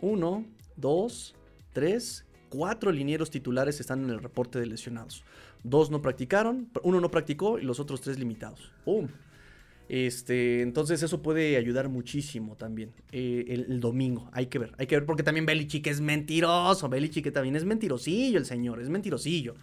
Uno, 0.00 0.44
dos, 0.76 1.34
tres, 1.72 2.24
cuatro 2.48 2.92
linieros 2.92 3.30
titulares 3.30 3.80
están 3.80 4.04
en 4.04 4.10
el 4.10 4.20
reporte 4.20 4.60
de 4.60 4.66
lesionados. 4.66 5.24
Dos 5.64 5.90
no 5.90 6.02
practicaron, 6.02 6.68
uno 6.82 7.00
no 7.00 7.10
practicó 7.10 7.58
y 7.58 7.62
los 7.62 7.80
otros 7.80 8.00
tres 8.00 8.18
limitados. 8.18 8.72
¡Pum! 8.84 9.08
Este, 9.92 10.62
entonces 10.62 11.02
eso 11.02 11.20
puede 11.20 11.58
ayudar 11.58 11.90
muchísimo 11.90 12.56
también 12.56 12.94
eh, 13.10 13.44
el, 13.68 13.78
domingo. 13.78 14.30
Hay 14.32 14.46
que 14.46 14.58
ver, 14.58 14.72
hay 14.78 14.86
que 14.86 14.96
ver 14.96 15.04
porque 15.04 15.22
también 15.22 15.44
Belichick 15.44 15.86
es 15.86 16.00
mentiroso. 16.00 16.88
Belichick 16.88 17.30
también 17.30 17.56
es 17.56 17.66
mentirosillo 17.66 18.38
el 18.38 18.46
señor, 18.46 18.80
es 18.80 18.88
mentirosillo. 18.88 19.54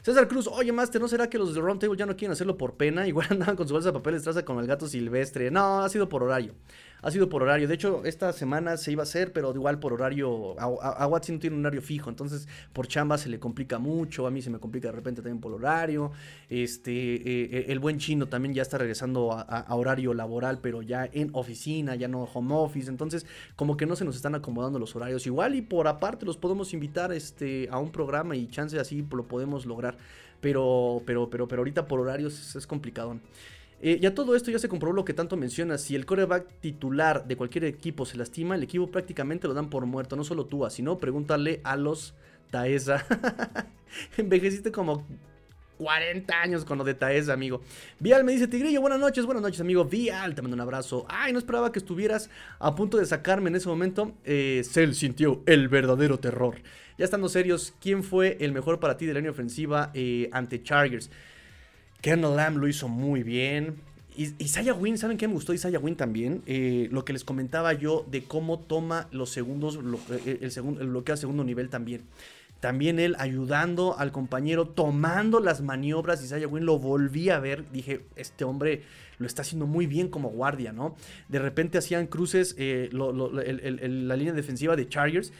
César 0.00 0.28
Cruz, 0.28 0.46
oye, 0.46 0.70
Master, 0.70 1.00
¿no 1.00 1.08
será 1.08 1.28
que 1.28 1.36
los 1.36 1.52
de 1.52 1.60
Round 1.60 1.96
ya 1.96 2.06
no 2.06 2.14
quieren 2.14 2.30
hacerlo 2.30 2.56
por 2.56 2.76
pena? 2.76 3.08
Igual 3.08 3.26
andaban 3.30 3.56
con 3.56 3.66
su 3.66 3.74
bolsa 3.74 3.88
de 3.88 3.94
papel 3.94 4.22
traza 4.22 4.44
con 4.44 4.60
el 4.60 4.68
gato 4.68 4.86
silvestre. 4.86 5.50
No, 5.50 5.80
ha 5.80 5.88
sido 5.88 6.08
por 6.08 6.22
horario 6.22 6.54
ha 7.02 7.10
sido 7.10 7.28
por 7.28 7.42
horario. 7.42 7.66
De 7.66 7.74
hecho, 7.74 8.02
esta 8.04 8.32
semana 8.32 8.76
se 8.76 8.92
iba 8.92 9.02
a 9.02 9.04
hacer, 9.04 9.32
pero 9.32 9.52
igual 9.54 9.80
por 9.80 9.92
horario. 9.92 10.58
A, 10.58 11.06
Watson 11.06 11.34
no 11.34 11.40
tiene 11.40 11.56
un 11.56 11.66
horario 11.66 11.82
fijo, 11.82 12.08
entonces 12.08 12.46
por 12.72 12.86
chamba 12.86 13.18
se 13.18 13.28
le 13.28 13.40
complica 13.40 13.78
mucho. 13.78 14.26
A 14.26 14.30
mí 14.30 14.40
se 14.40 14.50
me 14.50 14.60
complica 14.60 14.88
de 14.88 14.92
repente 14.92 15.20
también 15.20 15.40
por 15.40 15.52
horario. 15.52 16.12
Este, 16.48 16.92
eh, 16.92 17.48
eh, 17.52 17.64
el 17.68 17.80
buen 17.80 17.98
chino 17.98 18.28
también 18.28 18.54
ya 18.54 18.62
está 18.62 18.78
regresando 18.78 19.32
a, 19.32 19.66
horario 19.74 20.14
laboral, 20.14 20.60
pero 20.62 20.82
ya 20.82 21.08
en 21.12 21.30
oficina, 21.32 21.96
ya 21.96 22.06
no 22.06 22.22
home 22.24 22.54
office. 22.54 22.88
Entonces, 22.88 23.26
como 23.56 23.76
que 23.76 23.84
no 23.84 23.96
se 23.96 24.04
nos 24.04 24.14
están 24.14 24.36
acomodando 24.36 24.78
los 24.78 24.94
horarios. 24.94 25.26
Igual 25.26 25.56
y 25.56 25.62
por 25.62 25.88
aparte 25.88 26.24
los 26.24 26.36
podemos 26.36 26.72
invitar 26.72 27.12
este, 27.12 27.68
a 27.70 27.78
un 27.78 27.90
programa 27.90 28.36
y 28.36 28.46
chance 28.46 28.78
así 28.78 29.04
lo 29.10 29.26
podemos 29.26 29.66
lograr. 29.66 29.96
pero, 30.40 31.02
pero, 31.04 31.30
pero, 31.30 31.48
pero 31.48 31.60
ahorita 31.60 31.86
por 31.86 32.00
horarios 32.00 32.54
es, 32.54 32.66
complicado. 32.66 33.18
Eh, 33.84 33.98
ya 34.00 34.14
todo 34.14 34.36
esto 34.36 34.52
ya 34.52 34.60
se 34.60 34.68
comprobó 34.68 34.94
lo 34.94 35.04
que 35.04 35.12
tanto 35.12 35.36
mencionas. 35.36 35.82
Si 35.82 35.96
el 35.96 36.06
coreback 36.06 36.60
titular 36.60 37.26
de 37.26 37.36
cualquier 37.36 37.64
equipo 37.64 38.06
se 38.06 38.16
lastima, 38.16 38.54
el 38.54 38.62
equipo 38.62 38.90
prácticamente 38.90 39.48
lo 39.48 39.54
dan 39.54 39.70
por 39.70 39.84
muerto. 39.86 40.14
No 40.14 40.22
solo 40.22 40.46
tú, 40.46 40.64
sino 40.70 40.98
pregúntale 40.98 41.60
a 41.64 41.76
los 41.76 42.14
Taesa. 42.50 43.04
Envejeciste 44.16 44.70
como 44.70 45.04
40 45.78 46.40
años 46.40 46.64
con 46.64 46.78
lo 46.78 46.84
de 46.84 46.94
Taesa, 46.94 47.32
amigo. 47.32 47.60
Vial 47.98 48.22
me 48.22 48.30
dice, 48.30 48.46
Tigrillo, 48.46 48.80
buenas 48.80 49.00
noches, 49.00 49.26
buenas 49.26 49.42
noches, 49.42 49.60
amigo. 49.60 49.84
Vial, 49.84 50.36
te 50.36 50.42
mando 50.42 50.54
un 50.54 50.60
abrazo. 50.60 51.04
Ay, 51.08 51.32
no 51.32 51.40
esperaba 51.40 51.72
que 51.72 51.80
estuvieras 51.80 52.30
a 52.60 52.76
punto 52.76 52.98
de 52.98 53.06
sacarme 53.06 53.50
en 53.50 53.56
ese 53.56 53.68
momento. 53.68 54.12
Eh, 54.24 54.62
Cell 54.64 54.92
sintió 54.92 55.42
el 55.46 55.68
verdadero 55.68 56.20
terror. 56.20 56.62
Ya 56.98 57.04
estando 57.04 57.28
serios, 57.28 57.74
¿quién 57.80 58.04
fue 58.04 58.36
el 58.40 58.52
mejor 58.52 58.78
para 58.78 58.96
ti 58.96 59.06
de 59.06 59.14
la 59.14 59.18
línea 59.18 59.32
ofensiva 59.32 59.90
eh, 59.92 60.28
ante 60.30 60.62
Chargers? 60.62 61.10
Kernel 62.02 62.36
Lamb 62.36 62.58
lo 62.58 62.68
hizo 62.68 62.88
muy 62.88 63.22
bien. 63.22 63.76
Isaiah 64.16 64.74
Wynn, 64.74 64.98
¿saben 64.98 65.16
qué 65.16 65.26
me 65.26 65.34
gustó 65.34 65.54
Isaiah 65.54 65.78
Wynn 65.78 65.96
también? 65.96 66.42
Eh, 66.46 66.88
lo 66.90 67.04
que 67.04 67.14
les 67.14 67.24
comentaba 67.24 67.72
yo 67.72 68.04
de 68.10 68.24
cómo 68.24 68.58
toma 68.58 69.08
los 69.10 69.30
segundos, 69.30 69.78
eh, 70.26 70.38
el, 70.42 70.50
segundo, 70.50 70.82
el 70.82 70.88
bloqueo 70.88 71.16
segundo 71.16 71.44
nivel 71.44 71.70
también. 71.70 72.02
También 72.60 72.98
él 72.98 73.16
ayudando 73.18 73.98
al 73.98 74.12
compañero, 74.12 74.68
tomando 74.68 75.40
las 75.40 75.62
maniobras. 75.62 76.22
Isaiah 76.22 76.46
Wynn 76.46 76.66
lo 76.66 76.78
volví 76.78 77.30
a 77.30 77.38
ver. 77.38 77.70
Dije, 77.72 78.02
este 78.16 78.44
hombre 78.44 78.82
lo 79.18 79.26
está 79.26 79.42
haciendo 79.42 79.66
muy 79.66 79.86
bien 79.86 80.08
como 80.08 80.28
guardia, 80.28 80.72
¿no? 80.72 80.94
De 81.28 81.38
repente 81.38 81.78
hacían 81.78 82.06
cruces 82.06 82.54
eh, 82.58 82.90
la 82.92 84.16
línea 84.16 84.32
defensiva 84.32 84.76
de 84.76 84.88
Chargers 84.88 85.32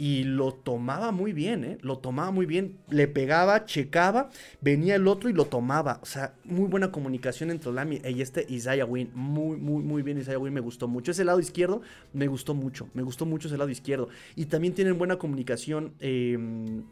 y 0.00 0.24
lo 0.24 0.54
tomaba 0.54 1.12
muy 1.12 1.34
bien, 1.34 1.62
¿eh? 1.62 1.78
Lo 1.82 1.98
tomaba 1.98 2.30
muy 2.30 2.46
bien, 2.46 2.78
le 2.88 3.06
pegaba, 3.06 3.66
checaba, 3.66 4.30
venía 4.62 4.94
el 4.94 5.06
otro 5.06 5.28
y 5.28 5.34
lo 5.34 5.44
tomaba. 5.44 6.00
O 6.02 6.06
sea, 6.06 6.32
muy 6.44 6.68
buena 6.68 6.90
comunicación 6.90 7.50
entre 7.50 7.70
Lamy 7.70 8.00
y 8.02 8.22
este 8.22 8.46
Isaiah 8.48 8.86
Wynn. 8.86 9.10
Muy, 9.12 9.58
muy, 9.58 9.82
muy 9.82 10.00
bien 10.00 10.16
Isaiah 10.16 10.38
Wynn, 10.38 10.54
me 10.54 10.60
gustó 10.60 10.88
mucho. 10.88 11.10
Ese 11.10 11.22
lado 11.22 11.38
izquierdo 11.38 11.82
me 12.14 12.28
gustó 12.28 12.54
mucho, 12.54 12.88
me 12.94 13.02
gustó 13.02 13.26
mucho 13.26 13.48
ese 13.48 13.58
lado 13.58 13.68
izquierdo. 13.68 14.08
Y 14.36 14.46
también 14.46 14.72
tienen 14.72 14.96
buena 14.96 15.18
comunicación, 15.18 15.92
em, 16.00 16.84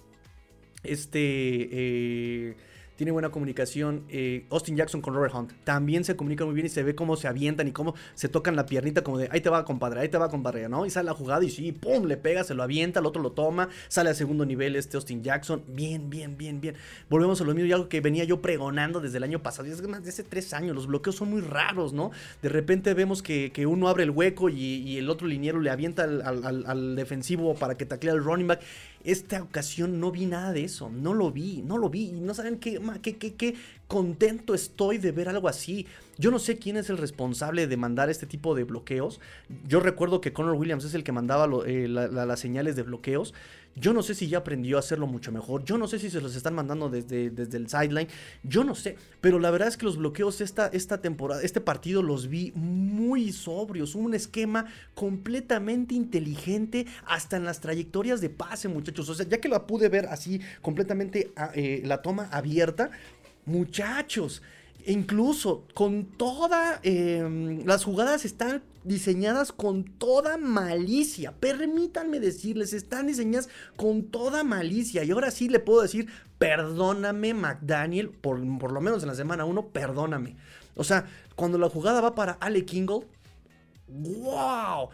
este... 0.83 1.69
Eh, 1.73 2.57
tiene 2.99 3.13
buena 3.13 3.31
comunicación. 3.31 4.03
Eh, 4.09 4.45
Austin 4.51 4.77
Jackson 4.77 5.01
con 5.01 5.15
Robert 5.15 5.33
Hunt 5.33 5.53
también 5.63 6.03
se 6.03 6.17
comunica 6.17 6.45
muy 6.45 6.53
bien 6.53 6.67
y 6.67 6.69
se 6.69 6.83
ve 6.83 6.97
cómo 6.97 7.17
se 7.17 7.29
avientan 7.29 7.69
y 7.69 7.71
cómo 7.71 7.95
se 8.17 8.29
tocan 8.29 8.57
la 8.57 8.67
piernita 8.67 9.05
como 9.05 9.19
de 9.19 9.29
ahí 9.31 9.41
te 9.41 9.49
va 9.49 9.65
compadre, 9.65 10.01
ahí 10.01 10.09
te 10.09 10.19
va 10.19 10.29
compadre, 10.29 10.69
¿no? 10.69 10.85
Y 10.85 10.91
sale 10.91 11.07
la 11.07 11.15
jugada 11.15 11.45
y 11.45 11.49
sí, 11.49 11.71
pum, 11.71 12.07
le 12.07 12.17
pega, 12.17 12.43
se 12.43 12.55
lo 12.55 12.65
avienta, 12.65 12.99
el 12.99 13.07
otro 13.07 13.23
lo 13.23 13.31
toma, 13.31 13.69
sale 13.87 14.09
al 14.09 14.17
segundo 14.17 14.45
nivel 14.45 14.75
este 14.75 14.97
Austin 14.97 15.23
Jackson. 15.23 15.63
Bien, 15.69 16.11
bien, 16.11 16.37
bien, 16.37 16.61
bien. 16.61 16.75
Volvemos 17.09 17.41
a 17.41 17.45
lo 17.45 17.55
mismo 17.55 17.69
y 17.69 17.73
algo 17.73 17.89
que 17.89 18.01
venía 18.01 18.25
yo 18.25 18.43
pregonando 18.43 19.01
desde 19.01 19.19
el 19.19 19.23
año 19.23 19.45
pasado, 19.45 19.69
es 19.69 19.81
más 19.87 20.05
hace 20.05 20.25
tres 20.25 20.53
años, 20.53 20.75
los 20.75 20.89
bloqueos 20.89 21.15
son 21.15 21.31
muy 21.31 21.41
raros, 21.41 21.93
¿no? 21.93 22.11
De 22.43 22.49
repente 22.49 22.95
vemos 22.95 23.23
que, 23.23 23.53
uno 23.69 23.89
abre 23.89 24.03
el 24.03 24.11
hueco 24.11 24.49
y, 24.49 24.99
el 24.99 25.09
otro 25.09 25.29
liniero 25.29 25.61
le 25.61 25.71
avienta 25.71 26.03
al, 26.03 26.65
al 26.67 26.97
defensivo 26.97 27.55
para 27.55 27.77
que 27.77 27.87
taclea 27.87 28.15
al 28.15 28.25
running 28.25 28.49
back 28.49 28.61
esta 29.05 29.43
ocasión 29.43 30.01
no 30.01 30.11
vi 30.11 30.27
nada 30.27 30.53
de 30.53 30.65
eso, 30.65 30.91
no 30.91 31.15
lo 31.15 31.31
vi, 31.31 31.63
no 31.63 31.79
lo 31.79 31.89
vi. 31.89 32.09
Y 32.09 32.21
no 32.21 32.35
saben 32.35 32.59
qué, 32.59 32.81
qué, 33.03 33.17
qué, 33.17 33.35
qué 33.35 33.55
contento 33.87 34.55
estoy 34.55 34.99
de 34.99 35.13
ver 35.13 35.29
algo 35.29 35.49
así. 35.49 35.87
Yo 36.19 36.31
no 36.31 36.39
sé 36.39 36.59
quién 36.59 36.77
es 36.77 36.91
el 36.91 36.99
responsable 36.99 37.67
de 37.67 37.77
mandar 37.77 38.11
este 38.11 38.27
tipo 38.27 38.55
de 38.55 38.65
bloqueos. 38.65 39.21
Yo 39.67 39.81
recuerdo 39.81 40.21
que 40.21 40.33
Connor 40.33 40.55
Williams 40.55 40.85
es 40.85 40.95
el 40.95 41.05
que 41.05 41.13
mandaba 41.13 41.49
eh, 41.67 41.89
las 41.89 42.41
señales 42.41 42.77
de 42.77 42.83
bloqueos. 42.83 43.35
Yo 43.81 43.93
no 43.93 44.03
sé 44.03 44.15
si 44.15 44.29
ya 44.29 44.39
aprendió 44.39 44.77
a 44.77 44.81
hacerlo 44.81 45.07
mucho 45.07 45.33
mejor. 45.33 45.65
Yo 45.65 45.79
no 45.79 45.87
sé 45.89 45.99
si 45.99 46.11
se 46.11 46.21
los 46.21 46.35
están 46.35 46.55
mandando 46.55 46.89
desde, 46.89 47.31
desde 47.31 47.59
el 47.59 47.69
sideline. 47.69 48.09
Yo 48.43 48.65
no 48.65 48.75
sé. 48.75 48.97
Pero 49.21 49.39
la 49.39 49.51
verdad 49.51 49.69
es 49.69 49.77
que 49.77 49.87
los 49.87 49.97
bloqueos 49.97 50.41
esta, 50.41 50.67
esta 50.69 51.01
temporada, 51.01 51.43
este 51.43 51.61
partido 51.61 52.03
los 52.03 52.29
vi 52.29 52.53
muy 52.55 53.33
sobrios. 53.33 53.95
Un 53.95 54.15
esquema 54.15 54.67
completamente 54.95 55.95
inteligente 55.95 56.87
hasta 57.07 57.37
en 57.37 57.45
las 57.45 57.61
trayectorias 57.61 58.21
de 58.21 58.31
pase, 58.31 58.69
muchachos. 58.69 59.09
O 59.09 59.15
sea, 59.15 59.27
ya 59.27 59.39
que 59.39 59.49
la 59.49 59.67
pude 59.67 59.89
ver 59.89 60.07
así 60.07 60.41
completamente 60.63 61.33
ah, 61.37 61.51
eh, 61.55 61.83
la 61.85 62.03
toma 62.03 62.29
abierta, 62.31 62.91
muchachos. 63.47 64.43
Incluso 64.89 65.67
con 65.75 66.07
toda... 66.07 66.81
Em, 66.83 67.63
las 67.67 67.85
jugadas 67.85 68.25
están 68.25 68.63
diseñadas 68.85 69.53
con 69.53 69.85
toda 69.85 70.39
malicia. 70.39 71.33
Permítanme 71.33 72.21
decirles, 72.21 72.73
están 72.73 73.07
diseñadas 73.07 73.51
con 73.77 74.05
toda 74.05 74.45
malicia. 74.45 75.05
Y 75.05 75.11
ahora 75.11 75.31
sí 75.31 75.51
le 75.51 75.61
puedo 75.61 75.83
decir, 75.83 76.09
perdóname 76.39 77.35
McDaniel, 77.35 78.09
por, 78.09 78.41
por 78.59 78.73
lo 78.73 78.81
menos 78.81 79.03
en 79.03 79.09
la 79.09 79.15
semana 79.15 79.45
1, 79.45 79.69
perdóname. 79.69 80.37
O 80.75 80.85
sea, 80.85 81.07
cuando 81.37 81.59
la 81.59 81.69
jugada 81.69 82.01
va 82.01 82.15
para 82.15 82.33
Ale 82.41 82.65
Kingle, 82.65 83.07
¡wow! 83.89 84.89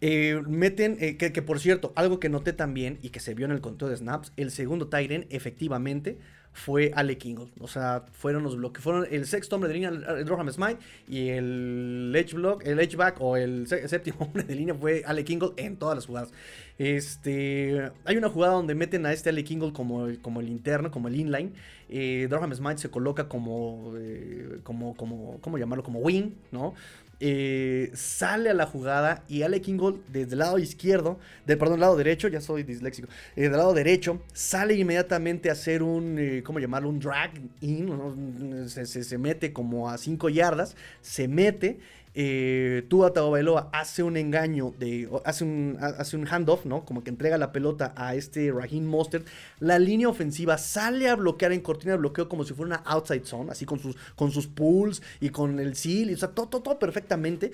Eh, 0.00 0.40
meten, 0.46 0.96
eh, 1.00 1.16
que, 1.16 1.32
que, 1.32 1.42
por 1.42 1.58
cierto, 1.58 1.92
algo 1.96 2.20
que 2.20 2.28
noté 2.28 2.52
también 2.52 3.00
y 3.02 3.08
que 3.08 3.18
se 3.18 3.34
vio 3.34 3.46
en 3.46 3.52
el 3.52 3.60
conteo 3.60 3.88
de 3.88 3.96
snaps, 3.96 4.32
el 4.36 4.52
segundo 4.52 4.86
Tyren 4.86 5.26
efectivamente 5.28 6.20
fue 6.52 6.90
Ale 6.94 7.16
Kingle. 7.16 7.48
O 7.60 7.68
sea, 7.68 8.04
fueron 8.12 8.42
los 8.42 8.56
bloques. 8.56 8.82
Fueron 8.82 9.06
el 9.10 9.26
sexto 9.26 9.56
hombre 9.56 9.68
de 9.68 9.74
línea, 9.74 9.90
Roham 10.24 10.50
Smite, 10.50 10.78
y 11.08 11.28
el 11.28 12.12
edge 12.14 12.34
block, 12.34 12.66
el 12.66 12.78
edge 12.80 12.96
back 12.96 13.16
o 13.20 13.36
el 13.36 13.66
séptimo 13.66 14.18
hombre 14.20 14.42
de 14.42 14.54
línea 14.54 14.74
fue 14.74 15.02
Ale 15.06 15.24
Kingle 15.24 15.52
en 15.56 15.76
todas 15.76 15.96
las 15.96 16.06
jugadas. 16.06 16.32
Este, 16.78 17.90
hay 18.04 18.16
una 18.16 18.28
jugada 18.28 18.54
donde 18.54 18.74
meten 18.74 19.06
a 19.06 19.12
este 19.12 19.30
Ale 19.30 19.44
Kingle 19.44 19.72
como, 19.72 20.08
como 20.22 20.40
el 20.40 20.48
interno, 20.48 20.90
como 20.90 21.08
el 21.08 21.16
inline. 21.16 21.52
Eh, 21.88 22.28
Smite 22.54 22.78
se 22.78 22.90
coloca 22.90 23.28
como, 23.28 23.94
eh, 23.96 24.60
como, 24.62 24.96
como, 24.96 25.38
¿cómo 25.40 25.58
llamarlo? 25.58 25.82
Como 25.82 26.00
wing, 26.00 26.32
¿no? 26.52 26.74
Eh, 27.22 27.90
sale 27.92 28.48
a 28.48 28.54
la 28.54 28.64
jugada 28.64 29.22
y 29.28 29.42
Ale 29.42 29.60
Kingold 29.60 30.00
desde 30.08 30.32
el 30.32 30.38
lado 30.38 30.58
izquierdo, 30.58 31.18
del 31.44 31.58
perdón, 31.58 31.78
lado 31.78 31.94
derecho, 31.94 32.28
ya 32.28 32.40
soy 32.40 32.62
disléxico, 32.62 33.08
eh, 33.36 33.42
del 33.42 33.52
lado 33.52 33.74
derecho, 33.74 34.22
sale 34.32 34.74
inmediatamente 34.74 35.50
a 35.50 35.52
hacer 35.52 35.82
un, 35.82 36.18
eh, 36.18 36.42
¿cómo 36.42 36.60
llamarlo? 36.60 36.88
Un 36.88 36.98
drag 36.98 37.32
in, 37.60 38.66
se, 38.70 38.86
se, 38.86 39.18
mete 39.18 39.52
como 39.52 39.90
a 39.90 39.98
5 39.98 40.30
yardas, 40.30 40.76
se 41.02 41.28
mete 41.28 41.78
eh, 42.14 42.84
Tua 42.88 43.12
Tagovailoa 43.12 43.70
hace 43.72 44.02
un 44.02 44.16
engaño, 44.16 44.74
de, 44.78 45.08
hace, 45.24 45.44
un, 45.44 45.78
hace 45.80 46.16
un 46.16 46.26
handoff, 46.26 46.64
¿no? 46.64 46.84
Como 46.84 47.04
que 47.04 47.10
entrega 47.10 47.38
la 47.38 47.52
pelota 47.52 47.92
a 47.96 48.14
este 48.14 48.50
Raheem 48.52 48.84
Mostert. 48.84 49.26
La 49.60 49.78
línea 49.78 50.08
ofensiva 50.08 50.58
sale 50.58 51.08
a 51.08 51.16
bloquear 51.16 51.52
en 51.52 51.60
cortina 51.60 51.92
de 51.92 51.98
bloqueo 51.98 52.28
como 52.28 52.44
si 52.44 52.52
fuera 52.54 52.76
una 52.76 52.82
outside 52.90 53.24
zone, 53.24 53.52
así 53.52 53.64
con 53.64 53.78
sus, 53.78 53.96
con 54.16 54.32
sus 54.32 54.48
pulls 54.48 55.02
y 55.20 55.30
con 55.30 55.60
el 55.60 55.76
seal, 55.76 56.12
o 56.12 56.16
sea, 56.16 56.30
todo, 56.30 56.48
todo, 56.48 56.78
perfectamente. 56.78 57.52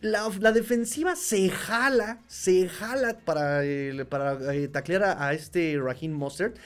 La, 0.00 0.52
defensiva 0.52 1.14
se 1.16 1.48
jala, 1.48 2.18
se 2.26 2.68
jala 2.68 3.18
para, 3.24 3.62
para 4.08 4.54
eh, 4.54 4.68
taclear 4.68 5.04
a, 5.04 5.28
a, 5.28 5.32
este 5.32 5.78
Raheem 5.80 6.12
Mostert. 6.12 6.56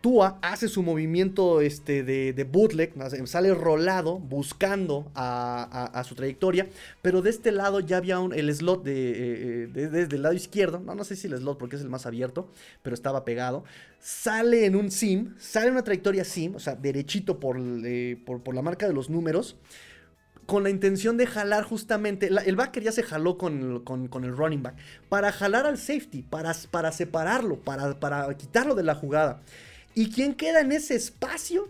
Tua 0.00 0.38
hace 0.42 0.68
su 0.68 0.82
movimiento 0.82 1.60
este, 1.60 2.04
de, 2.04 2.44
bootleg, 2.44 2.94
sale 3.26 3.52
rolado 3.52 4.18
buscando 4.18 5.10
a, 5.14 6.02
su 6.06 6.14
trayectoria, 6.14 6.68
pero 7.02 7.20
de 7.20 7.30
este 7.30 7.50
lado 7.50 7.80
ya 7.80 7.96
había 7.96 8.20
un, 8.20 8.32
el 8.32 8.54
slot 8.54 8.84
de, 8.84 9.64
eh, 9.64 9.66
desde 9.66 10.16
el 10.16 10.22
lado 10.22 10.34
izquierdo, 10.34 10.78
no, 10.78 10.94
no 10.94 11.02
sé 11.02 11.16
si 11.16 11.26
el 11.26 11.36
slot 11.36 11.58
porque 11.58 11.76
es 11.76 11.82
el 11.82 11.88
más 11.88 12.06
abierto, 12.06 12.48
pero 12.82 12.94
estaba 12.94 13.24
pegado, 13.24 13.64
sale 13.98 14.66
en 14.66 14.76
un 14.76 14.92
sim, 14.92 15.34
sale 15.38 15.66
en 15.66 15.72
una 15.72 15.82
trayectoria 15.82 16.24
sim, 16.24 16.54
o 16.54 16.60
sea, 16.60 16.76
derechito 16.76 17.40
por, 17.40 17.58
eh, 17.58 18.16
por, 18.24 18.54
la 18.54 18.62
marca 18.62 18.86
de 18.86 18.92
los 18.92 19.10
números, 19.10 19.56
con 20.46 20.62
la 20.62 20.70
intención 20.70 21.16
de 21.16 21.26
jalar 21.26 21.64
justamente, 21.64 22.28
el 22.28 22.56
backer 22.56 22.82
ya 22.84 22.92
se 22.92 23.02
jaló 23.02 23.36
con, 23.36 23.82
el 24.22 24.36
running 24.36 24.62
back, 24.62 24.76
para 25.08 25.32
jalar 25.32 25.66
al 25.66 25.76
safety, 25.76 26.22
para, 26.22 26.54
para 26.70 26.92
separarlo, 26.92 27.60
para, 27.60 27.98
para 27.98 28.32
quitarlo 28.36 28.76
de 28.76 28.84
la 28.84 28.94
jugada. 28.94 29.42
¿Y 29.98 30.10
quién 30.10 30.34
queda 30.34 30.60
en 30.60 30.70
ese 30.70 30.94
espacio? 30.94 31.68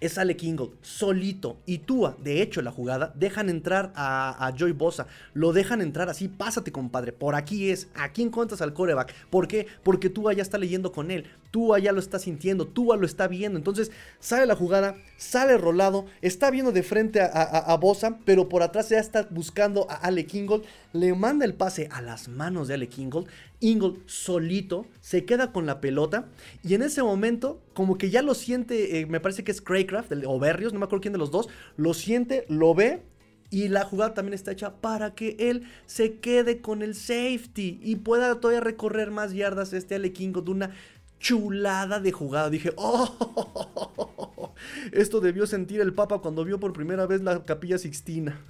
es 0.00 0.16
Ale 0.16 0.36
Kingle, 0.36 0.70
solito. 0.80 1.58
Y 1.66 1.78
Tua, 1.78 2.16
de 2.22 2.40
hecho, 2.42 2.62
la 2.62 2.70
jugada, 2.70 3.12
dejan 3.16 3.48
entrar 3.50 3.92
a, 3.94 4.52
Joy 4.56 4.72
Bosa. 4.72 5.06
Lo 5.34 5.52
dejan 5.52 5.80
entrar 5.80 6.08
así, 6.08 6.28
pásate, 6.28 6.72
compadre. 6.72 7.12
Por 7.12 7.34
aquí 7.34 7.70
es. 7.70 7.88
Aquí 7.94 8.22
encuentras 8.22 8.62
al 8.62 8.72
coreback. 8.72 9.12
¿Por 9.28 9.48
qué? 9.48 9.66
Porque 9.82 10.08
Tua 10.08 10.32
ya 10.32 10.42
está 10.42 10.56
leyendo 10.56 10.92
con 10.92 11.10
él. 11.10 11.26
Tua 11.50 11.78
ya 11.78 11.92
lo 11.92 12.00
está 12.00 12.18
sintiendo. 12.18 12.66
Tua 12.66 12.96
lo 12.96 13.06
está 13.06 13.28
viendo. 13.28 13.58
Entonces, 13.58 13.90
sale 14.20 14.46
la 14.46 14.54
jugada, 14.54 14.96
sale 15.16 15.56
rolado. 15.56 16.06
Está 16.22 16.50
viendo 16.50 16.72
de 16.72 16.82
frente 16.82 17.20
a, 17.20 17.76
Bosa, 17.80 18.18
pero 18.24 18.48
por 18.48 18.62
atrás 18.62 18.88
ya 18.88 18.98
está 18.98 19.26
buscando 19.30 19.90
a 19.90 19.94
Ale 19.94 20.26
Kingle. 20.26 20.62
Le 20.92 21.14
manda 21.14 21.44
el 21.44 21.54
pase 21.54 21.88
a 21.90 22.02
las 22.02 22.28
manos 22.28 22.68
de 22.68 22.74
Ale 22.74 22.88
Kingle. 22.88 23.26
Ingle 23.60 23.94
solito 24.06 24.86
se 25.00 25.24
queda 25.24 25.52
con 25.52 25.66
la 25.66 25.80
pelota 25.80 26.28
y 26.62 26.74
en 26.74 26.82
ese 26.82 27.02
momento 27.02 27.60
como 27.74 27.98
que 27.98 28.10
ya 28.10 28.22
lo 28.22 28.34
siente, 28.34 29.00
eh, 29.00 29.06
me 29.06 29.20
parece 29.20 29.42
que 29.42 29.50
es 29.50 29.60
Craycraft 29.60 30.12
o 30.26 30.38
Berrios, 30.38 30.72
no 30.72 30.78
me 30.78 30.84
acuerdo 30.84 31.02
quién 31.02 31.12
de 31.12 31.18
los 31.18 31.32
dos, 31.32 31.48
lo 31.76 31.92
siente, 31.92 32.44
lo 32.48 32.74
ve 32.74 33.02
y 33.50 33.68
la 33.68 33.84
jugada 33.84 34.14
también 34.14 34.34
está 34.34 34.52
hecha 34.52 34.74
para 34.80 35.14
que 35.14 35.36
él 35.38 35.64
se 35.86 36.18
quede 36.18 36.60
con 36.60 36.82
el 36.82 36.94
safety 36.94 37.80
y 37.82 37.96
pueda 37.96 38.40
todavía 38.40 38.60
recorrer 38.60 39.10
más 39.10 39.32
yardas 39.32 39.72
este 39.72 39.94
Ale 39.94 40.12
Kingle 40.12 40.42
de 40.42 40.50
una 40.50 40.70
chulada 41.18 42.00
de 42.00 42.12
jugada. 42.12 42.50
Dije, 42.50 42.72
oh, 42.76 44.54
esto 44.92 45.20
debió 45.20 45.46
sentir 45.46 45.80
el 45.80 45.94
Papa 45.94 46.18
cuando 46.18 46.44
vio 46.44 46.60
por 46.60 46.72
primera 46.72 47.06
vez 47.06 47.22
la 47.22 47.44
capilla 47.44 47.78
Sixtina. 47.78 48.38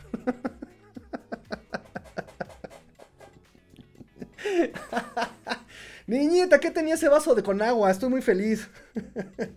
Niñita, 6.07 6.59
¿qué 6.59 6.71
tenía 6.71 6.95
ese 6.95 7.09
vaso 7.09 7.35
de 7.35 7.43
con 7.43 7.61
agua? 7.61 7.91
Estoy 7.91 8.09
muy 8.09 8.23
feliz. 8.23 8.69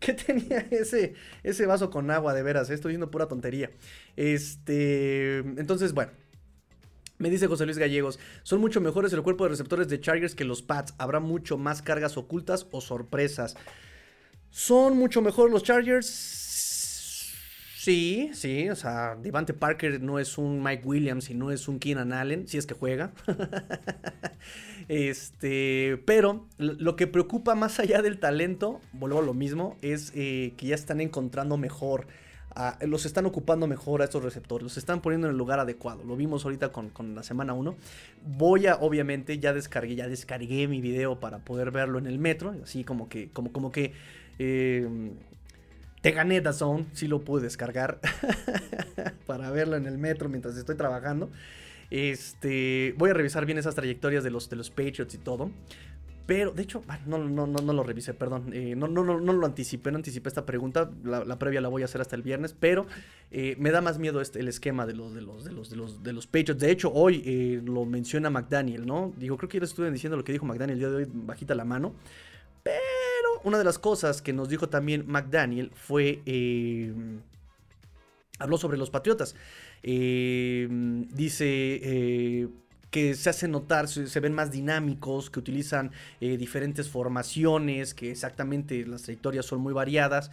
¿Qué 0.00 0.12
tenía 0.12 0.66
ese, 0.70 1.14
ese 1.42 1.66
vaso 1.66 1.90
con 1.90 2.10
agua, 2.10 2.34
de 2.34 2.42
veras? 2.42 2.68
Estoy 2.68 2.92
viendo 2.92 3.10
pura 3.10 3.28
tontería. 3.28 3.70
Este. 4.16 5.38
Entonces, 5.38 5.92
bueno. 5.92 6.12
Me 7.18 7.30
dice 7.30 7.46
José 7.46 7.64
Luis 7.64 7.78
Gallegos, 7.78 8.18
son 8.42 8.60
mucho 8.60 8.80
mejores 8.80 9.12
el 9.12 9.22
cuerpo 9.22 9.44
de 9.44 9.50
receptores 9.50 9.88
de 9.88 10.00
Chargers 10.00 10.34
que 10.34 10.44
los 10.44 10.62
Pats. 10.62 10.94
Habrá 10.98 11.20
mucho 11.20 11.56
más 11.56 11.82
cargas 11.82 12.16
ocultas 12.16 12.66
o 12.70 12.80
sorpresas. 12.80 13.56
¿Son 14.50 14.96
mucho 14.96 15.22
mejor 15.22 15.50
los 15.50 15.62
Chargers? 15.62 16.46
Sí, 17.86 18.30
sí, 18.34 18.68
o 18.68 18.74
sea, 18.74 19.14
Devante 19.14 19.54
Parker 19.54 20.02
no 20.02 20.18
es 20.18 20.38
un 20.38 20.60
Mike 20.60 20.82
Williams 20.84 21.30
y 21.30 21.34
no 21.34 21.52
es 21.52 21.68
un 21.68 21.78
Keenan 21.78 22.12
Allen, 22.12 22.48
si 22.48 22.58
es 22.58 22.66
que 22.66 22.74
juega. 22.74 23.12
este, 24.88 26.02
pero 26.04 26.48
lo 26.58 26.96
que 26.96 27.06
preocupa 27.06 27.54
más 27.54 27.78
allá 27.78 28.02
del 28.02 28.18
talento, 28.18 28.80
vuelvo 28.92 29.20
a 29.20 29.22
lo 29.22 29.34
mismo, 29.34 29.76
es 29.82 30.10
eh, 30.16 30.54
que 30.56 30.66
ya 30.66 30.74
están 30.74 31.00
encontrando 31.00 31.58
mejor. 31.58 32.08
Los 32.80 33.04
están 33.04 33.26
ocupando 33.26 33.66
mejor 33.66 34.02
a 34.02 34.04
estos 34.04 34.22
receptores, 34.22 34.62
los 34.62 34.76
están 34.76 35.00
poniendo 35.00 35.26
en 35.26 35.32
el 35.32 35.38
lugar 35.38 35.60
adecuado. 35.60 36.04
Lo 36.04 36.16
vimos 36.16 36.44
ahorita 36.44 36.70
con, 36.70 37.14
la 37.14 37.22
semana 37.22 37.52
1. 37.52 37.76
Voy 38.26 38.66
a, 38.66 38.76
obviamente, 38.76 39.38
ya 39.38 39.52
descargué, 39.52 39.94
ya 39.94 40.08
descargué 40.08 40.66
mi 40.68 40.80
video 40.80 41.20
para 41.20 41.38
poder 41.38 41.70
verlo 41.70 41.98
en 41.98 42.06
el 42.06 42.18
metro. 42.18 42.54
Así 42.62 42.84
como 42.84 43.08
que, 43.08 43.28
como, 43.30 43.52
como 43.52 43.72
que 43.72 43.92
eh, 44.38 44.88
te 46.00 46.12
gané 46.12 46.40
Zone, 46.52 46.86
sí 46.92 47.08
lo 47.08 47.20
pude 47.20 47.42
descargar 47.42 47.98
para 49.26 49.50
verlo 49.50 49.76
en 49.76 49.86
el 49.86 49.98
metro 49.98 50.28
mientras 50.28 50.56
estoy 50.56 50.76
trabajando. 50.76 51.30
Este, 51.90 52.94
voy 52.96 53.10
a 53.10 53.14
revisar 53.14 53.46
bien 53.46 53.58
esas 53.58 53.74
trayectorias 53.74 54.24
de 54.24 54.30
los, 54.30 54.48
de 54.50 54.56
los 54.56 54.70
Patriots 54.70 55.14
y 55.14 55.18
todo. 55.18 55.50
Pero, 56.26 56.50
de 56.50 56.64
hecho, 56.64 56.82
no, 57.06 57.18
no, 57.18 57.46
no, 57.46 57.58
no 57.60 57.72
lo 57.72 57.84
revisé, 57.84 58.12
perdón. 58.12 58.50
Eh, 58.52 58.74
no, 58.76 58.88
no, 58.88 59.04
no, 59.04 59.20
no, 59.20 59.32
lo 59.32 59.46
anticipé, 59.46 59.92
no 59.92 59.98
anticipé 59.98 60.28
esta 60.28 60.44
pregunta. 60.44 60.90
La, 61.04 61.38
previa 61.38 61.60
la 61.60 61.68
voy 61.68 61.82
a 61.82 61.84
hacer 61.84 62.00
hasta 62.00 62.16
el 62.16 62.22
viernes. 62.22 62.52
Pero 62.58 62.86
eh, 63.30 63.54
me 63.60 63.70
da 63.70 63.80
más 63.80 64.00
miedo 64.00 64.20
este, 64.20 64.40
el 64.40 64.48
esquema 64.48 64.86
de 64.86 64.94
los, 64.94 65.14
de 65.14 65.22
los, 65.22 65.44
de 65.44 65.52
los, 65.52 65.70
de 65.70 65.76
los, 65.76 66.02
de 66.02 66.12
los 66.12 66.26
Patriots. 66.26 66.60
De 66.60 66.72
hecho, 66.72 66.92
hoy 66.92 67.22
eh, 67.24 67.62
lo 67.64 67.84
menciona 67.84 68.28
McDaniel, 68.28 68.84
¿no? 68.84 69.12
Digo, 69.16 69.36
creo 69.36 69.48
que 69.48 69.60
ya 69.60 69.64
estuve 69.64 69.88
diciendo 69.92 70.16
lo 70.16 70.24
que 70.24 70.32
dijo 70.32 70.44
McDaniel 70.44 70.74
el 70.74 70.80
día 70.80 70.90
de 70.90 70.96
hoy, 70.96 71.06
bajita 71.12 71.54
la 71.54 71.64
mano. 71.64 71.94
Pero 72.64 73.40
una 73.44 73.58
de 73.58 73.64
las 73.64 73.78
cosas 73.78 74.20
que 74.20 74.32
nos 74.32 74.48
dijo 74.48 74.68
también 74.68 75.04
McDaniel 75.06 75.70
fue... 75.74 76.22
Habló 78.38 78.58
sobre 78.58 78.76
los 78.76 78.90
Patriotas. 78.90 79.36
Dice 79.82 80.66
que 82.96 83.14
se 83.14 83.28
hace 83.28 83.46
notar, 83.46 83.88
se, 83.88 84.20
ven 84.20 84.32
más 84.32 84.50
dinámicos, 84.50 85.28
que 85.28 85.38
utilizan 85.38 85.92
diferentes 86.18 86.88
formaciones, 86.88 87.92
que 87.92 88.10
exactamente 88.10 88.86
las 88.86 89.02
trayectorias 89.02 89.44
son 89.44 89.60
muy 89.60 89.74
variadas. 89.74 90.30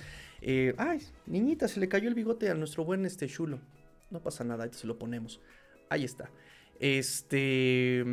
ay, 0.78 1.00
niñita, 1.26 1.68
se 1.68 1.82
le 1.82 1.90
cayó 1.90 2.08
el 2.08 2.16
bigote 2.16 2.50
a 2.50 2.54
nuestro 2.54 2.86
buen 2.86 3.06
este 3.06 3.28
chulo. 3.28 3.60
No 4.12 4.22
pasa 4.22 4.46
nada, 4.46 4.72
se 4.72 4.88
lo 4.88 4.98
ponemos. 4.98 5.42
Ahí 5.90 6.06
está. 6.06 6.30
Este 6.80 8.06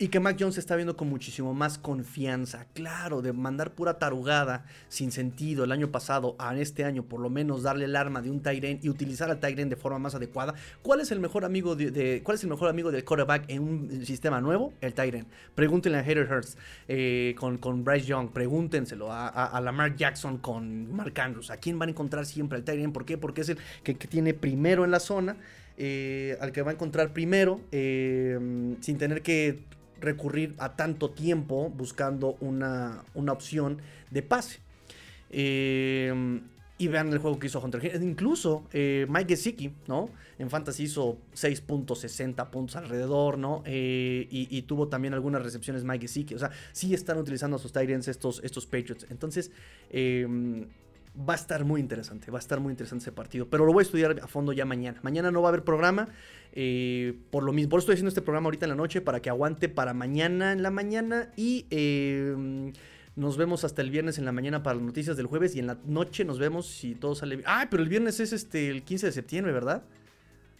y 0.00 0.08
que 0.08 0.18
Mac 0.18 0.38
Jones 0.40 0.56
está 0.56 0.76
viendo 0.76 0.96
con 0.96 1.10
muchísimo 1.10 1.52
más 1.52 1.76
confianza. 1.76 2.64
Claro, 2.72 3.20
de 3.20 3.34
mandar 3.34 3.74
pura 3.74 3.98
tarugada 3.98 4.64
sin 4.88 5.12
sentido 5.12 5.62
el 5.62 5.72
año 5.72 5.92
pasado 5.92 6.36
a 6.38 6.56
este 6.56 6.86
año, 6.86 7.02
por 7.02 7.20
lo 7.20 7.28
menos 7.28 7.64
darle 7.64 7.84
el 7.84 7.94
arma 7.94 8.22
de 8.22 8.30
un 8.30 8.40
Tyren 8.40 8.80
y 8.82 8.88
utilizar 8.88 9.30
al 9.30 9.40
Tyren 9.40 9.68
de 9.68 9.76
forma 9.76 9.98
más 9.98 10.14
adecuada. 10.14 10.54
¿Cuál 10.80 11.00
es 11.00 11.12
el 11.12 11.20
mejor 11.20 11.44
amigo 11.44 11.76
de, 11.76 12.22
cuál 12.24 12.36
es 12.36 12.42
el 12.42 12.48
mejor 12.48 12.70
amigo 12.70 12.90
del 12.90 13.04
quarterback 13.04 13.44
en 13.48 13.62
un 13.62 14.06
sistema 14.06 14.40
nuevo? 14.40 14.72
El 14.80 14.94
Tyren. 14.94 15.26
Pregúntenle 15.54 15.98
a 15.98 16.02
Hater 16.02 16.32
Hurts 16.32 16.56
eh, 16.88 17.34
con, 17.38 17.58
con, 17.58 17.84
Bryce 17.84 18.06
Young. 18.06 18.30
Pregúntenselo 18.30 19.12
a, 19.12 19.28
a, 19.28 19.60
Lamar 19.60 19.96
Jackson 19.96 20.38
con 20.38 20.90
Mark 20.94 21.20
Andrews. 21.20 21.50
¿A 21.50 21.58
quién 21.58 21.78
van 21.78 21.90
a 21.90 21.92
encontrar 21.92 22.24
siempre 22.24 22.56
al 22.56 22.64
Tyren? 22.64 22.94
¿Por 22.94 23.04
qué? 23.04 23.18
Porque 23.18 23.42
es 23.42 23.50
el 23.50 23.58
que, 23.84 23.92
tiene 23.92 24.32
primero 24.32 24.86
en 24.86 24.92
la 24.92 25.00
zona. 25.00 25.36
Eh, 25.76 26.36
al 26.40 26.52
que 26.52 26.60
va 26.60 26.72
a 26.72 26.74
encontrar 26.74 27.14
primero 27.14 27.58
eh, 27.72 28.38
sin 28.80 28.98
tener 28.98 29.22
que 29.22 29.60
recurrir 30.00 30.54
a 30.58 30.76
tanto 30.76 31.10
tiempo 31.10 31.70
buscando 31.70 32.36
una, 32.40 33.04
opción 33.14 33.78
de 34.10 34.22
pase. 34.22 34.60
Eh, 35.30 36.40
y 36.80 36.88
vean 36.88 37.12
el 37.12 37.18
juego 37.18 37.38
que 37.38 37.46
hizo 37.48 37.60
Hunter 37.60 38.00
Incluso 38.02 38.64
eh, 38.72 39.06
Mike 39.06 39.36
Gesicki, 39.36 39.70
¿no? 39.86 40.08
En 40.38 40.48
Fantasy 40.48 40.84
hizo 40.84 41.18
6.60 41.34 42.48
puntos 42.48 42.74
alrededor, 42.74 43.36
¿no? 43.36 43.62
Eh, 43.66 44.26
y, 44.30 44.62
tuvo 44.62 44.88
también 44.88 45.12
algunas 45.12 45.42
recepciones 45.42 45.84
Mike 45.84 46.08
Gesicki. 46.08 46.34
O 46.34 46.38
sea, 46.38 46.50
sí 46.72 46.94
están 46.94 47.18
utilizando 47.18 47.58
a 47.58 47.60
sus 47.60 47.70
Tyrants 47.70 48.08
estos, 48.08 48.40
estos 48.42 48.64
Patriots. 48.64 49.06
Entonces, 49.10 49.50
va 51.28 51.34
a 51.34 51.36
estar 51.36 51.64
muy 51.64 51.80
interesante. 51.80 52.30
Va 52.30 52.38
a 52.38 52.40
estar 52.40 52.60
muy 52.60 52.70
interesante 52.70 53.02
ese 53.02 53.12
partido. 53.12 53.48
Pero 53.48 53.66
lo 53.66 53.72
voy 53.72 53.82
a 53.82 53.84
estudiar 53.84 54.20
a 54.22 54.26
fondo 54.26 54.52
ya 54.52 54.64
mañana. 54.64 54.98
Mañana 55.02 55.30
no 55.30 55.42
va 55.42 55.48
a 55.48 55.50
haber 55.50 55.64
programa. 55.64 56.08
Eh, 56.52 57.18
por 57.30 57.42
lo 57.42 57.52
mismo, 57.52 57.70
por 57.70 57.78
eso 57.78 57.84
estoy 57.84 57.94
haciendo 57.94 58.08
este 58.08 58.22
programa 58.22 58.46
ahorita 58.46 58.66
en 58.66 58.70
la 58.70 58.76
noche 58.76 59.00
para 59.00 59.20
que 59.20 59.30
aguante 59.30 59.68
para 59.68 59.94
mañana 59.94 60.52
en 60.52 60.62
la 60.62 60.70
mañana 60.70 61.30
y 61.36 61.66
eh, 61.70 62.72
nos 63.14 63.36
vemos 63.36 63.62
hasta 63.64 63.82
el 63.82 63.90
viernes 63.90 64.18
en 64.18 64.24
la 64.24 64.32
mañana 64.32 64.62
para 64.62 64.74
las 64.74 64.84
noticias 64.84 65.16
del 65.16 65.26
jueves 65.26 65.54
y 65.54 65.60
en 65.60 65.68
la 65.68 65.78
noche 65.86 66.24
nos 66.24 66.38
vemos 66.38 66.66
si 66.66 66.94
todo 66.94 67.14
sale 67.14 67.36
bien. 67.36 67.48
Ah, 67.48 67.68
pero 67.70 67.82
el 67.82 67.88
viernes 67.88 68.18
es 68.18 68.32
este 68.32 68.68
el 68.68 68.82
15 68.82 69.06
de 69.06 69.12
septiembre, 69.12 69.52
¿verdad? 69.52 69.84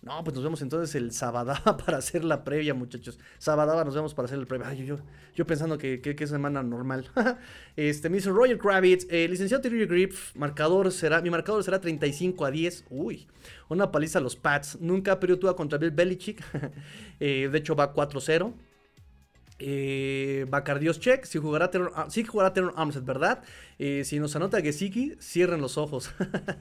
No, 0.02 0.24
pues 0.24 0.34
nos 0.34 0.42
vemos 0.42 0.62
entonces 0.62 0.94
el 0.94 1.12
sábado 1.12 1.52
para 1.84 1.98
hacer 1.98 2.24
la 2.24 2.42
previa, 2.42 2.72
muchachos. 2.72 3.18
Sábado 3.38 3.84
nos 3.84 3.94
vemos 3.94 4.14
para 4.14 4.26
hacer 4.26 4.38
la 4.38 4.46
previa. 4.46 4.68
Ay, 4.68 4.86
yo, 4.86 4.98
yo, 5.34 5.46
pensando 5.46 5.76
que, 5.76 6.00
que, 6.00 6.16
es 6.18 6.30
semana 6.30 6.62
normal. 6.62 7.10
este, 7.76 8.08
me 8.08 8.16
dice 8.16 8.30
Roger 8.30 8.56
Kravitz, 8.56 9.06
eh, 9.10 9.28
licenciado 9.28 9.60
Terry 9.60 9.84
Grip, 9.84 10.14
marcador 10.34 10.90
será, 10.90 11.20
mi 11.20 11.28
marcador 11.28 11.62
será 11.62 11.80
35 11.80 12.46
a 12.46 12.50
10. 12.50 12.84
Uy, 12.88 13.28
una 13.68 13.92
paliza 13.92 14.20
a 14.20 14.22
los 14.22 14.36
Pats. 14.36 14.80
Nunca 14.80 15.20
perdió 15.20 15.54
contra 15.54 15.78
Bill 15.78 15.90
Belichick. 15.90 16.42
eh, 17.20 17.50
de 17.52 17.58
hecho, 17.58 17.76
va 17.76 17.92
4-0. 17.92 18.54
Eh, 19.60 20.46
Bacardios 20.48 20.98
check. 20.98 21.24
Si 21.24 21.38
jugará 21.38 21.70
sí 22.08 22.24
jugará 22.24 22.52
Armstead, 22.76 23.04
¿verdad? 23.04 23.42
Eh, 23.78 24.02
si 24.04 24.18
nos 24.18 24.34
anota 24.34 24.60
Gesicki, 24.60 25.16
cierren 25.20 25.60
los 25.60 25.78
ojos. 25.78 26.10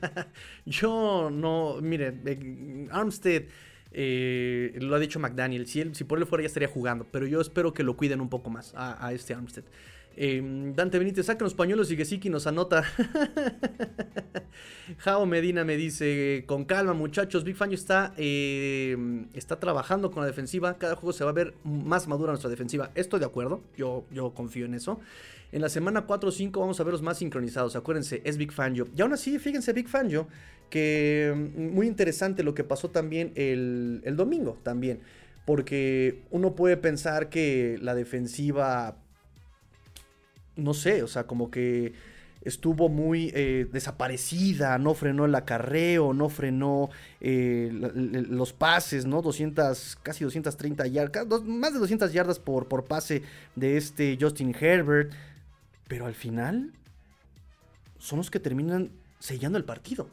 Yo 0.65 1.29
no. 1.31 1.77
Mire, 1.81 2.13
eh, 2.25 2.87
Armstead. 2.91 3.43
Lo 3.91 4.95
ha 4.95 4.99
dicho 4.99 5.19
McDaniel. 5.19 5.65
Si, 5.65 5.81
él, 5.81 5.95
si 5.95 6.03
por 6.03 6.19
él 6.19 6.25
fuera 6.25 6.43
ya 6.43 6.47
estaría 6.47 6.67
jugando. 6.67 7.07
Pero 7.09 7.25
yo 7.25 7.41
espero 7.41 7.73
que 7.73 7.81
lo 7.81 7.97
cuiden 7.97 8.21
un 8.21 8.29
poco 8.29 8.51
más 8.51 8.73
a 8.75 9.11
este 9.13 9.33
Armstead. 9.33 9.63
Em, 10.15 10.73
Dante 10.73 10.99
Benítez, 10.99 11.27
saca 11.27 11.43
los 11.43 11.53
pañuelos 11.53 11.91
y 11.91 11.95
que 11.95 12.29
nos 12.29 12.47
anota. 12.47 12.83
Jao 14.97 15.25
Medina 15.25 15.63
me 15.63 15.77
dice, 15.77 16.43
con 16.45 16.65
calma 16.65 16.93
muchachos, 16.93 17.43
Big 17.43 17.55
Fangio 17.55 17.75
está, 17.75 18.13
em, 18.17 19.27
está 19.33 19.59
trabajando 19.59 20.11
con 20.11 20.21
la 20.21 20.27
defensiva, 20.27 20.77
cada 20.77 20.95
juego 20.95 21.13
se 21.13 21.23
va 21.23 21.29
a 21.29 21.33
ver 21.33 21.53
más 21.63 22.07
madura 22.07 22.31
nuestra 22.31 22.49
defensiva. 22.49 22.91
Estoy 22.95 23.19
de 23.19 23.27
acuerdo, 23.27 23.61
yo, 23.77 24.05
yo 24.11 24.33
confío 24.33 24.65
en 24.65 24.73
eso. 24.73 24.99
En 25.51 25.61
la 25.61 25.69
semana 25.69 26.05
4 26.05 26.29
o 26.29 26.31
5 26.31 26.59
vamos 26.59 26.79
a 26.79 26.83
verlos 26.83 27.01
más 27.01 27.17
sincronizados, 27.17 27.75
acuérdense, 27.75 28.21
es 28.25 28.37
Big 28.37 28.51
Fangio. 28.51 28.87
Y 28.95 29.01
aún 29.01 29.13
así, 29.13 29.39
fíjense, 29.39 29.73
Big 29.73 29.87
Fangio, 29.87 30.27
que 30.69 31.29
em, 31.29 31.73
muy 31.73 31.87
interesante 31.87 32.43
lo 32.43 32.53
que 32.53 32.63
pasó 32.63 32.89
también 32.89 33.31
el, 33.35 34.01
el 34.03 34.15
domingo, 34.15 34.57
también. 34.63 34.99
Porque 35.45 36.21
uno 36.29 36.55
puede 36.55 36.77
pensar 36.77 37.29
que 37.29 37.79
la 37.81 37.95
defensiva 37.95 38.97
no 40.59 40.73
sé, 40.73 41.03
o 41.03 41.07
sea, 41.07 41.25
como 41.25 41.51
que 41.51 41.93
estuvo 42.41 42.89
muy 42.89 43.31
eh, 43.35 43.67
desaparecida, 43.71 44.77
no 44.77 44.93
frenó 44.93 45.25
el 45.25 45.35
acarreo, 45.35 46.13
no 46.13 46.29
frenó 46.29 46.89
eh, 47.19 47.69
los 47.71 48.53
pases, 48.53 49.05
¿no? 49.05 49.21
200, 49.21 49.97
casi 50.01 50.23
230 50.23 50.87
yardas, 50.87 51.43
más 51.43 51.73
de 51.73 51.79
200 51.79 52.13
yardas 52.13 52.39
por, 52.39 52.67
por 52.67 52.85
pase 52.85 53.23
de 53.55 53.77
este 53.77 54.17
Justin 54.19 54.55
Herbert, 54.57 55.11
pero 55.87 56.05
al 56.05 56.15
final 56.15 56.71
son 57.97 58.17
los 58.17 58.31
que 58.31 58.39
terminan 58.39 58.91
sellando 59.19 59.57
el 59.57 59.65
partido. 59.65 60.07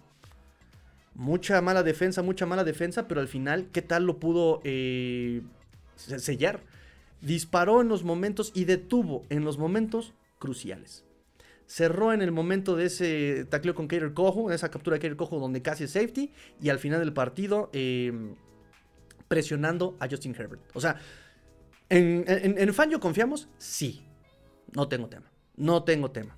Mucha 1.14 1.60
mala 1.62 1.82
defensa, 1.82 2.22
mucha 2.22 2.44
mala 2.44 2.64
defensa, 2.64 3.08
pero 3.08 3.20
al 3.20 3.28
final, 3.28 3.68
¿qué 3.72 3.80
tal 3.80 4.04
lo 4.04 4.18
pudo 4.18 4.60
eh, 4.64 5.42
sellar? 5.96 6.60
Disparó 7.22 7.80
en 7.80 7.88
los 7.88 8.04
momentos 8.04 8.52
y 8.54 8.64
detuvo 8.64 9.24
en 9.30 9.44
los 9.44 9.56
momentos 9.56 10.12
cruciales. 10.38 11.04
Cerró 11.66 12.12
en 12.12 12.22
el 12.22 12.30
momento 12.30 12.76
de 12.76 12.86
ese 12.86 13.44
tacleo 13.48 13.74
con 13.74 13.88
Kater 13.88 14.14
Cojo, 14.14 14.52
esa 14.52 14.70
captura 14.70 14.96
de 14.96 15.00
Kater 15.00 15.16
Cojo 15.16 15.40
donde 15.40 15.62
casi 15.62 15.84
es 15.84 15.92
safety, 15.92 16.32
y 16.60 16.68
al 16.68 16.78
final 16.78 17.00
del 17.00 17.12
partido 17.12 17.70
em, 17.72 18.36
presionando 19.28 19.96
a 19.98 20.08
Justin 20.08 20.34
Herbert. 20.34 20.62
O 20.74 20.80
sea, 20.80 21.00
¿En, 21.88 22.24
en, 22.26 22.58
en 22.58 22.98
confiamos? 22.98 23.48
Sí. 23.58 24.02
No 24.74 24.88
tengo 24.88 25.08
tema. 25.08 25.26
No 25.56 25.84
tengo 25.84 26.10
tema. 26.10 26.36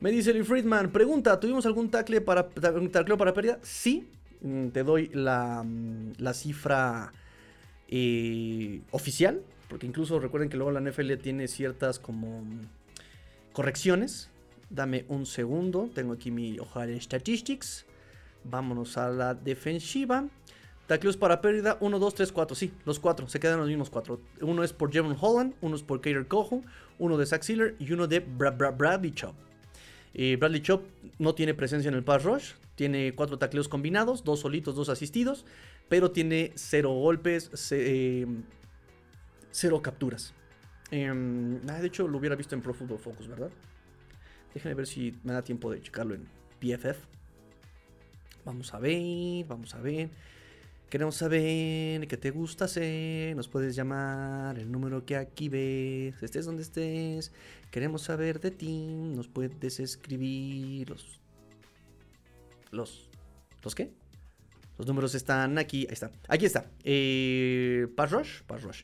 Me 0.00 0.10
dice 0.10 0.32
Lee 0.34 0.42
Friedman, 0.42 0.92
pregunta, 0.92 1.40
¿tuvimos 1.40 1.64
algún 1.64 1.90
tackle 1.90 2.20
para, 2.20 2.48
tacleo 2.48 3.16
para 3.16 3.32
pérdida? 3.32 3.58
Sí. 3.62 4.08
Mm, 4.42 4.68
te 4.68 4.82
doy 4.82 5.08
la, 5.14 5.62
mm, 5.64 6.12
la 6.18 6.34
cifra 6.34 7.12
eh, 7.88 8.82
oficial, 8.90 9.42
porque 9.68 9.86
incluso 9.86 10.20
recuerden 10.20 10.50
que 10.50 10.58
luego 10.58 10.70
la 10.70 10.80
NFL 10.80 11.14
tiene 11.14 11.48
ciertas 11.48 11.98
como 11.98 12.44
correcciones. 13.56 14.28
Dame 14.68 15.06
un 15.08 15.24
segundo, 15.24 15.88
tengo 15.94 16.12
aquí 16.12 16.30
mi 16.30 16.58
hoja 16.58 16.86
de 16.86 17.00
statistics. 17.00 17.86
Vámonos 18.44 18.98
a 18.98 19.08
la 19.08 19.32
defensiva. 19.32 20.28
Tacleos 20.86 21.16
para 21.16 21.40
pérdida, 21.40 21.78
1, 21.80 21.98
2, 21.98 22.14
3, 22.14 22.32
4. 22.32 22.54
Sí, 22.54 22.72
los 22.84 23.00
cuatro, 23.00 23.26
se 23.28 23.40
quedan 23.40 23.58
los 23.58 23.68
mismos 23.68 23.88
cuatro. 23.88 24.20
Uno 24.42 24.62
es 24.62 24.74
por 24.74 24.92
Jevon 24.92 25.16
Holland, 25.18 25.54
uno 25.62 25.74
es 25.74 25.82
por 25.82 26.02
Kater 26.02 26.28
Cojo, 26.28 26.62
uno 26.98 27.16
de 27.16 27.24
Zach 27.24 27.42
Sealer 27.42 27.76
y 27.78 27.90
uno 27.92 28.06
de 28.06 28.20
Bradley 28.20 29.12
Chop. 29.12 29.34
Eh, 30.12 30.36
Bradley 30.36 30.60
Chop 30.60 30.82
no 31.18 31.34
tiene 31.34 31.54
presencia 31.54 31.88
en 31.88 31.94
el 31.94 32.04
pass 32.04 32.24
rush, 32.24 32.52
tiene 32.74 33.14
cuatro 33.14 33.38
tacleos 33.38 33.68
combinados, 33.68 34.22
dos 34.22 34.40
solitos, 34.40 34.74
dos 34.74 34.90
asistidos, 34.90 35.46
pero 35.88 36.10
tiene 36.10 36.52
cero 36.56 36.90
golpes, 36.90 37.50
eh, 37.72 38.26
cero 39.50 39.80
capturas. 39.80 40.34
Em, 40.90 41.60
de 41.60 41.86
hecho, 41.86 42.06
lo 42.06 42.18
hubiera 42.18 42.36
visto 42.36 42.54
en 42.54 42.62
Pro 42.62 42.74
Football 42.74 42.98
Focus, 42.98 43.28
¿verdad? 43.28 43.50
Déjenme 44.54 44.74
ver 44.74 44.86
si 44.86 45.14
me 45.24 45.32
da 45.32 45.42
tiempo 45.42 45.70
de 45.70 45.82
checarlo 45.82 46.14
en 46.14 46.26
PFF. 46.60 46.98
Vamos 48.44 48.72
a 48.72 48.78
ver, 48.78 49.44
vamos 49.46 49.74
a 49.74 49.80
ver. 49.80 50.08
Queremos 50.88 51.16
saber 51.16 52.06
qué 52.06 52.16
te 52.16 52.30
gusta 52.30 52.66
hacer. 52.66 53.34
Nos 53.34 53.48
puedes 53.48 53.74
llamar 53.74 54.56
el 54.58 54.70
número 54.70 55.04
que 55.04 55.16
aquí 55.16 55.48
ves. 55.48 56.22
Estés 56.22 56.46
donde 56.46 56.62
estés. 56.62 57.32
Queremos 57.72 58.02
saber 58.02 58.38
de 58.38 58.52
ti. 58.52 58.86
Nos 58.86 59.26
puedes 59.26 59.80
escribir 59.80 60.88
los. 60.88 61.20
Los. 62.70 63.10
¿Los 63.64 63.74
qué? 63.74 63.90
Los 64.78 64.86
números 64.86 65.16
están 65.16 65.58
aquí. 65.58 65.86
Ahí 65.88 65.94
está. 65.94 66.12
Aquí 66.28 66.46
está. 66.46 66.70
Eh, 66.84 67.88
Pass 67.96 68.12
Rush. 68.12 68.42
Pass 68.42 68.62
Rush. 68.62 68.82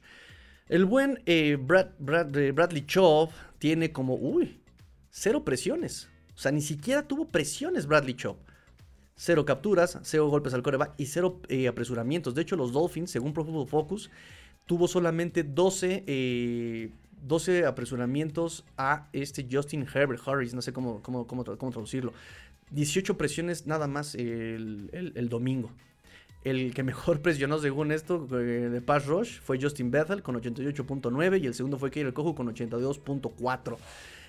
El 0.69 0.85
buen 0.85 1.23
eh, 1.27 1.59
eh, 1.59 2.53
Bradley 2.53 2.87
Chop 2.87 3.31
tiene 3.59 3.93
como. 3.93 4.15
Uy. 4.15 4.61
Cero 5.11 5.45
presiones. 5.45 6.09
O 6.35 6.39
sea, 6.39 6.51
ni 6.53 6.63
siquiera 6.63 7.07
tuvo 7.07 7.29
presiones 7.29 7.87
Bradley 7.87 8.15
Chop. 8.15 8.39
Cero 9.15 9.45
capturas, 9.45 9.99
cero 10.03 10.29
golpes 10.29 10.55
al 10.55 10.63
coreback 10.63 10.95
y 10.97 11.07
cero 11.07 11.41
eh, 11.49 11.69
apresuramientos. 11.69 12.35
De 12.35 12.43
hecho, 12.43 12.57
los 12.57 12.73
Dolphins, 12.73 13.11
según 13.11 13.33
Pro 13.33 13.45
Football 13.45 13.69
Focus, 13.69 14.11
tuvo 14.67 14.89
solamente 14.89 15.45
12, 15.45 16.91
12 17.23 17.59
eh, 17.59 17.67
apresuramientos 17.67 18.65
a 18.77 19.09
este 19.13 19.47
Justin 19.51 19.87
Herbert 19.93 20.27
Harris, 20.27 20.55
no 20.55 20.63
sé 20.63 20.73
cómo, 20.73 21.03
cómo, 21.03 21.27
cómo, 21.27 21.45
traducirlo. 21.45 22.13
18 22.71 23.19
presiones 23.19 23.67
nada 23.67 23.87
más 23.87 24.15
el, 24.15 25.29
domingo. 25.29 25.71
El 26.45 26.75
que 26.75 26.83
mejor 26.83 27.21
presionó 27.23 27.59
según 27.59 27.93
esto 27.93 28.27
eh, 28.33 28.69
de 28.71 28.81
Pass 28.81 29.07
Rush 29.07 29.41
fue 29.41 29.61
Justin 29.61 29.91
Bethel 29.91 30.23
con 30.23 30.41
88.9 30.41 31.41
y 31.41 31.47
el 31.47 31.55
segundo 31.55 31.79
fue 31.79 31.91
Kyle 31.91 32.13
Cojo 32.13 32.35
con 32.35 32.53
82.4. 32.55 33.77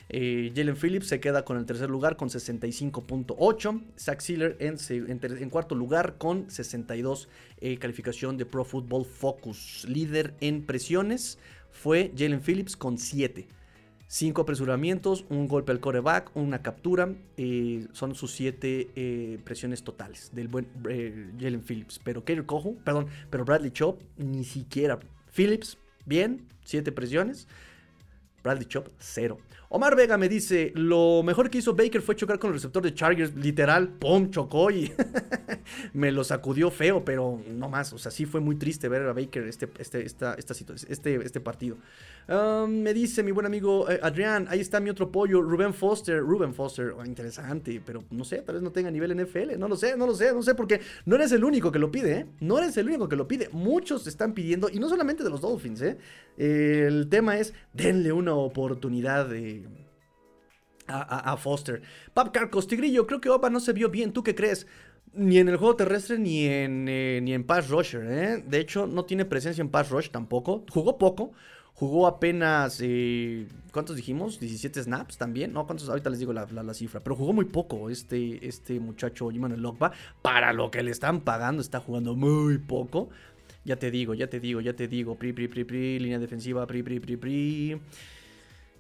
Eh, 0.10 0.52
Jalen 0.54 0.76
Phillips 0.76 1.08
se 1.08 1.20
queda 1.20 1.46
con 1.46 1.58
el 1.58 1.66
tercer 1.66 1.90
lugar 1.90 2.18
con 2.18 2.30
65.8. 2.30 3.82
Zach 3.98 4.20
Sealer 4.20 4.58
en, 4.60 5.50
cuarto 5.50 5.76
lugar 5.76 6.18
con 6.18 6.50
62 6.50 7.30
eh, 7.62 7.78
calificación 7.78 8.38
de 8.38 8.46
Pro 8.46 8.66
Football 8.66 9.06
Focus. 9.06 9.86
Líder 9.88 10.34
en 10.42 10.66
presiones 10.66 11.40
fue 11.72 12.12
Jalen 12.18 12.42
Phillips 12.42 12.76
con 12.76 12.98
7. 12.98 13.48
5 14.08 14.42
apresuramientos, 14.42 15.26
un 15.30 15.48
golpe 15.48 15.72
al 15.72 15.80
coreback, 15.80 16.36
una 16.36 16.62
captura. 16.62 17.14
Eh, 17.38 17.88
son 17.94 18.16
sus 18.16 18.32
7 18.34 19.40
presiones 19.44 19.84
totales 19.84 20.32
del 20.34 20.48
buen 20.48 20.68
Jalen 21.40 21.62
Phillips. 21.62 22.00
Pero 22.04 22.24
Kader 22.24 22.46
Cojo, 22.46 22.76
perdón, 22.84 23.08
pero 23.30 23.46
Bradley 23.46 23.72
Chop 23.72 24.02
ni 24.18 24.44
siquiera. 24.44 25.00
Phillips, 25.36 25.78
bien, 26.06 26.48
7 26.66 26.92
presiones. 26.92 27.48
Bradley 28.44 28.66
Chop, 28.66 28.90
0. 29.00 29.40
Omar 29.76 29.96
Vega 29.96 30.20
me 30.20 30.30
dice, 30.30 30.72
lo 30.76 31.24
mejor 31.24 31.50
que 31.50 31.58
hizo 31.58 31.74
Baker 31.74 32.04
fue 32.04 32.16
chocar 32.16 32.38
con 32.38 32.50
el 32.50 32.54
receptor 32.54 32.84
de 32.84 32.94
Chargers, 32.94 33.36
literal, 33.36 33.90
¡pum! 33.90 34.30
chocó 34.30 34.70
y 34.70 34.94
me 35.94 36.12
lo 36.12 36.24
sacudió 36.24 36.70
feo, 36.70 37.04
pero 37.04 37.42
no 37.50 37.70
más, 37.70 37.92
o 37.92 37.98
sea, 37.98 38.12
sí 38.12 38.28
fue 38.28 38.40
muy 38.40 38.56
triste 38.56 38.88
ver 38.88 39.02
a 39.02 39.14
Baker 39.14 39.48
este, 39.48 39.68
este, 39.80 40.06
esta, 40.06 40.36
esta 40.36 40.54
este, 40.88 41.16
este 41.16 41.40
partido. 41.40 41.78
me 42.68 42.94
dice 42.94 43.24
mi 43.24 43.32
buen 43.32 43.48
amigo 43.48 43.90
eh, 43.90 44.00
Adrián, 44.04 44.46
ahí 44.48 44.60
está 44.60 44.80
mi 44.80 44.92
otro 44.92 45.12
pollo, 45.12 45.42
Ruben 45.42 45.74
Foster, 45.74 46.20
Ruben 46.20 46.54
Foster, 46.54 46.94
oh, 46.96 47.04
interesante, 47.04 47.82
pero 47.84 48.04
no 48.12 48.24
sé, 48.26 48.44
tal 48.44 48.54
vez 48.54 48.64
no 48.64 48.72
tenga 48.72 48.92
nivel 48.92 49.20
NFL, 49.20 49.58
no 49.58 49.68
lo 49.68 49.76
sé, 49.76 49.98
no 49.98 50.06
lo 50.06 50.14
sé, 50.14 50.34
no 50.34 50.44
sé, 50.44 50.54
porque 50.54 50.82
no 51.06 51.16
eres 51.16 51.32
el 51.32 51.44
único 51.44 51.72
que 51.72 51.80
lo 51.80 51.90
pide, 51.90 52.14
¿eh? 52.20 52.26
No 52.42 52.60
eres 52.60 52.78
el 52.78 52.86
único 52.90 53.10
que 53.10 53.16
lo 53.16 53.28
pide, 53.28 53.50
muchos 53.52 54.06
están 54.06 54.36
pidiendo, 54.36 54.70
y 54.72 54.78
no 54.78 54.88
solamente 54.88 55.24
de 55.24 55.32
los 55.32 55.42
Dolphins, 55.42 55.82
¿eh? 55.82 55.98
El 56.38 57.10
tema 57.10 57.40
es, 57.40 57.56
denle 57.74 58.12
una 58.12 58.36
oportunidad 58.36 59.28
de 59.28 59.63
a, 60.88 61.38
Foster. 61.38 61.82
Pap 62.14 62.32
Carcos, 62.32 62.68
Tigrillo, 62.68 63.08
creo 63.08 63.22
que 63.22 63.30
Opa 63.30 63.50
no 63.50 63.60
se 63.60 63.74
vio 63.74 63.90
bien. 63.90 64.12
¿Tú 64.12 64.24
qué 64.24 64.36
crees? 64.36 64.68
Ni 65.14 65.38
en 65.38 65.48
el 65.48 65.58
juego 65.58 65.76
terrestre 65.76 66.18
ni 66.18 66.46
en, 66.46 66.88
eh, 66.88 67.20
ni 67.22 67.34
en 67.34 67.44
Pass 67.44 67.70
Rusher. 67.70 68.04
¿eh? 68.06 68.44
De 68.46 68.60
hecho, 68.60 68.88
no 68.88 69.06
tiene 69.06 69.26
presencia 69.26 69.62
en 69.62 69.70
Pass 69.70 69.90
Rush 69.90 70.10
tampoco. 70.10 70.66
Jugó 70.70 70.98
poco. 70.98 71.34
Jugó 71.74 72.08
apenas. 72.08 72.80
Eh, 72.82 73.48
¿Cuántos 73.72 73.96
dijimos? 73.96 74.40
17 74.40 74.84
snaps 74.84 75.18
también. 75.18 75.54
No, 75.54 75.66
¿cuántos? 75.66 75.90
Ahorita 75.90 76.10
les 76.10 76.20
digo 76.20 76.34
la, 76.34 76.74
cifra. 76.74 77.00
Pero 77.00 77.16
jugó 77.16 77.34
muy 77.34 77.46
poco 77.46 77.90
este, 77.90 78.46
este 78.48 78.80
muchacho 78.80 79.30
Jiman 79.30 79.62
Lokba. 79.62 79.92
Para 80.22 80.54
lo 80.54 80.72
que 80.72 80.82
le 80.82 80.92
están 80.92 81.22
pagando, 81.22 81.62
está 81.62 81.80
jugando 81.80 82.16
muy 82.16 82.58
poco. 82.58 83.10
Ya 83.66 83.78
te 83.78 83.92
digo, 83.92 84.14
ya 84.14 84.28
te 84.28 84.40
digo, 84.40 84.62
ya 84.62 84.74
te 84.74 84.88
digo. 84.88 85.16
Pri, 85.16 85.32
pri, 85.34 85.48
pri, 85.48 85.64
pri. 85.64 86.00
Línea 86.00 86.20
defensiva, 86.20 86.66
pri, 86.66 86.84
pri, 86.84 87.00
pri, 87.00 87.18
pri. 87.18 87.82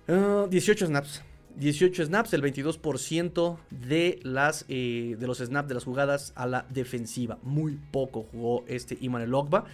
18 0.07 0.84
ah, 0.84 0.88
snaps. 0.88 1.32
18 1.57 2.05
snaps, 2.05 2.34
el 2.34 2.41
22% 2.41 3.57
de, 3.69 4.19
las, 4.23 4.65
eh, 4.69 5.15
de 5.19 5.27
los 5.27 5.38
snaps 5.38 5.67
de 5.67 5.73
las 5.75 5.84
jugadas 5.84 6.34
a 6.35 6.47
la 6.47 6.65
defensiva. 6.69 7.38
Muy 7.43 7.80
poco 7.91 8.25
jugó 8.31 8.63
este 8.67 8.97
Iman 9.01 9.31
Ogba. 9.34 9.65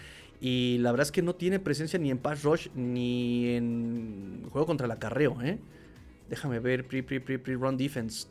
Y 0.41 0.77
la 0.80 0.91
verdad 0.91 1.07
es 1.07 1.11
que 1.11 1.22
no 1.22 1.35
tiene 1.35 1.60
presencia 1.60 1.99
ni 1.99 2.11
en 2.11 2.18
pass 2.18 2.43
rush 2.43 2.69
ni 2.73 3.56
en 3.56 4.45
juego 4.51 4.65
contra 4.65 4.85
el 4.85 4.91
acarreo. 4.91 5.41
¿eh? 5.41 5.57
Déjame 6.30 6.60
ver, 6.60 6.88
pre, 6.88 7.01
pre, 7.01 7.19
pre, 7.19 7.39
pre 7.39 7.56
run 7.56 7.76
defense. 7.76 8.27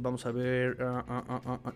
Vamos 0.00 0.26
a 0.26 0.30
ver. 0.30 0.76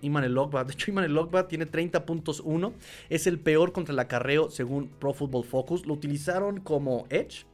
Iman 0.02 0.24
el 0.24 0.34
De 0.34 0.72
hecho, 0.72 0.90
Iman 0.90 1.04
el 1.04 1.18
tiene 1.48 1.66
30.1. 1.66 2.72
Es 3.08 3.26
el 3.26 3.38
peor 3.38 3.72
contra 3.72 3.92
el 3.92 3.98
acarreo 3.98 4.50
según 4.50 4.88
Pro 4.88 5.14
Football 5.14 5.44
Focus. 5.44 5.86
Lo 5.86 5.94
utilizaron 5.94 6.60
como 6.60 7.06
edge 7.08 7.46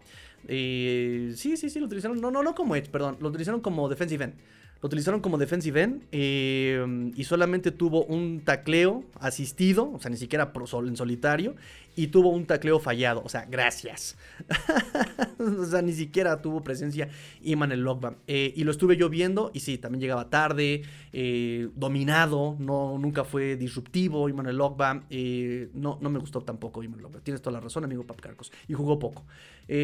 eh, 0.48 1.32
sí, 1.36 1.56
sí, 1.56 1.70
sí, 1.70 1.78
lo 1.78 1.86
utilizaron. 1.86 2.20
No, 2.20 2.30
no, 2.30 2.42
no 2.42 2.54
como 2.54 2.76
Edge, 2.76 2.90
perdón. 2.90 3.16
Lo 3.20 3.28
utilizaron 3.28 3.60
como 3.60 3.88
defensive 3.88 4.24
end. 4.24 4.34
Lo 4.82 4.88
utilizaron 4.88 5.20
como 5.20 5.38
defensive 5.38 5.82
end 5.82 6.02
eh, 6.12 7.12
y 7.14 7.24
solamente 7.24 7.70
tuvo 7.70 8.04
un 8.04 8.40
tacleo 8.44 9.04
asistido, 9.18 9.90
o 9.92 10.00
sea, 10.00 10.10
ni 10.10 10.16
siquiera 10.16 10.52
en 10.86 10.96
solitario, 10.96 11.54
y 11.96 12.08
tuvo 12.08 12.30
un 12.30 12.44
tacleo 12.44 12.78
fallado. 12.78 13.22
O 13.24 13.28
sea, 13.28 13.46
gracias. 13.50 14.16
o 15.38 15.64
sea, 15.64 15.82
ni 15.82 15.92
siquiera 15.92 16.40
tuvo 16.42 16.62
presencia 16.62 17.08
Iman 17.42 17.72
el 17.72 17.80
Logba. 17.80 18.16
Eh, 18.26 18.52
y 18.54 18.64
lo 18.64 18.70
estuve 18.70 18.96
yo 18.96 19.08
viendo 19.08 19.50
y 19.54 19.60
sí, 19.60 19.78
también 19.78 20.02
llegaba 20.02 20.28
tarde, 20.28 20.82
eh, 21.12 21.68
dominado, 21.74 22.56
no, 22.60 22.98
nunca 22.98 23.24
fue 23.24 23.56
disruptivo 23.56 24.28
Iman 24.28 24.46
el 24.46 24.58
Logba. 24.58 25.04
Eh, 25.08 25.70
no, 25.72 25.98
no 26.00 26.10
me 26.10 26.18
gustó 26.18 26.42
tampoco 26.42 26.82
Iman 26.82 26.98
el 26.98 27.04
Logba. 27.04 27.20
Tienes 27.20 27.40
toda 27.40 27.54
la 27.54 27.60
razón, 27.60 27.82
amigo 27.84 28.06
Pap 28.06 28.20
Carcos. 28.20 28.52
Y 28.68 28.74
jugó 28.74 28.98
poco. 28.98 29.24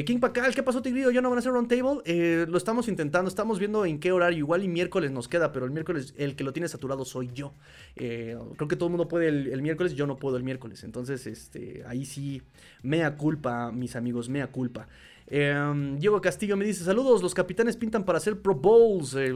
King 0.07 0.21
Pacal, 0.21 0.55
¿qué 0.55 0.63
pasó, 0.63 0.81
Tigrillo? 0.81 1.11
¿Ya 1.11 1.21
no 1.21 1.29
van 1.29 1.39
a 1.39 1.41
hacer 1.41 1.51
roundtable? 1.51 2.03
Eh, 2.05 2.47
lo 2.49 2.57
estamos 2.57 2.87
intentando, 2.87 3.29
estamos 3.29 3.59
viendo 3.59 3.85
en 3.85 3.99
qué 3.99 4.13
horario. 4.13 4.39
Igual 4.39 4.63
y 4.63 4.69
miércoles 4.69 4.82
nos 5.11 5.29
queda, 5.29 5.53
pero 5.53 5.67
el 5.67 5.73
miércoles 5.73 6.15
el 6.17 6.37
que 6.37 6.45
lo 6.45 6.53
tiene 6.53 6.69
saturado 6.69 7.05
soy 7.05 7.31
yo. 7.33 7.55
creo 7.95 8.69
que 8.69 8.77
todo 8.77 8.87
el 8.87 8.91
mundo 8.91 9.09
puede 9.09 9.29
el, 9.29 9.49
el 9.49 9.63
miércoles, 9.63 9.95
yo 9.95 10.07
no 10.07 10.17
puedo 10.17 10.37
el 10.37 10.45
miércoles. 10.45 10.85
Entonces, 10.85 11.27
este, 11.27 11.83
ahí 11.87 12.05
sí, 12.05 12.43
mea 12.83 13.17
culpa, 13.17 13.73
mis 13.73 13.97
amigos, 13.97 14.29
mea 14.29 14.49
culpa. 14.49 14.89
Em, 15.27 15.99
Diego 15.99 16.21
Castillo 16.21 16.57
me 16.57 16.65
dice: 16.65 16.85
Saludos, 16.85 17.23
los 17.23 17.35
capitanes 17.35 17.77
pintan 17.77 18.05
para 18.05 18.19
hacer 18.19 18.41
Pro 18.41 18.55
Bowls. 18.55 19.15
Eh, 19.15 19.33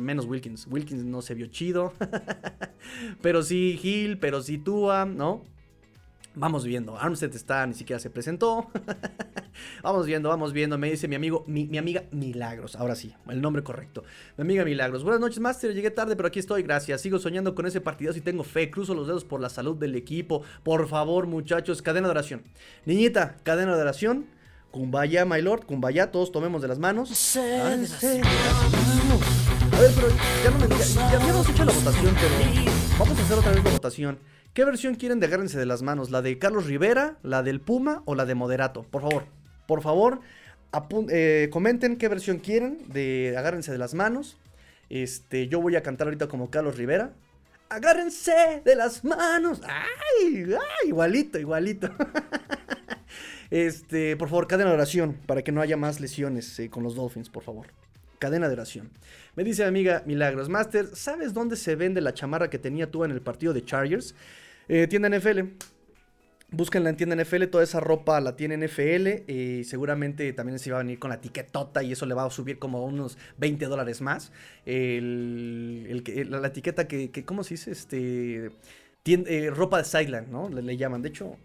menos 0.00 0.26
Wilkins. 0.26 0.66
Wilkins 0.68 1.04
no 1.04 1.22
se 1.22 1.34
vio 1.34 1.46
chido. 1.46 1.92
pero 3.22 3.42
sí 3.42 3.78
Gil, 3.80 4.18
pero 4.18 4.42
sí 4.42 4.58
Tua, 4.58 5.04
¿no? 5.04 5.44
Vamos 6.38 6.64
viendo. 6.64 6.96
Armstead 6.96 7.34
está, 7.34 7.66
ni 7.66 7.74
siquiera 7.74 7.98
se 7.98 8.10
presentó. 8.10 8.70
vamos 9.82 10.06
viendo, 10.06 10.28
vamos 10.28 10.52
viendo. 10.52 10.78
Me 10.78 10.88
dice 10.88 11.08
mi 11.08 11.16
amigo, 11.16 11.42
mi, 11.48 11.76
amiga 11.76 12.04
Milagros. 12.12 12.76
Ahora 12.76 12.94
sí, 12.94 13.12
el 13.28 13.40
nombre 13.40 13.64
correcto. 13.64 14.04
Mi 14.36 14.42
amiga 14.42 14.64
Milagros. 14.64 15.02
Buenas 15.02 15.20
noches, 15.20 15.40
Master. 15.40 15.74
Llegué 15.74 15.90
tarde, 15.90 16.14
pero 16.14 16.28
aquí 16.28 16.38
estoy. 16.38 16.62
Gracias. 16.62 17.00
Sigo 17.00 17.18
soñando 17.18 17.56
con 17.56 17.66
ese 17.66 17.80
partido 17.80 18.16
y 18.16 18.20
tengo 18.20 18.44
fe. 18.44 18.70
Cruzo 18.70 18.94
los 18.94 19.08
dedos 19.08 19.24
por 19.24 19.40
la 19.40 19.48
salud 19.48 19.76
del 19.76 19.96
equipo. 19.96 20.42
Por 20.62 20.86
favor, 20.86 21.26
muchachos, 21.26 21.82
cadena 21.82 22.06
de 22.06 22.12
oración. 22.12 22.44
Niñita, 22.84 23.38
cadena 23.42 23.74
de 23.74 23.82
oración. 23.82 24.26
Kumbaya, 24.70 25.24
my 25.24 25.42
lord. 25.42 25.66
Kumbaya, 25.66 26.12
todos 26.12 26.30
tomemos 26.30 26.62
de 26.62 26.68
las 26.68 26.78
manos. 26.78 27.36
A 27.36 27.40
ver, 29.80 29.90
pero 29.94 30.08
ya 30.44 30.50
no 30.50 30.58
me 30.60 30.68
ya, 30.68 30.76
ya 31.10 31.20
hemos 31.28 31.48
hecho 31.48 31.64
la 31.64 31.72
votación, 31.72 32.14
pero 32.14 32.34
vamos 32.96 33.18
a 33.18 33.22
hacer 33.22 33.38
otra 33.38 33.50
vez 33.52 33.64
la 33.64 33.70
votación. 33.70 34.20
¿Qué 34.54 34.64
versión 34.64 34.96
quieren 34.96 35.20
de 35.20 35.26
Agárrense 35.26 35.58
de 35.58 35.66
las 35.66 35.82
manos? 35.82 36.10
¿La 36.10 36.22
de 36.22 36.38
Carlos 36.38 36.66
Rivera, 36.66 37.18
la 37.22 37.42
del 37.42 37.60
Puma 37.60 38.02
o 38.06 38.14
la 38.14 38.26
de 38.26 38.34
Moderato? 38.34 38.82
Por 38.82 39.02
favor, 39.02 39.24
por 39.66 39.82
favor, 39.82 40.20
eh, 41.10 41.48
comenten 41.52 41.96
qué 41.96 42.08
versión 42.08 42.38
quieren 42.38 42.78
de 42.88 43.34
Agárrense 43.36 43.72
de 43.72 43.78
las 43.78 43.94
manos. 43.94 44.38
Este, 44.90 45.48
yo 45.48 45.60
voy 45.60 45.76
a 45.76 45.82
cantar 45.82 46.06
ahorita 46.06 46.28
como 46.28 46.50
Carlos 46.50 46.76
Rivera. 46.76 47.12
Agárrense 47.68 48.62
de 48.64 48.74
las 48.74 49.04
manos. 49.04 49.60
¡Ay! 49.64 50.52
ay 50.54 50.88
igualito, 50.88 51.38
igualito. 51.38 51.90
este, 53.50 54.16
por 54.16 54.28
favor, 54.28 54.46
cadena 54.46 54.70
de 54.70 54.76
oración 54.76 55.18
para 55.26 55.42
que 55.42 55.52
no 55.52 55.60
haya 55.60 55.76
más 55.76 56.00
lesiones 56.00 56.58
eh, 56.58 56.70
con 56.70 56.82
los 56.82 56.94
Dolphins, 56.94 57.28
por 57.28 57.42
favor. 57.42 57.66
Cadena 58.18 58.48
de 58.48 58.54
oración. 58.54 58.90
Me 59.36 59.44
dice 59.44 59.62
mi 59.62 59.68
amiga 59.68 60.02
Milagros 60.06 60.48
Master, 60.48 60.88
¿sabes 60.94 61.32
dónde 61.32 61.56
se 61.56 61.76
vende 61.76 62.00
la 62.00 62.14
chamarra 62.14 62.50
que 62.50 62.58
tenía 62.58 62.90
tú 62.90 63.04
en 63.04 63.10
el 63.10 63.20
partido 63.20 63.52
de 63.52 63.64
Chargers? 63.64 64.14
Eh, 64.68 64.86
tienda 64.86 65.08
NFL. 65.08 65.40
Búsquenla 66.50 66.88
en 66.88 66.96
tienda 66.96 67.14
NFL, 67.14 67.44
toda 67.44 67.62
esa 67.62 67.78
ropa 67.78 68.18
la 68.22 68.34
tiene 68.34 68.56
NFL 68.56 69.30
y 69.30 69.64
seguramente 69.64 70.32
también 70.32 70.58
se 70.58 70.70
va 70.70 70.78
a 70.78 70.82
venir 70.82 70.98
con 70.98 71.10
la 71.10 71.16
etiquetota 71.16 71.82
y 71.82 71.92
eso 71.92 72.06
le 72.06 72.14
va 72.14 72.24
a 72.24 72.30
subir 72.30 72.58
como 72.58 72.86
unos 72.86 73.18
20 73.36 73.66
dólares 73.66 74.00
más. 74.00 74.32
La, 74.64 76.46
etiqueta 76.46 76.88
que, 76.88 77.24
¿cómo 77.26 77.44
se 77.44 77.54
dice? 77.54 77.70
Este, 77.70 78.50
eh, 79.04 79.50
ropa 79.50 79.78
de 79.78 79.84
sideline, 79.84 80.30
¿no? 80.30 80.48
Le, 80.48 80.76
llaman, 80.76 81.02
de 81.02 81.10
hecho, 81.10 81.36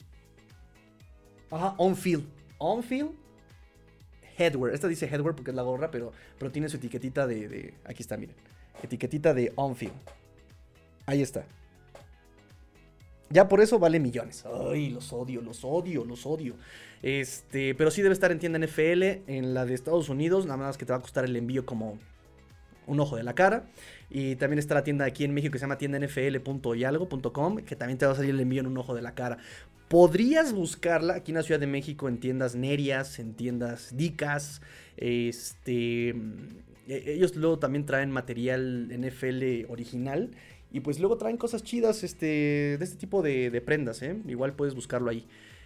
ajá, 1.51 1.75
on-field. 1.77 2.25
On-field 2.57 3.11
headwear. 4.37 4.73
Esta 4.73 4.87
dice 4.87 5.05
headwear 5.05 5.35
porque 5.35 5.51
es 5.51 5.55
la 5.55 5.63
gorra, 5.63 5.91
pero, 5.91 6.11
pero 6.37 6.51
tiene 6.51 6.69
su 6.69 6.77
etiquetita 6.77 7.27
de, 7.27 7.47
de 7.47 7.73
aquí 7.85 8.01
está, 8.03 8.17
miren. 8.17 8.35
Etiquetita 8.81 9.33
de 9.33 9.51
on-field. 9.55 9.93
Ahí 11.05 11.21
está. 11.21 11.45
Ya 13.29 13.47
por 13.47 13.61
eso 13.61 13.79
vale 13.79 13.99
millones. 13.99 14.45
Ay, 14.45 14.89
los 14.89 15.11
odio, 15.11 15.41
los 15.41 15.63
odio, 15.63 16.05
los 16.05 16.25
odio. 16.25 16.55
Este, 17.01 17.75
pero 17.75 17.91
sí 17.91 18.01
debe 18.01 18.13
estar 18.13 18.31
en 18.31 18.39
tienda 18.39 18.59
NFL, 18.59 19.03
en 19.27 19.53
la 19.53 19.65
de 19.65 19.73
Estados 19.73 20.07
Unidos, 20.09 20.45
nada 20.45 20.57
más 20.57 20.77
que 20.77 20.85
te 20.85 20.93
va 20.93 20.99
a 20.99 21.01
costar 21.01 21.25
el 21.25 21.35
envío 21.35 21.65
como 21.65 21.97
un 22.87 22.99
ojo 22.99 23.15
de 23.15 23.23
la 23.23 23.33
cara. 23.33 23.65
Y 24.09 24.35
también 24.35 24.59
está 24.59 24.75
la 24.75 24.83
tienda 24.83 25.05
aquí 25.05 25.23
en 25.23 25.33
México 25.33 25.51
que 25.51 25.59
se 25.59 25.63
llama 25.63 25.77
tiendanfl.yalgo.com, 25.77 27.57
que 27.57 27.75
también 27.75 27.97
te 27.97 28.05
va 28.05 28.11
a 28.11 28.15
salir 28.15 28.31
el 28.31 28.39
envío 28.39 28.61
en 28.61 28.67
un 28.67 28.77
ojo 28.77 28.93
de 28.93 29.01
la 29.01 29.15
cara. 29.15 29.37
Podrías 29.87 30.53
buscarla 30.53 31.15
aquí 31.15 31.31
en 31.31 31.37
la 31.37 31.43
Ciudad 31.43 31.59
de 31.59 31.67
México 31.67 32.07
en 32.07 32.19
tiendas 32.19 32.55
Nerias, 32.55 33.19
en 33.19 33.33
tiendas 33.33 33.95
Dicas. 33.95 34.61
Este, 34.97 36.09
e, 36.87 37.13
ellos 37.13 37.35
luego 37.35 37.59
también 37.59 37.85
traen 37.85 38.11
material 38.11 38.89
NFL 38.89 39.69
original 39.69 40.31
y 40.73 40.79
pues 40.79 40.99
luego 40.99 41.17
traen 41.17 41.37
cosas 41.37 41.63
chidas 41.63 42.03
este, 42.03 42.25
de 42.77 42.79
este 42.81 42.97
tipo 42.97 43.21
de, 43.21 43.61
prendas, 43.63 44.01
¿eh? 44.01 44.17
Igual 44.27 44.53
puedes 44.53 44.73
buscarlo 44.73 45.11
ahí. 45.11 45.25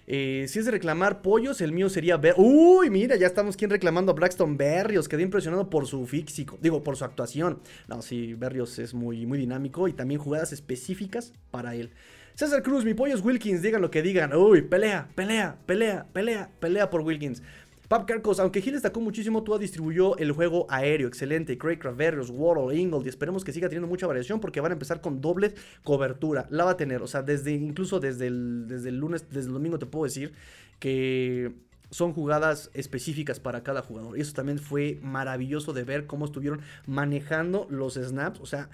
Eh, 0.10 0.46
si 0.48 0.60
es 0.60 0.66
de 0.66 0.72
reclamar 0.72 1.22
pollos, 1.22 1.60
el 1.60 1.74
mío 1.74 1.90
sería 1.90 2.16
ver. 2.16 2.36
Uy, 2.38 2.90
mira, 2.90 3.18
ya 3.18 3.28
estamos 3.28 3.58
quien 3.58 3.70
reclamando 3.70 4.14
a 4.14 4.16
Braxton 4.16 4.56
Berrios. 4.56 5.10
Quedé 5.10 5.24
impresionado 5.24 5.70
por 5.70 5.86
su 5.86 6.06
físico, 6.08 6.58
digo, 6.62 6.82
por 6.82 6.96
su 6.96 7.04
actuación. 7.04 7.60
No, 7.90 8.02
sí, 8.02 8.34
Berrios 8.34 8.80
es 8.80 8.94
muy, 8.94 9.26
muy 9.26 9.38
dinámico 9.38 9.90
y 9.90 9.94
también 9.94 10.22
jugadas 10.22 10.54
específicas 10.54 11.34
para 11.52 11.76
él. 11.76 11.92
César 12.36 12.64
Cruz, 12.64 12.86
mi 12.86 12.94
pollo 12.94 13.16
es 13.16 13.22
Wilkins, 13.22 13.62
digan 13.62 13.82
lo 13.82 13.92
que 13.92 14.02
digan. 14.02 14.34
Uy, 14.34 14.62
pelea, 14.62 15.10
pelea, 15.16 15.58
pelea, 15.66 16.06
pelea, 16.14 16.52
pelea 16.60 16.90
por 16.90 17.02
Wilkins. 17.02 17.42
Pap 17.88 18.06
Carcos, 18.06 18.40
aunque 18.42 18.62
Gil 18.62 18.74
destacó 18.74 19.00
muchísimo, 19.00 19.44
tú 19.44 19.58
distribuyó 19.58 20.18
el 20.18 20.34
juego 20.34 20.66
aéreo, 20.70 21.08
excelente. 21.08 21.58
Craig 21.58 21.78
Craverius, 21.78 22.30
Waddle, 22.30 22.76
Ingold, 22.76 23.06
y 23.06 23.10
esperemos 23.10 23.46
que 23.46 23.54
siga 23.54 23.70
teniendo 23.70 23.88
mucha 23.88 24.06
variación 24.08 24.42
porque 24.42 24.60
van 24.60 24.72
a 24.72 24.74
empezar 24.74 25.00
con 25.00 25.22
doble 25.22 25.54
cobertura. 25.84 26.48
La 26.50 26.66
va 26.66 26.72
a 26.72 26.78
tener, 26.78 27.02
o 27.02 27.08
sea, 27.08 27.22
desde 27.22 27.54
incluso 27.54 28.02
desde 28.02 28.28
el, 28.28 28.66
desde 28.68 28.90
el 28.90 28.98
lunes, 28.98 29.30
desde 29.30 29.48
el 29.48 29.54
domingo 29.54 29.80
te 29.80 29.86
puedo 29.86 30.04
decir 30.04 30.34
que 30.80 31.54
son 31.90 32.12
jugadas 32.12 32.70
específicas 32.74 33.40
para 33.40 33.64
cada 33.64 33.82
jugador. 33.82 34.18
Y 34.18 34.22
eso 34.22 34.34
también 34.34 34.60
fue 34.60 35.00
maravilloso 35.02 35.72
de 35.72 35.86
ver 35.86 36.08
cómo 36.08 36.26
estuvieron 36.26 36.62
manejando 36.86 37.68
los 37.70 37.94
snaps. 37.94 38.42
O 38.42 38.46
sea, 38.46 38.70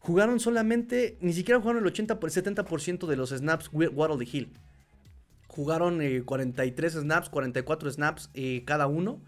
jugaron 0.00 0.40
solamente, 0.40 1.16
ni 1.20 1.32
siquiera 1.32 1.60
jugaron 1.60 1.82
el 1.82 1.86
80 1.86 2.18
por 2.18 2.30
70% 2.30 3.06
de 3.06 3.16
los 3.16 3.30
snaps 3.30 3.70
Waddle 3.72 4.16
de 4.18 4.28
Hill. 4.30 4.52
Jugaron 5.58 6.00
43 6.24 6.94
eh, 6.94 7.00
snaps, 7.00 7.28
44 7.30 7.90
snaps 7.90 8.30
eh, 8.34 8.62
cada 8.64 8.86
uno. 8.86 9.20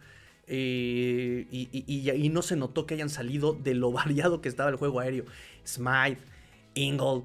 Eh, 0.46 1.48
y, 1.50 2.28
no 2.28 2.42
se 2.42 2.54
notó 2.54 2.86
que 2.86 2.94
hayan 2.94 3.10
salido 3.10 3.52
de 3.52 3.74
lo 3.74 3.90
variado 4.00 4.40
que 4.40 4.48
estaba 4.48 4.70
el 4.70 4.76
juego 4.76 5.00
aéreo. 5.00 5.24
Smythe, 5.66 6.20
Ingle, 6.74 7.24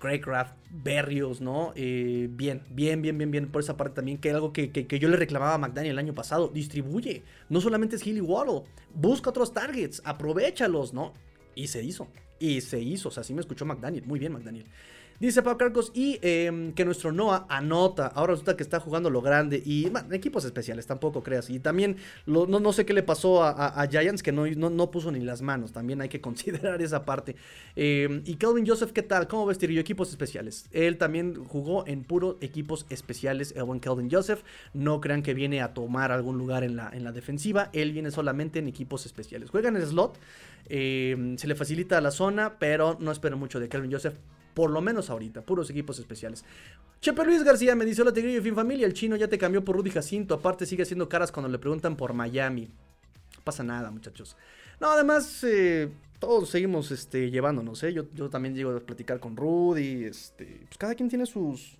Craycraft, 0.00 0.56
Berrios, 0.68 1.40
¿no? 1.40 1.72
bien, 1.76 2.64
bien, 2.70 3.02
bien, 3.02 3.18
bien, 3.18 3.30
bien. 3.30 3.52
Por 3.52 3.62
esa 3.62 3.76
parte 3.76 3.94
también, 3.94 4.18
que 4.18 4.32
algo 4.32 4.52
que, 4.52 4.98
yo 4.98 5.08
le 5.08 5.16
reclamaba 5.16 5.54
a 5.54 5.58
McDaniel 5.58 5.92
el 5.92 5.98
año 6.00 6.14
pasado. 6.16 6.48
Distribuye. 6.48 7.22
No 7.48 7.60
solamente 7.60 7.94
es 7.94 8.04
Hill 8.04 8.16
y 8.16 8.20
Waddle. 8.20 8.62
Busca 8.94 9.30
otros 9.30 9.54
targets. 9.54 10.02
Aprovechalos, 10.04 10.92
¿no? 10.92 11.14
Y 11.54 11.68
se 11.68 11.84
hizo. 11.84 12.08
Y 12.40 12.62
se 12.62 12.80
hizo. 12.80 13.10
O 13.10 13.12
sea, 13.12 13.22
sí 13.22 13.32
me 13.32 13.42
escuchó 13.42 13.64
McDaniel. 13.64 14.04
Muy 14.06 14.18
bien, 14.18 14.32
McDaniel. 14.32 14.66
Dice 15.20 15.42
Pau 15.42 15.58
Carcos, 15.58 15.90
y 15.94 16.20
em, 16.22 16.72
que 16.72 16.84
nuestro 16.84 17.10
Noah 17.10 17.44
anota. 17.48 18.06
Ahora 18.06 18.34
resulta 18.34 18.56
que 18.56 18.62
está 18.62 18.78
jugando 18.78 19.10
lo 19.10 19.20
grande. 19.20 19.60
Y 19.64 19.90
equipos 20.12 20.44
especiales, 20.44 20.86
tampoco 20.86 21.24
creas. 21.24 21.50
Y 21.50 21.58
también 21.58 21.96
no, 22.26 22.46
no, 22.46 22.72
sé 22.72 22.86
qué 22.86 22.92
le 22.94 23.02
pasó 23.02 23.42
a, 23.42 23.88
Giants, 23.90 24.22
que 24.22 24.30
no, 24.30 24.46
no, 24.46 24.90
puso 24.92 25.10
ni 25.10 25.18
las 25.18 25.42
manos. 25.42 25.72
También 25.72 26.00
hay 26.00 26.08
que 26.08 26.20
considerar 26.28 26.80
esa 26.82 27.04
parte. 27.04 27.34
Em, 27.74 28.22
y 28.26 28.36
Calvin 28.36 28.64
Joseph, 28.64 28.92
¿qué 28.92 29.02
tal? 29.02 29.26
¿Cómo 29.26 29.44
ves, 29.44 29.58
Tirillo? 29.58 29.80
Equipos 29.80 30.10
especiales. 30.10 30.68
Él 30.70 30.98
también 30.98 31.44
jugó 31.44 31.84
en 31.88 32.04
puro 32.04 32.38
equipos 32.40 32.86
especiales, 32.88 33.52
el 33.56 33.64
buen 33.64 33.80
Calvin 33.80 34.08
Joseph. 34.08 34.42
No 34.72 35.00
crean 35.00 35.24
que 35.24 35.34
viene 35.34 35.62
a 35.62 35.74
tomar 35.74 36.12
algún 36.12 36.38
lugar 36.38 36.62
en 36.62 36.76
la, 36.76 36.90
en 36.92 37.02
la 37.02 37.10
defensiva. 37.10 37.70
Él 37.72 37.90
viene 37.92 38.12
solamente 38.12 38.60
en 38.60 38.68
equipos 38.68 39.04
especiales. 39.04 39.50
Juega 39.50 39.68
en 39.68 39.76
el 39.76 39.86
slot. 39.86 40.16
Em, 40.68 41.36
se 41.38 41.48
le 41.48 41.56
facilita 41.56 42.00
la 42.00 42.12
zona, 42.12 42.56
pero 42.60 42.96
no 43.00 43.10
espero 43.10 43.36
mucho 43.36 43.58
de 43.58 43.68
Calvin 43.68 43.90
Joseph 43.90 44.14
por 44.58 44.70
lo 44.70 44.80
menos 44.80 45.08
ahorita, 45.08 45.42
puros 45.42 45.70
equipos 45.70 46.00
especiales. 46.00 46.44
Chepe 47.00 47.24
Luis 47.24 47.44
García 47.44 47.76
me 47.76 47.84
dice: 47.84 48.02
Hola 48.02 48.12
Tigrillo, 48.12 48.42
fin 48.42 48.56
familia. 48.56 48.88
El 48.88 48.92
chino 48.92 49.14
ya 49.14 49.28
te 49.28 49.38
cambió 49.38 49.64
por 49.64 49.76
Rudy 49.76 49.90
Jacinto. 49.90 50.34
Aparte, 50.34 50.66
sigue 50.66 50.82
haciendo 50.82 51.08
caras 51.08 51.30
cuando 51.30 51.48
le 51.48 51.60
preguntan 51.60 51.94
por 51.94 52.12
Miami. 52.12 52.62
No 52.62 53.44
pasa 53.44 53.62
nada, 53.62 53.92
muchachos. 53.92 54.36
No, 54.80 54.90
además, 54.90 55.44
eh, 55.44 55.92
todos 56.18 56.50
seguimos 56.50 56.90
este, 56.90 57.30
llevándonos, 57.30 57.84
¿eh? 57.84 57.92
Yo, 57.92 58.06
yo 58.16 58.28
también 58.30 58.56
llego 58.56 58.72
a 58.72 58.80
platicar 58.80 59.20
con 59.20 59.36
Rudy. 59.36 60.06
Este, 60.06 60.62
pues 60.66 60.76
cada 60.76 60.96
quien 60.96 61.08
tiene 61.08 61.26
sus, 61.26 61.78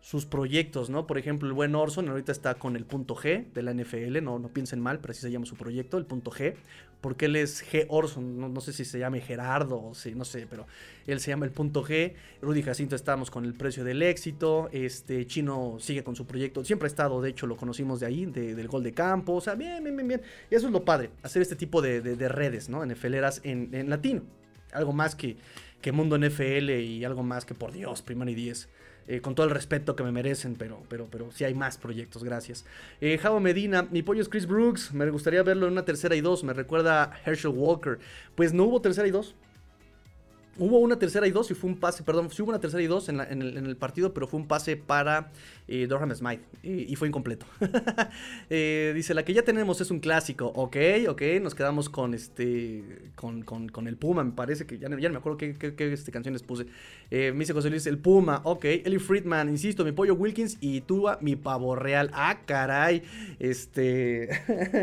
sus 0.00 0.24
proyectos, 0.24 0.90
¿no? 0.90 1.04
Por 1.04 1.18
ejemplo, 1.18 1.48
el 1.48 1.54
buen 1.54 1.74
Orson 1.74 2.08
ahorita 2.08 2.30
está 2.30 2.54
con 2.54 2.76
el 2.76 2.84
punto 2.84 3.16
G 3.16 3.52
de 3.52 3.62
la 3.62 3.74
NFL, 3.74 4.22
no, 4.22 4.38
no 4.38 4.48
piensen 4.50 4.80
mal, 4.80 5.00
pero 5.00 5.10
así 5.10 5.22
se 5.22 5.32
llama 5.32 5.46
su 5.46 5.56
proyecto, 5.56 5.98
el 5.98 6.06
punto 6.06 6.30
G, 6.30 6.54
porque 7.00 7.26
él 7.26 7.36
es 7.36 7.64
G 7.64 7.86
Orson, 7.88 8.52
no, 8.52 8.60
sé 8.60 8.72
si 8.72 8.84
se 8.84 8.98
llame 8.98 9.20
Gerardo 9.20 9.82
o 9.82 9.94
si, 9.94 10.14
no 10.14 10.24
sé, 10.24 10.46
pero 10.48 10.66
él 11.06 11.20
se 11.20 11.30
llama 11.30 11.46
el 11.46 11.52
punto 11.52 11.84
G, 11.84 12.14
Rudy 12.42 12.62
Jacinto 12.62 12.96
estamos 12.96 13.30
con 13.30 13.44
el 13.44 13.54
precio 13.54 13.84
del 13.84 14.02
éxito, 14.02 14.68
este 14.72 15.26
Chino 15.26 15.76
sigue 15.78 16.02
con 16.02 16.16
su 16.16 16.26
proyecto, 16.26 16.64
siempre 16.64 16.86
ha 16.86 16.88
estado, 16.88 17.20
de 17.22 17.30
hecho 17.30 17.46
lo 17.46 17.56
conocimos 17.56 18.00
de 18.00 18.06
ahí, 18.06 18.26
del 18.26 18.68
gol 18.68 18.82
de 18.82 18.92
campo, 18.92 19.34
o 19.34 19.40
sea, 19.40 19.54
bien, 19.54 19.82
bien, 19.82 19.96
bien, 19.96 20.08
bien, 20.08 20.22
y 20.50 20.54
eso 20.54 20.66
es 20.66 20.72
lo 20.72 20.84
padre, 20.84 21.10
hacer 21.22 21.42
este 21.42 21.56
tipo 21.56 21.80
de, 21.82 22.28
redes, 22.28 22.68
¿no? 22.68 22.84
NFLeras 22.84 23.40
en, 23.44 23.70
en 23.72 23.88
latino, 23.88 24.22
algo 24.72 24.92
más 24.92 25.14
que, 25.14 25.36
que 25.80 25.92
mundo 25.92 26.18
NFL 26.18 26.70
y 26.70 27.04
algo 27.04 27.22
más 27.22 27.44
que 27.44 27.54
por 27.54 27.72
Dios, 27.72 28.02
primero 28.02 28.30
y 28.30 28.34
diez. 28.34 28.68
Eh, 29.10 29.22
con 29.22 29.34
todo 29.34 29.46
el 29.46 29.52
respeto 29.52 29.96
que 29.96 30.02
me 30.02 30.12
merecen, 30.12 30.54
pero, 30.54 30.82
pero, 30.90 31.08
pero 31.10 31.32
sí 31.32 31.42
hay 31.42 31.54
más 31.54 31.78
proyectos, 31.78 32.22
gracias. 32.22 32.66
Eh, 33.00 33.16
Javo 33.16 33.40
Medina, 33.40 33.88
mi 33.90 34.02
pollo 34.02 34.20
es 34.20 34.28
Chris 34.28 34.46
Brooks, 34.46 34.92
me 34.92 35.08
gustaría 35.08 35.42
verlo 35.42 35.66
en 35.66 35.72
una 35.72 35.86
tercera 35.86 36.14
y 36.14 36.20
dos, 36.20 36.44
me 36.44 36.52
recuerda 36.52 37.04
a 37.04 37.18
Herschel 37.24 37.52
Walker. 37.52 37.98
Pues 38.34 38.52
no 38.52 38.64
hubo 38.64 38.82
tercera 38.82 39.08
y 39.08 39.10
dos. 39.10 39.34
Hubo 40.58 40.78
una 40.78 40.98
tercera 40.98 41.26
y 41.26 41.30
dos 41.30 41.50
y 41.50 41.54
fue 41.54 41.70
un 41.70 41.76
pase, 41.76 42.02
perdón, 42.02 42.30
sí 42.30 42.42
hubo 42.42 42.50
una 42.50 42.60
tercera 42.60 42.82
y 42.82 42.86
dos 42.86 43.08
en, 43.08 43.20
el, 43.20 43.76
partido, 43.76 44.12
pero 44.12 44.26
fue 44.26 44.40
un 44.40 44.48
pase 44.48 44.76
para 44.76 45.30
eh, 45.68 45.86
Durham 45.86 46.14
Smythe 46.14 46.42
y, 46.62 46.94
fue 46.96 47.08
incompleto. 47.08 47.46
Eh, 48.50 48.92
dice, 48.94 49.14
la 49.14 49.24
que 49.24 49.34
ya 49.34 49.42
tenemos 49.42 49.80
es 49.80 49.90
un 49.90 50.00
clásico, 50.00 50.46
ok, 50.46 50.76
ok, 51.08 51.22
nos 51.42 51.54
quedamos 51.54 51.88
con 51.88 52.14
este, 52.14 53.10
con, 53.14 53.42
con, 53.42 53.86
el 53.86 53.96
Puma, 53.96 54.24
me 54.24 54.32
parece 54.32 54.66
que 54.66 54.78
ya, 54.78 54.88
no 54.88 54.96
me 54.96 55.16
acuerdo 55.16 55.36
qué, 55.36 55.54
qué, 55.54 55.92
este, 55.92 56.10
canciones 56.10 56.42
puse. 56.42 56.66
Eh, 57.10 57.32
me 57.32 57.40
dice 57.40 57.52
José 57.52 57.68
Luis, 57.68 57.86
el 57.86 57.98
Puma, 57.98 58.40
ok, 58.44 58.64
Ellie 58.64 58.98
Friedman, 58.98 59.48
insisto, 59.48 59.84
mi 59.84 59.92
pollo 59.92 60.14
Wilkins 60.14 60.56
y 60.60 60.80
Tua, 60.82 61.18
mi 61.20 61.36
pavo 61.36 61.76
real, 61.76 62.10
ah, 62.14 62.38
caray, 62.46 63.02
este, 63.38 64.28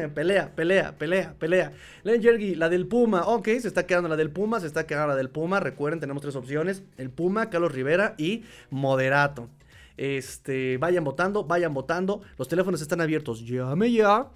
pelea, 0.13 0.55
pelea, 0.55 0.97
pelea, 0.97 1.33
pelea. 1.39 1.73
Len 2.03 2.21
Jergy, 2.21 2.55
la 2.55 2.69
del 2.69 2.85
Puma, 2.87 3.25
ok, 3.25 3.45
se 3.45 3.67
está 3.67 3.85
quedando 3.85 4.09
la 4.09 4.15
del 4.15 4.29
Puma, 4.29 4.59
se 4.59 4.67
está 4.67 4.85
quedando 4.85 5.09
la 5.09 5.15
del 5.15 5.29
Puma, 5.29 5.59
recuerden, 5.65 5.99
tenemos 5.99 6.21
tres 6.21 6.35
opciones, 6.35 6.83
el 6.97 7.09
Puma, 7.09 7.49
Carlos 7.49 7.73
Rivera 7.73 8.15
y 8.17 8.43
Moderato. 8.69 9.49
Este, 9.97 10.77
vayan 10.77 11.03
votando, 11.03 11.43
vayan 11.43 11.73
votando. 11.73 12.21
Los 12.37 12.47
teléfonos 12.47 12.81
están 12.81 13.01
abiertos. 13.01 13.45
Llame 13.45 13.91
ya. 13.91 14.27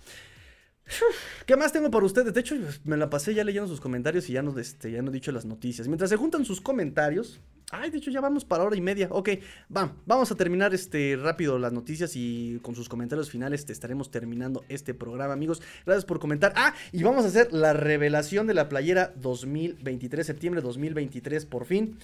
¿Qué 1.45 1.56
más 1.56 1.72
tengo 1.72 1.91
para 1.91 2.06
ustedes? 2.06 2.34
De 2.34 2.40
hecho, 2.40 2.56
me 2.84 2.98
la 2.98 3.10
pasé 3.10 3.34
ya 3.34 3.44
leyendo 3.44 3.68
sus 3.68 3.82
comentarios 3.82 4.30
y 4.30 4.34
ya 4.34 4.41
no, 4.41 4.57
este, 4.57 4.91
ya 4.91 5.02
no 5.02 5.10
he 5.10 5.14
dicho 5.14 5.32
las 5.32 5.45
noticias. 5.45 5.88
Mientras 5.88 6.10
se 6.10 6.18
juntan 6.18 6.45
sus 6.45 6.61
comentarios. 6.61 7.40
Ay, 7.72 7.91
de 7.91 7.99
hecho, 7.99 8.10
ya 8.10 8.20
vamos 8.20 8.45
para 8.45 8.64
hora 8.64 8.76
y 8.76 8.82
media. 8.82 9.10
Ok, 9.11 9.30
va, 9.76 9.94
vamos 10.07 10.32
a 10.32 10.36
terminar 10.36 10.74
este 10.74 11.16
rápido 11.22 11.60
las 11.60 11.72
noticias 11.72 12.16
y 12.16 12.60
con 12.64 12.74
sus 12.76 12.90
comentarios 12.90 13.30
finales 13.30 13.64
te 13.66 13.74
estaremos 13.74 14.10
terminando 14.10 14.64
este 14.70 14.95
programa, 14.95 15.34
amigos. 15.34 15.61
Gracias 15.86 16.06
por 16.06 16.20
comentar. 16.20 16.52
Ah, 16.56 16.74
y 16.91 17.03
vamos 17.03 17.26
a 17.26 17.28
hacer 17.28 17.53
la 17.53 17.74
revelación 17.74 18.48
de 18.48 18.56
la 18.56 18.70
playera 18.70 19.14
2023, 19.18 20.26
septiembre 20.26 20.61
2023, 20.61 21.45
por 21.45 21.66
fin. 21.66 21.99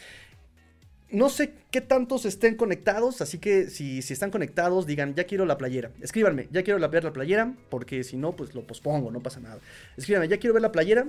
No 1.15 1.29
sé 1.29 1.53
qué 1.71 1.79
tantos 1.79 2.25
estén 2.25 2.55
conectados, 2.55 3.21
así 3.21 3.37
que 3.37 3.69
si, 3.69 4.01
si, 4.01 4.11
están 4.11 4.31
conectados, 4.31 4.85
digan, 4.85 5.15
ya 5.15 5.23
quiero 5.23 5.45
la 5.45 5.57
playera. 5.57 5.91
Escríbanme, 6.01 6.49
ya 6.51 6.61
quiero 6.61 6.89
ver 6.89 7.05
la 7.05 7.13
playera, 7.13 7.53
porque 7.69 8.03
si 8.03 8.17
no, 8.17 8.33
pues 8.35 8.53
lo 8.53 8.67
pospongo, 8.67 9.11
no 9.11 9.21
pasa 9.21 9.39
nada. 9.39 9.59
Escríbanme, 9.95 10.27
ya 10.27 10.39
quiero 10.39 10.53
ver 10.53 10.61
la 10.61 10.73
playera 10.73 11.07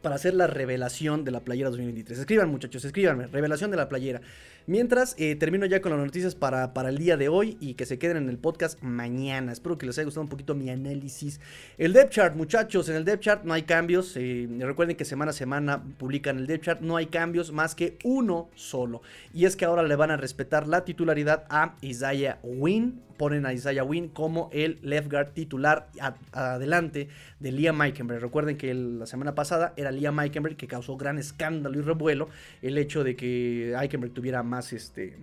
para 0.00 0.14
hacer 0.14 0.34
la 0.34 0.46
revelación 0.46 1.24
de 1.24 1.32
la 1.32 1.40
playera 1.40 1.70
2023. 1.70 2.20
Escriban, 2.20 2.50
muchachos, 2.50 2.84
escríbanme, 2.84 3.26
revelación 3.26 3.72
de 3.72 3.78
la 3.78 3.88
playera. 3.88 4.20
Mientras, 4.66 5.14
eh, 5.18 5.36
termino 5.36 5.66
ya 5.66 5.80
con 5.80 5.90
las 5.90 6.00
noticias 6.00 6.34
para, 6.34 6.74
para 6.74 6.90
el 6.90 6.98
día 6.98 7.16
de 7.16 7.28
hoy 7.28 7.56
y 7.60 7.74
que 7.74 7.86
se 7.86 7.98
queden 7.98 8.18
en 8.18 8.28
el 8.28 8.38
podcast 8.38 8.80
mañana. 8.82 9.52
Espero 9.52 9.78
que 9.78 9.86
les 9.86 9.98
haya 9.98 10.04
gustado 10.04 10.22
un 10.22 10.28
poquito 10.28 10.54
mi 10.54 10.70
análisis. 10.70 11.40
El 11.78 11.92
depth 11.92 12.12
chart, 12.12 12.36
muchachos, 12.36 12.88
en 12.88 12.96
el 12.96 13.04
depth 13.04 13.22
chart 13.22 13.44
no 13.44 13.54
hay 13.54 13.62
cambios. 13.62 14.16
Eh, 14.16 14.48
recuerden 14.60 14.96
que 14.96 15.04
semana 15.04 15.30
a 15.30 15.34
semana 15.34 15.82
publican 15.98 16.38
el 16.38 16.46
depth 16.46 16.64
chart. 16.64 16.80
No 16.82 16.96
hay 16.96 17.06
cambios 17.06 17.52
más 17.52 17.74
que 17.74 17.96
uno 18.04 18.50
solo. 18.54 19.02
Y 19.32 19.46
es 19.46 19.56
que 19.56 19.64
ahora 19.64 19.82
le 19.82 19.96
van 19.96 20.10
a 20.10 20.16
respetar 20.16 20.66
la 20.66 20.84
titularidad 20.84 21.44
a 21.48 21.76
Isaiah 21.80 22.38
Wynn. 22.42 23.00
Ponen 23.16 23.44
a 23.44 23.52
Isaiah 23.52 23.84
Wynn 23.84 24.08
como 24.08 24.48
el 24.50 24.78
left 24.80 25.10
guard 25.10 25.32
titular 25.34 25.90
adelante 26.32 27.08
de 27.38 27.52
Liam 27.52 27.76
Meikenberg. 27.76 28.22
Recuerden 28.22 28.56
que 28.56 28.72
la 28.72 29.04
semana 29.04 29.34
pasada 29.34 29.74
era 29.76 29.90
Liam 29.90 30.14
Meikenberg 30.14 30.56
que 30.56 30.66
causó 30.66 30.96
gran 30.96 31.18
escándalo 31.18 31.78
y 31.78 31.82
revuelo 31.82 32.30
el 32.62 32.78
hecho 32.78 33.04
de 33.04 33.16
que 33.16 33.74
Meikenberg 33.78 34.14
tuviera 34.14 34.42
más 34.50 34.72
este 34.72 35.16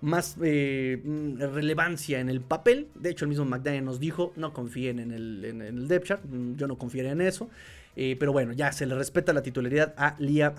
más 0.00 0.36
eh, 0.42 1.00
mm, 1.04 1.40
relevancia 1.54 2.20
en 2.20 2.28
el 2.28 2.40
papel. 2.40 2.88
De 2.94 3.10
hecho, 3.10 3.26
el 3.26 3.28
mismo 3.28 3.44
McDaniel 3.44 3.84
nos 3.84 4.00
dijo, 4.00 4.32
no 4.36 4.52
confíen 4.52 4.98
en 4.98 5.12
el, 5.12 5.44
en 5.44 5.62
el 5.62 5.88
depth 5.88 6.06
chart, 6.06 6.24
mm, 6.24 6.56
yo 6.56 6.66
no 6.66 6.78
confiaré 6.78 7.10
en 7.10 7.20
eso. 7.20 7.50
Eh, 7.96 8.16
pero 8.18 8.32
bueno, 8.32 8.52
ya 8.52 8.72
se 8.72 8.86
le 8.86 8.94
respeta 8.94 9.32
la 9.32 9.42
titularidad 9.42 9.94
a, 9.96 10.16
Liam, 10.18 10.54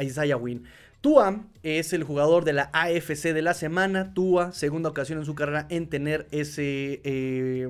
Isaiah 0.00 0.36
Wynn. 0.36 0.64
Tua 1.00 1.44
es 1.62 1.92
el 1.92 2.02
jugador 2.02 2.44
de 2.44 2.52
la 2.52 2.70
AFC 2.72 3.32
de 3.32 3.42
la 3.42 3.54
semana. 3.54 4.14
Tua, 4.14 4.52
segunda 4.52 4.88
ocasión 4.88 5.18
en 5.18 5.24
su 5.24 5.34
carrera 5.34 5.66
en 5.70 5.88
tener 5.88 6.26
ese... 6.30 7.00
Eh, 7.04 7.68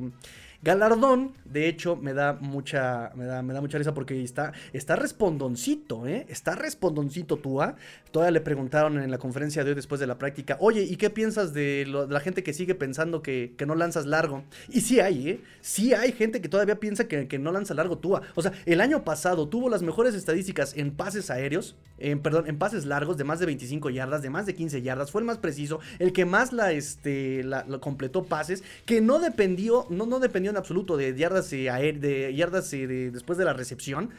Galardón, 0.60 1.34
de 1.44 1.68
hecho, 1.68 1.94
me 1.94 2.14
da 2.14 2.32
mucha, 2.32 3.12
me 3.14 3.26
da, 3.26 3.42
me 3.42 3.54
da 3.54 3.60
mucha 3.60 3.78
risa 3.78 3.94
porque 3.94 4.24
está, 4.24 4.52
está 4.72 4.96
respondoncito, 4.96 6.08
¿eh? 6.08 6.26
Está 6.28 6.56
respondoncito 6.56 7.36
Tua. 7.36 7.76
Todavía 8.10 8.32
le 8.32 8.40
preguntaron 8.40 9.00
en 9.00 9.08
la 9.08 9.18
conferencia 9.18 9.62
de 9.62 9.70
hoy 9.70 9.76
después 9.76 10.00
de 10.00 10.08
la 10.08 10.18
práctica, 10.18 10.56
oye, 10.58 10.82
¿y 10.82 10.96
qué 10.96 11.10
piensas 11.10 11.54
de, 11.54 11.86
la 11.86 12.18
gente 12.18 12.42
que 12.42 12.52
sigue 12.52 12.74
pensando 12.74 13.22
que, 13.22 13.54
no 13.68 13.76
lanzas 13.76 14.06
largo? 14.06 14.42
Y 14.68 14.80
sí 14.80 14.98
hay, 14.98 15.28
¿eh? 15.28 15.40
Sí 15.60 15.94
hay 15.94 16.10
gente 16.10 16.40
que 16.40 16.48
todavía 16.48 16.80
piensa 16.80 17.06
que, 17.06 17.38
no 17.38 17.52
lanza 17.52 17.74
largo 17.74 17.98
Tua. 17.98 18.22
O 18.34 18.42
sea, 18.42 18.52
el 18.66 18.80
año 18.80 19.04
pasado 19.04 19.48
tuvo 19.48 19.68
las 19.68 19.82
mejores 19.82 20.16
estadísticas 20.16 20.76
en 20.76 20.90
pases 20.90 21.30
aéreos, 21.30 21.76
en, 21.98 22.18
perdón, 22.18 22.48
en 22.48 22.58
pases 22.58 22.84
largos 22.84 23.16
de 23.16 23.22
más 23.22 23.38
de 23.38 23.46
25 23.46 23.90
yardas, 23.90 24.22
de 24.22 24.30
más 24.30 24.44
de 24.46 24.56
15 24.56 24.82
yardas. 24.82 25.12
Fue 25.12 25.20
el 25.20 25.26
más 25.26 25.38
preciso, 25.38 25.78
el 26.00 26.12
que 26.12 26.24
más 26.24 26.52
la, 26.52 26.72
este, 26.72 27.44
la, 27.44 27.64
completó 27.78 28.24
pases, 28.24 28.64
que 28.86 29.00
no 29.00 29.20
dependió, 29.20 29.86
no, 29.88 30.04
no 30.06 30.18
dependió 30.18 30.47
en 30.50 30.56
absoluto 30.56 30.96
de 30.96 31.14
yardas, 31.16 31.50
de 31.50 32.34
yardas 32.34 32.70
después 32.70 33.38
de 33.38 33.44
la 33.44 33.52
recepción. 33.52 34.10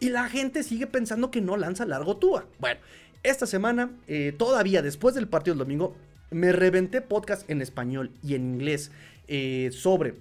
Y 0.00 0.10
la 0.10 0.28
gente 0.28 0.62
sigue 0.62 0.86
pensando 0.86 1.30
que 1.30 1.40
no 1.40 1.56
lanza 1.56 1.84
largo 1.84 2.16
Tua. 2.18 2.46
Bueno, 2.58 2.80
esta 3.22 3.46
semana, 3.46 3.90
eh, 4.06 4.32
todavía 4.36 4.80
después 4.80 5.14
del 5.14 5.28
partido 5.28 5.54
del 5.54 5.60
domingo, 5.60 5.96
me 6.30 6.52
reventé 6.52 7.00
podcast 7.00 7.48
en 7.50 7.62
español 7.62 8.12
y 8.22 8.34
en 8.34 8.54
inglés 8.54 8.92
eh, 9.26 9.70
sobre 9.72 10.14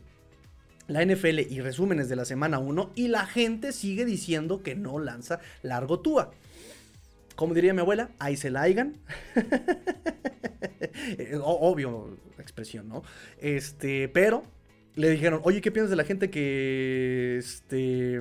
la 0.87 1.05
NFL 1.05 1.39
y 1.39 1.61
resúmenes 1.61 2.09
de 2.09 2.15
la 2.15 2.25
semana 2.25 2.59
1 2.59 2.91
y 2.95 3.09
la 3.09 3.25
gente 3.25 3.71
sigue 3.71 4.05
diciendo 4.05 4.63
que 4.63 4.73
no 4.75 4.99
lanza 4.99 5.39
largo 5.61 5.99
Tua. 5.99 6.31
Como 7.35 7.53
diría 7.53 7.73
mi 7.73 7.81
abuela, 7.81 8.09
ahí 8.19 8.35
se 8.37 8.49
la 8.49 8.63
hagan. 8.63 8.95
Eh, 11.19 11.37
obvio 11.41 12.17
expresión, 12.39 12.89
¿no? 12.89 13.03
Este, 13.39 14.09
pero 14.09 14.43
le 14.97 15.11
dijeron, 15.11 15.41
oye, 15.43 15.61
¿qué 15.61 15.71
piensas 15.71 15.91
de 15.91 15.95
la 15.95 16.03
gente 16.03 16.31
que, 16.31 17.37
este, 17.37 18.19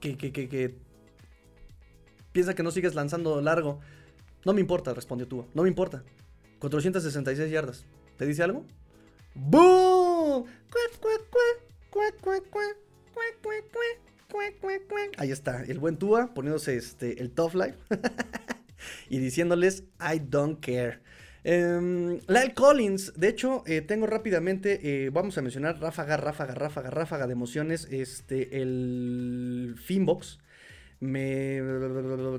que, 0.00 0.16
que, 0.16 0.32
que, 0.32 0.74
piensa 2.32 2.54
que 2.54 2.62
no 2.62 2.70
sigues 2.70 2.94
lanzando 2.94 3.42
largo? 3.42 3.80
No 4.46 4.54
me 4.54 4.62
importa, 4.62 4.94
respondió 4.94 5.28
tú, 5.28 5.46
no 5.52 5.62
me 5.62 5.68
importa. 5.68 6.02
466 6.58 7.50
yardas. 7.50 7.84
¿Te 8.16 8.24
dice 8.24 8.42
algo? 8.42 8.64
¡Boom! 9.34 10.46
Ahí 15.18 15.30
está, 15.30 15.62
el 15.64 15.78
buen 15.78 15.98
Tua 15.98 16.32
poniéndose 16.32 16.76
este, 16.76 17.20
el 17.20 17.30
tough 17.32 17.54
life 17.54 17.76
y 19.10 19.18
diciéndoles 19.18 19.84
I 20.00 20.18
don't 20.18 20.64
care. 20.64 21.00
Eh, 21.44 22.20
Lyle 22.28 22.54
Collins, 22.54 23.14
de 23.16 23.28
hecho, 23.28 23.64
eh, 23.66 23.80
tengo 23.80 24.06
rápidamente, 24.06 25.06
eh, 25.06 25.10
vamos 25.10 25.36
a 25.38 25.42
mencionar 25.42 25.80
ráfaga, 25.80 26.16
ráfaga, 26.16 26.54
ráfaga, 26.54 26.90
ráfaga 26.90 27.26
de 27.26 27.32
emociones, 27.32 27.88
este, 27.90 28.60
el 28.62 29.74
Finbox. 29.76 30.38
Me 31.00 31.60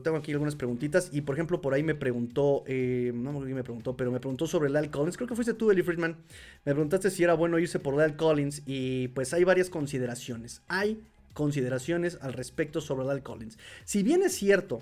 tengo 0.03 0.15
aquí 0.15 0.31
algunas 0.31 0.55
preguntitas 0.55 1.09
y 1.11 1.19
por 1.19 1.35
ejemplo 1.35 1.59
por 1.59 1.73
ahí 1.73 1.83
me 1.83 1.95
preguntó, 1.95 2.63
eh, 2.65 3.11
no 3.13 3.33
me 3.33 3.61
preguntó, 3.61 3.97
pero 3.97 4.09
me 4.09 4.21
preguntó 4.21 4.47
sobre 4.47 4.69
Lyle 4.69 4.89
Collins. 4.89 5.17
Creo 5.17 5.27
que 5.27 5.35
fuiste 5.35 5.53
tú, 5.53 5.69
Eli 5.69 5.81
Friedman. 5.81 6.15
Me 6.63 6.71
preguntaste 6.71 7.11
si 7.11 7.25
era 7.25 7.33
bueno 7.33 7.59
irse 7.59 7.79
por 7.79 7.93
Lyle 7.93 8.15
Collins 8.15 8.63
y 8.65 9.09
pues 9.09 9.33
hay 9.33 9.43
varias 9.43 9.69
consideraciones. 9.69 10.61
Hay 10.69 11.01
consideraciones 11.33 12.17
al 12.21 12.31
respecto 12.31 12.79
sobre 12.79 13.05
Lyle 13.05 13.21
Collins. 13.21 13.57
Si 13.83 14.01
bien 14.01 14.23
es 14.23 14.33
cierto 14.33 14.81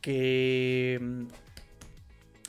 que 0.00 1.28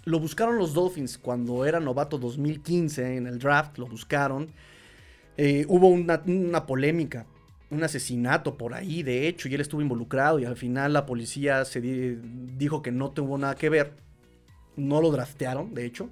lo 0.03 0.19
buscaron 0.19 0.57
los 0.57 0.73
Dolphins 0.73 1.18
cuando 1.18 1.65
era 1.65 1.80
novato 1.80 2.18
2015 2.18 3.18
en 3.18 3.28
el 3.28 3.40
draft, 3.40 3.78
lo 3.78 3.88
buscaron. 3.88 4.49
Eh, 5.38 5.65
hubo 5.68 5.88
una, 5.88 6.65
polémica, 6.65 7.26
un 7.69 7.84
asesinato 7.84 8.57
por 8.57 8.73
ahí, 8.73 9.03
de 9.03 9.28
hecho, 9.28 9.48
y 9.48 9.56
él 9.56 9.61
estuvo 9.61 9.82
involucrado 9.82 10.40
y 10.40 10.45
al 10.45 10.57
final 10.57 10.94
la 10.94 11.06
policía 11.06 11.64
se 11.65 11.82
dijo 11.82 12.82
que 12.82 12.91
no 12.91 13.11
tuvo 13.11 13.38
nada 13.38 13.56
que 13.56 13.69
ver. 13.69 13.94
No 14.76 15.02
lo 15.02 15.11
draftearon, 15.11 15.73
de 15.73 15.86
hecho. 15.86 16.10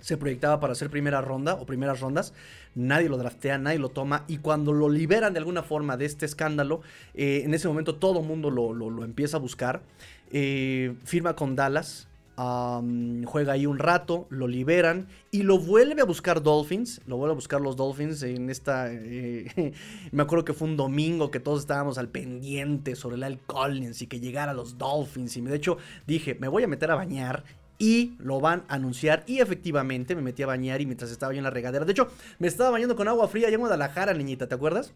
Se 0.00 0.18
proyectaba 0.18 0.60
para 0.60 0.72
hacer 0.72 0.90
primera 0.90 1.22
ronda 1.22 1.54
o 1.54 1.64
primeras 1.64 2.00
rondas. 2.00 2.34
Nadie 2.74 3.08
lo 3.08 3.16
draftea, 3.16 3.56
nadie 3.58 3.78
lo 3.78 3.88
toma. 3.88 4.24
Y 4.28 4.38
cuando 4.38 4.72
lo 4.72 4.90
liberan 4.90 5.32
de 5.32 5.38
alguna 5.38 5.62
forma 5.62 5.96
de 5.96 6.04
este 6.04 6.26
escándalo, 6.26 6.82
eh, 7.14 7.42
en 7.44 7.54
ese 7.54 7.68
momento 7.68 7.94
todo 7.94 8.20
el 8.20 8.26
mundo 8.26 8.50
lo, 8.50 9.04
empieza 9.04 9.38
a 9.38 9.40
buscar. 9.40 9.82
Eh, 10.30 10.94
firma 11.04 11.34
con 11.34 11.56
Dallas 11.56 12.08
juega 12.36 13.52
ahí 13.52 13.66
un 13.66 13.78
rato, 13.78 14.26
lo 14.30 14.48
liberan 14.48 15.06
y 15.30 15.42
lo 15.42 15.58
vuelve 15.58 16.02
a 16.02 16.04
buscar 16.04 16.42
Dolphins. 16.42 17.00
Lo 17.06 17.16
vuelve 17.16 17.32
a 17.32 17.34
buscar 17.34 17.60
los 17.60 17.76
Dolphins 17.76 18.22
en 18.22 18.50
esta. 18.50 18.92
Eh, 18.92 19.72
me 20.12 20.22
acuerdo 20.22 20.44
que 20.44 20.52
fue 20.52 20.68
un 20.68 20.76
domingo 20.76 21.30
que 21.30 21.40
todos 21.40 21.60
estábamos 21.60 21.98
al 21.98 22.08
pendiente 22.08 22.96
sobre 22.96 23.16
el 23.16 23.22
Al 23.22 23.38
Collins 23.38 24.02
y 24.02 24.06
que 24.06 24.20
llegara 24.20 24.52
los 24.52 24.78
Dolphins. 24.78 25.36
Y 25.36 25.42
de 25.42 25.56
hecho 25.56 25.78
dije, 26.06 26.34
me 26.34 26.48
voy 26.48 26.64
a 26.64 26.68
meter 26.68 26.90
a 26.90 26.96
bañar 26.96 27.44
y 27.78 28.14
lo 28.18 28.40
van 28.40 28.64
a 28.68 28.74
anunciar. 28.74 29.24
Y 29.26 29.40
efectivamente 29.40 30.14
me 30.14 30.22
metí 30.22 30.42
a 30.42 30.46
bañar 30.46 30.80
y 30.80 30.86
mientras 30.86 31.10
estaba 31.10 31.32
yo 31.32 31.38
en 31.38 31.44
la 31.44 31.50
regadera. 31.50 31.84
De 31.84 31.92
hecho, 31.92 32.08
me 32.38 32.48
estaba 32.48 32.70
bañando 32.70 32.96
con 32.96 33.08
agua 33.08 33.28
fría 33.28 33.46
allá 33.46 33.54
en 33.54 33.60
Guadalajara, 33.60 34.14
niñita, 34.14 34.48
¿te 34.48 34.54
acuerdas? 34.54 34.92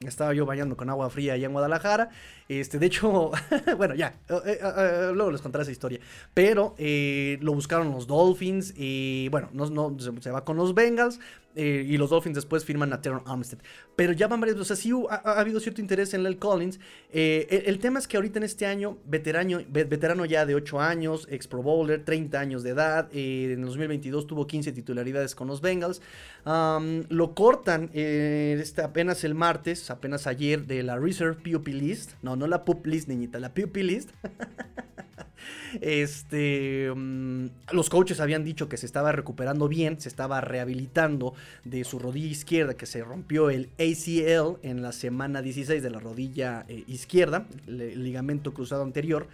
Estaba 0.00 0.34
yo 0.34 0.44
bañando 0.44 0.76
con 0.76 0.90
agua 0.90 1.08
fría 1.08 1.32
allá 1.32 1.46
en 1.46 1.52
Guadalajara. 1.52 2.10
Este, 2.50 2.78
de 2.78 2.84
hecho, 2.84 3.30
bueno, 3.78 3.94
ya, 3.94 4.14
eh, 4.28 4.40
eh, 4.44 4.58
eh, 4.60 5.10
luego 5.14 5.30
les 5.30 5.40
contaré 5.40 5.62
esa 5.62 5.72
historia. 5.72 6.00
Pero 6.34 6.74
lo 6.78 7.54
buscaron 7.54 7.90
los 7.92 8.06
Dolphins 8.06 8.74
y 8.76 9.30
bueno, 9.30 9.48
no, 9.54 9.66
no 9.70 9.96
se, 9.98 10.30
va 10.30 10.44
con 10.44 10.58
los 10.58 10.74
Bengals. 10.74 11.18
Y 11.56 11.96
los 11.96 12.10
Dolphins 12.10 12.34
después 12.34 12.64
firman 12.64 12.92
a 12.92 13.00
Teron 13.00 13.22
Armstead. 13.26 13.58
Pero 13.96 14.12
ya 14.12 14.28
van 14.28 14.40
varios, 14.40 14.58
o 14.58 14.64
sea, 14.64 14.76
sí 14.76 14.92
ha, 15.10 15.40
habido 15.40 15.60
cierto 15.60 15.80
interés 15.80 16.14
en 16.14 16.22
Lel 16.22 16.38
Collins. 16.38 16.78
El, 17.10 17.78
tema 17.78 17.98
es 17.98 18.06
que 18.06 18.16
ahorita 18.16 18.38
en 18.38 18.44
este 18.44 18.66
año, 18.66 18.98
veterano, 19.06 19.60
veterano 19.68 20.24
ya 20.24 20.44
de 20.46 20.54
8 20.54 20.80
años, 20.80 21.26
ex 21.30 21.46
Pro 21.46 21.62
Bowler, 21.62 22.04
30 22.04 22.38
años 22.38 22.62
de 22.62 22.70
edad. 22.70 23.08
en 23.12 23.60
el 23.60 23.66
2022 23.66 24.26
tuvo 24.26 24.46
15 24.46 24.72
titularidades 24.72 25.34
con 25.34 25.48
los 25.48 25.60
Bengals. 25.60 26.02
lo 26.44 27.34
cortan 27.34 27.90
este, 27.92 28.82
apenas 28.82 29.24
el 29.24 29.34
martes, 29.34 29.90
apenas 29.90 30.26
ayer, 30.26 30.66
de 30.66 30.82
la 30.82 30.98
Reserve 30.98 31.36
PUP 31.36 31.68
List. 31.68 32.12
No, 32.22 32.36
no 32.36 32.46
la 32.46 32.64
PUP 32.64 32.86
List, 32.86 33.08
niñita, 33.08 33.38
la 33.38 33.52
PUP 33.54 33.76
List. 33.76 34.10
este, 35.80 36.92
mm, 36.94 37.46
los 37.72 37.90
coaches 37.90 38.20
habían 38.20 38.44
dicho 38.44 38.68
que 38.68 38.76
se 38.76 38.86
estaba 38.86 39.12
recuperando 39.12 39.68
bien, 39.68 40.00
se 40.00 40.08
estaba 40.08 40.40
rehabilitando 40.40 41.34
de 41.64 41.84
su 41.84 41.98
rodilla 41.98 42.28
izquierda, 42.28 42.74
que 42.74 42.86
se 42.86 43.02
rompió 43.02 43.50
el 43.50 43.70
ACL 43.78 44.58
en 44.62 44.82
la 44.82 44.92
semana 44.92 45.42
16 45.42 45.82
de 45.82 45.90
la 45.90 46.00
rodilla 46.00 46.64
eh, 46.68 46.84
izquierda, 46.86 47.46
el 47.66 48.02
ligamento 48.02 48.54
cruzado 48.54 48.82
anterior. 48.82 49.28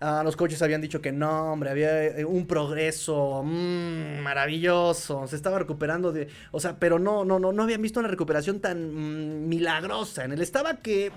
Ah, 0.00 0.22
los 0.22 0.36
coaches 0.36 0.60
habían 0.60 0.80
dicho 0.82 1.00
que 1.00 1.12
no, 1.12 1.52
hombre, 1.52 1.70
había 1.70 2.04
eh, 2.04 2.24
un 2.24 2.46
progreso 2.46 3.42
mm, 3.42 4.20
maravilloso, 4.22 5.26
se 5.26 5.36
estaba 5.36 5.58
recuperando 5.58 6.12
de, 6.12 6.28
o 6.50 6.60
sea, 6.60 6.78
pero 6.78 6.98
no, 6.98 7.24
no, 7.24 7.38
no, 7.38 7.52
no 7.52 7.62
habían 7.62 7.80
visto 7.80 8.00
una 8.00 8.08
recuperación 8.08 8.60
tan 8.60 8.92
mm, 8.92 9.48
milagrosa. 9.48 10.24
En 10.24 10.32
él 10.32 10.42
estaba 10.42 10.76
que, 10.76 11.10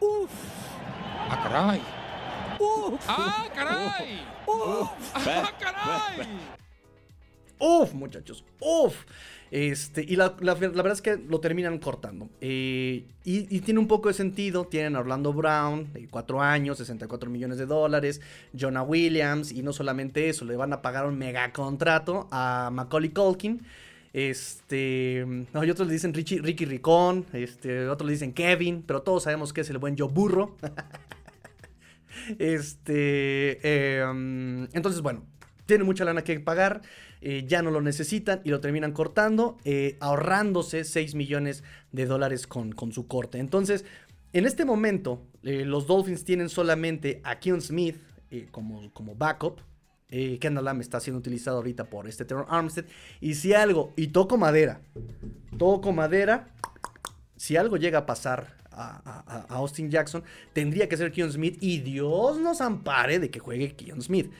¡Uf! 0.00 0.30
¡Ah! 1.28 1.78
¡Uf! 2.62 3.00
¡Ah, 3.08 3.48
caray! 3.52 4.20
¡Uf! 4.46 4.88
¡Ah, 5.14 5.52
caray! 5.58 6.28
¡Uf, 7.58 7.92
muchachos! 7.92 8.44
¡Uf! 8.60 8.94
Este, 9.50 10.02
y 10.02 10.16
la, 10.16 10.30
verdad 10.30 10.92
es 10.92 11.02
que 11.02 11.16
lo 11.16 11.38
terminan 11.40 11.78
cortando. 11.78 12.30
Eh, 12.40 13.04
y, 13.24 13.60
tiene 13.60 13.80
un 13.80 13.86
poco 13.86 14.08
de 14.08 14.14
sentido. 14.14 14.64
Tienen 14.64 14.96
a 14.96 15.00
Orlando 15.00 15.32
Brown, 15.34 15.92
de 15.92 16.08
4 16.08 16.40
años, 16.40 16.78
64 16.78 17.28
millones 17.28 17.58
de 17.58 17.66
dólares. 17.66 18.22
Jonah 18.58 18.82
Williams. 18.82 19.52
Y 19.52 19.62
no 19.62 19.74
solamente 19.74 20.30
eso, 20.30 20.46
le 20.46 20.56
van 20.56 20.72
a 20.72 20.80
pagar 20.80 21.06
un 21.06 21.18
mega 21.18 21.52
contrato 21.52 22.28
a 22.30 22.70
Macaulay 22.72 23.10
Culkin. 23.10 23.60
Este. 24.14 25.26
No, 25.52 25.62
y 25.64 25.70
otros 25.70 25.86
le 25.86 25.94
dicen 25.94 26.14
Richie, 26.14 26.40
Ricky 26.40 26.64
Ricón. 26.64 27.26
Este, 27.34 27.88
otros 27.88 28.06
le 28.06 28.14
dicen 28.14 28.32
Kevin. 28.32 28.82
Pero 28.86 29.02
todos 29.02 29.24
sabemos 29.24 29.52
que 29.52 29.60
es 29.60 29.68
el 29.68 29.76
buen 29.76 29.98
Joe 29.98 30.08
Burro. 30.08 30.56
este. 32.38 34.00
Em, 34.00 34.68
entonces, 34.72 35.00
bueno. 35.02 35.26
Tiene 35.66 35.84
mucha 35.84 36.04
lana 36.04 36.22
que 36.22 36.38
pagar. 36.40 36.82
Eh, 37.24 37.44
ya 37.46 37.62
no 37.62 37.70
lo 37.70 37.80
necesitan 37.80 38.40
y 38.42 38.50
lo 38.50 38.60
terminan 38.60 38.90
cortando, 38.90 39.56
eh, 39.64 39.96
ahorrándose 40.00 40.82
6 40.82 41.14
millones 41.14 41.62
de 41.92 42.06
dólares 42.06 42.48
con, 42.48 42.72
con, 42.72 42.92
su 42.92 43.06
corte. 43.06 43.38
Entonces, 43.38 43.84
en 44.32 44.44
este 44.44 44.64
momento, 44.64 45.24
eh, 45.44 45.64
los 45.64 45.86
Dolphins 45.86 46.24
tienen 46.24 46.48
solamente 46.48 47.20
a 47.22 47.38
Keon 47.38 47.60
Smith 47.60 47.96
como, 48.50 48.92
como 48.92 49.14
backup. 49.14 49.60
Kendall 50.08 50.64
Lamb 50.64 50.80
está 50.80 51.00
siendo 51.00 51.20
utilizado 51.20 51.58
ahorita 51.58 51.84
por 51.84 52.06
este 52.08 52.24
Terror 52.24 52.46
Armstead. 52.48 52.86
Y 53.20 53.34
si 53.34 53.54
algo, 53.54 53.94
y 53.96 54.08
toco 54.08 54.36
madera, 54.36 54.80
toco 55.56 55.92
madera, 55.92 56.48
si 57.36 57.56
algo 57.56 57.76
llega 57.76 58.00
a 58.00 58.06
pasar 58.06 58.61
a, 58.74 59.46
Austin 59.48 59.90
Jackson, 59.90 60.22
tendría 60.52 60.88
que 60.88 60.96
ser 60.96 61.12
Keon 61.12 61.32
Smith. 61.32 61.58
Y 61.60 61.78
Dios 61.78 62.38
nos 62.38 62.60
ampare 62.60 63.18
de 63.18 63.30
que 63.30 63.38
juegue 63.38 63.74
Keon 63.74 64.02
Smith. 64.02 64.30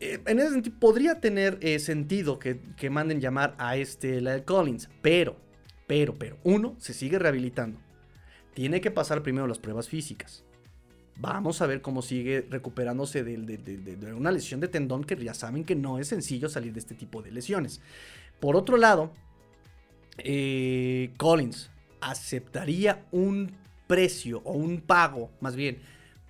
Eh, 0.00 0.20
en 0.26 0.38
ese 0.38 0.50
sentido, 0.50 0.76
podría 0.78 1.20
tener 1.20 1.58
eh, 1.60 1.78
sentido 1.78 2.38
que, 2.38 2.60
manden 2.90 3.20
llamar 3.20 3.54
a 3.58 3.76
este 3.76 4.20
Lyle 4.20 4.44
Collins, 4.44 4.88
pero, 5.02 5.36
pero, 5.86 6.16
pero, 6.18 6.38
uno, 6.44 6.76
se 6.78 6.94
sigue 6.94 7.18
rehabilitando. 7.18 7.80
Tiene 8.54 8.80
que 8.80 8.90
pasar 8.90 9.22
primero 9.22 9.46
las 9.46 9.58
pruebas 9.58 9.88
físicas. 9.88 10.44
Vamos 11.20 11.60
a 11.62 11.66
ver 11.66 11.82
cómo 11.82 12.00
sigue 12.00 12.46
recuperándose 12.48 13.24
de, 13.24 14.14
una 14.14 14.30
lesión 14.30 14.60
de 14.60 14.68
tendón 14.68 15.02
que 15.02 15.16
ya 15.16 15.34
saben 15.34 15.64
que 15.64 15.74
no 15.74 15.98
es 15.98 16.08
sencillo 16.08 16.48
salir 16.48 16.72
de 16.72 16.78
este 16.78 16.94
tipo 16.94 17.22
de 17.22 17.32
lesiones. 17.32 17.80
Por 18.38 18.54
otro 18.54 18.76
lado, 18.76 19.12
eh, 20.18 21.12
Collins 21.16 21.70
aceptaría 22.00 23.04
un 23.10 23.52
precio 23.88 24.40
o 24.44 24.52
un 24.52 24.80
pago, 24.80 25.32
más 25.40 25.56
bien, 25.56 25.80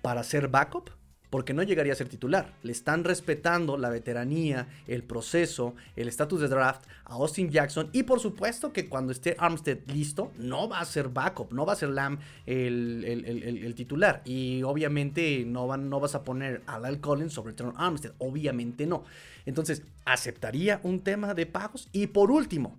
para 0.01 0.23
ser 0.23 0.47
backup 0.47 0.89
porque 1.29 1.53
no 1.53 1.63
llegaría 1.63 1.93
a 1.93 1.95
ser 1.95 2.09
titular. 2.09 2.53
Le 2.63 2.71
están 2.71 3.03
respetando 3.03 3.77
la 3.77 3.89
veteranía, 3.89 4.67
el 4.87 5.03
proceso, 5.03 5.75
el 5.95 6.07
estatus 6.07 6.41
de 6.41 6.47
draft 6.47 6.85
a 7.05 7.13
Austin 7.13 7.49
Jackson 7.49 7.89
y 7.93 8.03
por 8.03 8.19
supuesto 8.19 8.73
que 8.73 8.87
cuando 8.89 9.11
esté 9.11 9.35
Armstead 9.37 9.79
listo, 9.87 10.31
no 10.37 10.67
va 10.67 10.79
a 10.79 10.85
ser 10.85 11.09
backup, 11.09 11.53
no 11.53 11.65
va 11.65 11.73
a 11.73 11.75
ser 11.75 11.89
Lamb 11.89 12.19
el, 12.45 13.73
titular. 13.75 14.21
Y 14.25 14.63
obviamente 14.63 15.43
no, 15.45 15.67
van, 15.67 15.89
no 15.89 15.99
vas 15.99 16.15
a 16.15 16.23
poner 16.23 16.63
a 16.65 16.79
Lyle 16.79 16.99
Collins 16.99 17.33
sobre 17.33 17.53
Trevor 17.53 17.75
Armstead, 17.77 18.13
obviamente 18.17 18.87
no. 18.87 19.03
Entonces, 19.45 19.83
aceptaría 20.05 20.79
un 20.83 21.01
tema 21.01 21.33
de 21.33 21.45
pagos. 21.45 21.89
Y 21.91 22.07
por 22.07 22.31
último, 22.31 22.77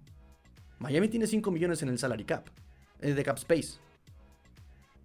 Miami 0.78 1.08
tiene 1.08 1.26
5 1.26 1.50
millones 1.50 1.82
en 1.82 1.88
el 1.88 1.98
salary 1.98 2.24
cap, 2.24 2.46
eh, 3.00 3.14
de 3.14 3.22
cap 3.22 3.38
space 3.38 3.78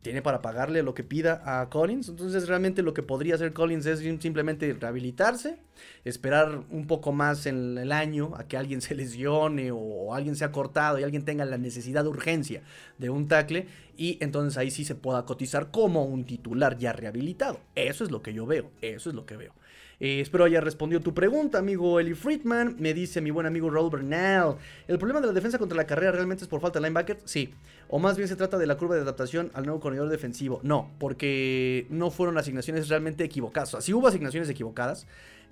tiene 0.05 0.21
para 0.21 0.39
pagarle 0.39 0.83
lo 0.83 0.93
que 0.93 1.03
pida 1.03 1.41
a 1.43 1.67
Collins. 1.67 2.09
Entonces 2.09 2.47
realmente 2.47 2.83
lo 2.83 2.93
que 2.93 3.01
podría 3.01 3.33
hacer 3.33 3.53
Collins 3.53 3.87
es 3.87 4.01
simplemente 4.21 4.71
rehabilitarse, 4.71 5.57
esperar 6.03 6.61
un 6.69 6.85
poco 6.85 7.11
más 7.11 7.47
en 7.47 7.75
el 7.79 7.91
año 7.91 8.33
a 8.37 8.47
que 8.47 8.55
alguien 8.55 8.81
se 8.81 8.93
lesione 8.93 9.71
o 9.71 10.13
alguien 10.13 10.35
se 10.35 10.45
ha 10.45 10.51
cortado 10.51 10.99
y 10.99 11.03
alguien 11.03 11.25
tenga 11.25 11.43
la 11.43 11.57
necesidad 11.57 12.03
de 12.03 12.09
urgencia 12.09 12.61
de 12.99 13.09
un 13.09 13.27
tackle 13.27 13.65
y 13.97 14.19
entonces 14.21 14.59
ahí 14.59 14.69
sí 14.69 14.85
se 14.85 14.93
pueda 14.93 15.25
cotizar 15.25 15.71
como 15.71 16.05
un 16.05 16.23
titular 16.23 16.77
ya 16.77 16.93
rehabilitado. 16.93 17.59
Eso 17.73 18.03
es 18.03 18.11
lo 18.11 18.21
que 18.21 18.31
yo 18.31 18.45
veo, 18.45 18.69
eso 18.83 19.09
es 19.09 19.15
lo 19.15 19.25
que 19.25 19.37
veo. 19.37 19.53
Eh, 19.99 20.19
espero 20.19 20.43
haya 20.43 20.61
respondido 20.61 21.01
tu 21.01 21.13
pregunta, 21.13 21.57
amigo 21.57 21.99
Eli 21.99 22.13
Friedman. 22.13 22.75
Me 22.79 22.93
dice 22.93 23.21
mi 23.21 23.31
buen 23.31 23.45
amigo 23.45 23.69
Raúl 23.69 23.89
Bernal. 23.89 24.57
¿El 24.87 24.97
problema 24.97 25.21
de 25.21 25.27
la 25.27 25.33
defensa 25.33 25.57
contra 25.57 25.75
la 25.75 25.87
carrera 25.87 26.11
realmente 26.11 26.43
es 26.43 26.49
por 26.49 26.61
falta 26.61 26.79
de 26.79 26.85
linebacker? 26.85 27.19
Sí. 27.25 27.53
O 27.87 27.99
más 27.99 28.17
bien 28.17 28.27
se 28.27 28.35
trata 28.35 28.57
de 28.57 28.67
la 28.67 28.77
curva 28.77 28.95
de 28.95 29.01
adaptación 29.01 29.51
al 29.53 29.65
nuevo 29.65 29.79
corredor 29.79 30.09
defensivo. 30.09 30.59
No, 30.63 30.91
porque 30.99 31.87
no 31.89 32.11
fueron 32.11 32.37
asignaciones 32.37 32.89
realmente 32.89 33.23
equivocadas. 33.23 33.69
O 33.69 33.71
sea, 33.77 33.81
sí 33.81 33.93
hubo 33.93 34.07
asignaciones 34.07 34.49
equivocadas. 34.49 35.07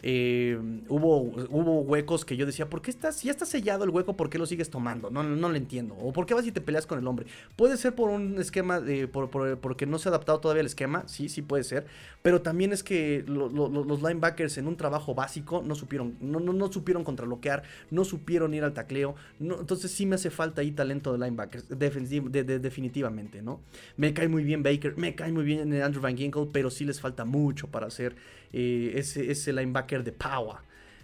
Eh, 0.06 0.60
hubo, 0.90 1.22
hubo 1.50 1.80
huecos 1.80 2.26
que 2.26 2.36
yo 2.36 2.46
decía, 2.46 2.70
¿por 2.70 2.82
qué 2.82 2.92
estás, 2.92 3.16
si 3.16 3.28
ya 3.28 3.32
está 3.32 3.46
sellado 3.46 3.86
el 3.86 3.90
hueco, 3.90 4.18
¿por 4.18 4.30
qué 4.30 4.38
lo 4.38 4.46
sigues 4.46 4.70
tomando? 4.70 5.10
No, 5.10 5.24
no, 5.24 5.50
lo 5.50 5.56
entiendo. 5.56 5.96
¿O 5.96 6.12
por 6.12 6.26
qué 6.26 6.34
vas 6.34 6.46
y 6.46 6.52
te 6.52 6.60
peleas 6.60 6.86
con 6.86 7.00
el 7.00 7.08
hombre? 7.08 7.26
Puede 7.56 7.78
ser 7.78 7.96
por 7.96 8.10
un 8.10 8.38
esquema, 8.38 8.82
de, 8.82 9.08
por, 9.08 9.30
porque 9.60 9.86
no 9.86 9.98
se 10.00 10.10
ha 10.10 10.12
adaptado 10.12 10.42
todavía 10.42 10.60
el 10.60 10.68
esquema, 10.68 11.08
sí, 11.08 11.30
sí 11.30 11.42
puede 11.42 11.64
ser. 11.64 11.86
Pero 12.22 12.42
también 12.42 12.74
es 12.74 12.84
que 12.84 13.24
los 13.28 14.04
linebackers 14.04 14.58
en 14.58 14.68
un 14.68 14.76
trabajo 14.76 15.16
básico 15.16 15.64
no 15.66 15.74
supieron, 15.74 16.18
no, 16.20 16.42
no, 16.42 16.52
no 16.52 16.70
supieron 16.70 17.06
contraloquear, 17.06 17.64
no 17.90 18.04
supieron 18.04 18.54
ir 18.54 18.66
al 18.66 18.74
tacleo. 18.74 19.16
entonces 19.40 19.90
sí 19.90 20.06
me 20.06 20.16
hace 20.16 20.30
falta 20.30 20.60
ahí 20.60 20.72
talento 20.72 21.14
de 21.14 21.20
linebackers, 21.20 21.68
definitivamente, 21.70 23.42
¿no? 23.42 23.62
Me 23.96 24.14
cae 24.14 24.28
muy 24.28 24.44
bien 24.44 24.64
Baker, 24.64 24.98
me 24.98 25.16
cae 25.16 25.32
muy 25.32 25.46
bien 25.46 25.74
Andrew 25.82 26.02
Van 26.02 26.18
Ginkle, 26.18 26.50
pero 26.52 26.70
sí 26.70 26.84
les 26.84 27.00
falta 27.00 27.24
mucho 27.24 27.68
para 27.68 27.88
hacer 27.88 28.16
eh, 28.52 28.94
ese, 28.96 29.32
ese 29.32 29.52
linebacker 29.54 29.93
de 30.02 30.11
power. 30.11 30.60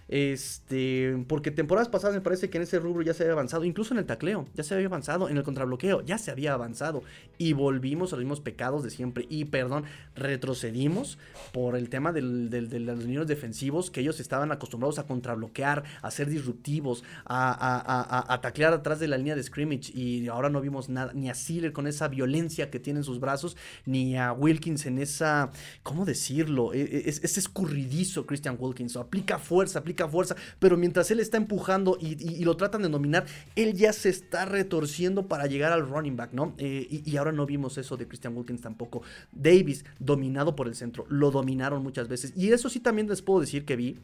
Este, 0.09 1.23
porque 1.27 1.51
temporadas 1.51 1.87
pasadas 1.87 2.15
me 2.15 2.21
parece 2.21 2.49
que 2.49 2.57
en 2.57 2.63
ese 2.63 2.79
rubro 2.79 3.03
ya 3.03 3.13
se 3.13 3.23
había 3.23 3.33
avanzado, 3.33 3.63
incluso 3.63 3.93
en 3.93 3.99
el 3.99 4.05
tacleo, 4.07 4.47
ya 4.55 4.63
se 4.63 4.73
había 4.73 4.87
avanzado, 4.87 5.29
en 5.29 5.37
el 5.37 5.43
contrabloqueo, 5.43 6.01
ya 6.01 6.17
se 6.17 6.31
había 6.31 6.53
avanzado. 6.53 7.03
Y 7.37 7.53
volvimos 7.53 8.11
a 8.11 8.15
los 8.15 8.25
mismos 8.25 8.41
pecados 8.41 8.83
de 8.83 8.89
siempre. 8.89 9.27
Y 9.29 9.45
perdón, 9.45 9.83
retrocedimos 10.15 11.19
por 11.53 11.75
el 11.75 11.89
tema 11.89 12.11
de 12.11 12.21
los 12.21 13.05
niños 13.05 13.27
defensivos, 13.27 13.91
que 13.91 14.01
ellos 14.01 14.19
estaban 14.19 14.51
acostumbrados 14.51 14.97
a 14.97 15.05
contrabloquear, 15.05 15.83
a 16.01 16.11
ser 16.11 16.27
disruptivos, 16.27 17.03
a, 17.25 18.33
a, 18.33 18.41
taclear 18.41 18.73
atrás 18.73 18.99
de 18.99 19.07
la 19.07 19.17
línea 19.17 19.35
de 19.35 19.43
scrimmage. 19.43 19.91
Y 19.93 20.27
ahora 20.27 20.49
no 20.49 20.59
vimos 20.59 20.89
nada, 20.89 21.13
ni 21.13 21.29
a 21.29 21.35
Sealer 21.35 21.71
con 21.71 21.85
esa 21.85 22.07
violencia 22.07 22.71
que 22.71 22.79
tiene 22.79 23.01
en 23.01 23.03
sus 23.03 23.19
brazos, 23.19 23.55
ni 23.85 24.17
a 24.17 24.33
Wilkins 24.33 24.87
en 24.87 24.97
esa, 24.97 25.51
¿cómo 25.83 26.03
decirlo? 26.05 26.73
E, 26.73 26.81
e, 26.81 27.09
es, 27.09 27.23
es 27.23 27.37
escurridizo 27.37 28.25
Christian 28.25 28.57
Wilkins, 28.59 28.95
aplica 28.95 29.37
fuerza, 29.37 29.79
aplica 29.79 29.98
fuerza, 30.07 30.35
pero 30.59 30.77
mientras 30.77 31.09
él 31.11 31.19
está 31.19 31.37
empujando 31.37 31.97
y, 31.99 32.43
lo 32.43 32.55
tratan 32.55 32.81
de 32.81 32.89
dominar, 32.89 33.25
él 33.55 33.73
ya 33.73 33.93
se 33.93 34.09
está 34.09 34.45
retorciendo 34.45 35.27
para 35.27 35.47
llegar 35.47 35.71
al 35.71 35.87
running 35.87 36.15
back, 36.15 36.33
¿no? 36.33 36.53
Eh, 36.57 37.03
y, 37.05 37.17
ahora 37.17 37.31
no 37.31 37.45
vimos 37.45 37.77
eso 37.77 37.97
de 37.97 38.07
Christian 38.07 38.35
Wilkins 38.35 38.61
tampoco. 38.61 39.01
Davis, 39.31 39.85
dominado 39.99 40.55
por 40.55 40.67
el 40.67 40.75
centro, 40.75 41.05
lo 41.09 41.31
dominaron 41.31 41.83
muchas 41.83 42.07
veces. 42.07 42.33
Y 42.35 42.51
eso 42.51 42.69
sí 42.69 42.79
también 42.79 43.07
les 43.07 43.21
puedo 43.21 43.41
decir 43.41 43.65
que 43.65 43.75
vi 43.75 43.97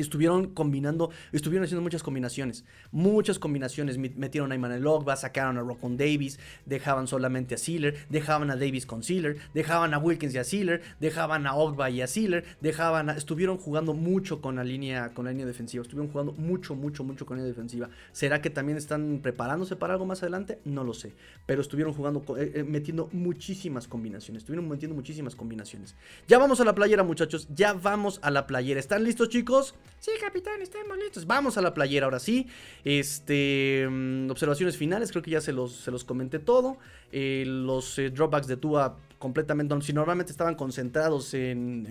Estuvieron 0.00 0.48
combinando, 0.48 1.10
estuvieron 1.32 1.64
haciendo 1.64 1.82
muchas 1.82 2.02
combinaciones, 2.02 2.64
muchas 2.90 3.38
combinaciones. 3.38 3.98
Metieron 3.98 4.52
a 4.52 4.54
Emmanuel 4.54 4.86
Ogba, 4.86 5.16
sacaron 5.16 5.58
a 5.58 5.60
Rockon 5.60 5.96
Davis, 5.96 6.38
dejaban 6.66 7.06
solamente 7.06 7.54
a 7.54 7.58
Sealer, 7.58 7.96
dejaban 8.08 8.50
a 8.50 8.56
Davis 8.56 8.86
con 8.86 9.02
Sealer, 9.02 9.38
dejaban 9.54 9.94
a 9.94 9.98
Wilkins 9.98 10.34
y 10.34 10.38
a 10.38 10.44
Sealer, 10.44 10.82
dejaban 11.00 11.46
a 11.46 11.54
Ogba 11.54 11.90
y 11.90 12.02
a 12.02 12.06
Sealer, 12.06 12.44
dejaban 12.60 13.10
a, 13.10 13.12
estuvieron 13.12 13.56
jugando 13.56 13.94
mucho 13.94 14.40
con 14.40 14.56
la 14.56 14.64
línea, 14.64 15.14
con 15.14 15.26
defensiva, 15.36 15.82
estuvieron 15.82 16.10
jugando 16.10 16.32
mucho, 16.32 16.74
mucho, 16.74 17.04
mucho 17.04 17.26
con 17.26 17.36
la 17.36 17.42
línea 17.42 17.54
defensiva. 17.54 17.90
¿Será 18.12 18.40
que 18.40 18.50
también 18.50 18.78
están 18.78 19.20
preparándose 19.22 19.76
para 19.76 19.94
algo 19.94 20.06
más 20.06 20.22
adelante? 20.22 20.58
No 20.64 20.84
lo 20.84 20.94
sé, 20.94 21.14
pero 21.46 21.60
estuvieron 21.60 21.92
jugando, 21.92 22.22
eh, 22.36 22.52
eh, 22.54 22.64
metiendo 22.64 23.08
muchísimas 23.12 23.86
combinaciones, 23.86 24.42
estuvieron 24.42 24.68
metiendo 24.68 24.94
muchísimas 24.94 25.34
combinaciones. 25.34 25.94
Ya 26.26 26.38
vamos 26.38 26.60
a 26.60 26.64
la 26.64 26.74
playera, 26.74 27.02
muchachos, 27.02 27.48
ya 27.54 27.72
vamos 27.72 28.20
a 28.22 28.30
la 28.30 28.46
playera. 28.46 28.80
¿Están 28.80 29.04
listos, 29.04 29.28
chicos? 29.28 29.74
Sí, 30.00 30.12
capitán, 30.20 30.62
estamos 30.62 30.96
listos. 30.96 31.26
Vamos 31.26 31.58
a 31.58 31.62
la 31.62 31.74
playera 31.74 32.06
ahora 32.06 32.18
sí. 32.18 32.46
Este, 32.84 33.86
mm, 33.90 34.30
observaciones 34.30 34.76
finales, 34.76 35.10
creo 35.10 35.22
que 35.22 35.32
ya 35.32 35.40
se 35.40 35.52
los, 35.52 35.72
se 35.72 35.90
los 35.90 36.04
comenté 36.04 36.38
todo. 36.38 36.78
Eh, 37.10 37.44
los 37.46 37.98
eh, 37.98 38.10
dropbacks 38.10 38.46
de 38.46 38.56
Tua 38.56 38.96
completamente. 39.18 39.74
Si 39.82 39.92
normalmente 39.92 40.32
estaban 40.32 40.54
concentrados 40.54 41.34
en, 41.34 41.84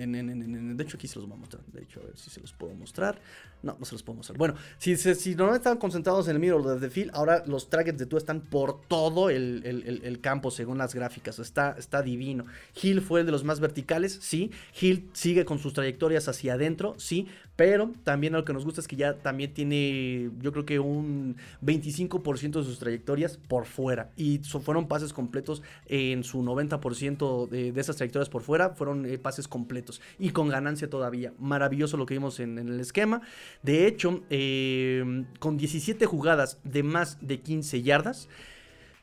De 0.78 0.84
hecho, 0.84 0.98
aquí 0.98 1.07
se 1.07 1.19
los 1.19 1.28
voy 1.28 1.38
a 1.38 1.40
mostrar. 1.40 1.64
De 1.68 1.82
hecho, 1.82 1.99
a 2.02 2.06
ver 2.06 2.18
si 2.18 2.30
se 2.30 2.40
los 2.40 2.53
puedo 2.53 2.74
mostrar. 2.74 3.19
No, 3.63 3.75
no 3.79 3.85
se 3.85 3.93
los 3.93 4.03
puedo 4.03 4.17
mostrar. 4.17 4.38
Bueno, 4.38 4.55
si, 4.77 4.95
si 4.95 5.29
normalmente 5.31 5.57
estaban 5.57 5.79
concentrados 5.79 6.27
en 6.27 6.35
el 6.35 6.39
middle 6.39 6.57
of 6.57 6.79
the 6.79 6.89
field, 6.89 7.11
ahora 7.13 7.43
los 7.45 7.69
targets 7.69 7.97
de 7.97 8.05
Tua 8.05 8.19
están 8.19 8.41
por 8.41 8.81
todo 8.81 9.29
el, 9.29 10.19
campo, 10.21 10.51
según 10.51 10.77
las 10.77 10.93
gráficas. 10.93 11.39
Está, 11.39 11.75
está 11.77 12.01
divino. 12.01 12.45
Hill 12.81 13.01
fue 13.01 13.21
el 13.21 13.25
de 13.25 13.31
los 13.31 13.43
más 13.43 13.59
verticales, 13.59 14.17
sí. 14.21 14.51
Hill 14.79 15.09
sigue 15.13 15.45
con 15.45 15.59
sus 15.59 15.73
trayectorias 15.73 16.27
hacia 16.27 16.53
adentro, 16.53 16.95
sí. 16.97 17.27
Pero 17.55 17.91
también 18.03 18.34
lo 18.34 18.45
que 18.45 18.53
nos 18.53 18.63
gusta 18.63 18.81
es 18.81 18.88
que 18.88 18.95
ya 18.95 19.15
también 19.15 19.51
tiene, 19.51 20.29
yo 20.39 20.51
creo 20.51 20.63
que 20.63 20.79
un 20.79 21.38
25% 21.63 22.59
de 22.59 22.63
sus 22.63 22.77
trayectorias 22.77 23.38
por 23.38 23.65
fuera. 23.65 24.11
Y 24.15 24.38
fueron 24.39 24.88
pases 24.88 25.11
completos 25.11 25.63
en 25.88 26.23
su 26.23 26.43
90% 26.43 27.49
de, 27.49 27.71
de, 27.71 27.81
esas 27.81 27.95
trayectorias 27.95 28.29
por 28.29 28.43
fuera. 28.43 28.69
Fueron 28.69 29.07
eh, 29.07 29.17
pases 29.17 29.47
completos 29.47 30.01
y 30.19 30.29
con 30.29 30.49
ganancia 30.49 30.88
todavía. 30.88 31.34
Maravilloso 31.39 31.97
lo 31.97 32.05
que 32.05 32.13
vimos 32.13 32.39
en, 32.39 32.59
el 32.59 32.79
esquema. 32.79 33.21
De 33.64 33.88
hecho, 33.88 34.24
eh, 34.30 35.26
con 35.40 35.57
17 35.57 36.06
jugadas 36.06 36.60
de 36.64 36.84
más 36.84 37.18
de 37.22 37.40
15 37.40 37.82
yardas. 37.82 38.30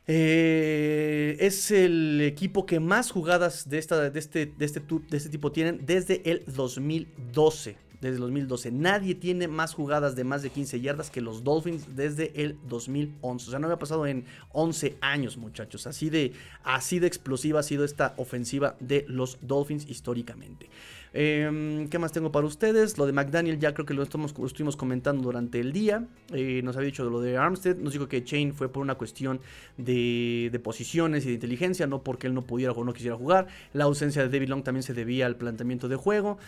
Eh, 0.07 1.39
es 1.41 1.71
el 1.71 2.21
equipo 2.21 2.66
que 2.66 2.79
más 2.79 3.11
jugadas 3.11 3.71
de, 3.71 3.79
esta, 3.79 4.07
este, 4.09 4.47
de, 4.47 4.65
este, 4.66 4.81
de 4.81 5.16
este 5.16 5.31
tipo 5.31 5.51
tienen 5.51 5.87
desde 5.87 6.21
el 6.31 6.45
2012 6.47 7.79
desde 8.05 8.16
el 8.16 8.21
2012. 8.21 8.71
Nadie 8.71 9.15
tiene 9.15 9.49
más 9.49 9.73
jugadas 9.73 10.15
de 10.15 10.25
más 10.25 10.43
de 10.43 10.51
15 10.51 10.79
yardas 10.81 11.11
que 11.11 11.23
los 11.23 11.43
Dolphins 11.43 11.97
desde 11.97 12.33
el 12.43 12.59
2011. 12.69 13.47
O 13.47 13.51
sea, 13.51 13.59
no 13.59 13.66
había 13.66 13.79
pasado 13.79 14.07
en 14.07 14.27
11 14.53 14.99
años, 15.01 15.39
muchachos. 15.39 15.87
Así 15.87 16.11
de, 16.11 16.35
así 16.65 16.99
de 16.99 17.07
explosiva 17.07 17.61
ha 17.61 17.62
sido 17.62 17.83
esta 17.83 18.12
ofensiva 18.19 18.77
de 18.79 19.07
los 19.09 19.39
Dolphins 19.41 19.89
históricamente. 19.89 20.69
Em, 21.16 21.86
¿Qué 21.89 22.01
más 22.01 22.11
tengo 22.11 22.32
para 22.32 22.45
ustedes? 22.45 22.99
Lo 22.99 23.07
de 23.07 23.12
McDaniel 23.12 23.61
ya 23.61 23.73
creo 23.73 23.86
que 23.86 23.95
lo, 23.95 24.03
estuvimos 24.03 24.77
comentando 24.77 25.23
durante 25.23 25.61
el 25.61 25.73
día. 25.73 26.09
Eh, 26.32 26.61
nos 26.65 26.77
había 26.77 26.86
dicho 26.86 27.05
de 27.05 27.11
lo 27.11 27.20
de 27.20 27.36
Armstead. 27.36 27.77
Nos 27.77 27.93
dijo 27.93 28.09
que 28.09 28.24
Chain 28.24 28.53
fue 28.53 28.69
por 28.69 28.82
una 28.82 28.97
cuestión 28.97 29.41
de, 29.77 30.61
posiciones 30.65 31.24
y 31.24 31.28
de 31.28 31.35
inteligencia, 31.35 31.86
no 31.86 32.03
porque 32.03 32.27
él 32.27 32.35
no 32.35 32.43
pudiera 32.43 32.73
o 32.73 32.85
no 32.85 32.93
quisiera 32.93 33.16
jugar. 33.16 33.47
La 33.73 33.85
ausencia 33.85 34.23
de 34.23 34.28
David 34.28 34.49
Long 34.49 34.65
también 34.65 34.82
se 34.82 34.93
debía 34.93 35.27
al 35.27 35.36
planteamiento 35.36 35.86
de 35.86 35.95
juego 35.95 36.39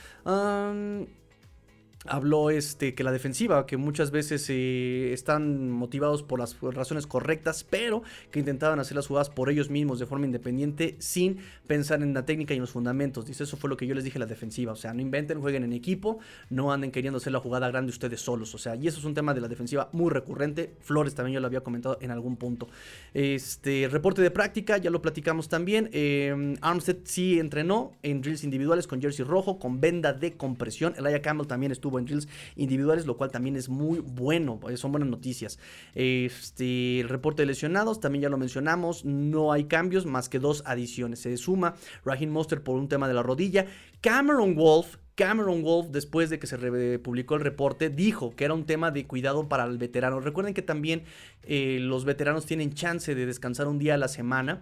habló 2.09 2.51
este, 2.51 2.95
que 2.95 3.05
la 3.05 3.13
defensiva, 3.13 3.67
que 3.67 3.77
muchas 3.77 4.11
veces 4.11 4.47
eh, 4.49 5.13
están 5.13 5.71
motivados 5.71 6.23
por 6.23 6.39
las 6.39 6.57
razones 6.61 7.07
correctas, 7.07 7.65
pero 7.69 8.03
que 8.31 8.39
intentaban 8.39 8.79
hacer 8.79 8.97
las 8.97 9.07
jugadas 9.07 9.31
por 9.31 9.51
ellos 9.51 9.71
mismos 9.71 9.99
de 9.99 10.07
forma 10.07 10.27
independiente 10.27 10.97
sin 10.99 11.39
pensar 11.67 12.03
en 12.03 12.15
la 12.15 12.25
técnica 12.25 12.55
y 12.55 12.57
en 12.57 12.63
los 12.63 12.71
fundamentos. 12.71 13.27
Dice, 13.27 13.45
eso 13.45 13.57
fue 13.57 13.71
lo 13.71 13.77
que 13.77 13.87
yo 13.87 13.95
les 13.95 14.05
dije 14.05 14.19
la 14.19 14.27
defensiva. 14.27 14.73
O 14.73 14.77
sea, 14.77 14.95
no 14.95 15.01
inventen, 15.01 15.41
jueguen 15.41 15.65
en 15.65 15.73
equipo, 15.73 16.19
no 16.51 16.73
anden 16.73 16.91
queriendo 16.91 17.19
hacer 17.19 17.33
la 17.33 17.41
jugada 17.41 17.69
grande 17.69 17.91
ustedes 17.91 18.21
solos. 18.21 18.55
O 18.55 18.59
sea, 18.59 18.77
y 18.77 18.87
eso 18.87 18.99
es 18.99 19.05
un 19.05 19.15
tema 19.15 19.35
de 19.35 19.41
la 19.41 19.49
defensiva 19.49 19.89
muy 19.93 20.11
recurrente. 20.11 20.75
Flores 20.81 21.15
también 21.15 21.35
yo 21.35 21.41
lo 21.41 21.47
había 21.47 21.61
comentado 21.61 21.99
en 22.01 22.11
algún 22.11 22.37
punto. 22.37 22.69
Este 23.15 23.89
reporte 23.91 24.23
de 24.23 24.31
práctica, 24.31 24.79
ya 24.79 24.91
lo 24.91 25.03
platicamos 25.03 25.49
también. 25.49 25.91
Eh, 25.93 26.57
Armstead 26.61 26.97
sí 27.05 27.39
entrenó 27.39 27.93
en 28.03 28.21
drills 28.21 28.45
individuales 28.45 28.87
con 28.87 29.01
jersey 29.01 29.25
rojo, 29.25 29.59
con 29.59 29.81
venda 29.81 30.13
de 30.13 30.37
compresión. 30.37 30.95
Elijah 30.97 31.23
Campbell 31.23 31.47
también 31.47 31.73
estuvo 31.73 31.96
en 31.99 32.07
drills 32.07 32.29
individuales, 32.57 33.07
lo 33.07 33.17
cual 33.17 33.31
también 33.31 33.57
es 33.57 33.69
muy 33.69 34.01
bueno, 34.01 34.61
eh, 34.69 34.77
son 34.77 34.93
buenas 34.93 35.09
noticias. 35.09 35.59
Este, 35.95 37.01
el 37.01 37.09
reporte 37.09 37.43
de 37.43 37.47
lesionados, 37.47 38.01
también 38.01 38.23
ya 38.23 38.29
lo 38.29 38.39
mencionamos, 38.39 39.05
no 39.05 39.53
hay 39.53 39.65
cambios 39.65 40.07
más 40.07 40.29
que 40.29 40.39
dos 40.39 40.63
adiciones. 40.67 41.21
Se 41.21 41.37
suma 41.37 41.75
Raheem 42.05 42.31
Monster 42.31 42.63
por 42.63 42.77
un 42.77 42.89
tema 42.89 43.09
de 43.09 43.15
la 43.15 43.23
rodilla. 43.23 43.67
Cameron 44.07 44.55
Wolf 44.55 44.99
Cameron 45.17 45.63
Wolf, 45.63 45.89
después 45.93 46.29
de 46.29 46.39
que 46.39 46.47
se 46.47 46.59
publicó 46.99 47.37
el 47.37 47.41
reporte, 47.41 47.89
dijo 47.89 48.37
que 48.37 48.45
era 48.45 48.53
un 48.53 48.67
tema 48.67 48.91
de 48.91 49.07
cuidado 49.07 49.49
para 49.49 49.65
el 49.65 49.79
veterano. 49.79 50.21
Recuerden 50.21 50.53
que 50.53 50.61
también 50.61 51.05
eh, 51.43 51.79
los 51.81 52.05
veteranos 52.05 52.45
tienen 52.45 52.75
chance 52.75 53.15
de 53.15 53.25
descansar 53.25 53.67
un 53.67 53.79
día 53.79 53.95
a 53.95 53.97
la 53.97 54.09
semana, 54.09 54.61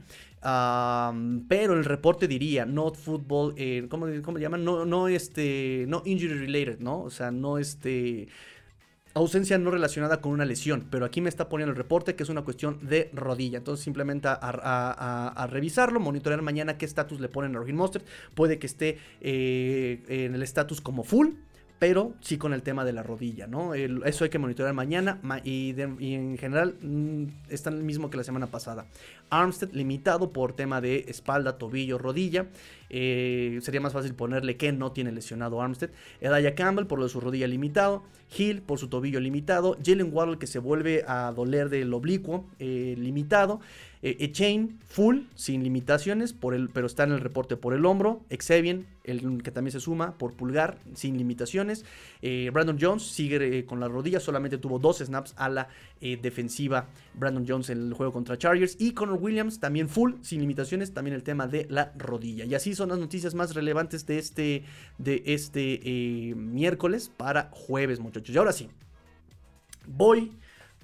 pero 1.48 1.74
el 1.74 1.84
reporte 1.84 2.28
diría, 2.28 2.66
not 2.66 2.96
football, 2.96 3.54
eh, 3.56 3.86
¿cómo, 3.90 4.06
¿cómo, 4.22 4.38
llaman? 4.38 4.64
No, 4.64 4.84
no, 4.86 5.08
este, 5.08 5.86
no 5.88 6.02
injury 6.04 6.34
related, 6.34 6.78
¿no? 6.78 7.02
O 7.02 7.10
sea, 7.10 7.32
no 7.32 7.58
este 7.58 8.28
ausencia 9.14 9.58
no 9.58 9.70
relacionada 9.70 10.20
con 10.20 10.32
una 10.32 10.44
lesión, 10.44 10.86
pero 10.90 11.04
aquí 11.04 11.20
me 11.20 11.28
está 11.28 11.48
poniendo 11.48 11.70
el 11.70 11.76
reporte 11.76 12.14
que 12.14 12.24
es 12.24 12.28
una 12.28 12.42
cuestión 12.42 12.78
de 12.82 13.10
rodilla. 13.12 13.58
Entonces 13.58 13.84
simplemente 13.84 14.28
a, 14.28 15.46
revisarlo, 15.50 16.00
monitorear 16.00 16.42
mañana 16.42 16.76
qué 16.76 16.84
estatus 16.84 17.20
le 17.20 17.28
ponen 17.28 17.56
a 17.56 17.60
Raheem 17.60 17.76
Mostert. 17.76 18.04
Puede 18.34 18.58
que 18.58 18.66
esté 18.66 18.98
eh, 19.20 20.02
en 20.08 20.34
el 20.34 20.42
estatus 20.42 20.80
como 20.80 21.04
full, 21.04 21.28
pero 21.78 22.14
sí 22.20 22.38
con 22.38 22.54
el 22.54 22.62
tema 22.62 22.84
de 22.84 22.92
la 22.92 23.02
rodilla, 23.02 23.46
¿no? 23.46 23.74
eso 23.74 24.24
hay 24.24 24.30
que 24.30 24.38
monitorear 24.38 24.74
mañana 24.74 25.20
y, 25.44 25.74
en 25.78 26.38
general 26.38 26.76
mm, 26.80 27.24
está 27.50 27.70
el 27.70 27.82
mismo 27.82 28.10
que 28.10 28.16
la 28.16 28.24
semana 28.24 28.46
pasada. 28.46 28.86
Armstead 29.30 29.72
limitado 29.72 30.32
por 30.32 30.52
tema 30.55 30.80
de 30.80 31.06
espalda, 31.09 31.59
tobillo, 31.59 31.98
rodilla. 31.98 32.46
Eh, 32.96 33.59
sería 33.62 33.80
más 33.80 33.92
fácil 33.92 34.14
ponerle 34.14 34.56
que 34.56 34.70
no 34.70 34.92
tiene 34.92 35.10
lesionado 35.10 35.60
Armstead. 35.60 35.90
Edaya 36.20 36.55
Campbell 36.55 36.86
por 36.86 37.01
lo 37.01 37.06
de 37.06 37.10
su 37.10 37.20
rodilla 37.20 37.48
limitado. 37.48 38.05
Hill 38.36 38.62
por 38.62 38.78
su 38.78 38.88
tobillo 38.88 39.18
limitado. 39.18 39.76
Jalen 39.84 40.10
Waddle 40.12 40.38
que 40.38 40.46
se 40.46 40.60
vuelve 40.60 41.05
a 41.09 41.32
doler 41.32 41.70
del 41.70 41.92
oblicuo 41.92 42.46
eh, 42.60 42.94
limitado. 42.96 43.60
Eh, 44.02 44.30
Chain 44.32 44.78
full, 44.84 45.22
sin 45.34 45.64
limitaciones, 45.64 46.34
por 46.34 46.55
el, 46.55 46.68
pero 46.68 46.86
está 46.86 47.05
en 47.05 47.12
el 47.12 47.20
reporte 47.20 47.56
por 47.56 47.72
el 47.74 47.86
hombro. 47.86 48.20
Xavier, 48.30 48.84
el 49.02 49.42
que 49.42 49.51
también 49.51 49.72
se 49.72 49.80
suma 49.80 50.18
por 50.18 50.34
pulgar, 50.34 50.78
sin 50.94 51.16
limitaciones. 51.16 51.84
Brandon 52.52 52.76
Jones 52.78 53.02
sigue 53.02 53.64
con 53.64 53.80
la 53.80 53.88
rodilla, 53.88 54.20
solamente 54.20 54.59
tuvo 54.59 54.78
dos 54.78 54.98
snaps 54.98 55.34
a 55.36 55.48
la 55.48 55.68
defensiva. 56.01 56.86
Brandon 57.14 57.46
Jones 57.48 57.70
en 57.70 57.86
el 57.86 57.94
juego 57.94 58.12
contra 58.12 58.36
Chargers. 58.36 58.76
Y 58.78 58.92
Williams 59.14 59.60
también 59.60 59.88
full, 59.88 60.14
sin 60.22 60.40
limitaciones, 60.40 60.92
también 60.92 61.14
el 61.14 61.22
tema 61.22 61.46
de 61.46 61.66
la 61.70 61.92
rodilla. 61.96 62.44
Y 62.44 62.54
así 62.54 62.74
son 62.74 62.88
las 62.90 62.98
noticias 62.98 63.34
más 63.34 63.54
relevantes 63.54 64.06
de 64.06 64.18
este, 64.18 64.64
de 64.98 65.22
este 65.26 66.34
miércoles 66.36 67.10
para 67.16 67.50
jueves, 67.52 68.00
muchachos. 68.00 68.34
Y 68.34 68.38
ahora 68.38 68.52
sí, 68.52 68.68
voy 69.86 70.32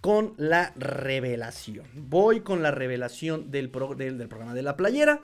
con 0.00 0.34
la 0.36 0.72
revelación. 0.76 1.86
Voy 1.94 2.40
con 2.40 2.62
la 2.62 2.70
revelación 2.70 3.50
del, 3.50 3.70
del, 3.96 4.28
programa 4.28 4.54
de 4.54 4.62
la 4.62 4.76
playera. 4.76 5.20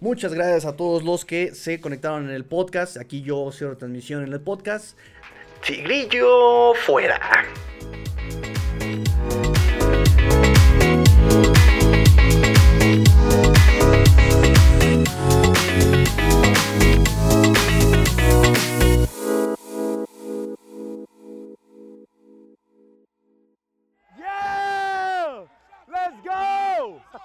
Muchas 0.00 0.34
gracias 0.34 0.66
a 0.66 0.76
todos 0.76 1.04
los 1.04 1.24
que 1.24 1.54
se 1.54 1.80
conectaron 1.80 2.28
en 2.28 2.34
el 2.34 2.44
podcast. 2.44 2.96
Aquí 2.96 3.22
yo 3.22 3.50
cierro 3.52 3.76
transmisión 3.76 4.24
en 4.24 4.32
el 4.32 4.40
podcast. 4.40 4.98
Tigrillo 5.66 6.74
fuera. 6.74 7.18